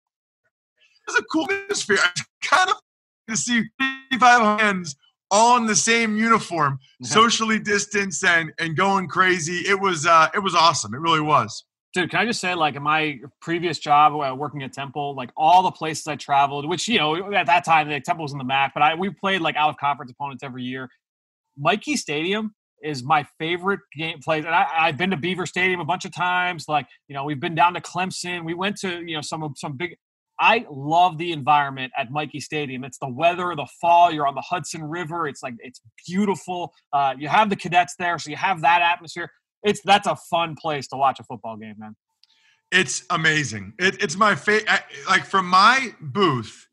it's 1.07 1.17
a 1.17 1.23
cool 1.23 1.47
atmosphere. 1.51 1.97
I 2.01 2.21
kind 2.43 2.69
of 2.69 2.75
to 3.29 3.37
see 3.37 3.63
55 4.11 4.59
hands 4.59 4.95
all 5.31 5.57
in 5.57 5.65
the 5.65 5.75
same 5.75 6.17
uniform, 6.17 6.79
socially 7.01 7.59
distanced 7.59 8.23
and 8.23 8.51
and 8.59 8.75
going 8.75 9.07
crazy. 9.07 9.59
It 9.67 9.79
was 9.79 10.05
uh, 10.05 10.29
it 10.33 10.39
was 10.39 10.55
awesome. 10.55 10.93
It 10.93 10.99
really 10.99 11.21
was. 11.21 11.63
Dude, 11.93 12.11
can 12.11 12.19
I 12.19 12.25
just 12.25 12.41
say, 12.41 12.53
like, 12.55 12.75
in 12.75 12.83
my 12.83 13.21
previous 13.41 13.79
job 13.79 14.13
uh, 14.13 14.35
working 14.35 14.63
at 14.63 14.73
Temple, 14.73 15.15
like 15.15 15.31
all 15.37 15.63
the 15.63 15.71
places 15.71 16.05
I 16.07 16.17
traveled, 16.17 16.67
which 16.67 16.87
you 16.87 16.99
know 16.99 17.33
at 17.33 17.45
that 17.47 17.63
time 17.63 17.87
the 17.87 17.99
Temple 18.01 18.23
was 18.23 18.33
in 18.33 18.37
the 18.37 18.43
MAC, 18.43 18.73
but 18.73 18.83
I 18.83 18.95
we 18.95 19.09
played 19.09 19.41
like 19.41 19.55
out 19.55 19.69
of 19.69 19.77
conference 19.77 20.11
opponents 20.11 20.43
every 20.43 20.63
year. 20.63 20.89
Michie 21.57 21.95
Stadium 21.95 22.53
is 22.85 23.03
my 23.03 23.25
favorite 23.39 23.79
game 23.97 24.19
place, 24.19 24.45
and 24.45 24.53
I, 24.53 24.67
I've 24.77 24.97
been 24.97 25.11
to 25.11 25.17
Beaver 25.17 25.45
Stadium 25.45 25.79
a 25.79 25.85
bunch 25.85 26.05
of 26.05 26.13
times. 26.13 26.65
Like, 26.67 26.87
you 27.07 27.15
know, 27.15 27.23
we've 27.23 27.39
been 27.39 27.55
down 27.55 27.73
to 27.73 27.81
Clemson. 27.81 28.45
We 28.45 28.53
went 28.53 28.77
to 28.77 29.01
you 29.05 29.15
know 29.15 29.21
some 29.21 29.53
some 29.55 29.75
big. 29.77 29.97
I 30.39 30.65
love 30.69 31.17
the 31.17 31.31
environment 31.31 31.93
at 31.97 32.11
Michie 32.11 32.41
Stadium. 32.41 32.83
It's 32.83 32.97
the 32.97 33.07
weather, 33.07 33.53
the 33.55 33.67
fall. 33.79 34.11
You're 34.11 34.27
on 34.27 34.35
the 34.35 34.41
Hudson 34.41 34.83
River. 34.83 35.27
It's 35.27 35.41
like 35.41 35.55
it's 35.59 35.81
beautiful. 36.05 36.73
Uh, 36.93 37.15
you 37.17 37.29
have 37.29 37.49
the 37.49 37.55
cadets 37.55 37.95
there, 37.97 38.19
so 38.19 38.29
you 38.29 38.35
have 38.37 38.61
that 38.61 38.81
atmosphere 38.81 39.31
it's 39.65 39.81
that's 39.81 40.07
a 40.07 40.15
fun 40.15 40.55
place 40.55 40.87
to 40.89 40.95
watch 40.95 41.19
a 41.19 41.23
football 41.23 41.57
game, 41.57 41.75
man. 41.77 41.95
It's 42.71 43.03
amazing. 43.09 43.73
It, 43.79 44.01
it's 44.01 44.15
my 44.15 44.35
favorite. 44.35 44.69
Like 45.07 45.25
from 45.25 45.47
my 45.47 45.95
booth, 45.99 46.67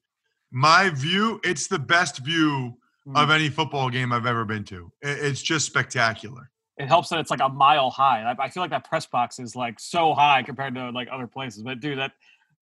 my 0.52 0.90
view, 0.90 1.40
it's 1.42 1.66
the 1.66 1.78
best 1.78 2.18
view 2.18 2.78
mm. 3.06 3.22
of 3.22 3.30
any 3.30 3.48
football 3.48 3.90
game 3.90 4.12
I've 4.12 4.26
ever 4.26 4.44
been 4.44 4.64
to. 4.64 4.92
It, 5.02 5.18
it's 5.24 5.42
just 5.42 5.66
spectacular. 5.66 6.50
It 6.78 6.88
helps 6.88 7.10
that 7.10 7.18
it's 7.18 7.30
like 7.30 7.40
a 7.40 7.48
mile 7.48 7.90
high. 7.90 8.22
I, 8.22 8.44
I 8.44 8.48
feel 8.48 8.62
like 8.62 8.70
that 8.70 8.88
press 8.88 9.06
box 9.06 9.38
is 9.38 9.54
like 9.54 9.78
so 9.78 10.14
high 10.14 10.42
compared 10.42 10.74
to 10.74 10.90
like 10.90 11.08
other 11.12 11.26
places. 11.26 11.62
But 11.62 11.80
dude, 11.80 11.98
that 11.98 12.12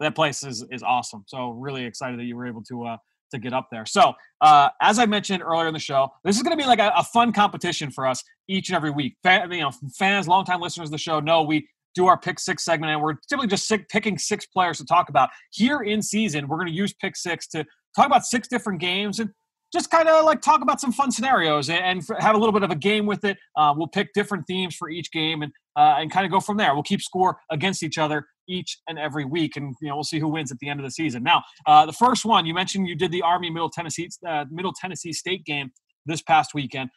that 0.01 0.15
place 0.15 0.43
is 0.43 0.65
is 0.71 0.83
awesome. 0.83 1.25
So 1.27 1.51
really 1.51 1.85
excited 1.85 2.19
that 2.19 2.25
you 2.25 2.37
were 2.37 2.47
able 2.47 2.63
to 2.65 2.87
uh, 2.87 2.97
to 3.31 3.39
get 3.39 3.53
up 3.53 3.69
there. 3.71 3.87
So, 3.87 4.15
uh, 4.41 4.71
as 4.83 4.99
I 4.99 5.07
mentioned 5.07 5.43
earlier 5.43 5.69
in 5.69 5.75
the 5.75 5.81
show, 5.81 6.11
this 6.25 6.37
is 6.37 6.43
going 6.43 6.57
to 6.57 6.63
be 6.63 6.67
like 6.67 6.79
a, 6.79 6.93
a, 6.97 7.05
fun 7.05 7.33
competition 7.33 7.91
for 7.91 8.07
us 8.07 8.23
each 8.49 8.69
and 8.69 8.77
every 8.77 8.91
week. 8.91 9.17
Fan, 9.23 9.51
you 9.53 9.61
know, 9.61 9.71
fans, 9.97 10.27
longtime 10.27 10.61
listeners 10.61 10.89
of 10.89 10.93
the 10.93 10.99
show 10.99 11.21
know 11.21 11.43
we 11.43 11.69
do 11.95 12.07
our 12.07 12.19
pick 12.19 12.39
six 12.39 12.65
segment, 12.65 12.93
and 12.93 13.01
we're 13.01 13.15
typically 13.29 13.49
just 13.49 13.67
sick, 13.67 13.89
picking 13.89 14.19
six 14.19 14.47
players 14.47 14.79
to 14.79 14.85
talk 14.85 15.09
about. 15.09 15.31
Here 15.53 15.81
in 15.81 16.03
season, 16.03 16.49
we're 16.49 16.57
going 16.57 16.69
to 16.69 16.75
use 16.75 16.93
pick 16.93 17.17
six 17.17 17.47
to 17.49 17.65
talk 17.97 18.07
about 18.07 18.25
six 18.25 18.49
different 18.49 18.81
games 18.81 19.19
and 19.19 19.31
just 19.73 19.91
kind 19.91 20.09
of 20.09 20.25
like 20.25 20.41
talk 20.41 20.63
about 20.63 20.81
some 20.81 20.93
fun 20.93 21.11
scenarios 21.11 21.71
and, 21.71 21.85
and, 21.85 22.19
have 22.19 22.35
a 22.35 22.39
little 22.39 22.53
bit 22.53 22.63
of 22.63 22.71
a 22.71 22.77
game 22.77 23.07
with 23.07 23.25
it. 23.25 23.39
Uh, 23.57 23.73
we'll 23.77 23.89
pick 23.89 24.13
different 24.15 24.47
themes 24.47 24.75
for 24.75 24.91
each 24.91 25.13
game 25.13 25.43
and 25.43 25.53
uh, 25.77 25.97
and 25.99 26.11
kind 26.11 26.27
of 26.27 26.33
go 26.33 26.41
from 26.41 26.57
there. 26.57 26.75
We'll 26.75 26.83
keep 26.83 27.01
score 27.01 27.39
against 27.51 27.83
each 27.83 27.99
other 27.99 28.27
each 28.49 28.79
and 28.89 28.99
every 28.99 29.25
week, 29.25 29.57
and 29.57 29.75
you 29.81 29.89
know 29.89 29.95
we'll 29.95 30.05
see 30.05 30.19
who 30.19 30.29
wins 30.29 30.51
at 30.51 30.59
the 30.59 30.69
end 30.69 30.81
of 30.81 30.85
the 30.85 30.91
season. 30.91 31.23
Now, 31.23 31.43
uh, 31.67 31.87
the 31.87 31.93
first 31.93 32.25
one 32.25 32.47
you 32.47 32.55
mentioned, 32.55 32.89
you 32.89 32.97
did 32.97 33.13
the 33.13 33.23
Army 33.23 33.51
Middle 33.51 33.71
Tennessee 33.71 34.09
uh, 34.29 34.45
Middle 34.51 34.73
Tennessee 34.73 35.13
State 35.13 35.45
game 35.45 35.71
this 36.07 36.23
past 36.23 36.55
weekend. 36.55 36.91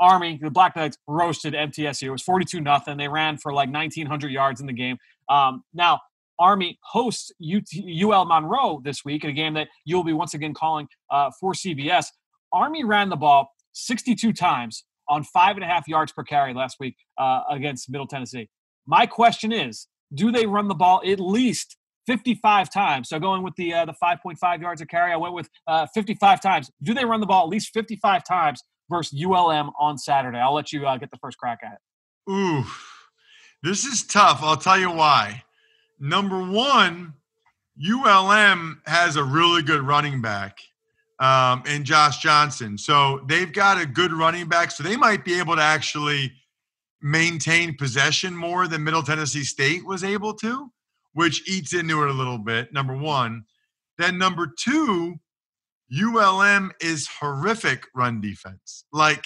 Army, 0.00 0.38
the 0.40 0.50
Black 0.50 0.74
Knights 0.74 0.96
roasted 1.06 1.52
MTSU. 1.52 2.04
It 2.04 2.10
was 2.10 2.22
42 2.22 2.60
nothing. 2.60 2.96
They 2.96 3.08
ran 3.08 3.36
for 3.36 3.52
like 3.52 3.68
1,900 3.68 4.30
yards 4.30 4.60
in 4.60 4.66
the 4.66 4.72
game. 4.72 4.96
Um, 5.28 5.64
now, 5.74 6.00
Army 6.38 6.78
hosts 6.82 7.32
UL 7.40 8.24
Monroe 8.24 8.80
this 8.84 9.04
week 9.04 9.24
in 9.24 9.30
a 9.30 9.32
game 9.32 9.54
that 9.54 9.68
you'll 9.84 10.04
be 10.04 10.12
once 10.12 10.34
again 10.34 10.54
calling 10.54 10.88
uh, 11.10 11.30
for 11.40 11.52
CBS. 11.52 12.06
Army 12.52 12.84
ran 12.84 13.08
the 13.08 13.16
ball 13.16 13.50
62 13.72 14.32
times 14.32 14.84
on 15.08 15.24
five 15.24 15.56
and 15.56 15.64
a 15.64 15.66
half 15.66 15.86
yards 15.86 16.12
per 16.12 16.24
carry 16.24 16.54
last 16.54 16.76
week 16.80 16.96
uh, 17.18 17.42
against 17.50 17.90
Middle 17.90 18.06
Tennessee. 18.06 18.48
My 18.86 19.06
question 19.06 19.52
is, 19.52 19.86
do 20.14 20.30
they 20.30 20.46
run 20.46 20.68
the 20.68 20.74
ball 20.74 21.02
at 21.04 21.20
least 21.20 21.76
55 22.06 22.70
times? 22.70 23.08
So 23.08 23.18
going 23.18 23.42
with 23.42 23.54
the 23.56 23.74
uh, 23.74 23.84
the 23.84 23.94
5.5 24.02 24.60
yards 24.60 24.80
a 24.80 24.86
carry, 24.86 25.12
I 25.12 25.16
went 25.16 25.34
with 25.34 25.48
uh, 25.66 25.86
55 25.94 26.40
times. 26.40 26.70
Do 26.82 26.94
they 26.94 27.04
run 27.04 27.20
the 27.20 27.26
ball 27.26 27.44
at 27.44 27.48
least 27.48 27.72
55 27.72 28.24
times 28.24 28.62
versus 28.90 29.22
ULM 29.22 29.70
on 29.78 29.98
Saturday? 29.98 30.38
I'll 30.38 30.54
let 30.54 30.72
you 30.72 30.86
uh, 30.86 30.96
get 30.96 31.10
the 31.10 31.18
first 31.18 31.38
crack 31.38 31.60
at 31.64 31.72
it. 31.72 32.32
Ooh, 32.32 32.64
this 33.62 33.84
is 33.84 34.04
tough. 34.04 34.40
I'll 34.42 34.56
tell 34.56 34.78
you 34.78 34.90
why. 34.90 35.42
Number 35.98 36.42
one, 36.42 37.14
ULM 37.78 38.82
has 38.86 39.16
a 39.16 39.24
really 39.24 39.62
good 39.62 39.82
running 39.82 40.20
back 40.20 40.58
um, 41.18 41.62
and 41.66 41.84
Josh 41.84 42.18
Johnson. 42.18 42.78
So 42.78 43.24
they've 43.26 43.52
got 43.52 43.80
a 43.80 43.86
good 43.86 44.12
running 44.12 44.48
back. 44.48 44.70
So 44.70 44.82
they 44.82 44.96
might 44.96 45.24
be 45.24 45.38
able 45.38 45.56
to 45.56 45.62
actually 45.62 46.32
maintain 47.02 47.76
possession 47.76 48.34
more 48.34 48.68
than 48.68 48.84
Middle 48.84 49.02
Tennessee 49.02 49.44
State 49.44 49.86
was 49.86 50.04
able 50.04 50.34
to, 50.34 50.70
which 51.12 51.48
eats 51.48 51.72
into 51.74 52.02
it 52.02 52.10
a 52.10 52.14
little 52.14 52.38
bit. 52.38 52.72
Number 52.72 52.96
one. 52.96 53.44
Then 53.98 54.18
number 54.18 54.46
two, 54.46 55.16
ULM 55.90 56.72
is 56.80 57.08
horrific 57.20 57.86
run 57.94 58.20
defense. 58.20 58.84
Like 58.92 59.24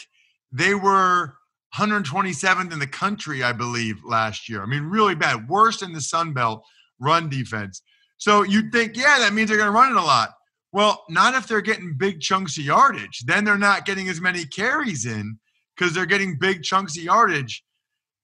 they 0.52 0.74
were 0.74 1.34
127th 1.76 2.72
in 2.72 2.78
the 2.78 2.86
country, 2.86 3.42
I 3.42 3.52
believe, 3.52 3.96
last 4.04 4.48
year. 4.48 4.62
I 4.62 4.66
mean, 4.66 4.84
really 4.84 5.14
bad. 5.14 5.48
Worst 5.48 5.82
in 5.82 5.92
the 5.92 6.00
Sun 6.00 6.32
Belt 6.32 6.64
run 6.98 7.28
defense. 7.28 7.82
So 8.18 8.42
you'd 8.42 8.72
think, 8.72 8.96
yeah, 8.96 9.18
that 9.20 9.32
means 9.32 9.48
they're 9.48 9.58
going 9.58 9.72
to 9.72 9.76
run 9.76 9.92
it 9.92 9.96
a 9.96 10.04
lot. 10.04 10.30
Well, 10.72 11.04
not 11.08 11.34
if 11.34 11.48
they're 11.48 11.60
getting 11.60 11.96
big 11.96 12.20
chunks 12.20 12.58
of 12.58 12.64
yardage. 12.64 13.20
Then 13.26 13.44
they're 13.44 13.58
not 13.58 13.86
getting 13.86 14.08
as 14.08 14.20
many 14.20 14.44
carries 14.44 15.06
in 15.06 15.38
because 15.76 15.94
they're 15.94 16.06
getting 16.06 16.38
big 16.38 16.62
chunks 16.62 16.96
of 16.96 17.02
yardage. 17.02 17.64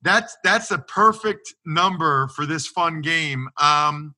That's 0.03 0.37
that's 0.45 0.71
a 0.71 0.79
perfect 0.79 1.55
number 1.65 2.29
for 2.29 2.47
this 2.47 2.67
fun 2.67 3.01
game. 3.01 3.49
Um, 3.61 4.15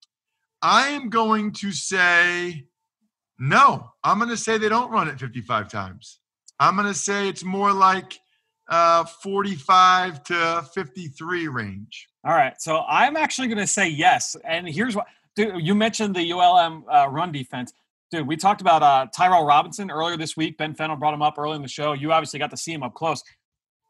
I 0.61 0.89
am 0.89 1.09
going 1.09 1.53
to 1.53 1.73
say 1.73 2.65
no. 3.39 3.91
I'm 4.03 4.19
going 4.19 4.31
to 4.31 4.37
say 4.37 4.59
they 4.59 4.69
don't 4.69 4.91
run 4.91 5.09
it 5.09 5.21
55 5.21 5.71
times. 5.71 6.21
I'm 6.59 6.75
going 6.75 6.89
to 6.89 6.95
say 6.95 7.29
it's 7.29 7.45
more 7.45 7.73
like 7.73 8.19
uh, 8.69 9.05
45 9.05 10.23
to 10.25 10.69
53 10.75 11.49
range. 11.49 12.09
All 12.25 12.35
right. 12.35 12.61
So 12.61 12.85
I'm 12.89 13.17
actually 13.17 13.49
going 13.49 13.59
to 13.59 13.67
say 13.67 13.89
yes. 13.89 14.37
And 14.45 14.69
here's 14.69 14.95
what 14.95 15.07
dude, 15.37 15.55
you 15.65 15.75
mentioned 15.75 16.15
the 16.15 16.33
ULM 16.33 16.85
uh, 16.93 17.09
run 17.09 17.33
defense. 17.33 17.73
Dude, 18.11 18.27
we 18.27 18.37
talked 18.37 18.61
about 18.61 18.83
uh, 18.83 19.07
Tyrell 19.15 19.45
Robinson 19.45 19.91
earlier 19.91 20.17
this 20.17 20.37
week. 20.37 20.57
Ben 20.57 20.75
Fennell 20.75 20.97
brought 20.97 21.15
him 21.15 21.23
up 21.23 21.39
early 21.39 21.57
in 21.57 21.63
the 21.63 21.69
show. 21.69 21.93
You 21.93 22.13
obviously 22.13 22.39
got 22.39 22.51
to 22.51 22.57
see 22.57 22.73
him 22.73 22.83
up 22.83 22.95
close. 22.95 23.23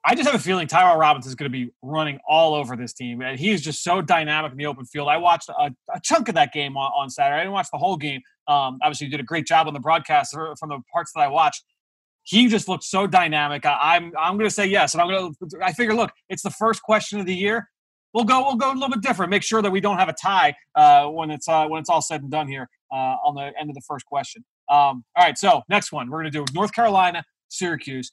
I 0.04 0.14
just 0.14 0.28
have 0.28 0.38
a 0.38 0.42
feeling 0.42 0.66
Tyrell 0.66 0.96
Robinson 0.96 1.28
is 1.28 1.34
going 1.34 1.50
to 1.50 1.56
be 1.56 1.72
running 1.82 2.18
all 2.26 2.54
over 2.54 2.76
this 2.76 2.92
team. 2.92 3.20
And 3.20 3.38
he 3.38 3.50
is 3.50 3.60
just 3.60 3.82
so 3.82 4.00
dynamic 4.00 4.52
in 4.52 4.58
the 4.58 4.66
open 4.66 4.84
field. 4.84 5.08
I 5.08 5.16
watched 5.16 5.48
a, 5.48 5.70
a 5.92 6.00
chunk 6.02 6.28
of 6.28 6.34
that 6.36 6.52
game 6.52 6.76
on, 6.76 6.90
on, 6.96 7.10
Saturday. 7.10 7.40
I 7.40 7.40
didn't 7.40 7.52
watch 7.52 7.68
the 7.72 7.78
whole 7.78 7.96
game. 7.96 8.22
Um, 8.46 8.78
obviously, 8.82 9.06
you 9.06 9.10
did 9.10 9.20
a 9.20 9.24
great 9.24 9.46
job 9.46 9.66
on 9.66 9.74
the 9.74 9.80
broadcast 9.80 10.32
from 10.32 10.68
the 10.68 10.80
parts 10.92 11.12
that 11.14 11.20
I 11.20 11.28
watched. 11.28 11.64
He 12.28 12.48
just 12.48 12.68
looked 12.68 12.84
so 12.84 13.06
dynamic. 13.06 13.64
I, 13.64 13.96
I'm 13.96 14.12
I'm 14.18 14.36
going 14.36 14.48
to 14.48 14.54
say 14.54 14.66
yes, 14.66 14.94
and 14.94 15.00
I'm 15.00 15.08
going 15.08 15.34
to. 15.34 15.58
I 15.64 15.72
figure, 15.72 15.94
look, 15.94 16.10
it's 16.28 16.42
the 16.42 16.50
first 16.50 16.82
question 16.82 17.18
of 17.20 17.26
the 17.26 17.34
year 17.34 17.68
we'll 18.14 18.24
go 18.24 18.42
we'll 18.42 18.56
go 18.56 18.72
a 18.72 18.74
little 18.74 18.88
bit 18.88 19.00
different. 19.00 19.30
Make 19.30 19.42
sure 19.42 19.62
that 19.62 19.70
we 19.70 19.80
don't 19.80 19.98
have 19.98 20.08
a 20.08 20.14
tie 20.14 20.54
uh, 20.74 21.06
when 21.06 21.30
it's 21.30 21.48
uh, 21.48 21.66
when 21.66 21.80
it's 21.80 21.90
all 21.90 22.02
said 22.02 22.22
and 22.22 22.30
done 22.30 22.48
here 22.48 22.68
uh, 22.92 23.16
on 23.24 23.34
the 23.34 23.52
end 23.58 23.70
of 23.70 23.74
the 23.74 23.82
first 23.86 24.06
question. 24.06 24.44
Um, 24.68 25.04
all 25.16 25.24
right, 25.24 25.38
so 25.38 25.62
next 25.68 25.92
one 25.92 26.10
we're 26.10 26.22
going 26.22 26.32
to 26.32 26.44
do 26.44 26.44
North 26.54 26.72
Carolina, 26.72 27.24
Syracuse. 27.48 28.12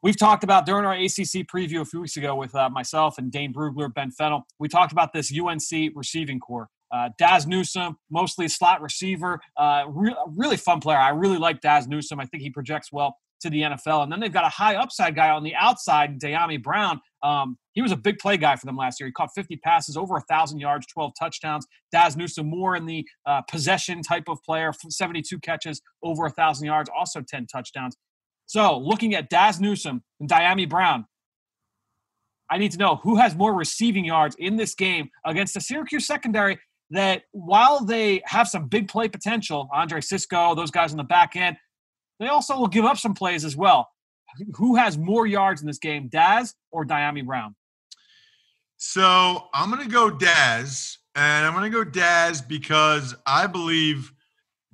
We've 0.00 0.16
talked 0.16 0.44
about 0.44 0.64
during 0.64 0.84
our 0.84 0.94
ACC 0.94 1.44
preview 1.52 1.80
a 1.80 1.84
few 1.84 2.00
weeks 2.02 2.16
ago 2.16 2.36
with 2.36 2.54
uh, 2.54 2.70
myself 2.70 3.18
and 3.18 3.32
Dane 3.32 3.52
Brugler, 3.52 3.92
Ben 3.92 4.12
Fennell. 4.12 4.46
We 4.60 4.68
talked 4.68 4.92
about 4.92 5.12
this 5.12 5.32
UNC 5.36 5.92
receiving 5.96 6.38
corps. 6.38 6.68
Uh, 6.90 7.10
Dazz 7.18 7.46
Newsome, 7.46 7.96
mostly 8.10 8.48
slot 8.48 8.80
receiver, 8.80 9.40
uh, 9.56 9.84
re- 9.88 10.16
really 10.34 10.56
fun 10.56 10.80
player. 10.80 10.98
I 10.98 11.10
really 11.10 11.38
like 11.38 11.60
Dazz 11.60 11.86
Newsome. 11.86 12.20
I 12.20 12.26
think 12.26 12.42
he 12.42 12.50
projects 12.50 12.92
well 12.92 13.16
to 13.40 13.50
the 13.50 13.62
NFL. 13.62 14.02
And 14.02 14.12
then 14.12 14.20
they've 14.20 14.32
got 14.32 14.44
a 14.44 14.48
high 14.48 14.76
upside 14.76 15.14
guy 15.14 15.30
on 15.30 15.42
the 15.42 15.54
outside, 15.54 16.20
Dyami 16.20 16.62
Brown. 16.62 17.00
Um, 17.22 17.56
he 17.72 17.82
was 17.82 17.92
a 17.92 17.96
big 17.96 18.18
play 18.18 18.36
guy 18.36 18.56
for 18.56 18.66
them 18.66 18.76
last 18.76 18.98
year. 18.98 19.06
He 19.06 19.12
caught 19.12 19.30
50 19.34 19.56
passes, 19.58 19.96
over 19.96 20.14
1,000 20.14 20.58
yards, 20.58 20.86
12 20.86 21.12
touchdowns. 21.18 21.66
Dazz 21.92 22.16
Newsome 22.16 22.48
more 22.48 22.76
in 22.76 22.86
the 22.86 23.06
uh, 23.26 23.42
possession 23.42 24.02
type 24.02 24.24
of 24.28 24.42
player, 24.44 24.72
72 24.88 25.38
catches, 25.40 25.80
over 26.02 26.22
1,000 26.22 26.66
yards, 26.66 26.90
also 26.96 27.20
10 27.20 27.46
touchdowns. 27.46 27.96
So 28.46 28.78
looking 28.78 29.14
at 29.14 29.28
Dazz 29.28 29.60
Newsome 29.60 30.02
and 30.20 30.28
Dyami 30.28 30.68
Brown, 30.68 31.06
I 32.50 32.56
need 32.56 32.72
to 32.72 32.78
know 32.78 32.96
who 32.96 33.16
has 33.16 33.34
more 33.34 33.52
receiving 33.54 34.06
yards 34.06 34.34
in 34.38 34.56
this 34.56 34.74
game 34.74 35.10
against 35.24 35.52
the 35.54 35.60
Syracuse 35.60 36.06
secondary 36.06 36.58
that 36.90 37.22
while 37.32 37.84
they 37.84 38.22
have 38.24 38.48
some 38.48 38.68
big 38.68 38.88
play 38.88 39.08
potential, 39.08 39.68
Andre 39.72 40.00
Cisco, 40.00 40.54
those 40.54 40.70
guys 40.70 40.90
on 40.92 40.96
the 40.96 41.04
back 41.04 41.36
end, 41.36 41.56
they 42.18 42.28
also 42.28 42.58
will 42.58 42.68
give 42.68 42.84
up 42.84 42.98
some 42.98 43.14
plays 43.14 43.44
as 43.44 43.56
well. 43.56 43.88
Who 44.56 44.76
has 44.76 44.98
more 44.98 45.26
yards 45.26 45.60
in 45.60 45.66
this 45.66 45.78
game, 45.78 46.08
Dazz 46.08 46.54
or 46.70 46.84
Dyami 46.84 47.24
Brown? 47.24 47.54
So 48.76 49.48
I'm 49.54 49.70
going 49.70 49.82
to 49.82 49.92
go 49.92 50.10
Dazz, 50.10 50.98
and 51.14 51.46
I'm 51.46 51.52
going 51.52 51.70
to 51.70 51.76
go 51.76 51.84
Dazz 51.84 52.40
because 52.40 53.14
I 53.26 53.46
believe 53.46 54.12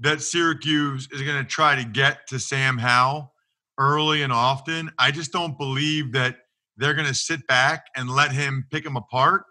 that 0.01 0.21
Syracuse 0.21 1.09
is 1.13 1.23
going 1.23 1.39
to 1.39 1.49
try 1.49 1.77
to 1.77 1.85
get 1.85 2.27
to 2.29 2.39
Sam 2.39 2.77
Howell 2.77 3.33
early 3.79 4.23
and 4.23 4.33
often. 4.33 4.91
I 4.99 5.11
just 5.11 5.33
don't 5.33 5.57
believe 5.57 6.13
that 6.13 6.37
they're 6.77 6.95
going 6.95 7.09
to 7.09 7.15
sit 7.15 7.47
back 7.47 7.87
and 7.97 8.11
let 8.11 8.33
him 8.33 8.67
pick 8.71 8.85
them 8.85 8.97
apart 8.97 9.45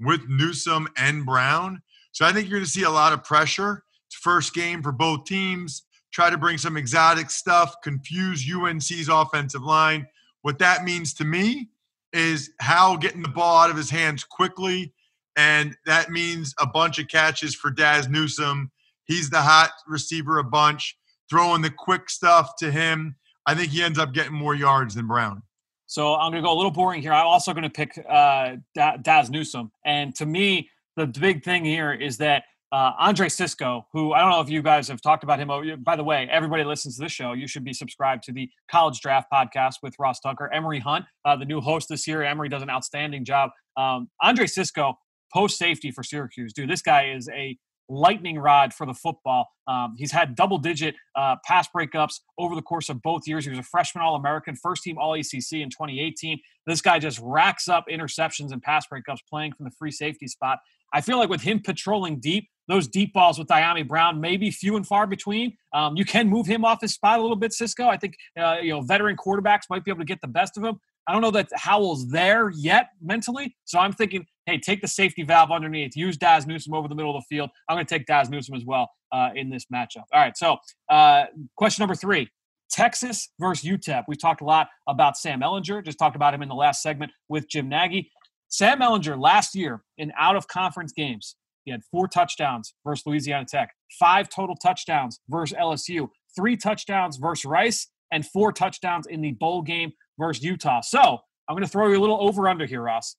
with 0.00 0.28
Newsome 0.28 0.88
and 0.96 1.24
Brown. 1.24 1.80
So 2.14 2.24
I 2.24 2.32
think 2.32 2.48
you're 2.48 2.58
going 2.58 2.64
to 2.64 2.70
see 2.70 2.84
a 2.84 2.90
lot 2.90 3.12
of 3.12 3.22
pressure. 3.22 3.82
First 4.10 4.54
game 4.54 4.82
for 4.82 4.92
both 4.92 5.24
teams 5.26 5.82
try 6.14 6.30
to 6.30 6.38
bring 6.38 6.56
some 6.56 6.76
exotic 6.76 7.28
stuff, 7.28 7.74
confuse 7.82 8.48
UNC's 8.48 9.08
offensive 9.08 9.62
line. 9.62 10.06
What 10.42 10.60
that 10.60 10.84
means 10.84 11.12
to 11.14 11.24
me 11.24 11.68
is 12.12 12.52
Howell 12.60 12.98
getting 12.98 13.22
the 13.22 13.28
ball 13.28 13.64
out 13.64 13.70
of 13.70 13.76
his 13.76 13.90
hands 13.90 14.22
quickly, 14.22 14.94
and 15.36 15.76
that 15.86 16.10
means 16.10 16.54
a 16.60 16.66
bunch 16.66 17.00
of 17.00 17.08
catches 17.08 17.56
for 17.56 17.72
Dazz 17.72 18.08
Newsome. 18.08 18.70
He's 19.06 19.28
the 19.28 19.42
hot 19.42 19.72
receiver 19.88 20.38
a 20.38 20.44
bunch, 20.44 20.96
throwing 21.28 21.62
the 21.62 21.70
quick 21.70 22.08
stuff 22.08 22.54
to 22.60 22.70
him. 22.70 23.16
I 23.44 23.56
think 23.56 23.72
he 23.72 23.82
ends 23.82 23.98
up 23.98 24.14
getting 24.14 24.34
more 24.34 24.54
yards 24.54 24.94
than 24.94 25.08
Brown. 25.08 25.42
So 25.86 26.14
I'm 26.14 26.30
going 26.30 26.42
to 26.42 26.46
go 26.46 26.54
a 26.54 26.56
little 26.56 26.70
boring 26.70 27.02
here. 27.02 27.12
I'm 27.12 27.26
also 27.26 27.52
going 27.52 27.64
to 27.64 27.70
pick 27.70 28.02
uh, 28.08 28.56
Dazz 29.02 29.30
Newsome. 29.30 29.72
And 29.84 30.14
to 30.14 30.26
me, 30.26 30.70
the 30.96 31.06
big 31.06 31.44
thing 31.44 31.64
here 31.64 31.92
is 31.92 32.18
that 32.18 32.44
uh, 32.72 32.92
Andre 32.98 33.28
Cisco, 33.28 33.86
who 33.92 34.12
I 34.12 34.20
don't 34.20 34.30
know 34.30 34.40
if 34.40 34.50
you 34.50 34.60
guys 34.60 34.88
have 34.88 35.00
talked 35.00 35.22
about 35.22 35.38
him. 35.38 35.50
Oh, 35.50 35.62
by 35.76 35.94
the 35.94 36.02
way, 36.02 36.28
everybody 36.30 36.64
listens 36.64 36.96
to 36.96 37.04
this 37.04 37.12
show. 37.12 37.32
You 37.32 37.46
should 37.46 37.64
be 37.64 37.72
subscribed 37.72 38.24
to 38.24 38.32
the 38.32 38.50
College 38.68 39.00
Draft 39.00 39.28
Podcast 39.32 39.74
with 39.82 39.94
Ross 39.98 40.18
Tucker. 40.18 40.52
Emory 40.52 40.80
Hunt, 40.80 41.04
uh, 41.24 41.36
the 41.36 41.44
new 41.44 41.60
host 41.60 41.88
this 41.88 42.06
year. 42.08 42.24
Emory 42.24 42.48
does 42.48 42.62
an 42.62 42.70
outstanding 42.70 43.24
job. 43.24 43.50
Um, 43.76 44.08
Andre 44.22 44.46
Cisco, 44.46 44.98
post 45.32 45.56
safety 45.56 45.92
for 45.92 46.02
Syracuse. 46.02 46.52
Dude, 46.52 46.68
this 46.68 46.82
guy 46.82 47.10
is 47.10 47.28
a 47.28 47.56
lightning 47.88 48.38
rod 48.38 48.72
for 48.72 48.86
the 48.86 48.94
football. 48.94 49.48
Um, 49.68 49.94
he's 49.96 50.12
had 50.12 50.34
double 50.34 50.58
digit 50.58 50.94
uh, 51.16 51.36
pass 51.44 51.68
breakups 51.74 52.20
over 52.38 52.54
the 52.54 52.62
course 52.62 52.88
of 52.88 53.02
both 53.02 53.22
years. 53.26 53.44
He 53.44 53.50
was 53.50 53.58
a 53.58 53.64
freshman 53.64 54.02
All 54.02 54.16
American, 54.16 54.56
first 54.56 54.82
team 54.82 54.98
All 54.98 55.14
ACC 55.14 55.52
in 55.52 55.70
2018. 55.70 56.40
This 56.66 56.80
guy 56.80 56.98
just 56.98 57.20
racks 57.22 57.68
up 57.68 57.84
interceptions 57.90 58.52
and 58.52 58.62
pass 58.62 58.86
breakups 58.92 59.18
playing 59.28 59.52
from 59.52 59.64
the 59.64 59.72
free 59.78 59.90
safety 59.90 60.26
spot. 60.26 60.58
I 60.94 61.00
feel 61.00 61.18
like 61.18 61.28
with 61.28 61.42
him 61.42 61.60
patrolling 61.60 62.20
deep, 62.20 62.48
those 62.68 62.88
deep 62.88 63.12
balls 63.12 63.38
with 63.38 63.48
Dyami 63.48 63.86
Brown 63.86 64.20
may 64.20 64.36
be 64.36 64.50
few 64.50 64.76
and 64.76 64.86
far 64.86 65.06
between. 65.06 65.56
Um, 65.74 65.96
you 65.96 66.04
can 66.04 66.28
move 66.28 66.46
him 66.46 66.64
off 66.64 66.80
his 66.80 66.94
spot 66.94 67.18
a 67.18 67.22
little 67.22 67.36
bit, 67.36 67.52
Cisco. 67.52 67.88
I 67.88 67.98
think 67.98 68.14
uh, 68.38 68.56
you 68.62 68.70
know 68.72 68.80
veteran 68.80 69.16
quarterbacks 69.16 69.62
might 69.68 69.84
be 69.84 69.90
able 69.90 70.00
to 70.00 70.06
get 70.06 70.20
the 70.22 70.28
best 70.28 70.56
of 70.56 70.64
him. 70.64 70.78
I 71.06 71.12
don't 71.12 71.20
know 71.20 71.32
that 71.32 71.48
Howell's 71.54 72.08
there 72.08 72.50
yet 72.50 72.90
mentally, 73.02 73.54
so 73.64 73.78
I'm 73.78 73.92
thinking, 73.92 74.24
hey, 74.46 74.58
take 74.58 74.80
the 74.80 74.88
safety 74.88 75.22
valve 75.22 75.50
underneath. 75.50 75.94
Use 75.96 76.16
Dazz 76.16 76.46
Newsome 76.46 76.72
over 76.72 76.88
the 76.88 76.94
middle 76.94 77.14
of 77.14 77.22
the 77.22 77.36
field. 77.36 77.50
I'm 77.68 77.76
going 77.76 77.84
to 77.84 77.94
take 77.98 78.06
Dazz 78.06 78.30
Newsome 78.30 78.54
as 78.54 78.64
well 78.64 78.90
uh, 79.12 79.28
in 79.34 79.50
this 79.50 79.66
matchup. 79.72 80.04
All 80.14 80.20
right, 80.20 80.36
so 80.36 80.56
uh, 80.88 81.24
question 81.56 81.82
number 81.82 81.94
three. 81.94 82.30
Texas 82.70 83.28
versus 83.38 83.68
UTEP. 83.68 84.04
We 84.08 84.16
talked 84.16 84.40
a 84.40 84.44
lot 84.44 84.68
about 84.88 85.16
Sam 85.16 85.40
Ehlinger, 85.40 85.84
Just 85.84 85.98
talked 85.98 86.16
about 86.16 86.34
him 86.34 86.42
in 86.42 86.48
the 86.48 86.54
last 86.54 86.82
segment 86.82 87.12
with 87.28 87.48
Jim 87.48 87.68
Nagy. 87.68 88.10
Sam 88.48 88.80
Ehlinger 88.80 89.18
last 89.20 89.54
year 89.54 89.82
in 89.98 90.12
out 90.18 90.36
of 90.36 90.46
conference 90.48 90.92
games, 90.92 91.36
he 91.64 91.70
had 91.70 91.82
four 91.90 92.08
touchdowns 92.08 92.74
versus 92.84 93.06
Louisiana 93.06 93.46
Tech, 93.46 93.74
five 93.98 94.28
total 94.28 94.54
touchdowns 94.56 95.20
versus 95.28 95.56
LSU, 95.58 96.08
three 96.36 96.56
touchdowns 96.56 97.16
versus 97.16 97.44
Rice, 97.44 97.88
and 98.12 98.26
four 98.26 98.52
touchdowns 98.52 99.06
in 99.06 99.20
the 99.20 99.32
bowl 99.32 99.62
game 99.62 99.92
versus 100.18 100.44
Utah. 100.44 100.80
So 100.82 101.18
I'm 101.48 101.54
going 101.54 101.64
to 101.64 101.70
throw 101.70 101.88
you 101.88 101.98
a 101.98 102.00
little 102.00 102.20
over 102.20 102.48
under 102.48 102.66
here, 102.66 102.82
Ross. 102.82 103.16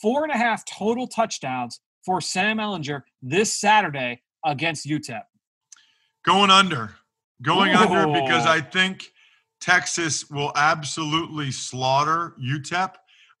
Four 0.00 0.24
and 0.24 0.32
a 0.32 0.36
half 0.36 0.64
total 0.64 1.06
touchdowns 1.06 1.80
for 2.04 2.20
Sam 2.20 2.58
Ehlinger 2.58 3.02
this 3.20 3.54
Saturday 3.54 4.22
against 4.44 4.86
UTEP. 4.86 5.22
Going 6.24 6.50
under. 6.50 6.94
Going 7.42 7.72
Ooh. 7.72 7.78
under 7.78 8.20
because 8.20 8.46
I 8.46 8.60
think 8.60 9.12
Texas 9.60 10.30
will 10.30 10.52
absolutely 10.56 11.52
slaughter 11.52 12.34
UTEP. 12.42 12.94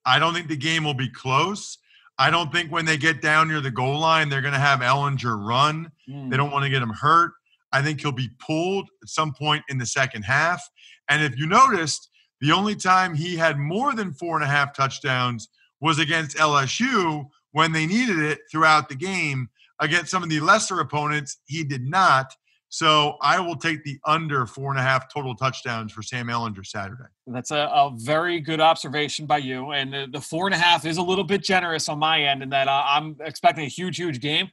I 0.04 0.18
don't 0.18 0.34
think 0.34 0.48
the 0.48 0.56
game 0.56 0.84
will 0.84 0.94
be 0.94 1.08
close. 1.08 1.78
I 2.18 2.30
don't 2.30 2.52
think 2.52 2.70
when 2.70 2.84
they 2.84 2.96
get 2.96 3.22
down 3.22 3.48
near 3.48 3.60
the 3.60 3.70
goal 3.70 3.98
line, 3.98 4.28
they're 4.28 4.42
going 4.42 4.54
to 4.54 4.60
have 4.60 4.80
Ehlinger 4.80 5.36
run. 5.44 5.90
Mm. 6.08 6.30
They 6.30 6.36
don't 6.36 6.50
want 6.50 6.64
to 6.64 6.70
get 6.70 6.82
him 6.82 6.90
hurt. 6.90 7.32
I 7.72 7.82
think 7.82 8.00
he'll 8.00 8.12
be 8.12 8.30
pulled 8.38 8.88
at 9.02 9.08
some 9.08 9.32
point 9.32 9.64
in 9.68 9.78
the 9.78 9.86
second 9.86 10.22
half. 10.22 10.62
And 11.08 11.22
if 11.22 11.38
you 11.38 11.46
noticed, 11.46 12.10
the 12.40 12.52
only 12.52 12.74
time 12.74 13.14
he 13.14 13.36
had 13.36 13.58
more 13.58 13.94
than 13.94 14.12
four 14.12 14.36
and 14.36 14.44
a 14.44 14.48
half 14.48 14.74
touchdowns 14.74 15.48
was 15.80 15.98
against 15.98 16.36
LSU 16.36 17.26
when 17.52 17.72
they 17.72 17.86
needed 17.86 18.18
it 18.18 18.40
throughout 18.50 18.88
the 18.88 18.94
game. 18.94 19.48
Against 19.80 20.10
some 20.10 20.22
of 20.22 20.28
the 20.28 20.40
lesser 20.40 20.80
opponents, 20.80 21.38
he 21.46 21.64
did 21.64 21.82
not. 21.82 22.32
So 22.72 23.18
I 23.20 23.38
will 23.38 23.56
take 23.56 23.84
the 23.84 23.98
under 24.06 24.46
four 24.46 24.70
and 24.70 24.80
a 24.80 24.82
half 24.82 25.12
total 25.12 25.34
touchdowns 25.34 25.92
for 25.92 26.00
Sam 26.00 26.28
Ehlinger 26.28 26.64
Saturday. 26.64 27.04
That's 27.26 27.50
a, 27.50 27.68
a 27.70 27.92
very 27.96 28.40
good 28.40 28.62
observation 28.62 29.26
by 29.26 29.38
you. 29.38 29.72
And 29.72 29.92
the, 29.92 30.08
the, 30.10 30.22
four 30.22 30.46
and 30.46 30.54
a 30.54 30.58
half 30.58 30.86
is 30.86 30.96
a 30.96 31.02
little 31.02 31.22
bit 31.22 31.42
generous 31.44 31.90
on 31.90 31.98
my 31.98 32.22
end 32.22 32.42
in 32.42 32.48
that 32.48 32.68
uh, 32.68 32.82
I'm 32.86 33.14
expecting 33.20 33.66
a 33.66 33.68
huge, 33.68 33.98
huge 33.98 34.20
game. 34.20 34.48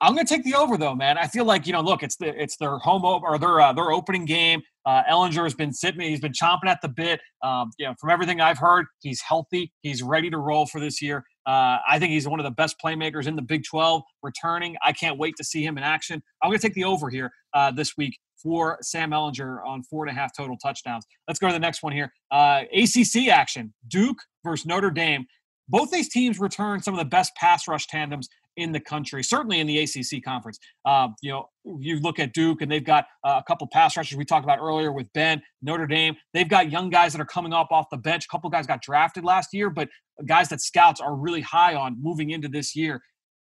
I'm 0.00 0.14
going 0.14 0.26
to 0.26 0.34
take 0.34 0.42
the 0.42 0.54
over 0.54 0.76
though, 0.76 0.96
man. 0.96 1.16
I 1.16 1.28
feel 1.28 1.44
like 1.44 1.64
you 1.64 1.72
know, 1.72 1.80
look, 1.80 2.02
it's 2.02 2.16
the 2.16 2.28
it's 2.40 2.56
their 2.56 2.78
home 2.78 3.04
op- 3.04 3.22
or 3.22 3.38
their 3.38 3.60
uh, 3.60 3.72
their 3.72 3.92
opening 3.92 4.24
game. 4.24 4.60
Uh, 4.84 5.04
Ehlinger 5.04 5.44
has 5.44 5.54
been 5.54 5.72
sitting, 5.72 6.00
he's 6.00 6.20
been 6.20 6.32
chomping 6.32 6.66
at 6.66 6.80
the 6.82 6.88
bit. 6.88 7.20
Um, 7.44 7.70
you 7.78 7.86
know, 7.86 7.94
from 8.00 8.10
everything 8.10 8.40
I've 8.40 8.58
heard, 8.58 8.86
he's 9.00 9.20
healthy, 9.20 9.72
he's 9.82 10.02
ready 10.02 10.28
to 10.30 10.38
roll 10.38 10.66
for 10.66 10.80
this 10.80 11.00
year. 11.00 11.24
Uh, 11.48 11.78
I 11.88 11.98
think 11.98 12.12
he's 12.12 12.28
one 12.28 12.40
of 12.40 12.44
the 12.44 12.50
best 12.50 12.76
playmakers 12.84 13.26
in 13.26 13.34
the 13.34 13.40
Big 13.42 13.64
12 13.64 14.02
returning. 14.22 14.76
I 14.84 14.92
can't 14.92 15.18
wait 15.18 15.34
to 15.38 15.44
see 15.44 15.64
him 15.64 15.78
in 15.78 15.82
action. 15.82 16.22
I'm 16.42 16.50
going 16.50 16.58
to 16.58 16.66
take 16.66 16.74
the 16.74 16.84
over 16.84 17.08
here 17.08 17.32
uh, 17.54 17.70
this 17.70 17.96
week 17.96 18.18
for 18.42 18.76
Sam 18.82 19.12
Ehlinger 19.12 19.66
on 19.66 19.82
four 19.82 20.06
and 20.06 20.14
a 20.14 20.20
half 20.20 20.30
total 20.36 20.58
touchdowns. 20.62 21.06
Let's 21.26 21.38
go 21.40 21.46
to 21.46 21.52
the 21.54 21.58
next 21.58 21.82
one 21.82 21.94
here. 21.94 22.12
Uh, 22.30 22.64
ACC 22.72 23.28
action 23.28 23.72
Duke 23.88 24.18
versus 24.44 24.66
Notre 24.66 24.90
Dame. 24.90 25.24
Both 25.70 25.90
these 25.90 26.10
teams 26.10 26.38
return 26.38 26.82
some 26.82 26.92
of 26.92 26.98
the 26.98 27.06
best 27.06 27.34
pass 27.34 27.66
rush 27.66 27.86
tandems 27.86 28.28
in 28.58 28.72
the 28.72 28.80
country, 28.80 29.22
certainly 29.22 29.60
in 29.60 29.66
the 29.66 29.78
ACC 29.78 30.22
conference. 30.22 30.58
Uh, 30.84 31.08
you 31.22 31.30
know, 31.30 31.48
you 31.78 32.00
look 32.00 32.18
at 32.18 32.32
Duke 32.32 32.60
and 32.60 32.70
they've 32.70 32.84
got 32.84 33.06
uh, 33.24 33.40
a 33.40 33.44
couple 33.44 33.66
pass 33.72 33.96
rushers 33.96 34.18
we 34.18 34.24
talked 34.24 34.44
about 34.44 34.58
earlier 34.58 34.92
with 34.92 35.06
Ben, 35.14 35.40
Notre 35.62 35.86
Dame. 35.86 36.16
They've 36.34 36.48
got 36.48 36.70
young 36.70 36.90
guys 36.90 37.12
that 37.12 37.20
are 37.20 37.26
coming 37.26 37.52
up 37.52 37.68
off 37.70 37.86
the 37.90 37.96
bench. 37.96 38.24
A 38.24 38.28
couple 38.28 38.50
guys 38.50 38.66
got 38.66 38.82
drafted 38.82 39.24
last 39.24 39.54
year, 39.54 39.70
but 39.70 39.88
guys 40.26 40.48
that 40.48 40.60
scouts 40.60 41.00
are 41.00 41.14
really 41.14 41.40
high 41.40 41.74
on 41.74 41.96
moving 42.02 42.30
into 42.30 42.48
this 42.48 42.74
year. 42.74 43.00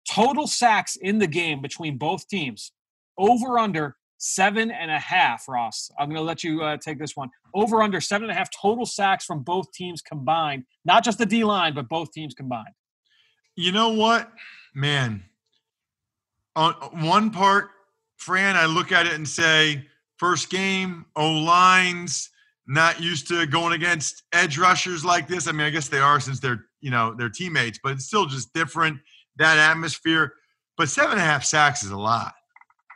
Total 0.08 0.46
sacks 0.46 0.96
in 0.96 1.18
the 1.18 1.26
game 1.26 1.60
between 1.60 1.98
both 1.98 2.28
teams 2.28 2.72
over 3.18 3.58
under 3.58 3.96
seven 4.18 4.70
and 4.70 4.90
a 4.90 4.98
half. 4.98 5.48
Ross, 5.48 5.90
I'm 5.98 6.08
going 6.08 6.16
to 6.16 6.22
let 6.22 6.44
you 6.44 6.62
uh, 6.62 6.76
take 6.76 6.98
this 6.98 7.16
one. 7.16 7.30
Over 7.54 7.82
under 7.82 8.00
seven 8.00 8.24
and 8.28 8.32
a 8.32 8.38
half 8.38 8.50
total 8.50 8.84
sacks 8.84 9.24
from 9.24 9.42
both 9.42 9.72
teams 9.72 10.02
combined, 10.02 10.64
not 10.84 11.02
just 11.02 11.18
the 11.18 11.26
D 11.26 11.44
line, 11.44 11.74
but 11.74 11.88
both 11.88 12.12
teams 12.12 12.34
combined. 12.34 12.74
You 13.56 13.72
know 13.72 13.90
what? 13.90 14.30
Man, 14.78 15.24
on 16.54 16.72
one 17.04 17.30
part, 17.30 17.70
Fran, 18.16 18.56
I 18.56 18.66
look 18.66 18.92
at 18.92 19.06
it 19.06 19.14
and 19.14 19.28
say, 19.28 19.84
first 20.16 20.50
game, 20.50 21.04
O 21.16 21.30
lines, 21.30 22.30
not 22.66 23.00
used 23.00 23.28
to 23.28 23.46
going 23.46 23.72
against 23.72 24.22
edge 24.32 24.58
rushers 24.58 25.04
like 25.04 25.26
this. 25.26 25.48
I 25.48 25.52
mean, 25.52 25.66
I 25.66 25.70
guess 25.70 25.88
they 25.88 25.98
are 25.98 26.20
since 26.20 26.38
they're, 26.38 26.64
you 26.80 26.90
know, 26.90 27.14
they're 27.16 27.28
teammates, 27.28 27.80
but 27.82 27.92
it's 27.92 28.06
still 28.06 28.26
just 28.26 28.52
different, 28.52 28.98
that 29.36 29.58
atmosphere. 29.58 30.32
But 30.76 30.88
seven 30.88 31.12
and 31.12 31.20
a 31.20 31.24
half 31.24 31.44
sacks 31.44 31.82
is 31.82 31.90
a 31.90 31.98
lot. 31.98 32.34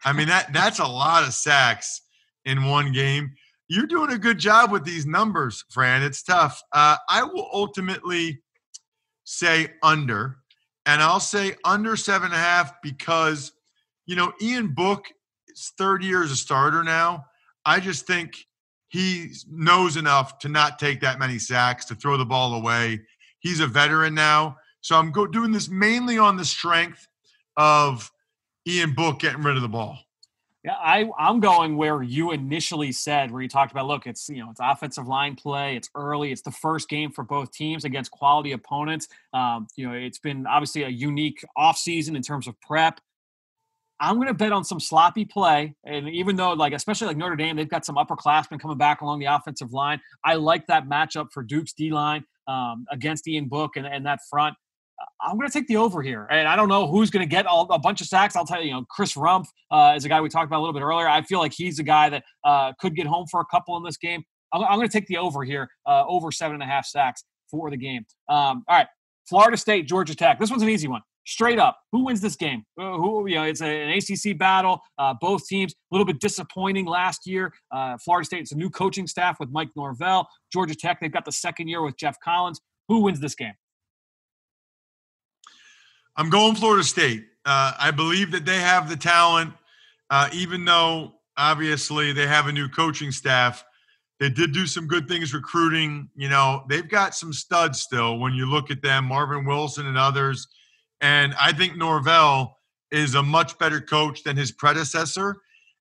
I 0.05 0.13
mean, 0.13 0.29
that 0.29 0.53
that's 0.53 0.79
a 0.79 0.87
lot 0.87 1.25
of 1.25 1.33
sacks 1.33 2.03
in 2.45 2.65
one 2.65 2.93
game. 2.93 3.33
You're 3.69 3.87
doing 3.87 4.11
a 4.11 4.19
good 4.19 4.39
job 4.39 4.71
with 4.71 4.85
these 4.85 5.07
numbers, 5.07 5.65
Fran. 5.71 6.03
It's 6.03 6.23
tough. 6.23 6.63
Uh, 6.73 6.97
I 7.09 7.23
will 7.23 7.49
ultimately 7.53 8.43
say 9.25 9.73
under 9.83 10.42
and 10.87 11.03
I'll 11.03 11.21
say 11.21 11.55
under 11.65 11.97
seven 11.97 12.27
and 12.27 12.35
a 12.35 12.39
half 12.39 12.81
because, 12.83 13.53
you 14.07 14.17
know, 14.17 14.33
Ian 14.41 14.69
Book 14.69 15.07
is 15.49 15.73
third 15.79 16.03
year 16.03 16.23
as 16.23 16.31
a 16.31 16.37
starter 16.37 16.83
now. 16.83 17.27
I 17.65 17.81
just 17.81 18.07
think 18.07 18.47
he 18.89 19.33
knows 19.49 19.97
enough 19.97 20.39
to 20.41 20.49
not 20.49 20.79
take 20.79 21.01
that 21.01 21.19
many 21.19 21.39
sacks, 21.39 21.85
to 21.87 21.95
throw 21.95 22.17
the 22.17 22.27
ball 22.27 22.55
away. 22.55 23.01
He's 23.41 23.61
a 23.61 23.67
veteran 23.67 24.15
now. 24.15 24.57
So 24.81 24.97
I'm 24.97 25.13
go- 25.13 25.27
doing 25.27 25.53
this 25.53 25.69
mainly 25.69 26.19
on 26.19 26.37
the 26.37 26.45
strength 26.45 27.07
of 27.57 28.11
Ian 28.67 28.95
Book 28.95 29.21
getting 29.21 29.43
rid 29.43 29.57
of 29.57 29.63
the 29.63 29.69
ball. 29.69 29.99
Yeah, 30.65 30.75
I, 30.75 31.09
I'm 31.19 31.41
going 31.41 31.77
where 31.77 32.05
you 32.05 32.31
initially 32.31 32.93
said, 32.93 33.33
where 33.33 33.43
you 33.43 33.49
talked 33.49 33.73
about, 33.73 33.89
look, 33.89 34.07
it's 34.07 34.29
you 34.29 34.39
know, 34.39 34.51
it's 34.51 34.61
offensive 34.63 35.09
line 35.09 35.35
play, 35.35 35.75
it's 35.75 35.91
early, 35.97 36.31
it's 36.31 36.43
the 36.43 36.53
first 36.53 36.89
game 36.89 37.11
for 37.11 37.25
both 37.25 37.51
teams 37.51 37.85
against 37.85 38.13
quality 38.13 38.53
opponents. 38.53 39.09
Um, 39.33 39.67
you 39.75 39.89
know, 39.89 39.95
it's 39.95 40.21
been 40.21 40.47
obviously 40.47 40.85
a 40.85 40.89
unique 40.89 41.45
offseason 41.59 42.15
in 42.15 42.23
terms 42.23 42.47
of 42.47 42.61
prep. 42.61 43.01
I'm 43.99 44.17
going 44.17 44.29
to 44.29 44.35
bet 44.35 44.53
on 44.53 44.65
some 44.65 44.81
sloppy 44.81 45.25
play, 45.25 45.75
and 45.85 46.09
even 46.09 46.37
though, 46.37 46.53
like, 46.53 46.73
especially 46.73 47.09
like 47.09 47.17
Notre 47.17 47.37
Dame, 47.37 47.57
they've 47.57 47.69
got 47.69 47.85
some 47.85 47.97
upperclassmen 47.97 48.61
coming 48.61 48.79
back 48.79 49.01
along 49.01 49.21
the 49.21 49.27
offensive 49.27 49.73
line. 49.73 50.01
I 50.25 50.35
like 50.35 50.67
that 50.69 50.89
matchup 50.89 51.33
for 51.33 51.43
Duke's 51.43 51.73
D 51.73 51.91
line 51.91 52.25
um, 52.49 52.85
against 52.91 53.27
Ian 53.29 53.47
Book 53.47 53.77
and, 53.77 53.87
and 53.87 54.07
that 54.07 54.21
front. 54.29 54.57
I'm 55.21 55.37
going 55.37 55.49
to 55.49 55.53
take 55.53 55.67
the 55.69 55.77
over 55.77 56.03
here. 56.03 56.27
And 56.31 56.49
I 56.49 56.57
don't 56.57 56.69
know 56.69 56.87
who's 56.87 57.11
going 57.11 57.27
to 57.27 57.31
get 57.31 57.47
all, 57.47 57.71
a 57.71 57.79
bunch 57.79 58.01
of 58.01 58.07
sacks. 58.07 58.37
I'll 58.37 58.45
tell 58.45 58.61
you, 58.61 58.69
you 58.69 58.73
know, 58.73 58.85
Chris 58.91 59.15
Rumph 59.15 59.47
uh, 59.71 59.95
is 59.97 60.05
a 60.05 60.09
guy 60.09 60.21
we 60.21 60.29
talked 60.29 60.47
about 60.47 60.59
a 60.59 60.63
little 60.63 60.75
bit 60.75 60.83
earlier. 60.83 61.09
I 61.09 61.23
feel 61.23 61.39
like 61.39 61.53
he's 61.53 61.79
a 61.79 61.83
guy 61.85 62.09
that 62.11 62.25
uh, 62.45 62.73
could 62.81 62.95
get 62.95 63.07
home 63.07 63.27
for 63.31 63.41
a 63.41 63.47
couple 63.47 63.77
in 63.77 63.83
this 63.83 63.97
game. 63.97 64.23
I'm, 64.53 64.63
I'm 64.63 64.79
going 64.79 64.89
to 64.89 64.93
take 64.93 65.07
the 65.07 65.17
over 65.19 65.45
here, 65.45 65.69
uh, 65.87 66.05
over 66.07 66.31
seven 66.33 66.55
and 66.55 66.63
a 66.63 66.67
half 66.67 66.87
sacks 66.87 67.25
for 67.51 67.71
the 67.71 67.77
game. 67.77 68.05
Um, 68.29 68.65
all 68.69 68.77
right. 68.79 68.87
Florida 69.29 69.57
State, 69.57 69.87
Georgia 69.87 70.15
Tech. 70.15 70.39
This 70.41 70.51
one's 70.51 70.63
an 70.63 70.69
easy 70.69 70.89
one. 70.89 71.03
straight 71.27 71.59
up, 71.59 71.79
who 71.93 72.05
wins 72.05 72.21
this 72.21 72.37
game? 72.37 72.65
Uh, 72.79 72.97
who 72.97 73.29
you 73.29 73.37
know, 73.37 73.45
it's 73.45 73.61
a, 73.61 73.67
an 73.67 73.91
ACC 73.91 74.37
battle. 74.39 74.81
Uh, 74.99 75.15
both 75.21 75.47
teams 75.47 75.73
a 75.73 75.95
little 75.95 76.05
bit 76.05 76.21
disappointing 76.21 76.87
last 76.87 77.27
year. 77.27 77.53
Uh, 77.71 77.97
Florida 78.05 78.27
State, 78.27 78.41
it's 78.41 78.53
a 78.53 78.57
new 78.57 78.71
coaching 78.71 79.07
staff 79.07 79.39
with 79.39 79.51
Mike 79.51 79.71
Norvell. 79.77 80.27
Georgia 80.53 80.75
Tech, 80.75 80.99
they've 81.01 81.13
got 81.13 81.25
the 81.25 81.33
second 81.33 81.69
year 81.69 81.83
with 81.83 81.97
Geoff 81.97 82.17
Collins. 82.23 82.61
Who 82.89 83.01
wins 83.01 83.21
this 83.21 83.35
game? 83.35 83.55
I'm 86.17 86.31
going 86.31 86.55
Florida 86.55 86.85
State. 86.85 87.25
Uh, 87.45 87.73
I 87.79 87.91
believe 87.91 88.31
that 88.33 88.45
they 88.45 88.59
have 88.59 88.89
the 88.89 88.97
talent, 88.97 89.55
uh, 90.11 90.29
even 90.33 90.65
though 90.65 91.15
obviously 91.37 92.13
they 92.13 92.27
have 92.27 92.47
a 92.47 92.53
new 92.53 92.69
coaching 92.69 93.11
staff. 93.11 93.65
They 94.21 94.29
did 94.29 94.53
do 94.53 94.67
some 94.67 94.87
good 94.87 95.09
things 95.09 95.35
recruiting. 95.35 96.09
You 96.15 96.29
know, 96.29 96.65
they've 96.69 96.89
got 96.89 97.15
some 97.15 97.33
studs 97.33 97.81
still 97.81 98.19
when 98.19 98.35
you 98.35 98.47
look 98.47 98.71
at 98.71 98.83
them, 98.83 99.07
Marvin 99.07 99.45
Wilson 99.45 99.87
and 99.87 99.99
others. 99.99 100.47
And 101.01 101.35
I 101.41 101.53
think 101.53 101.77
Norvell 101.77 102.59
is 102.93 103.15
a 103.15 103.23
much 103.23 103.59
better 103.59 103.81
coach 103.81 104.23
than 104.23 104.37
his 104.37 104.53
predecessor. 104.53 105.37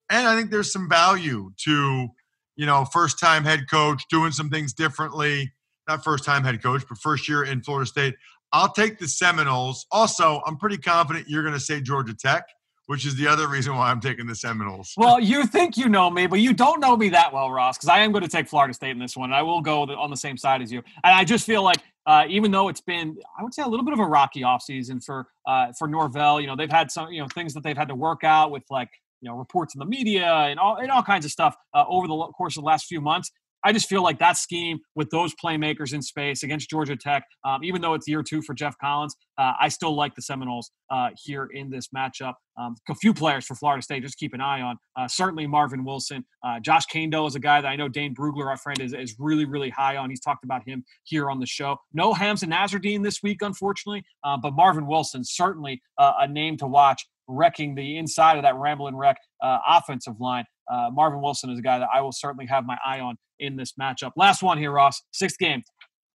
And 0.09 0.27
I 0.27 0.35
think 0.35 0.49
there's 0.49 0.71
some 0.71 0.89
value 0.89 1.51
to, 1.65 2.07
you 2.55 2.65
know, 2.65 2.85
first 2.85 3.19
time 3.19 3.43
head 3.43 3.69
coach 3.69 4.03
doing 4.09 4.31
some 4.31 4.49
things 4.49 4.73
differently. 4.73 5.53
Not 5.87 6.03
first 6.03 6.23
time 6.23 6.43
head 6.43 6.63
coach, 6.63 6.83
but 6.87 6.97
first 6.97 7.29
year 7.29 7.43
in 7.43 7.61
Florida 7.61 7.85
State. 7.85 8.15
I'll 8.53 8.71
take 8.71 8.99
the 8.99 9.07
Seminoles. 9.07 9.85
Also, 9.91 10.41
I'm 10.45 10.57
pretty 10.57 10.77
confident 10.77 11.27
you're 11.27 11.43
going 11.43 11.53
to 11.53 11.59
say 11.59 11.81
Georgia 11.81 12.13
Tech, 12.13 12.43
which 12.87 13.05
is 13.05 13.15
the 13.15 13.27
other 13.27 13.47
reason 13.47 13.75
why 13.75 13.91
I'm 13.91 14.01
taking 14.01 14.27
the 14.27 14.35
Seminoles. 14.35 14.93
Well, 14.97 15.19
you 15.19 15.45
think 15.45 15.77
you 15.77 15.87
know 15.87 16.09
me, 16.09 16.27
but 16.27 16.39
you 16.39 16.53
don't 16.53 16.79
know 16.79 16.97
me 16.97 17.09
that 17.09 17.31
well, 17.31 17.49
Ross, 17.49 17.77
because 17.77 17.89
I 17.89 17.99
am 17.99 18.11
going 18.11 18.23
to 18.23 18.29
take 18.29 18.47
Florida 18.47 18.73
State 18.73 18.91
in 18.91 18.99
this 18.99 19.15
one. 19.15 19.29
And 19.29 19.35
I 19.35 19.41
will 19.41 19.61
go 19.61 19.83
on 19.83 20.09
the 20.09 20.17
same 20.17 20.37
side 20.37 20.61
as 20.61 20.71
you. 20.71 20.79
And 21.03 21.13
I 21.15 21.23
just 21.23 21.45
feel 21.45 21.63
like 21.63 21.77
uh, 22.05 22.25
even 22.27 22.51
though 22.51 22.67
it's 22.67 22.81
been, 22.81 23.15
I 23.39 23.43
would 23.43 23.53
say, 23.53 23.61
a 23.61 23.67
little 23.67 23.85
bit 23.85 23.93
of 23.93 23.99
a 23.99 24.05
rocky 24.05 24.41
offseason 24.41 25.03
for 25.03 25.27
uh, 25.45 25.71
for 25.77 25.87
Norvell. 25.87 26.41
You 26.41 26.47
know, 26.47 26.55
they've 26.55 26.71
had 26.71 26.91
some, 26.91 27.11
you 27.11 27.21
know, 27.21 27.27
things 27.33 27.53
that 27.53 27.63
they've 27.63 27.77
had 27.77 27.89
to 27.89 27.95
work 27.95 28.23
out 28.23 28.51
with 28.51 28.63
like 28.69 28.89
you 29.21 29.29
know 29.29 29.37
reports 29.37 29.75
in 29.75 29.79
the 29.79 29.85
media 29.85 30.25
and 30.25 30.59
all 30.59 30.77
and 30.77 30.91
all 30.91 31.03
kinds 31.03 31.25
of 31.25 31.31
stuff 31.31 31.55
uh, 31.73 31.85
over 31.87 32.07
the 32.07 32.15
course 32.37 32.57
of 32.57 32.63
the 32.63 32.67
last 32.67 32.87
few 32.87 33.01
months. 33.01 33.31
I 33.63 33.73
just 33.73 33.87
feel 33.87 34.01
like 34.01 34.19
that 34.19 34.37
scheme 34.37 34.79
with 34.95 35.09
those 35.11 35.33
playmakers 35.43 35.93
in 35.93 36.01
space 36.01 36.43
against 36.43 36.69
Georgia 36.69 36.95
Tech, 36.95 37.23
um, 37.45 37.63
even 37.63 37.81
though 37.81 37.93
it's 37.93 38.07
year 38.07 38.23
two 38.23 38.41
for 38.41 38.53
Geoff 38.53 38.75
Collins, 38.79 39.15
uh, 39.37 39.53
I 39.59 39.69
still 39.69 39.95
like 39.95 40.15
the 40.15 40.21
Seminoles 40.21 40.71
uh, 40.89 41.09
here 41.23 41.47
in 41.53 41.69
this 41.69 41.87
matchup. 41.95 42.33
Um, 42.59 42.75
a 42.89 42.95
few 42.95 43.13
players 43.13 43.45
for 43.45 43.55
Florida 43.55 43.81
State, 43.81 44.03
just 44.03 44.17
keep 44.17 44.33
an 44.33 44.41
eye 44.41 44.61
on. 44.61 44.77
Uh, 44.95 45.07
certainly 45.07 45.47
Marvin 45.47 45.83
Wilson. 45.83 46.25
Uh, 46.43 46.59
Josh 46.59 46.83
Kaindoh 46.93 47.27
is 47.27 47.35
a 47.35 47.39
guy 47.39 47.61
that 47.61 47.67
I 47.67 47.75
know 47.75 47.87
Dane 47.87 48.13
Brugler, 48.13 48.47
our 48.47 48.57
friend, 48.57 48.79
is, 48.79 48.93
is 48.93 49.15
really, 49.19 49.45
really 49.45 49.69
high 49.69 49.95
on. 49.95 50.09
He's 50.09 50.19
talked 50.19 50.43
about 50.43 50.67
him 50.67 50.83
here 51.03 51.29
on 51.29 51.39
the 51.39 51.45
show. 51.45 51.77
No 51.93 52.13
Hamsah 52.13 52.51
Nasirildeen 52.51 53.03
this 53.03 53.23
week, 53.23 53.41
unfortunately, 53.41 54.03
uh, 54.23 54.37
but 54.41 54.53
Marvin 54.53 54.87
Wilson, 54.87 55.23
certainly 55.23 55.81
uh, 55.97 56.13
a 56.19 56.27
name 56.27 56.57
to 56.57 56.67
watch 56.67 57.05
wrecking 57.27 57.75
the 57.75 57.97
inside 57.97 58.35
of 58.37 58.43
that 58.43 58.55
Ramblin' 58.55 58.95
Wreck 58.95 59.15
offensive 59.41 60.19
line. 60.19 60.43
Marvin 60.91 61.21
Wilson 61.21 61.49
is 61.49 61.59
a 61.59 61.61
guy 61.61 61.79
that 61.79 61.87
I 61.93 62.01
will 62.01 62.11
certainly 62.11 62.45
have 62.47 62.65
my 62.65 62.77
eye 62.85 62.99
on 62.99 63.15
in 63.41 63.57
this 63.57 63.73
matchup. 63.73 64.11
Last 64.15 64.41
one 64.41 64.57
here, 64.57 64.71
Ross. 64.71 65.01
Sixth 65.11 65.37
game. 65.37 65.63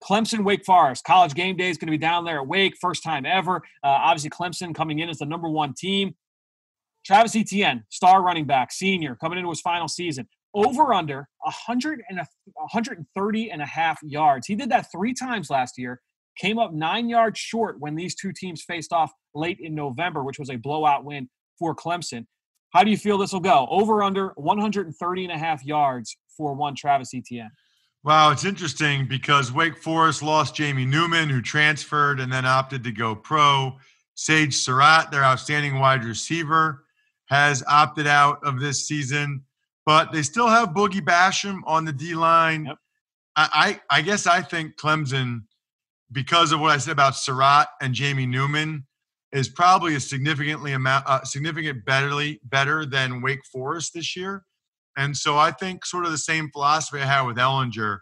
Clemson, 0.02 0.44
Wake 0.44 0.64
Forest. 0.64 1.04
College 1.04 1.34
game 1.34 1.56
day 1.56 1.70
is 1.70 1.78
going 1.78 1.86
to 1.88 1.92
be 1.92 1.98
down 1.98 2.24
there 2.24 2.40
at 2.40 2.46
Wake, 2.46 2.76
first 2.80 3.02
time 3.02 3.26
ever. 3.26 3.56
Uh, 3.82 3.88
obviously, 3.88 4.30
Clemson 4.30 4.74
coming 4.74 4.98
in 5.00 5.08
as 5.08 5.18
the 5.18 5.26
number 5.26 5.48
one 5.48 5.74
team. 5.74 6.14
Travis 7.04 7.36
Etienne, 7.36 7.84
star 7.88 8.22
running 8.22 8.46
back, 8.46 8.72
senior, 8.72 9.14
coming 9.16 9.38
into 9.38 9.50
his 9.50 9.60
final 9.60 9.88
season. 9.88 10.28
Over 10.54 10.92
under 10.92 11.28
100 11.40 12.02
and 12.08 12.18
a, 12.18 12.26
130 12.54 13.50
and 13.50 13.62
a 13.62 13.66
half 13.66 13.98
yards. 14.02 14.46
He 14.46 14.54
did 14.54 14.70
that 14.70 14.90
three 14.90 15.14
times 15.14 15.50
last 15.50 15.78
year. 15.78 16.00
Came 16.38 16.58
up 16.58 16.72
nine 16.72 17.08
yards 17.08 17.38
short 17.38 17.76
when 17.78 17.94
these 17.94 18.14
two 18.14 18.32
teams 18.32 18.62
faced 18.62 18.92
off 18.92 19.12
late 19.34 19.58
in 19.60 19.74
November, 19.74 20.22
which 20.22 20.38
was 20.38 20.50
a 20.50 20.56
blowout 20.56 21.04
win 21.04 21.28
for 21.58 21.74
Clemson. 21.74 22.26
How 22.70 22.84
do 22.84 22.90
you 22.90 22.96
feel 22.96 23.16
this 23.18 23.32
will 23.32 23.40
go? 23.40 23.66
Over 23.70 24.02
under 24.02 24.32
130 24.36 25.24
and 25.24 25.32
a 25.32 25.38
half 25.38 25.64
yards 25.64 26.16
for 26.36 26.54
one 26.54 26.74
Travis 26.74 27.14
Etienne. 27.14 27.50
Wow, 28.04 28.30
it's 28.30 28.44
interesting 28.44 29.08
because 29.08 29.52
Wake 29.52 29.76
Forest 29.76 30.22
lost 30.22 30.54
Jamie 30.54 30.84
Newman, 30.84 31.28
who 31.28 31.42
transferred 31.42 32.20
and 32.20 32.32
then 32.32 32.46
opted 32.46 32.84
to 32.84 32.92
go 32.92 33.16
pro. 33.16 33.76
Sage 34.14 34.54
Surratt, 34.54 35.10
their 35.10 35.24
outstanding 35.24 35.78
wide 35.78 36.04
receiver, 36.04 36.84
has 37.26 37.64
opted 37.68 38.06
out 38.06 38.38
of 38.44 38.60
this 38.60 38.86
season, 38.86 39.42
but 39.84 40.12
they 40.12 40.22
still 40.22 40.46
have 40.48 40.68
Boogie 40.68 41.00
Basham 41.00 41.60
on 41.66 41.84
the 41.84 41.92
D 41.92 42.14
line. 42.14 42.66
Yep. 42.66 42.78
I, 43.34 43.80
I, 43.90 43.98
I 43.98 44.02
guess 44.02 44.26
I 44.26 44.40
think 44.40 44.76
Clemson, 44.76 45.42
because 46.12 46.52
of 46.52 46.60
what 46.60 46.70
I 46.70 46.78
said 46.78 46.92
about 46.92 47.16
Surratt 47.16 47.66
and 47.82 47.92
Jamie 47.92 48.26
Newman, 48.26 48.86
is 49.32 49.48
probably 49.48 49.96
a 49.96 50.00
significantly 50.00 50.72
amount, 50.72 51.04
uh, 51.06 51.24
significant 51.24 51.84
betterly 51.84 52.38
better 52.44 52.86
than 52.86 53.20
Wake 53.20 53.44
Forest 53.44 53.94
this 53.94 54.16
year. 54.16 54.44
And 54.96 55.16
so 55.16 55.36
I 55.36 55.50
think 55.50 55.84
sort 55.84 56.06
of 56.06 56.10
the 56.10 56.18
same 56.18 56.50
philosophy 56.50 57.00
I 57.00 57.06
had 57.06 57.22
with 57.22 57.36
Ehlinger. 57.36 57.98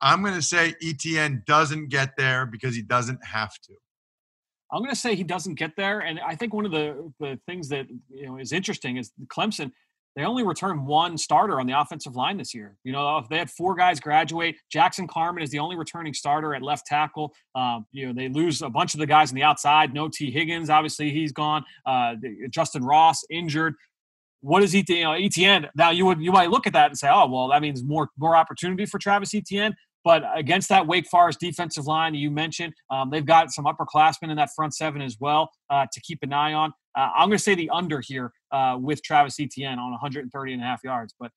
I'm 0.00 0.22
going 0.22 0.34
to 0.34 0.42
say 0.42 0.74
Etienne 0.82 1.42
doesn't 1.46 1.88
get 1.88 2.10
there 2.18 2.44
because 2.44 2.74
he 2.74 2.82
doesn't 2.82 3.24
have 3.24 3.52
to. 3.62 3.74
I'm 4.70 4.80
going 4.80 4.90
to 4.90 4.96
say 4.96 5.14
he 5.14 5.24
doesn't 5.24 5.54
get 5.54 5.76
there, 5.76 6.00
and 6.00 6.18
I 6.20 6.34
think 6.34 6.52
one 6.52 6.66
of 6.66 6.72
the 6.72 7.12
the 7.20 7.38
things 7.46 7.68
that 7.68 7.86
you 8.10 8.26
know 8.26 8.38
is 8.38 8.52
interesting 8.52 8.96
is 8.96 9.12
Clemson. 9.28 9.70
They 10.16 10.24
only 10.24 10.44
return 10.44 10.86
one 10.86 11.18
starter 11.18 11.58
on 11.58 11.66
the 11.66 11.78
offensive 11.78 12.14
line 12.14 12.36
this 12.36 12.54
year. 12.54 12.76
You 12.84 12.92
know, 12.92 13.18
if 13.18 13.28
they 13.28 13.38
had 13.38 13.50
four 13.50 13.74
guys 13.74 13.98
graduate, 13.98 14.56
Jackson 14.70 15.08
Carman 15.08 15.42
is 15.42 15.50
the 15.50 15.58
only 15.58 15.74
returning 15.74 16.14
starter 16.14 16.54
at 16.54 16.62
left 16.62 16.86
tackle. 16.86 17.34
Um, 17.56 17.86
you 17.90 18.06
know, 18.06 18.12
they 18.12 18.28
lose 18.28 18.62
a 18.62 18.70
bunch 18.70 18.94
of 18.94 19.00
the 19.00 19.06
guys 19.06 19.30
on 19.30 19.34
the 19.34 19.42
outside. 19.42 19.92
No 19.92 20.08
Tee 20.08 20.30
Higgins, 20.30 20.70
obviously 20.70 21.10
he's 21.10 21.32
gone. 21.32 21.64
Uh, 21.84 22.14
Justin 22.50 22.84
Ross 22.84 23.24
injured 23.28 23.74
what 24.44 24.62
is 24.62 24.74
Etienne? 24.74 24.98
You 24.98 25.04
know, 25.04 25.12
Etienne. 25.14 25.66
Now 25.74 25.90
you 25.90 26.04
would 26.04 26.20
you 26.20 26.30
might 26.30 26.50
look 26.50 26.66
at 26.66 26.74
that 26.74 26.90
and 26.90 26.98
say, 26.98 27.08
oh 27.10 27.26
well, 27.26 27.48
that 27.48 27.62
means 27.62 27.82
more 27.82 28.08
more 28.18 28.36
opportunity 28.36 28.84
for 28.84 28.98
Travis 28.98 29.34
Etienne. 29.34 29.74
But 30.04 30.22
against 30.34 30.68
that 30.68 30.86
Wake 30.86 31.06
Forest 31.06 31.40
defensive 31.40 31.86
line 31.86 32.12
you 32.14 32.30
mentioned, 32.30 32.74
um, 32.90 33.08
they've 33.08 33.24
got 33.24 33.50
some 33.52 33.64
upperclassmen 33.64 34.30
in 34.30 34.36
that 34.36 34.50
front 34.54 34.74
seven 34.74 35.00
as 35.00 35.16
well 35.18 35.50
uh, 35.70 35.86
to 35.90 36.00
keep 36.02 36.18
an 36.20 36.34
eye 36.34 36.52
on. 36.52 36.74
Uh, 36.94 37.08
I'm 37.16 37.28
going 37.28 37.38
to 37.38 37.42
say 37.42 37.54
the 37.54 37.70
under 37.70 38.02
here 38.06 38.30
uh, 38.52 38.76
with 38.78 39.02
Travis 39.02 39.40
Etienne 39.40 39.78
on 39.78 39.90
130 39.92 40.52
and 40.52 40.62
a 40.62 40.64
half 40.64 40.84
yards. 40.84 41.14
But 41.18 41.30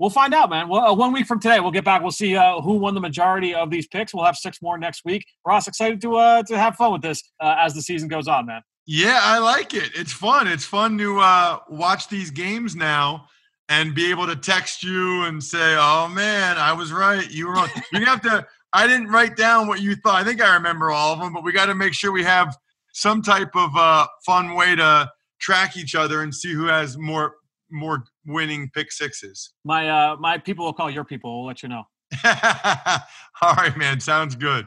we'll 0.00 0.10
find 0.10 0.34
out, 0.34 0.50
man. 0.50 0.68
Well, 0.68 0.80
uh, 0.80 0.92
one 0.92 1.12
week 1.12 1.26
from 1.26 1.38
today, 1.38 1.60
we'll 1.60 1.70
get 1.70 1.84
back. 1.84 2.02
We'll 2.02 2.10
see 2.10 2.36
uh, 2.36 2.60
who 2.60 2.74
won 2.74 2.94
the 2.94 3.00
majority 3.00 3.54
of 3.54 3.70
these 3.70 3.86
picks. 3.86 4.12
We'll 4.12 4.24
have 4.24 4.36
six 4.36 4.60
more 4.60 4.76
next 4.76 5.04
week. 5.04 5.24
Ross, 5.46 5.68
excited 5.68 6.00
to 6.00 6.16
uh, 6.16 6.42
to 6.42 6.58
have 6.58 6.74
fun 6.74 6.92
with 6.92 7.02
this 7.02 7.22
as 7.40 7.74
the 7.74 7.82
season 7.82 8.08
goes 8.08 8.26
on, 8.26 8.46
man. 8.46 8.62
Yeah, 8.86 9.20
I 9.22 9.38
like 9.38 9.74
it. 9.74 9.90
It's 9.94 10.12
fun. 10.12 10.48
It's 10.48 10.64
fun 10.64 10.98
to 10.98 11.20
uh, 11.20 11.58
watch 11.68 12.08
these 12.08 12.30
games 12.30 12.74
now 12.74 13.26
and 13.68 13.94
be 13.94 14.10
able 14.10 14.26
to 14.26 14.36
text 14.36 14.82
you 14.82 15.24
and 15.24 15.42
say, 15.42 15.76
"Oh 15.78 16.08
man, 16.08 16.58
I 16.58 16.72
was 16.72 16.92
right. 16.92 17.30
You 17.30 17.48
were 17.48 17.54
wrong." 17.54 17.68
you 17.92 18.04
have 18.04 18.20
to. 18.22 18.46
I 18.72 18.86
didn't 18.86 19.08
write 19.08 19.36
down 19.36 19.68
what 19.68 19.80
you 19.80 19.96
thought. 19.96 20.20
I 20.20 20.24
think 20.24 20.42
I 20.42 20.54
remember 20.54 20.90
all 20.90 21.12
of 21.12 21.20
them, 21.20 21.32
but 21.32 21.44
we 21.44 21.52
got 21.52 21.66
to 21.66 21.74
make 21.74 21.92
sure 21.92 22.12
we 22.12 22.24
have 22.24 22.56
some 22.92 23.22
type 23.22 23.54
of 23.54 23.70
uh, 23.76 24.06
fun 24.24 24.54
way 24.54 24.76
to 24.76 25.10
track 25.40 25.76
each 25.76 25.94
other 25.94 26.22
and 26.22 26.34
see 26.34 26.52
who 26.52 26.66
has 26.66 26.98
more 26.98 27.36
more 27.70 28.04
winning 28.26 28.70
pick 28.74 28.92
sixes. 28.92 29.52
My 29.64 29.88
uh, 29.88 30.16
my 30.18 30.38
people 30.38 30.64
will 30.64 30.72
call 30.72 30.90
your 30.90 31.04
people. 31.04 31.40
We'll 31.40 31.46
let 31.46 31.62
you 31.62 31.68
know. 31.68 31.84
all 32.24 33.54
right, 33.54 33.76
man. 33.76 34.00
Sounds 34.00 34.34
good. 34.34 34.66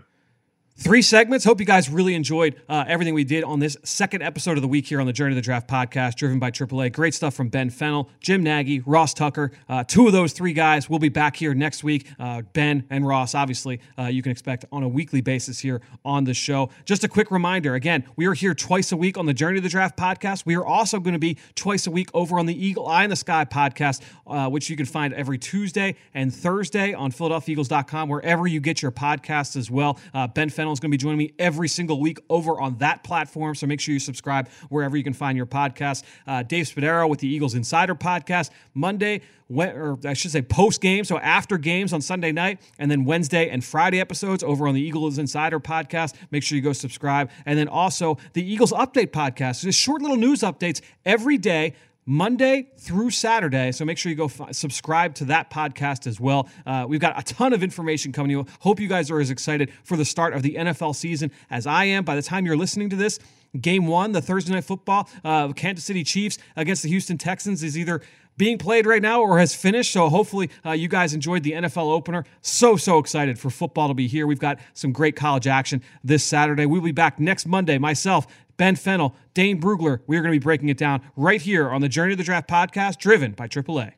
Three 0.76 1.04
segments. 1.04 1.46
Hope 1.46 1.60
you 1.60 1.68
guys 1.68 1.88
really 1.88 2.16
enjoyed 2.16 2.60
uh, 2.68 2.84
everything 2.88 3.14
we 3.14 3.24
did 3.24 3.44
on 3.44 3.60
this 3.60 3.78
second 3.84 4.24
episode 4.24 4.58
of 4.58 4.64
the 4.64 4.68
week 4.68 4.88
here 4.88 5.00
on 5.00 5.06
the 5.06 5.14
Journey 5.14 5.34
to 5.34 5.36
the 5.36 5.42
Draft 5.42 5.68
podcast, 5.68 6.16
driven 6.16 6.40
by 6.40 6.50
AAA. 6.50 6.92
Great 6.92 7.14
stuff 7.14 7.36
from 7.36 7.48
Ben 7.50 7.70
Fennell, 7.70 8.10
Jim 8.20 8.42
Nagy, 8.42 8.80
Ross 8.80 9.14
Tucker. 9.14 9.52
Uh, 9.70 9.84
two 9.84 10.08
of 10.08 10.14
those 10.14 10.34
three 10.34 10.52
guys 10.52 10.90
will 10.90 10.98
be 10.98 11.10
back 11.10 11.36
here 11.36 11.54
next 11.54 11.84
week. 11.84 12.10
Uh, 12.18 12.42
ben 12.54 12.86
and 12.90 13.06
Ross, 13.06 13.36
obviously, 13.36 13.82
uh, 14.00 14.06
you 14.06 14.24
can 14.24 14.32
expect 14.32 14.66
on 14.72 14.82
a 14.82 14.88
weekly 14.88 15.22
basis 15.22 15.60
here 15.60 15.80
on 16.04 16.24
the 16.24 16.34
show. 16.34 16.72
Just 16.86 17.04
a 17.04 17.08
quick 17.08 17.30
reminder 17.30 17.76
again, 17.76 18.04
we 18.16 18.26
are 18.26 18.34
here 18.34 18.56
twice 18.56 18.92
a 18.92 18.98
week 18.98 19.16
on 19.16 19.28
the 19.28 19.34
Journey 19.34 19.58
to 19.58 19.62
the 19.62 19.70
Draft 19.70 19.96
podcast. 19.96 20.44
We 20.44 20.56
are 20.56 20.66
also 20.66 21.00
going 21.00 21.14
to 21.14 21.20
be 21.20 21.38
twice 21.54 21.86
a 21.86 21.92
week 21.92 22.10
over 22.16 22.40
on 22.40 22.48
the 22.48 22.66
Eagle 22.66 22.88
Eye 22.88 23.04
in 23.04 23.12
the 23.12 23.16
Sky 23.16 23.46
podcast, 23.46 24.02
uh, 24.26 24.50
which 24.50 24.72
you 24.72 24.76
can 24.76 24.88
find 24.88 25.14
every 25.14 25.38
Tuesday 25.38 25.96
and 26.16 26.34
Thursday 26.34 26.96
on 26.96 27.12
PhiladelphiaEagles.com, 27.12 28.10
wherever 28.10 28.48
you 28.48 28.60
get 28.60 28.82
your 28.82 28.92
podcasts 28.92 29.56
as 29.56 29.70
well. 29.70 30.00
Uh, 30.16 30.26
ben 30.26 30.50
Is 30.72 30.80
going 30.80 30.92
to 30.92 30.98
be 30.98 31.02
joining 31.02 31.18
me 31.18 31.34
every 31.38 31.68
single 31.68 32.00
week 32.00 32.20
over 32.30 32.60
on 32.60 32.78
that 32.78 33.04
platform. 33.04 33.56
So 33.56 33.68
make 33.68 33.80
sure 33.80 33.94
you 33.94 34.00
subscribe 34.00 34.48
wherever 34.70 34.96
you 34.96 35.04
can 35.04 35.14
find 35.14 35.36
your 35.36 35.46
podcast. 35.46 36.04
Uh, 36.26 36.44
Dave 36.44 36.66
Spadaro 36.66 37.10
with 37.10 37.20
the 37.20 37.28
Eagles 37.28 37.56
Insider 37.56 37.96
podcast 37.96 38.50
Monday, 38.74 39.22
or 39.50 40.00
I 40.06 40.14
should 40.14 40.32
say 40.32 40.42
post 40.42 40.82
game, 40.82 41.04
so 41.04 41.20
after 41.20 41.58
games 41.58 41.94
on 41.94 42.02
Sunday 42.02 42.32
night, 42.32 42.62
and 42.80 42.90
then 42.90 43.06
Wednesday 43.06 43.50
and 43.50 43.64
Friday 43.64 44.00
episodes 44.00 44.44
over 44.44 44.68
on 44.68 44.74
the 44.74 44.82
Eagles 44.82 45.18
Insider 45.18 45.60
podcast. 45.60 46.16
Make 46.32 46.44
sure 46.44 46.56
you 46.56 46.62
go 46.62 46.74
subscribe, 46.74 47.30
and 47.46 47.58
then 47.58 47.68
also 47.68 48.18
the 48.34 48.44
Eagles 48.44 48.72
Update 48.72 49.12
podcast. 49.12 49.58
So 49.58 49.68
just 49.68 49.80
short 49.80 50.02
little 50.02 50.18
news 50.18 50.42
updates 50.42 50.82
every 51.06 51.38
day 51.38 51.74
Monday 52.06 52.70
through 52.78 53.10
Saturday. 53.12 53.72
So 53.72 53.86
make 53.86 53.98
sure 53.98 54.10
you 54.10 54.16
go 54.16 54.26
f- 54.26 54.54
subscribe 54.54 55.16
to 55.16 55.26
that 55.26 55.50
podcast 55.50 56.08
as 56.08 56.20
well. 56.20 56.50
Uh, 56.66 56.86
we've 56.88 57.00
got 57.00 57.18
a 57.18 57.24
ton 57.24 57.54
of 57.54 57.64
information 57.64 58.12
coming 58.12 58.30
to 58.30 58.40
you. 58.40 58.46
Hope 58.60 58.80
you 58.80 58.88
guys 58.88 59.10
are 59.10 59.20
as 59.20 59.30
excited 59.30 59.72
for 59.84 59.98
the 59.98 60.06
start 60.06 60.34
of 60.34 60.42
the 60.42 60.56
NFL 60.56 60.96
season 60.96 61.32
as 61.50 61.66
I 61.66 61.86
am. 61.86 62.04
By 62.04 62.16
the 62.16 62.22
time 62.22 62.46
you're 62.46 62.58
listening 62.58 62.90
to 62.90 62.96
this, 62.96 63.20
Game 63.60 63.86
one, 63.86 64.14
the 64.14 64.22
Thursday 64.22 64.52
night 64.52 64.64
football, 64.64 65.08
uh, 65.24 65.54
Kansas 65.54 65.86
City 65.86 66.04
Chiefs 66.04 66.40
against 66.56 66.82
the 66.82 66.90
Houston 66.90 67.20
Texans, 67.20 67.62
is 67.62 67.78
either 67.78 68.02
being 68.36 68.58
played 68.58 68.88
right 68.88 69.02
now 69.02 69.22
or 69.22 69.38
has 69.38 69.54
finished. 69.54 69.92
So 69.92 70.10
hopefully 70.10 70.50
uh, 70.66 70.72
you 70.72 70.88
guys 70.88 71.14
enjoyed 71.14 71.44
the 71.44 71.52
NFL 71.52 71.92
opener. 71.92 72.26
So, 72.42 72.78
so 72.78 72.98
excited 72.98 73.38
for 73.38 73.52
football 73.52 73.90
to 73.90 73.94
be 73.94 74.08
here. 74.08 74.26
We've 74.26 74.40
got 74.40 74.58
some 74.74 74.92
great 74.92 75.16
college 75.16 75.46
action 75.46 75.84
this 76.04 76.24
Saturday. 76.24 76.66
We'll 76.66 76.82
be 76.82 76.92
back 76.92 77.20
next 77.20 77.46
Monday. 77.46 77.78
Myself, 77.78 78.26
Ben 78.58 78.76
Fennell, 78.76 79.16
Dane 79.34 79.60
Brugler. 79.60 80.00
We 80.08 80.18
are 80.18 80.22
going 80.22 80.34
to 80.34 80.40
be 80.40 80.44
breaking 80.44 80.70
it 80.70 80.78
down 80.78 81.02
right 81.16 81.42
here 81.42 81.70
on 81.70 81.82
the 81.82 81.90
Journey 81.90 82.14
of 82.14 82.18
the 82.18 82.24
Draft 82.24 82.50
podcast, 82.50 82.98
driven 82.98 83.32
by 83.32 83.48
AAA. 83.48 83.94